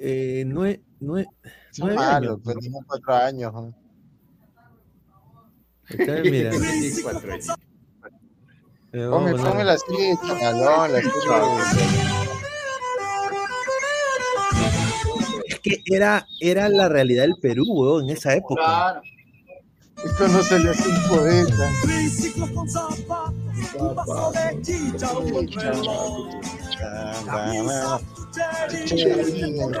[0.00, 1.26] eh, nue- nue-
[1.72, 2.40] son nueve malos, años.
[2.42, 3.52] pues tenía cuatro años.
[3.52, 3.74] ¿no?
[5.90, 6.50] Acá, mira.
[8.94, 9.08] La
[9.40, 10.16] serie de la serie
[15.46, 18.62] Es que era, era la realidad del Perú, weón, en esa época.
[18.62, 19.02] Claro.
[20.04, 21.70] Esto no se le hace un poeta.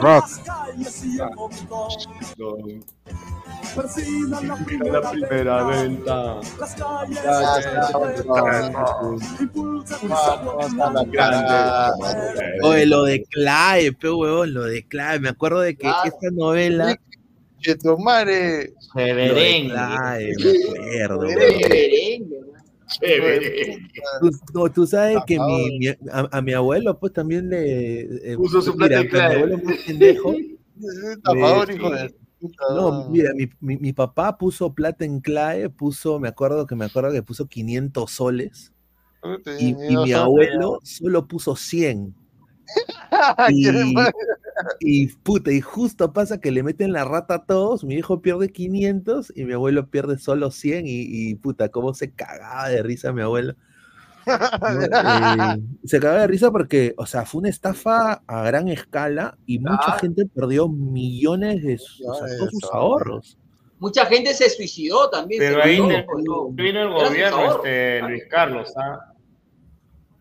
[0.00, 0.24] Rock.
[3.74, 6.40] Persigan la primera, La primera venta.
[6.60, 7.20] Las calles.
[12.62, 15.18] Oye, lo de Clave, pe, weón, lo de Clave.
[15.20, 16.02] Me acuerdo de que Claro.
[16.04, 16.98] esta novela.
[17.60, 18.68] Que tomare.
[18.94, 19.68] Lo de Severengue.
[19.72, 21.26] Clave, me acuerdo.
[24.20, 28.00] Tú, no, tú sabes que mi, mi- a, a mi abuelo, pues también le.
[28.32, 29.34] eh, Puso su mira, plata mi clave.
[29.36, 30.34] abuelo es muy pendejo.
[31.16, 32.14] Estafador, Eh, hijo de.
[32.70, 36.84] No, mira, mi, mi, mi papá puso plata en clave, puso, me acuerdo que me
[36.84, 38.72] acuerdo que puso 500 soles.
[39.58, 42.14] Y, y mi abuelo solo puso 100.
[43.50, 43.66] Y,
[44.80, 48.48] y puta, y justo pasa que le meten la rata a todos, mi hijo pierde
[48.48, 53.12] 500 y mi abuelo pierde solo 100 y, y puta, cómo se cagaba de risa
[53.12, 53.54] mi abuelo.
[54.26, 54.34] ¿No?
[55.56, 59.58] Eh, se cagaba de risa porque, o sea, fue una estafa a gran escala y
[59.58, 59.98] mucha Claro.
[60.00, 63.38] gente perdió millones de sus, o sea, todos sus ahorros.
[63.78, 65.40] Mucha gente se suicidó también.
[65.40, 65.80] Pero ahí
[66.52, 68.72] vino el gobierno, este, Luis Carlos.
[68.76, 69.10] ¿ah?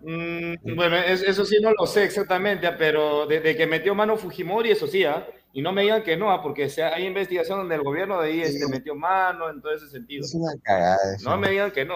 [0.01, 4.17] Mm, bueno, es- eso sí no lo sé exactamente, ah, pero desde que metió mano
[4.17, 5.25] Fujimori, eso sí, ¿ah?
[5.53, 8.27] y no me digan que no, ah, porque se- hay investigación donde el gobierno de
[8.31, 10.25] ahí este, metió mano en todo ese sentido.
[10.25, 11.29] Es una cagada eso.
[11.29, 11.95] No me digan que no.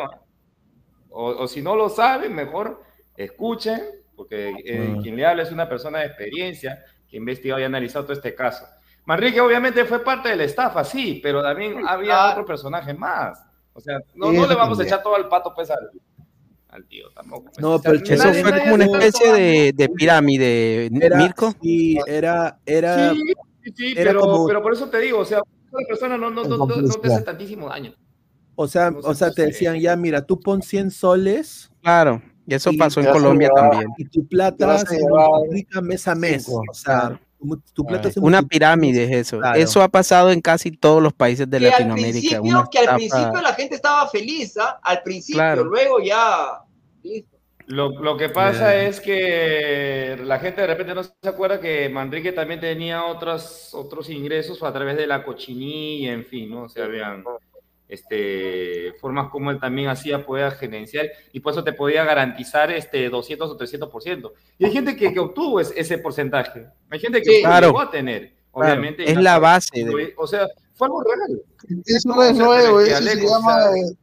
[1.19, 2.83] O, o si no lo saben, mejor
[3.15, 3.81] escuchen,
[4.15, 7.65] porque eh, quien le habla es una persona de experiencia que ha investigado y ha
[7.65, 8.65] analizado todo este caso.
[9.05, 13.43] Manrique obviamente fue parte de la estafa, sí, pero también había otro personaje más.
[13.73, 15.89] O sea, no, no le vamos a echar todo al pato pues al,
[16.69, 17.45] al tío tampoco.
[17.45, 17.59] pues.
[17.59, 20.89] No, O sea, pero el Eso nadie- fue nadie como una especie de, de pirámide,
[21.01, 21.53] Era, Mirko.
[21.61, 23.21] sí, era, era, Sí,
[23.63, 26.29] sí, sí, era pero, como- pero por eso te digo, o sea, una persona no,
[26.29, 27.93] no, no, no- no te hace tantísimo daño.
[28.59, 32.55] O sea, no o sea, te decían, ya, mira, tú pon 100 soles Claro, y
[32.55, 33.91] eso Y pasó en Colombia llevar- también.
[33.97, 36.43] y tu plata se multiplica mes a mes.
[36.45, 37.19] cinco, O sea, claro.
[37.73, 39.37] tu plata se Una pirámide es eso.
[39.39, 39.59] Claro.
[39.59, 42.11] Eso ha pasado en casi todos los países de que al Latinoamérica.
[42.11, 44.79] principio, Una que al principio la gente estaba feliz, ¿ah?
[44.81, 45.63] Al principio, Claro.
[45.63, 46.61] luego ya.
[47.03, 47.37] listo.
[47.67, 48.83] Lo, lo que pasa Ya.
[48.87, 54.09] es que la gente de repente no se acuerda que Manrique también tenía otros, otros
[54.09, 56.63] ingresos a través de la cochinilla, en fin, ¿no?
[56.63, 57.23] O sea, habían
[57.87, 63.09] este, formas como él también hacía poder gerenciar y por eso te podía garantizar este
[63.09, 64.31] 200 o 300%.
[64.57, 66.67] Y hay gente que, que obtuvo es- ese porcentaje.
[66.89, 67.41] Hay gente que Sí.
[67.41, 67.67] Claro.
[67.67, 68.71] llegó a tener, Claro.
[68.71, 69.03] obviamente.
[69.03, 71.41] Es ya la base de- O sea, fue algo real.
[71.85, 73.65] Eso No, es nuevo, es eso se llama.
[73.77, 73.95] eh,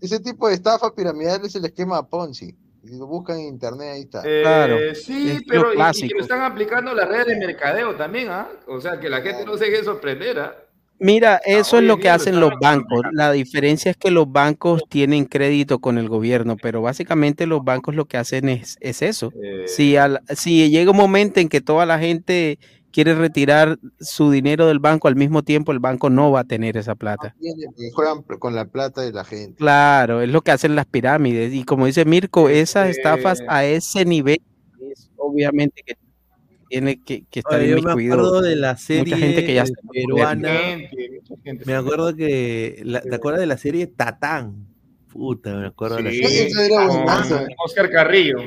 [0.00, 2.54] Ese tipo de estafa piramidal es el esquema Ponzi.
[2.84, 4.22] Si lo buscan en internet, ahí está.
[4.24, 7.96] Eh, Claro, sí, es pero y- y, que lo están aplicando las redes de mercadeo
[7.96, 8.46] también, ¿ah?
[8.68, 10.54] O sea, que la gente no se deje sorprender, ¿ah?
[10.98, 13.02] Mira, eso es lo que hacen los bancos.
[13.12, 17.94] La diferencia es que los bancos tienen crédito con el gobierno, pero básicamente los bancos
[17.94, 19.30] lo que hacen es, es eso.
[19.42, 22.58] Eh, Si, al- si llega un momento en que toda la gente
[22.92, 26.78] quiere retirar su dinero del banco al mismo tiempo, el banco no va a tener
[26.78, 27.34] esa plata.
[27.92, 29.56] Juegan con la plata de la gente.
[29.58, 31.52] Claro, es lo que hacen las pirámides.
[31.52, 34.40] Y como dice Mirko, esas estafas Este a ese nivel,
[34.90, 35.96] es obviamente que
[36.68, 39.66] tiene que, que estar Oye, yo me acuerdo de la serie Mucha gente que ya
[39.66, 40.52] se peruana.
[40.52, 42.80] gente, mucha gente Me se- acuerdo que.
[42.84, 44.66] la- ¿Te acuerdas de la serie Tatán?
[45.12, 46.46] Puta, me acuerdo de la serie.
[46.46, 46.88] Eso era.
[47.64, 48.38] Oscar Carrillo.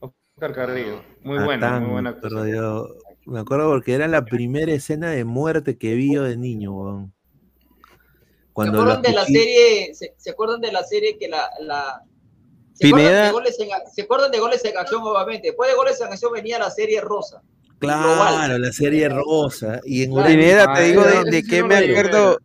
[0.00, 1.02] Oscar Carrillo.
[1.22, 2.64] Muy buena, muy buena me acuerdo actuación.
[2.64, 2.96] yo.
[3.26, 7.14] Me acuerdo porque era la primera escena de muerte que vi yo de niño, weón.
[7.78, 9.94] ¿Se Cuando acuerdan la de la serie?
[9.94, 11.48] Se, se acuerdan de la serie que la.
[11.60, 12.02] la
[12.74, 15.48] ¿se, acuerdan de goles en, ¿Se acuerdan de goles en acción, obviamente?
[15.48, 17.42] Después de goles en acción venía la serie Rosa.
[17.84, 19.80] Claro, la serie rosa.
[19.84, 20.28] Y en Claro.
[20.28, 22.38] Pineda, te digo de, de qué me acuerdo,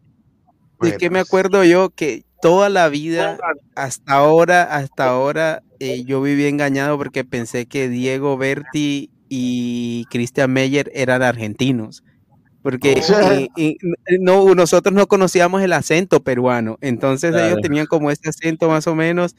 [0.82, 3.38] de qué me acuerdo yo que toda la vida,
[3.76, 10.52] hasta ahora, hasta ahora, eh, yo viví engañado porque pensé que Diego Berti y Christian
[10.52, 12.04] Meyer eran argentinos.
[12.62, 13.76] Porque eh, eh,
[14.20, 17.62] no, nosotros no conocíamos el acento peruano, entonces ellos Claro.
[17.62, 19.36] tenían como este acento más o menos,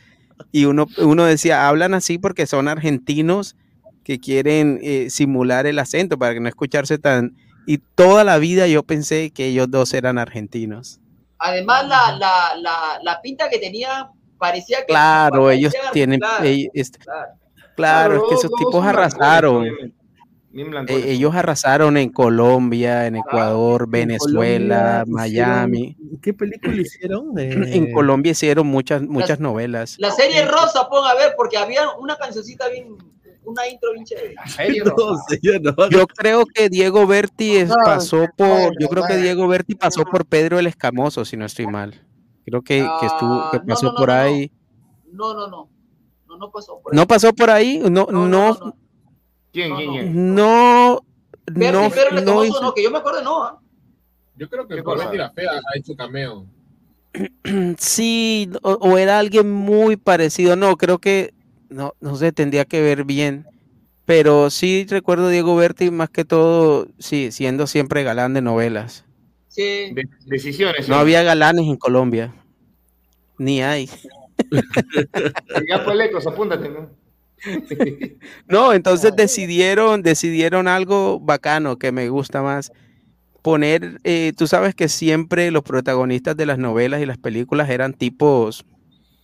[0.53, 3.57] y uno, uno decía, hablan así porque son argentinos
[4.05, 7.37] que quieren eh, simular el acento para que no escucharse tan...
[7.67, 10.99] Y toda la vida yo pensé que ellos dos eran argentinos.
[11.39, 14.87] Además, la, la, la, la pinta que tenía parecía que.
[14.87, 16.21] Claro, parecía ellos tienen...
[16.21, 17.29] claro, eh, est- claro.
[17.77, 19.67] claro, es que esos tipos arrasaron.
[20.89, 25.97] Eh, ellos arrasaron en Colombia, en Ecuador, En Venezuela, Colombia hicieron- Miami.
[26.21, 27.27] ¿Qué película hicieron?
[27.39, 29.95] En Eh, Colombia hicieron muchas, muchas novelas.
[29.99, 32.97] La serie Rosa, pon a ver, porque había una cancioncita bien.
[33.45, 34.35] Una intro bien chévere.
[34.85, 35.89] no yo no.
[35.91, 39.21] Yo creo que Diego Berti es- No, pasó no, por, yo no, creo que no.
[39.23, 42.07] Diego Berti pasó por Pedro el Escamoso, si no estoy mal.
[42.45, 44.21] Creo que, que estuvo, que no, pasó no, no, por no, no.
[44.21, 44.53] ahí.
[45.13, 45.71] No, no, no.
[46.29, 46.97] No, no pasó por ahí.
[46.99, 47.79] ¿No pasó por ahí?
[47.79, 48.75] No, no, no,
[49.53, 50.35] ¿Quién, quién, quién?
[50.35, 51.01] no,
[51.47, 53.43] Berti, no, Pedro el no Escamoso, hizo- no, que yo me acuerdo, no.
[53.43, 53.59] ¿ah?
[54.37, 54.99] Yo creo que ¿Qué por?
[54.99, 56.47] Betty la Fea ha hecho cameo.
[57.79, 60.55] Sí, o, o era alguien muy parecido.
[60.57, 61.35] No, creo que
[61.71, 63.47] no, no sé, tendría que ver bien.
[64.05, 69.05] Pero sí recuerdo a Diego Berti más que todo, sí, siendo siempre galán de novelas.
[69.49, 69.93] Sí.
[69.93, 70.89] De- decisiones.
[70.89, 71.01] No ¿sí?
[71.01, 72.35] había galanes en Colombia.
[73.39, 73.89] Ni hay.
[75.69, 76.91] ya fue apúntate, ¿no?
[78.49, 82.73] no, entonces decidieron, decidieron algo bacano que me gusta más.
[83.43, 87.95] Poner, eh, tú sabes que siempre los protagonistas de las novelas y las películas eran
[87.95, 88.67] tipos,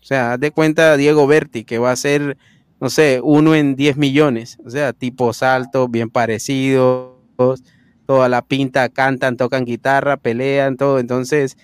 [0.07, 2.39] o sea, haz de cuenta Diego Berti, que va a ser,
[2.81, 7.17] no sé, uno en 10 millones, o sea, tipos altos, bien parecidos,
[8.07, 11.01] toda la pinta, cantan, tocan guitarra, pelean, todo.
[11.01, 11.57] Entonces,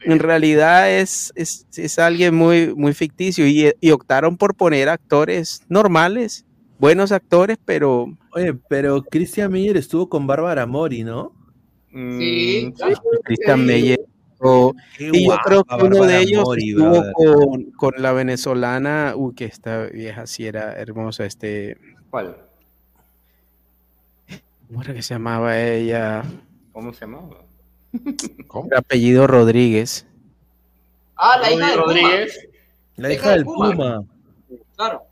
[0.00, 6.46] en realidad es, es, alguien muy, muy ficticio y, optaron por poner actores normales,
[6.78, 8.06] buenos actores, pero...
[8.32, 11.34] Oye, pero Christian Meyer estuvo con Bárbara Mori, ¿no?
[11.92, 12.72] Sí,
[13.24, 13.99] Christian Meyer.
[14.98, 19.86] Y yo creo que uno de ellos estuvo con, con, la venezolana, uy, que esta
[19.86, 21.76] vieja sí era hermosa, este...
[22.08, 22.36] ¿Cuál?
[24.66, 26.22] ¿Cómo era que se llamaba ella?
[26.72, 27.38] ¿Cómo se llamaba?
[28.46, 28.68] ¿Cómo?
[28.70, 30.06] El apellido Rodríguez.
[31.16, 32.38] Ah, la hija del Rodríguez.
[32.40, 33.08] Puma.
[33.08, 34.04] La hija del Puma.
[34.76, 35.02] Claro.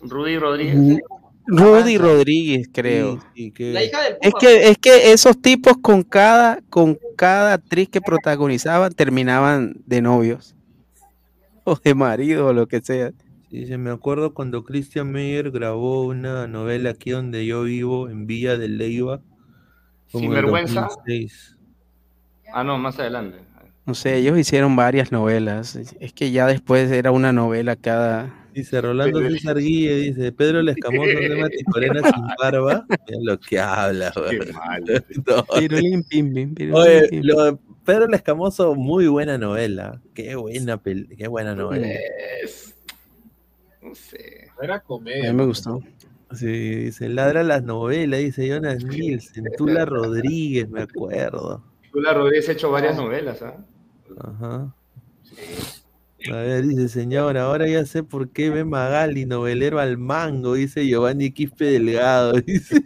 [0.00, 1.02] Rudy Rodríguez.
[1.46, 3.20] Rudy Rodríguez, creo.
[3.34, 4.28] La hija del Puma.
[4.28, 10.02] Es que, es que esos tipos con cada, con cada actriz que protagonizaban terminaban de
[10.02, 10.54] novios.
[11.64, 13.12] O de marido o lo que sea.
[13.48, 18.26] Sí, se me acuerdo cuando Christian Meyer grabó una novela aquí donde yo vivo, en
[18.26, 19.20] Villa del Leiva.
[20.08, 20.88] Sin vergüenza.
[22.52, 23.38] Ah, no, más adelante.
[23.84, 25.76] No sé, ellos hicieron varias novelas.
[25.76, 28.32] Es que ya después era una novela cada.
[28.52, 32.86] Dice Rolando César Guille, dice Pedro el Escamoso de Maticorena sin barba.
[32.88, 34.84] Mira lo que habla, Qué mal.
[36.72, 40.00] Oye, lo, Pedro el Escamoso, muy buena novela.
[40.14, 41.88] Qué buena, qué buena novela.
[43.82, 44.48] No sé.
[44.60, 45.30] Era comedia.
[45.30, 45.82] A mí me gustó.
[46.32, 51.62] Sí, dice, ladra las novelas, dice Jonas Nielsen, Tula Rodríguez, me acuerdo.
[51.92, 53.56] Tula Rodríguez ha hecho varias novelas, ¿ah?
[54.18, 54.74] Ajá.
[56.30, 60.86] A ver, dice, señor, ahora ya sé por qué ve Magali, novelero al mango, dice
[60.86, 62.82] Giovanni Quispe Delgado, dice.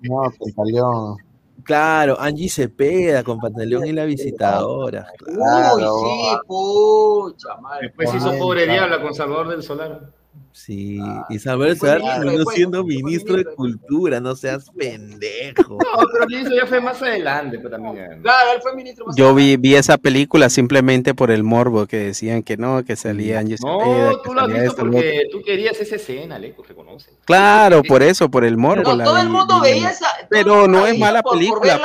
[0.00, 1.18] No, pantaleón.
[1.64, 5.06] Claro, Angie Cepeda con Pantaleón y la visitadora.
[5.18, 6.00] Claro.
[6.00, 7.86] Uy, sí, pucha madre.
[7.86, 10.10] Después hizo Pobre Diabla con Salvador del Solar.
[10.52, 15.78] Sí, ah, Isabel terminó siendo ministro de Cultura, no seas pendejo.
[15.78, 18.20] No, pero eso ya fue más adelante, pero también.
[18.22, 21.98] Claro, él fue ministro más Yo vi, vi esa película simplemente por el morbo que
[21.98, 25.96] decían que no, que salía Angie No, tú lo has visto porque tú querías esa
[25.96, 27.12] escena, Leco, reconoce.
[27.24, 28.82] Claro, por eso, por el morbo.
[28.82, 30.08] todo el mundo veía esa.
[30.28, 31.80] Pero no es mala película.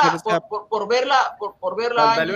[0.68, 2.26] Por verla, por verla.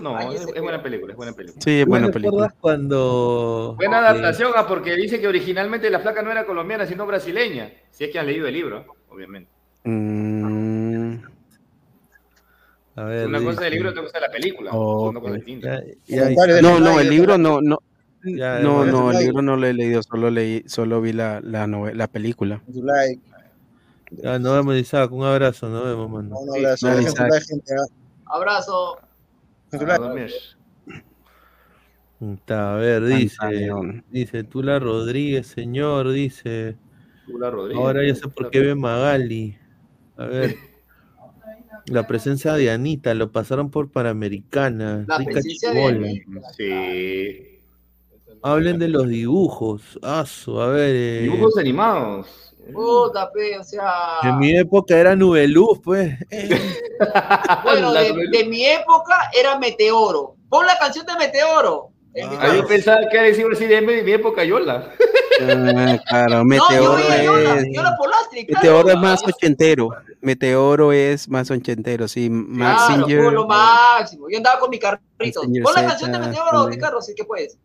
[0.00, 1.62] No, es buena película, es buena película.
[1.62, 2.54] Sí, es buena película.
[2.60, 3.74] cuando.
[3.76, 7.72] Buena adaptación, ah, porque dice que originalmente la flaca no era colombiana, sino brasileña.
[7.90, 9.50] Si es que han leído el libro, obviamente.
[9.84, 11.14] Mm.
[12.96, 14.70] A ver, Una cosa del libro, otra cosa de la película.
[14.72, 15.12] no,
[16.80, 17.78] no, el libro no, no.
[18.24, 22.06] no, no, el libro no lo he leído, solo leí, solo vi la, la, la
[22.08, 22.60] película.
[24.10, 25.12] Ya, nos vemos, Isaac.
[25.12, 26.38] Un abrazo, nos vemos, mano.
[26.38, 26.88] Un abrazo.
[28.26, 28.98] Abrazo.
[32.20, 33.70] A ver, dice,
[34.10, 36.76] dice Tula Rodríguez, señor, dice.
[37.26, 37.78] Tula Rodríguez.
[37.78, 39.56] Ahora ya sé por qué ve Magali.
[40.16, 40.56] A ver.
[41.86, 45.04] La presencia de Anita, lo pasaron por Panamericana.
[45.08, 46.22] La presencia de
[46.56, 47.60] Sí.
[48.42, 49.98] Hablen de los dibujos.
[50.02, 50.94] Aso, a ver.
[50.94, 51.20] Eh...
[51.22, 52.54] Dibujos animados.
[52.74, 54.18] Puta, pe, o sea.
[54.24, 56.14] En mi época era Nubeluz, pues.
[57.64, 60.36] bueno, de, de, mi época era Meteoro.
[60.50, 61.92] Pon la canción de Meteoro.
[62.22, 64.92] Ah, yo pensaba que era decir de mi época Yola.
[65.40, 67.66] Ah, claro, Meteoro no, es.
[67.72, 69.90] Yola, Polastri, claro, Meteoro es más ochentero.
[70.20, 72.30] Meteoro es más ochentero, sí.
[72.56, 74.28] Claro, fue lo máximo.
[74.28, 75.42] Yo andaba con mi carrito.
[75.42, 77.58] Pon la canción de Meteoro, Ricardo, si que puedes.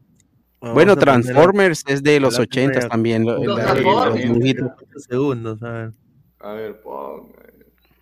[0.60, 3.26] Bueno, Transformers es de los ochentas también.
[3.26, 5.06] Los, los Transformers.
[5.10, 5.92] Segundos, a ver.
[6.40, 7.34] A ver, pon.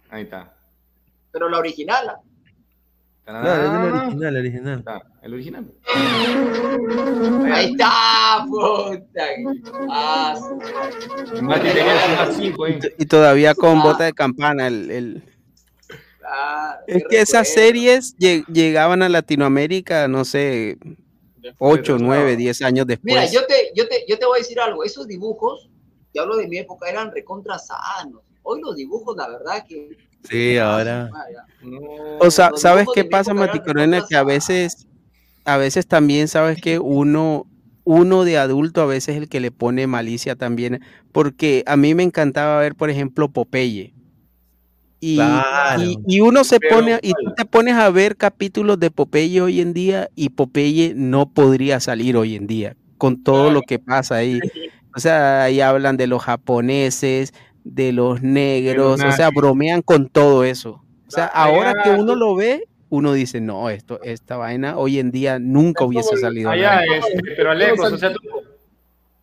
[0.09, 0.53] Ahí está.
[1.31, 2.17] Pero la original.
[3.25, 4.83] Claro, es el original, el original.
[4.87, 5.71] Ah, el original.
[7.53, 9.25] Ahí está, puta.
[9.89, 10.39] Ah,
[12.97, 14.67] y, todavía con bota de campana.
[14.67, 15.23] El, el...
[16.87, 20.77] es que esas series llegaban a Latinoamérica, no sé,
[21.59, 23.13] 8, 9, 10 años después.
[23.13, 24.83] Mira, yo te, yo, te, yo te voy a decir algo.
[24.83, 25.69] Esos dibujos,
[26.11, 28.21] te hablo de mi época, eran recontra sanos.
[28.43, 29.95] Hoy los dibujos, la verdad que
[30.29, 31.09] Sí, ahora.
[32.19, 34.05] o sea, ¿sabes qué pasa, Maticorena?
[34.07, 34.87] Que a veces,
[35.45, 37.47] a veces también, ¿sabes que Uno,
[37.83, 41.95] uno de adulto a veces es el que le pone malicia también, porque a mí
[41.95, 43.93] me encantaba ver, por ejemplo, Popeye.
[45.03, 45.19] Y,
[46.05, 49.73] y, uno se pone, y tú te pones a ver capítulos de Popeye hoy en
[49.73, 54.39] día y Popeye no podría salir hoy en día con todo lo que pasa ahí.
[54.95, 57.33] O sea, ahí hablan de los japoneses,
[57.63, 60.83] de los negros, o sea, bromean con todo eso.
[61.07, 65.11] O sea, ahora que uno lo ve, uno dice, no, esto, esta vaina hoy en
[65.11, 66.49] día nunca hubiese salido.
[66.49, 68.19] Allá, este, pero o sea, tú,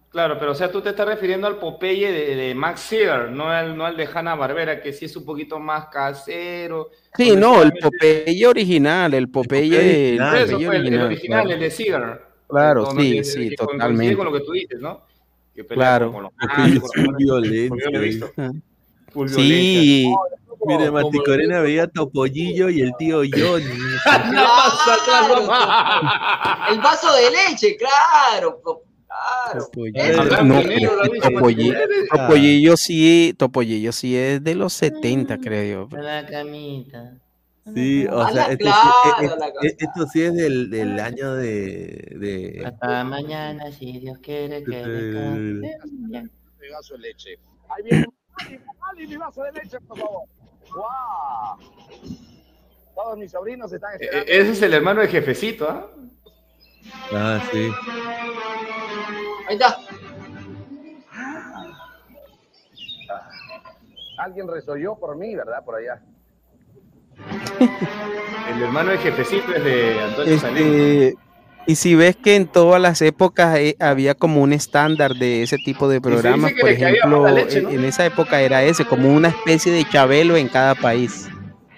[0.08, 3.76] claro, pero o sea, tú te estás refiriendo al Popeye de, Max Sear, no al,
[3.76, 6.91] no al de Hanna Barbera, que sí es un poquito más casero.
[7.15, 12.28] Sí, no, el Popeye original, el Popeye, el, original, original, el de Sear.
[12.49, 14.17] Claro, sí, sí, totalmente.
[14.17, 15.07] Con lo que tú dices, ¿no?
[15.66, 16.12] Claro.
[16.12, 16.32] Con los
[19.26, 20.12] Sí.
[20.66, 23.64] Mire, Mati Corena veía Topollillo y el tío Johnny.
[26.70, 28.60] el vaso de leche, claro.
[29.06, 29.68] Claro.
[32.10, 35.98] Topollillo, sí, Topollillo sí es de los 70, creo yo.
[35.98, 37.14] La camita.
[37.74, 43.70] Sí, o sea, esto, sí, esto, sí es del, del año de, de, Hasta mañana,
[43.72, 45.78] si Dios quiere que descanse.
[46.60, 47.38] Mi vaso de leche.
[47.68, 48.06] Ahí viene
[49.08, 50.28] mi vaso de leche, por favor.
[50.74, 51.58] ¡Wow!
[52.94, 54.32] Todos mis sobrinos están e-, esperando.
[54.32, 55.90] Ese es el hermano de jefecito, ¿ah?
[57.12, 57.70] Ah, sí.
[59.48, 59.78] Ahí está.
[64.18, 65.64] Alguien resolló por mí, ¿verdad?
[65.64, 66.02] Por allá.
[67.60, 71.14] El hermano de jefecito es de Antonio este,
[71.66, 75.58] Y si ves que en todas las épocas eh, había como un estándar de ese
[75.58, 80.36] tipo de programas, por ejemplo, en esa época era ese, como una especie de chabelo
[80.36, 81.28] en cada país.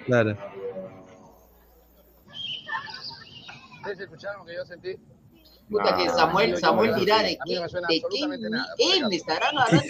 [0.07, 0.37] Claro.
[3.77, 4.97] ¿Ustedes escucharon lo que yo sentí?
[5.71, 8.27] Puta que Samuel, Samuel dirá de qué, de qué
[9.09, 9.89] me estarán hablando.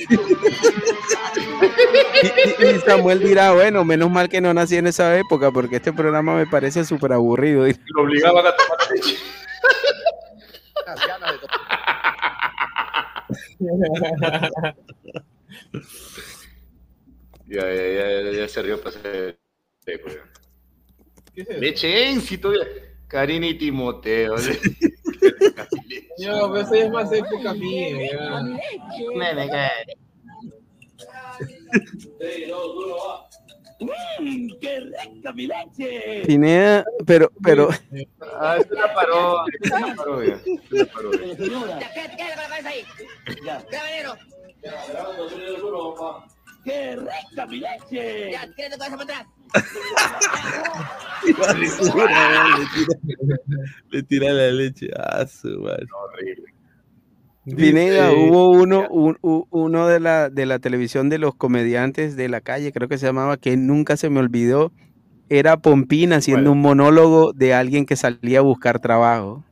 [2.61, 6.37] y, Samuel dirá, bueno, menos mal que no nací en esa época, porque este programa
[6.37, 7.67] me parece súper aburrido.
[7.67, 9.17] Lo obligaban a tomar leche.
[17.47, 19.39] ya, ya, ya, ya se rió para hacer
[21.35, 22.67] Leche en si todavía.
[23.09, 24.37] Karina y Timoteo.
[26.19, 28.13] No, pero eso ya es más época mía.
[33.81, 36.23] Mmm, qué rica mi leche.
[36.27, 37.71] Pineda, pero, pero.
[38.39, 39.55] Ah, es una parodia.
[39.63, 40.41] Es una parodia.
[40.45, 41.81] Es una parodia.
[41.81, 42.85] Ya, ¿qué, qué, la cabeza ahí?
[43.45, 43.65] Ya.
[43.71, 44.15] Caballero.
[46.65, 48.33] ¡Qué rica mi leche!
[48.33, 49.27] Ya, ¿qué te cabeza para atrás?
[53.91, 54.89] le, tira, la leche.
[54.97, 55.87] Ah, su madre.
[55.93, 56.55] Horrible.
[57.57, 62.41] Pineda, hubo uno, un, uno de la, de la televisión de los comediantes de la
[62.41, 64.73] calle, creo que se llamaba, que nunca se me olvidó,
[65.31, 69.43] era Pompín haciendo un monólogo de alguien que salía a buscar trabajo.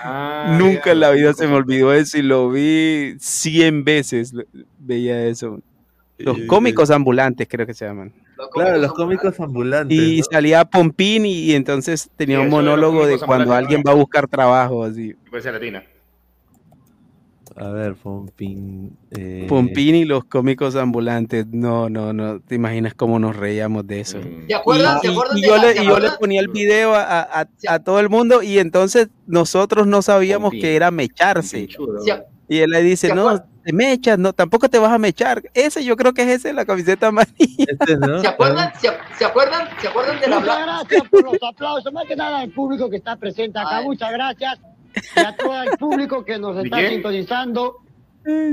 [0.00, 4.32] Ah, nunca en la vida se me olvidó eso y lo vi cien veces,
[4.78, 5.60] veía eso.
[6.18, 8.12] Los cómicos ambulantes creo que se llaman.
[8.52, 9.96] Claro, los cómicos ambulantes.
[9.96, 14.84] Y salía Pompín y, entonces tenía un monólogo de cuando alguien va a buscar trabajo.
[14.84, 15.14] Así.
[15.30, 15.84] Puede ser latina.
[17.56, 18.98] A ver, Pompín.
[19.10, 19.46] Eh...
[19.48, 21.46] Pompín y los cómicos ambulantes.
[21.46, 22.40] No, no, no.
[22.40, 24.18] ¿Te imaginas cómo nos reíamos de eso?
[24.46, 25.02] ¿Te acuerdas?
[25.02, 28.42] Y, yo, le, y yo, le, ponía el video a, a, a, todo el mundo
[28.42, 31.68] y entonces nosotros no sabíamos que era mecharse.
[32.48, 35.42] Y él le dice, no, te mechas, no, tampoco te vas a mechar.
[35.54, 37.36] Ese yo creo que es ese, la camiseta amarilla.
[37.68, 38.20] Este, ¿no?
[38.20, 39.68] ¿Se, acuerdan, se, se, acuerdan?
[39.80, 42.96] ¿Se acuerdan de la Muchas gracias por los aplausos, más que nada al público que
[42.96, 43.78] está presente acá.
[43.78, 43.84] Ay.
[43.86, 44.60] Muchas gracias.
[45.16, 46.94] Y a todo el público que nos está ¿Bien?
[46.94, 47.78] sintonizando.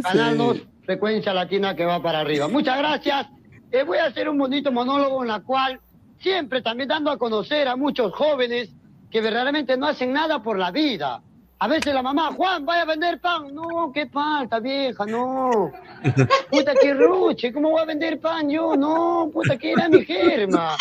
[0.03, 2.47] Canal 2, frecuencia latina que va para arriba.
[2.47, 3.27] Muchas gracias.
[3.72, 5.80] Eh, voy a hacer un bonito monólogo en la cual
[6.19, 8.69] siempre también dando a conocer a muchos jóvenes
[9.09, 11.22] que verdaderamente no hacen nada por la vida.
[11.59, 13.53] A veces la mamá, Juan, vaya a vender pan.
[13.53, 15.72] No, qué pan, esta vieja, no.
[16.51, 18.75] Puta, qué ruche, ¿cómo voy a vender pan yo?
[18.75, 20.75] No, puta, que era mi germa.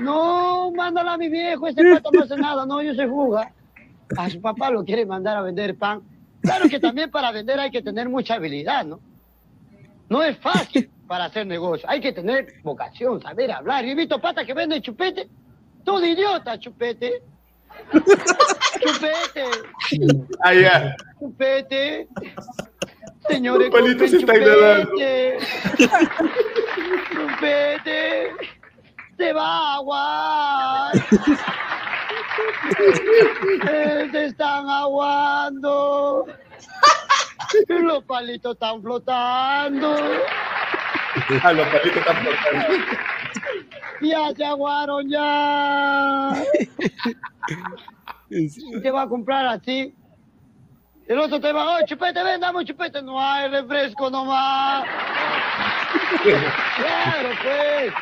[0.00, 3.52] No, mándala a mi viejo, ese pato no hace nada, no, yo se juga.
[4.16, 6.02] A su papá lo quiere mandar a vender pan.
[6.40, 9.00] Claro que también para vender hay que tener mucha habilidad, ¿no?
[10.08, 13.84] No es fácil para hacer negocio, hay que tener vocación, saber hablar.
[13.84, 15.28] Yo he visto patas que venden chupete,
[15.84, 17.22] todo idiota chupete.
[18.80, 19.44] Chupete.
[20.42, 20.94] Ah.
[21.18, 22.08] Chupete.
[23.28, 25.38] Señores, palito se está chupete.
[27.12, 28.30] chupete.
[29.16, 30.92] Se va a aguar.
[34.12, 36.26] Se están aguando.
[37.68, 39.94] Los palitos están flotando.
[41.42, 42.86] Ah, los palitos están flotando.
[44.00, 46.34] Ya se aguaron ya.
[48.82, 49.94] ¿Qué va a comprar así?
[51.06, 53.00] El otro te va, oh, chupete, ven, dame un chupete.
[53.00, 54.84] No hay refresco nomás.
[56.22, 57.92] claro, pues.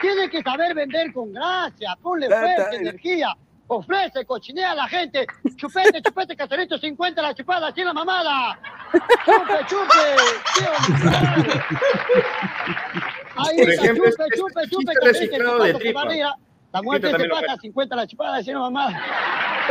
[0.00, 3.34] Tiene que saber vender con gracia, ponle fuerza, energía.
[3.76, 5.26] Ofrece, cochinea a la gente.
[5.56, 8.58] Chupete, chupete, caserito 50 la chupada, así la mamada.
[9.24, 11.04] Chupe, chupe.
[13.36, 16.34] Ahí Por está, ejemplo, chupe, este- chupe, este chupe, reciclado que de se.
[16.72, 19.00] La muerte Este se lo paga 50 la chupada, así la mamada.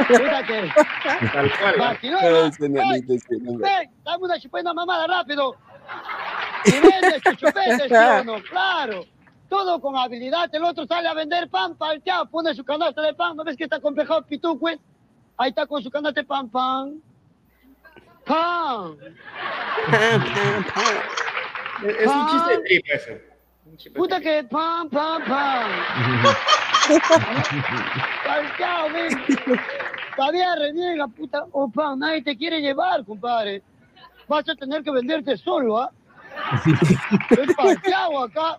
[0.08, 0.72] Puta que.
[1.34, 1.98] Tal cual.
[4.04, 5.56] Dame una chupeta mamada rápido.
[6.66, 8.42] Y vende tu chupete, ¿sí o no?
[8.44, 9.06] Claro.
[9.54, 10.50] Todo con habilidad.
[10.52, 13.38] El otro sale a vender pan, palteado, pone su canasta de pan.
[13.38, 14.80] ¿No ves que está complejado pitucue?
[15.38, 17.00] Ahí está con su canasta de pan, pan.
[18.26, 18.98] Pan.
[21.84, 23.92] Es es un chiste de tripa ese.
[23.94, 25.70] Puta que pan, pan, pan.
[28.26, 29.24] Palteado, ven.
[30.16, 31.46] Todavía reniega, puta.
[31.52, 33.62] Oh, pan, nadie te quiere llevar, compadre.
[34.28, 35.92] Vas a tener que venderte solo, ¿ah?
[37.30, 38.58] Es palteado acá.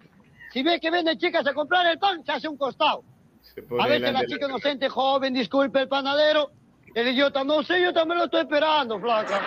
[0.54, 3.02] Si ves que venden chicas a comprar el pan, se hace un costado.
[3.80, 6.52] A veces la chica inocente, joven, disculpe el panadero.
[6.94, 9.42] El idiota, no sé, yo también lo estoy esperando, flaca.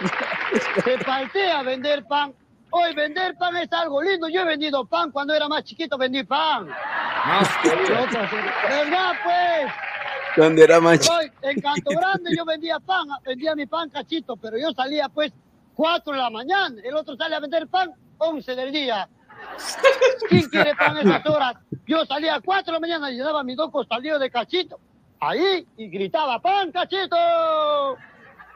[0.00, 0.82] No.
[0.82, 2.34] Se paltea vender pan.
[2.70, 4.28] Hoy vender pan es algo lindo.
[4.28, 6.66] Yo he vendido pan cuando era más chiquito, vendí pan.
[8.68, 9.72] ¿Verdad, pues?
[10.34, 14.58] Cuando era más Hoy, en Canto Grande yo vendía pan, vendía mi pan cachito, pero
[14.58, 15.32] yo salía pues
[15.76, 19.08] 4 de la mañana, el otro sale a vender pan 11 del día.
[20.28, 21.54] ¿Quién quiere pan a esas horas?
[21.86, 24.78] Yo salía a 4 de la mañana y llenaba mis dos costaleros de cachito,
[25.20, 27.16] ahí, y gritaba, ¡pan cachito!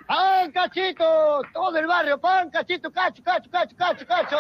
[0.07, 1.43] ¡Pan cachito!
[1.53, 2.91] Todo el barrio, ¡pan cachito!
[2.91, 4.39] ¡Cacho, cacho, cacho, cacho, cacho!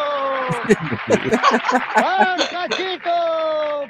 [1.95, 3.11] ¡Pan cachito!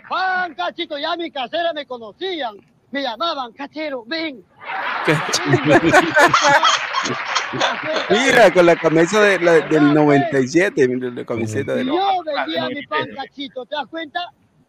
[0.08, 0.98] ¡Pan cachito!
[0.98, 2.56] Ya mi casera me conocían.
[2.90, 4.44] Me llamaban, cachero, ven.
[8.10, 12.68] Mira, con la camisa de la- del 97, mira la camiseta de Y yo vendía
[12.68, 14.20] mi pan cachito, ¿te das cuenta?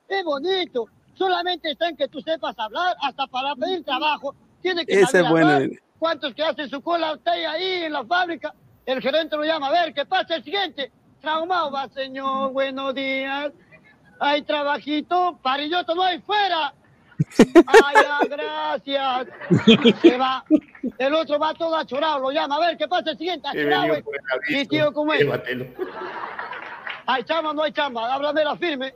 [0.08, 0.85] Es bonito.
[1.16, 4.34] Solamente está en que tú sepas hablar, hasta para pedir trabajo.
[4.61, 5.76] Tiene que Ese saber es bueno.
[6.00, 8.53] ¿Cuántos que hacen su cola está ahí en la fábrica?
[8.85, 10.92] El gerente lo llama, a ver, ¿qué pasa el siguiente?
[11.22, 13.51] Traumado, va, señor, buenos días.
[14.22, 16.74] Hay trabajito, parilloto no hay fuera.
[17.67, 19.27] Ay, ya, gracias.
[20.01, 20.43] Se va.
[20.98, 23.48] El otro va todo achorado, lo llama, a ver, ¿qué pasa el siguiente?
[23.48, 23.95] Achorado.
[24.48, 25.19] Sí, tío, ¿cómo es?
[25.19, 25.65] Llévatelo.
[27.06, 28.14] Hay chamba, no hay chamba.
[28.14, 28.93] Háblame la firme.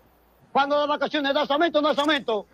[0.51, 2.47] Cuando da vacaciones, das aumento, no das aumento.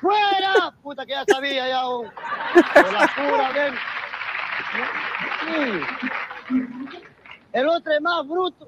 [0.00, 0.74] ¡Fuera!
[0.82, 1.86] Puta que ya sabía ya.
[1.86, 2.04] oh.
[2.04, 3.74] La pura, ven.
[5.44, 6.56] Sí.
[7.52, 8.66] El otro es más bruto.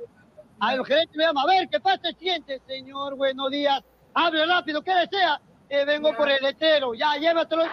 [0.60, 2.60] Al gerente le llama, a ver, ¿qué pasa el siguiente?
[2.66, 3.80] Señor, buenos días.
[4.14, 5.40] Hable rápido, ¿qué desea?
[5.70, 6.94] Eh, vengo por el letrero.
[6.94, 7.64] Ya, llévatelo.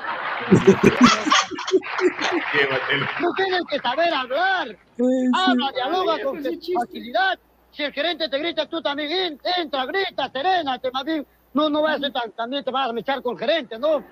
[2.53, 3.06] Llévatelo.
[3.19, 4.67] Tú tienes que saber hablar.
[5.33, 7.40] Habla, dialoga con facilidad.
[7.72, 11.25] Si el gerente te grita, tú también en- entra, grita, serénate, más bien.
[11.53, 14.03] No, no vayas a ser tan, también te vas a mechar con el gerente, ¿no?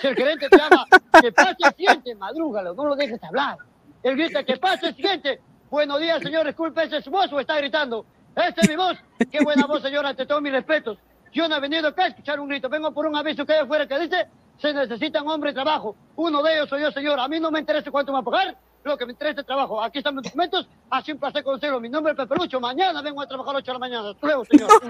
[0.00, 0.86] Si el gerente te llama,
[1.20, 3.56] que pase el siguiente, madrúgalo, no lo dejes hablar.
[4.02, 5.40] Él grita, que pase el siguiente.
[5.70, 8.04] Buenos días, señor, disculpe, ¿ese es su voz o está gritando?
[8.34, 8.96] Esa es mi voz.
[9.30, 10.98] Qué buena voz, señor, ante todos mis respetos.
[11.32, 13.60] Yo no he venido acá a escuchar un grito, vengo por un aviso que hay
[13.60, 14.26] afuera que dice,
[14.58, 15.96] se necesitan hombres de trabajo.
[16.16, 17.20] Uno de ellos soy yo, señor.
[17.20, 19.46] A mí no me interesa cuánto me va a pagar, lo que me interesa es
[19.46, 19.82] trabajo.
[19.82, 21.80] Aquí están mis documentos, ha sido un placer conocerlo.
[21.80, 24.10] Mi nombre es Pepe Lucho, mañana vengo a trabajar a las 8 de la mañana.
[24.10, 24.70] Hasta luego, señor.
[24.82, 24.86] ¿Sí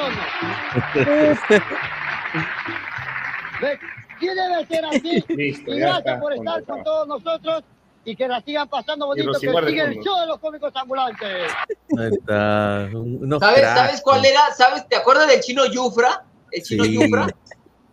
[0.00, 0.20] o no?
[4.20, 5.24] ¿Qué debe ser así?
[5.28, 7.64] Listo, y gracias por estar con todos nosotros
[8.04, 11.52] y que la sigan pasando bonito, que siga el show de los cómicos ambulantes.
[11.98, 12.88] Ahí está.
[12.92, 13.78] unos ¿Sabes, cracks.
[13.80, 14.54] ¿Sabes cuál era?
[14.54, 14.88] ¿Sabes?
[14.88, 16.24] ¿Te acuerdas del chino Yufra?
[16.50, 16.94] El chino Sí.
[16.94, 17.26] Yufra.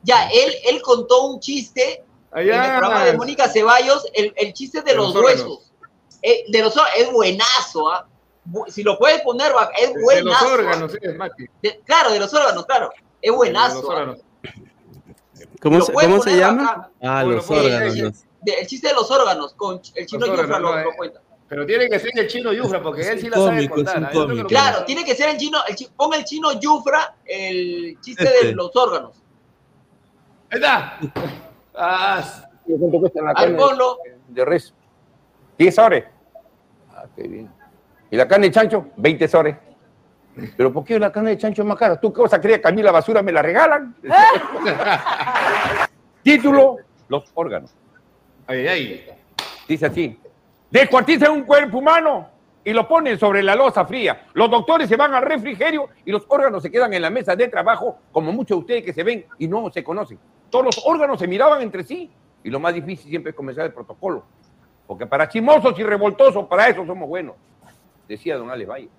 [0.04, 2.04] Ya, él, él contó un chiste
[2.34, 2.78] en el Allá.
[2.80, 5.72] programa de Mónica Ceballos, el, el chiste de, De los, los huesos.
[6.22, 8.08] Eh, de los órganos, es buenazo, ¿ah?
[8.70, 10.46] Si lo puedes poner, va- es De los buenazo.
[10.48, 10.54] ¿ah?
[10.54, 11.46] órganos, sí, Mati.
[11.62, 12.90] De- claro, de los órganos, claro.
[12.96, 13.80] Es De los buenazo.
[13.92, 13.94] ¿ah?
[13.94, 14.20] órganos.
[15.62, 16.70] ¿Cómo, se, cómo se llama?
[16.72, 16.90] acá.
[17.02, 18.24] Ah, los pues, órganos.
[18.42, 20.80] El, los- de- el chiste de los órganos, con el chino Los Yufra órganos, lo,
[20.80, 20.94] eh.
[20.98, 21.22] cuenta.
[21.50, 24.14] Pero tiene que ser el chino Yufra, porque él sí la sabe contar.
[24.14, 28.24] lo- Claro, tiene que ser el chino, el chi- pon el chino Yufra, el chiste
[28.26, 28.48] Este.
[28.48, 29.16] de los órganos.
[30.50, 31.00] Ahí está.
[31.76, 32.24] Ah,
[32.66, 33.98] ¿Cuánto cuesta la Ahí carne ponlo.
[34.28, 34.74] de res?
[35.58, 36.04] 10 soles.
[36.94, 37.50] Ah, qué bien.
[38.12, 38.88] ¿Y la carne de chancho?
[38.98, 39.56] 20 soles.
[40.56, 42.00] ¿Pero por qué la carne de chancho es más cara?
[42.00, 43.96] ¿Tú qué vas a creer que a mí la basura me la regalan?
[46.24, 47.74] Título, los órganos.
[48.48, 49.06] Ay, ay.
[49.68, 50.20] Dice así.
[50.72, 52.30] Descuartizan un cuerpo humano
[52.64, 54.26] y lo ponen sobre la losa fría.
[54.34, 57.48] Los doctores se van al refrigerio y los órganos se quedan en la mesa de
[57.48, 60.20] trabajo, como muchos de ustedes que se ven y no se conocen.
[60.50, 62.12] Todos los órganos se miraban entre sí.
[62.44, 64.26] Y lo más difícil siempre es comenzar el protocolo.
[64.86, 67.36] Porque para chimosos y revoltosos, para eso somos buenos.
[68.08, 68.90] Decía don Alex Valle.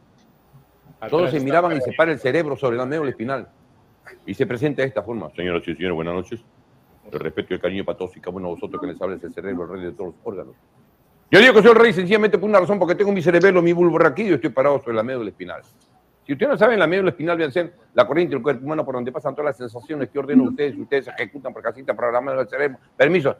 [1.09, 3.49] Todos se miraban y se para el cerebro sobre la médula espinal.
[4.27, 5.31] Y se presenta de esta forma.
[5.36, 6.41] Señoras y señores, buenas noches.
[7.12, 9.16] El respeto y el cariño para todos y cada uno de vosotros que les habla
[9.16, 10.54] es el cerebro, el rey de todos los órganos.
[11.30, 13.72] Yo digo que soy el rey sencillamente por una razón, porque tengo mi cerebelo, mi
[13.72, 15.62] bulbo raquídeo y estoy parado sobre la médula espinal.
[16.26, 18.84] Si ustedes no saben, la médula espinal viene a ser la corriente del cuerpo humano
[18.84, 22.38] por donde pasan todas las sensaciones que ordenan ustedes y ustedes ejecutan por casita programada
[22.38, 22.78] del cerebro.
[22.96, 23.36] Permiso.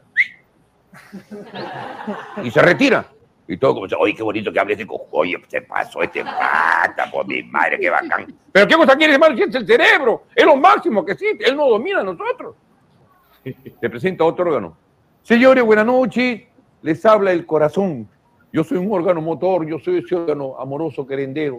[2.43, 3.05] Y se retira.
[3.47, 5.07] Y todo como, oye, qué bonito que hables de cojo.
[5.11, 8.27] Oye, se pasó este pata por mi madre, qué bacán.
[8.51, 9.35] Pero ¿qué cosa quiere, hermano?
[9.35, 10.25] Si es el cerebro.
[10.35, 11.49] Es lo máximo que existe.
[11.49, 12.55] Él no domina a nosotros.
[13.79, 14.75] Te presenta otro órgano.
[15.21, 16.41] Señores, buenas noches.
[16.81, 18.07] Les habla el corazón.
[18.51, 21.57] Yo soy un órgano motor, yo soy ese órgano amoroso, querendero.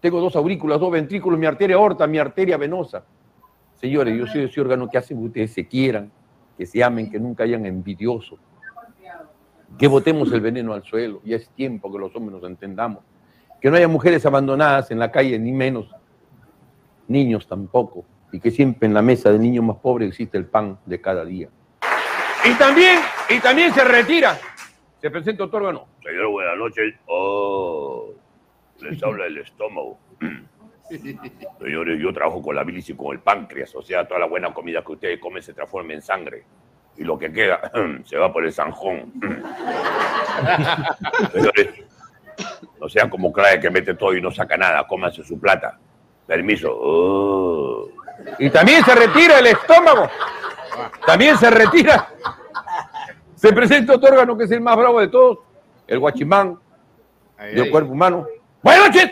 [0.00, 3.04] Tengo dos aurículas, dos ventrículos, mi arteria aorta, mi arteria venosa.
[3.74, 6.10] Señores, yo soy ese órgano que hace que ustedes se quieran,
[6.56, 8.38] que se amen, que nunca hayan envidiosos.
[9.76, 11.20] Que botemos el veneno al suelo.
[11.24, 13.02] Ya es tiempo que los hombres nos entendamos.
[13.60, 15.90] Que no haya mujeres abandonadas en la calle, ni menos
[17.08, 18.04] niños tampoco.
[18.34, 21.24] Y que siempre en la mesa del niño más pobre existe el pan de cada
[21.24, 21.48] día.
[22.44, 22.98] Y también,
[23.28, 24.36] y también se retira.
[25.00, 25.86] Se presenta otro órgano.
[26.02, 26.96] Señor, buenas noches.
[27.06, 28.12] Oh,
[28.80, 30.00] les habla el estómago.
[31.60, 34.52] Señores, yo trabajo con la bilis y con el páncreas, o sea, toda la buena
[34.52, 36.42] comida que ustedes comen se transforma en sangre.
[36.96, 37.70] Y lo que queda
[38.04, 39.12] se va por el zanjón.
[41.32, 41.68] Señores,
[42.80, 45.78] no sean como Clave que mete todo y no saca nada, cómanse su plata.
[46.26, 46.70] Permiso.
[46.72, 48.03] Oh.
[48.38, 50.10] Y también se retira el estómago.
[51.06, 52.08] También se retira.
[53.36, 55.38] Se presenta otro órgano que es el más bravo de todos,
[55.86, 56.58] el guachimán
[57.38, 58.26] del cuerpo humano.
[58.62, 59.10] Buenas noches.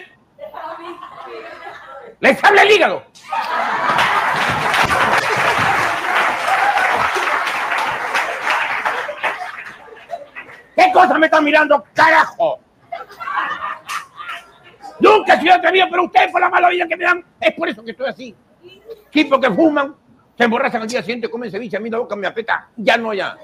[2.20, 3.02] Les habla el hígado.
[10.74, 12.60] ¿Qué cosa me están mirando, carajo?
[15.00, 17.68] Nunca he sido atrevido, pero ustedes por la mala vida que me dan, es por
[17.68, 18.36] eso que estoy así.
[19.10, 19.94] Tipos que fuman,
[20.36, 23.12] se emborrachan al día siguiente, comen ceviche, a mí la boca me apeta, ya no,
[23.12, 23.36] ya.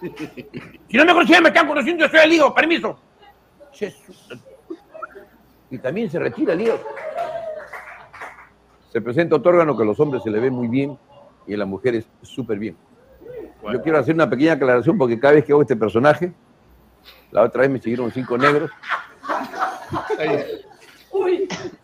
[0.88, 2.98] Si no me conocían, me están conociendo, yo soy el hijo, permiso.
[5.70, 6.78] Y también se retira el hijo.
[8.92, 10.96] Se presenta otro órgano que a los hombres se le ve muy bien
[11.46, 12.76] y a las mujeres súper bien.
[13.72, 16.32] Yo quiero hacer una pequeña aclaración porque cada vez que hago este personaje,
[17.30, 18.70] la otra vez me siguieron cinco negros.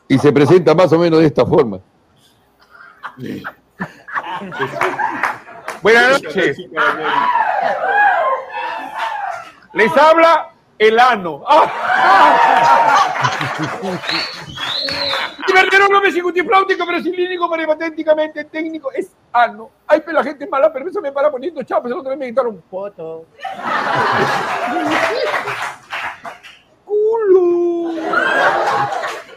[0.09, 1.81] Y se presenta más o menos de esta forma.
[5.83, 6.57] Buenas noches.
[9.73, 11.45] Les habla el ano.
[15.47, 19.71] Divertero no me psicotipláutico, brasilínico, maripaténticamente técnico, es ano.
[19.87, 22.29] Ay, pero la gente mala, pero eso me para poniendo chapas, el otro día me
[22.29, 23.27] quitaron foto.
[26.85, 27.93] Culo.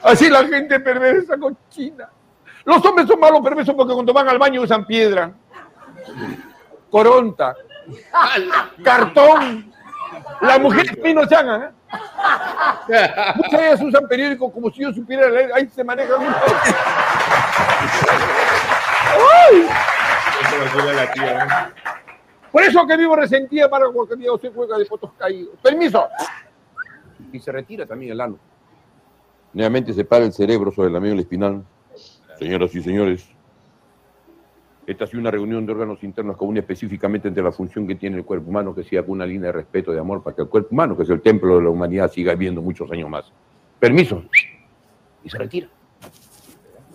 [0.03, 2.09] Así la gente perversa cochina.
[2.65, 5.33] Los hombres son malos perversos porque cuando van al baño usan piedra,
[6.89, 7.55] coronta,
[8.83, 9.71] cartón.
[10.41, 11.71] Las mujeres que no ¿eh?
[13.35, 15.51] Muchas de ellas usan periódicos como si yo supiera leer.
[15.53, 16.37] Ahí se maneja mucho.
[19.49, 19.67] ¡Ay!
[22.51, 25.55] Por eso que vivo resentida para cualquier día se juega de fotos caídos.
[25.61, 26.07] Permiso.
[27.31, 28.37] Y se retira también el ano.
[29.53, 31.63] Nuevamente se para el cerebro sobre la médula espinal.
[32.43, 33.25] Señoras y señores,
[34.85, 38.17] esta ha sido una reunión de órganos internos común específicamente entre la función que tiene
[38.17, 40.49] el cuerpo humano, que siga con una línea de respeto, de amor, para que el
[40.49, 43.31] cuerpo humano, que es el templo de la humanidad, siga viviendo muchos años más.
[43.79, 44.25] Permiso.
[45.23, 45.69] Y se retira.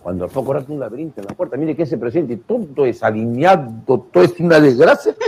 [0.03, 3.73] Cuando a poco rato un laberinto en la puerta, mire que se presente, todo desalineado,
[4.13, 5.15] todo es una desgracia.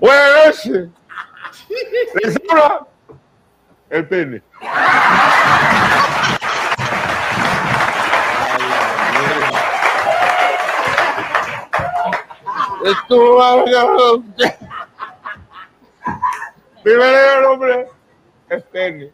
[0.00, 0.88] Buenas noches.
[2.14, 2.36] Les
[3.90, 4.42] el pene.
[12.84, 13.64] Estuvo
[16.82, 17.88] Primero nombre
[18.48, 19.12] es pene.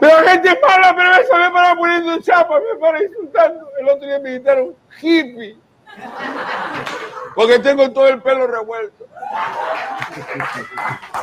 [0.00, 3.68] Pero gente mala, pero eso me para poniendo chapa, me para insultando.
[3.78, 5.56] El otro día me gritaron hippie.
[7.34, 9.06] Porque tengo todo el pelo revuelto.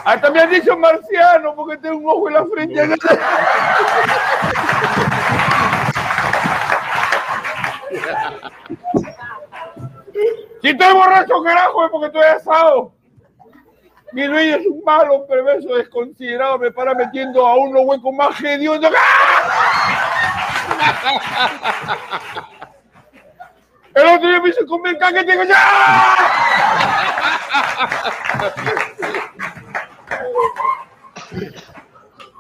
[0.06, 2.96] Hasta me han dicho marciano porque tengo un ojo en la frente.
[10.62, 12.94] Si estoy borracho, carajo, es porque estoy asado.
[14.14, 18.88] Mi dueño es un malo, perverso, desconsiderado, me para metiendo a uno hueco más hediondo.
[23.96, 25.44] El otro día me hizo comer caca y tengo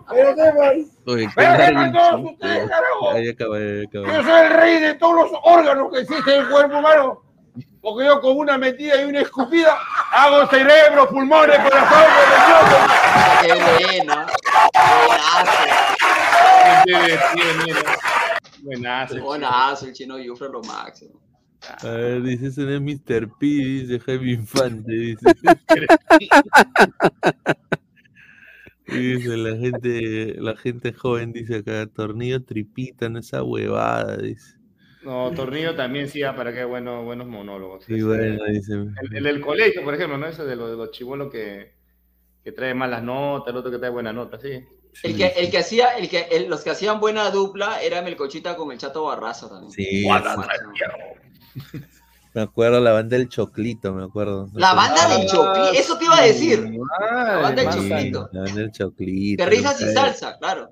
[0.09, 1.99] Pero sepan, Oye, qué pero sepan largo.
[1.99, 3.11] todos ustedes, carajo.
[3.11, 4.07] Ahí acaba, ahí acaba.
[4.07, 7.23] Yo soy el rey de todos los órganos que existen en el cuerpo humano.
[7.81, 9.77] Porque yo con una metida y una escupida
[10.11, 12.03] hago cerebro, pulmones, corazón.
[13.41, 14.25] Qué bueno.
[18.61, 19.21] Buenazo.
[19.21, 21.22] Buenazo, el chino Yufre lo máximo.
[21.81, 23.29] A ver, dice, ese no es Mr.
[23.39, 25.25] P, dice Jaime Infante, dice.
[28.87, 34.57] dice la gente, la gente joven dice acá, tornillo tripita, no esa huevada, dice.
[35.03, 37.83] No, Tornillo también sí, ah, para que bueno, buenos monólogos.
[37.83, 38.73] Sí, bueno, dice.
[38.73, 40.27] El, el del colegio, por ejemplo, ¿no?
[40.27, 41.73] Ese de los, de los chibolos que,
[42.41, 44.63] que trae malas notas, el otro que trae buenas notas, sí.
[45.03, 48.55] El que, el que hacía, el que, el- los que hacían buena dupla era Melcochita
[48.55, 49.71] con el Chato Barraza también.
[49.71, 50.45] Sí, Máximo.
[52.33, 54.49] Me acuerdo la banda del Choclito, me acuerdo.
[54.53, 56.67] La banda del Choclito, eso te iba a decir.
[56.99, 58.29] La banda del Choclito.
[58.31, 59.43] La banda del Choclito.
[59.43, 60.69] De risas y salsa, claro.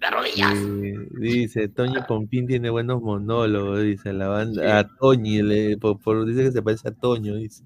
[0.00, 0.52] De rodillas.
[0.54, 4.78] Sí, dice, Toño Pompín tiene buenos monólogos, dice la banda.
[4.78, 7.62] A Toñi, le- por, por- dice que se parece a Toño, dice.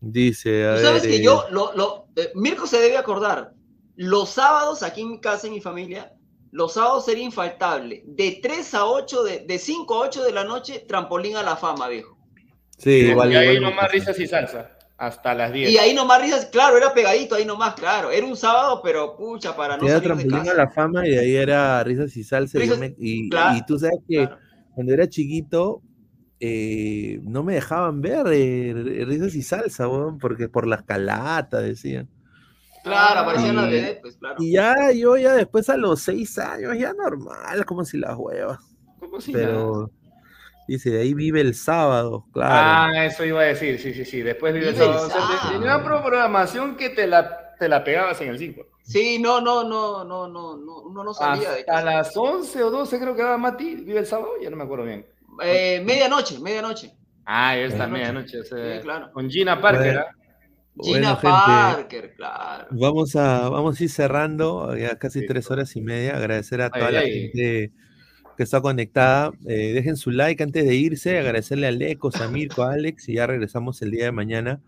[0.00, 3.52] Dice, a Tú sabes ver, que eh, yo, lo, lo, eh, Mirko se debe acordar,
[3.96, 6.12] los sábados aquí en mi casa, en mi familia,
[6.52, 8.02] los sábados sería infaltable.
[8.06, 11.56] De 3 a 8, de, de 5 a 8 de la noche, trampolín a la
[11.56, 12.16] fama, viejo.
[12.78, 13.32] Sí, igual.
[13.32, 15.70] y ahí igual nomás risas y salsa, hasta las 10.
[15.70, 18.10] Y ahí nomás risas, claro, era pegadito, ahí nomás, claro.
[18.10, 20.52] Era un sábado, pero pucha, para no Era salir de trampolín casa.
[20.52, 22.62] a la fama y de ahí era risas y salsa.
[22.62, 24.28] y me- y, claro, y tú sabes que
[24.74, 25.82] cuando era chiquito
[26.40, 32.08] eh, no me dejaban ver eh, risas y salsa, weón, porque por las calatas decían.
[32.82, 34.36] Claro, aparecían las vedettes, pues claro.
[34.38, 38.58] Y ya, yo ya después a los seis años, ya normal, como si las huevas.
[38.98, 39.90] Como si Pero
[40.68, 42.90] dice, de ahí vive el sábado, claro.
[42.96, 44.22] Ah, eso iba a decir, sí, sí, sí.
[44.22, 45.06] Después vive el Vive el sábado.
[45.06, 45.52] O sea, sábado.
[45.52, 48.62] tenía una programación que te la, te la pegabas en el 5.
[48.82, 51.84] Sí, no, no, no, no, no, no, uno no de Hasta casa.
[51.84, 54.84] las 11 o 12 creo que daba Mati, vive el sábado, ya no me acuerdo
[54.84, 55.06] bien.
[55.42, 56.92] Eh, medianoche, medianoche.
[57.24, 58.38] Ah, ya está, Medianoche.
[58.38, 58.40] medianoche.
[58.40, 59.12] o sea, Sí, claro.
[59.12, 60.19] Con Gina Parker, Bueno.
[60.78, 62.66] Gina Bueno, gente, Parker, claro.
[62.70, 66.16] Vamos a, vamos a ir cerrando, ya casi tres horas y media.
[66.16, 67.12] Agradecer a toda Ay, la ay.
[67.12, 67.72] gente
[68.36, 69.32] que está conectada.
[69.46, 71.18] Eh, dejen su like antes de irse.
[71.18, 74.60] Agradecerle a Lecos, a Mirko, a Alex y ya regresamos el día de mañana.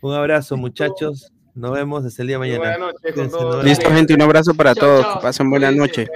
[0.00, 1.32] Un abrazo, muchachos.
[1.54, 2.58] Nos vemos hasta el día de mañana.
[2.58, 3.64] buenas noches todos.
[3.64, 4.14] Listo, gente.
[4.14, 5.02] Un abrazo para Chao, todos.
[5.02, 5.14] chao.
[5.18, 6.06] Que pasen buena noche.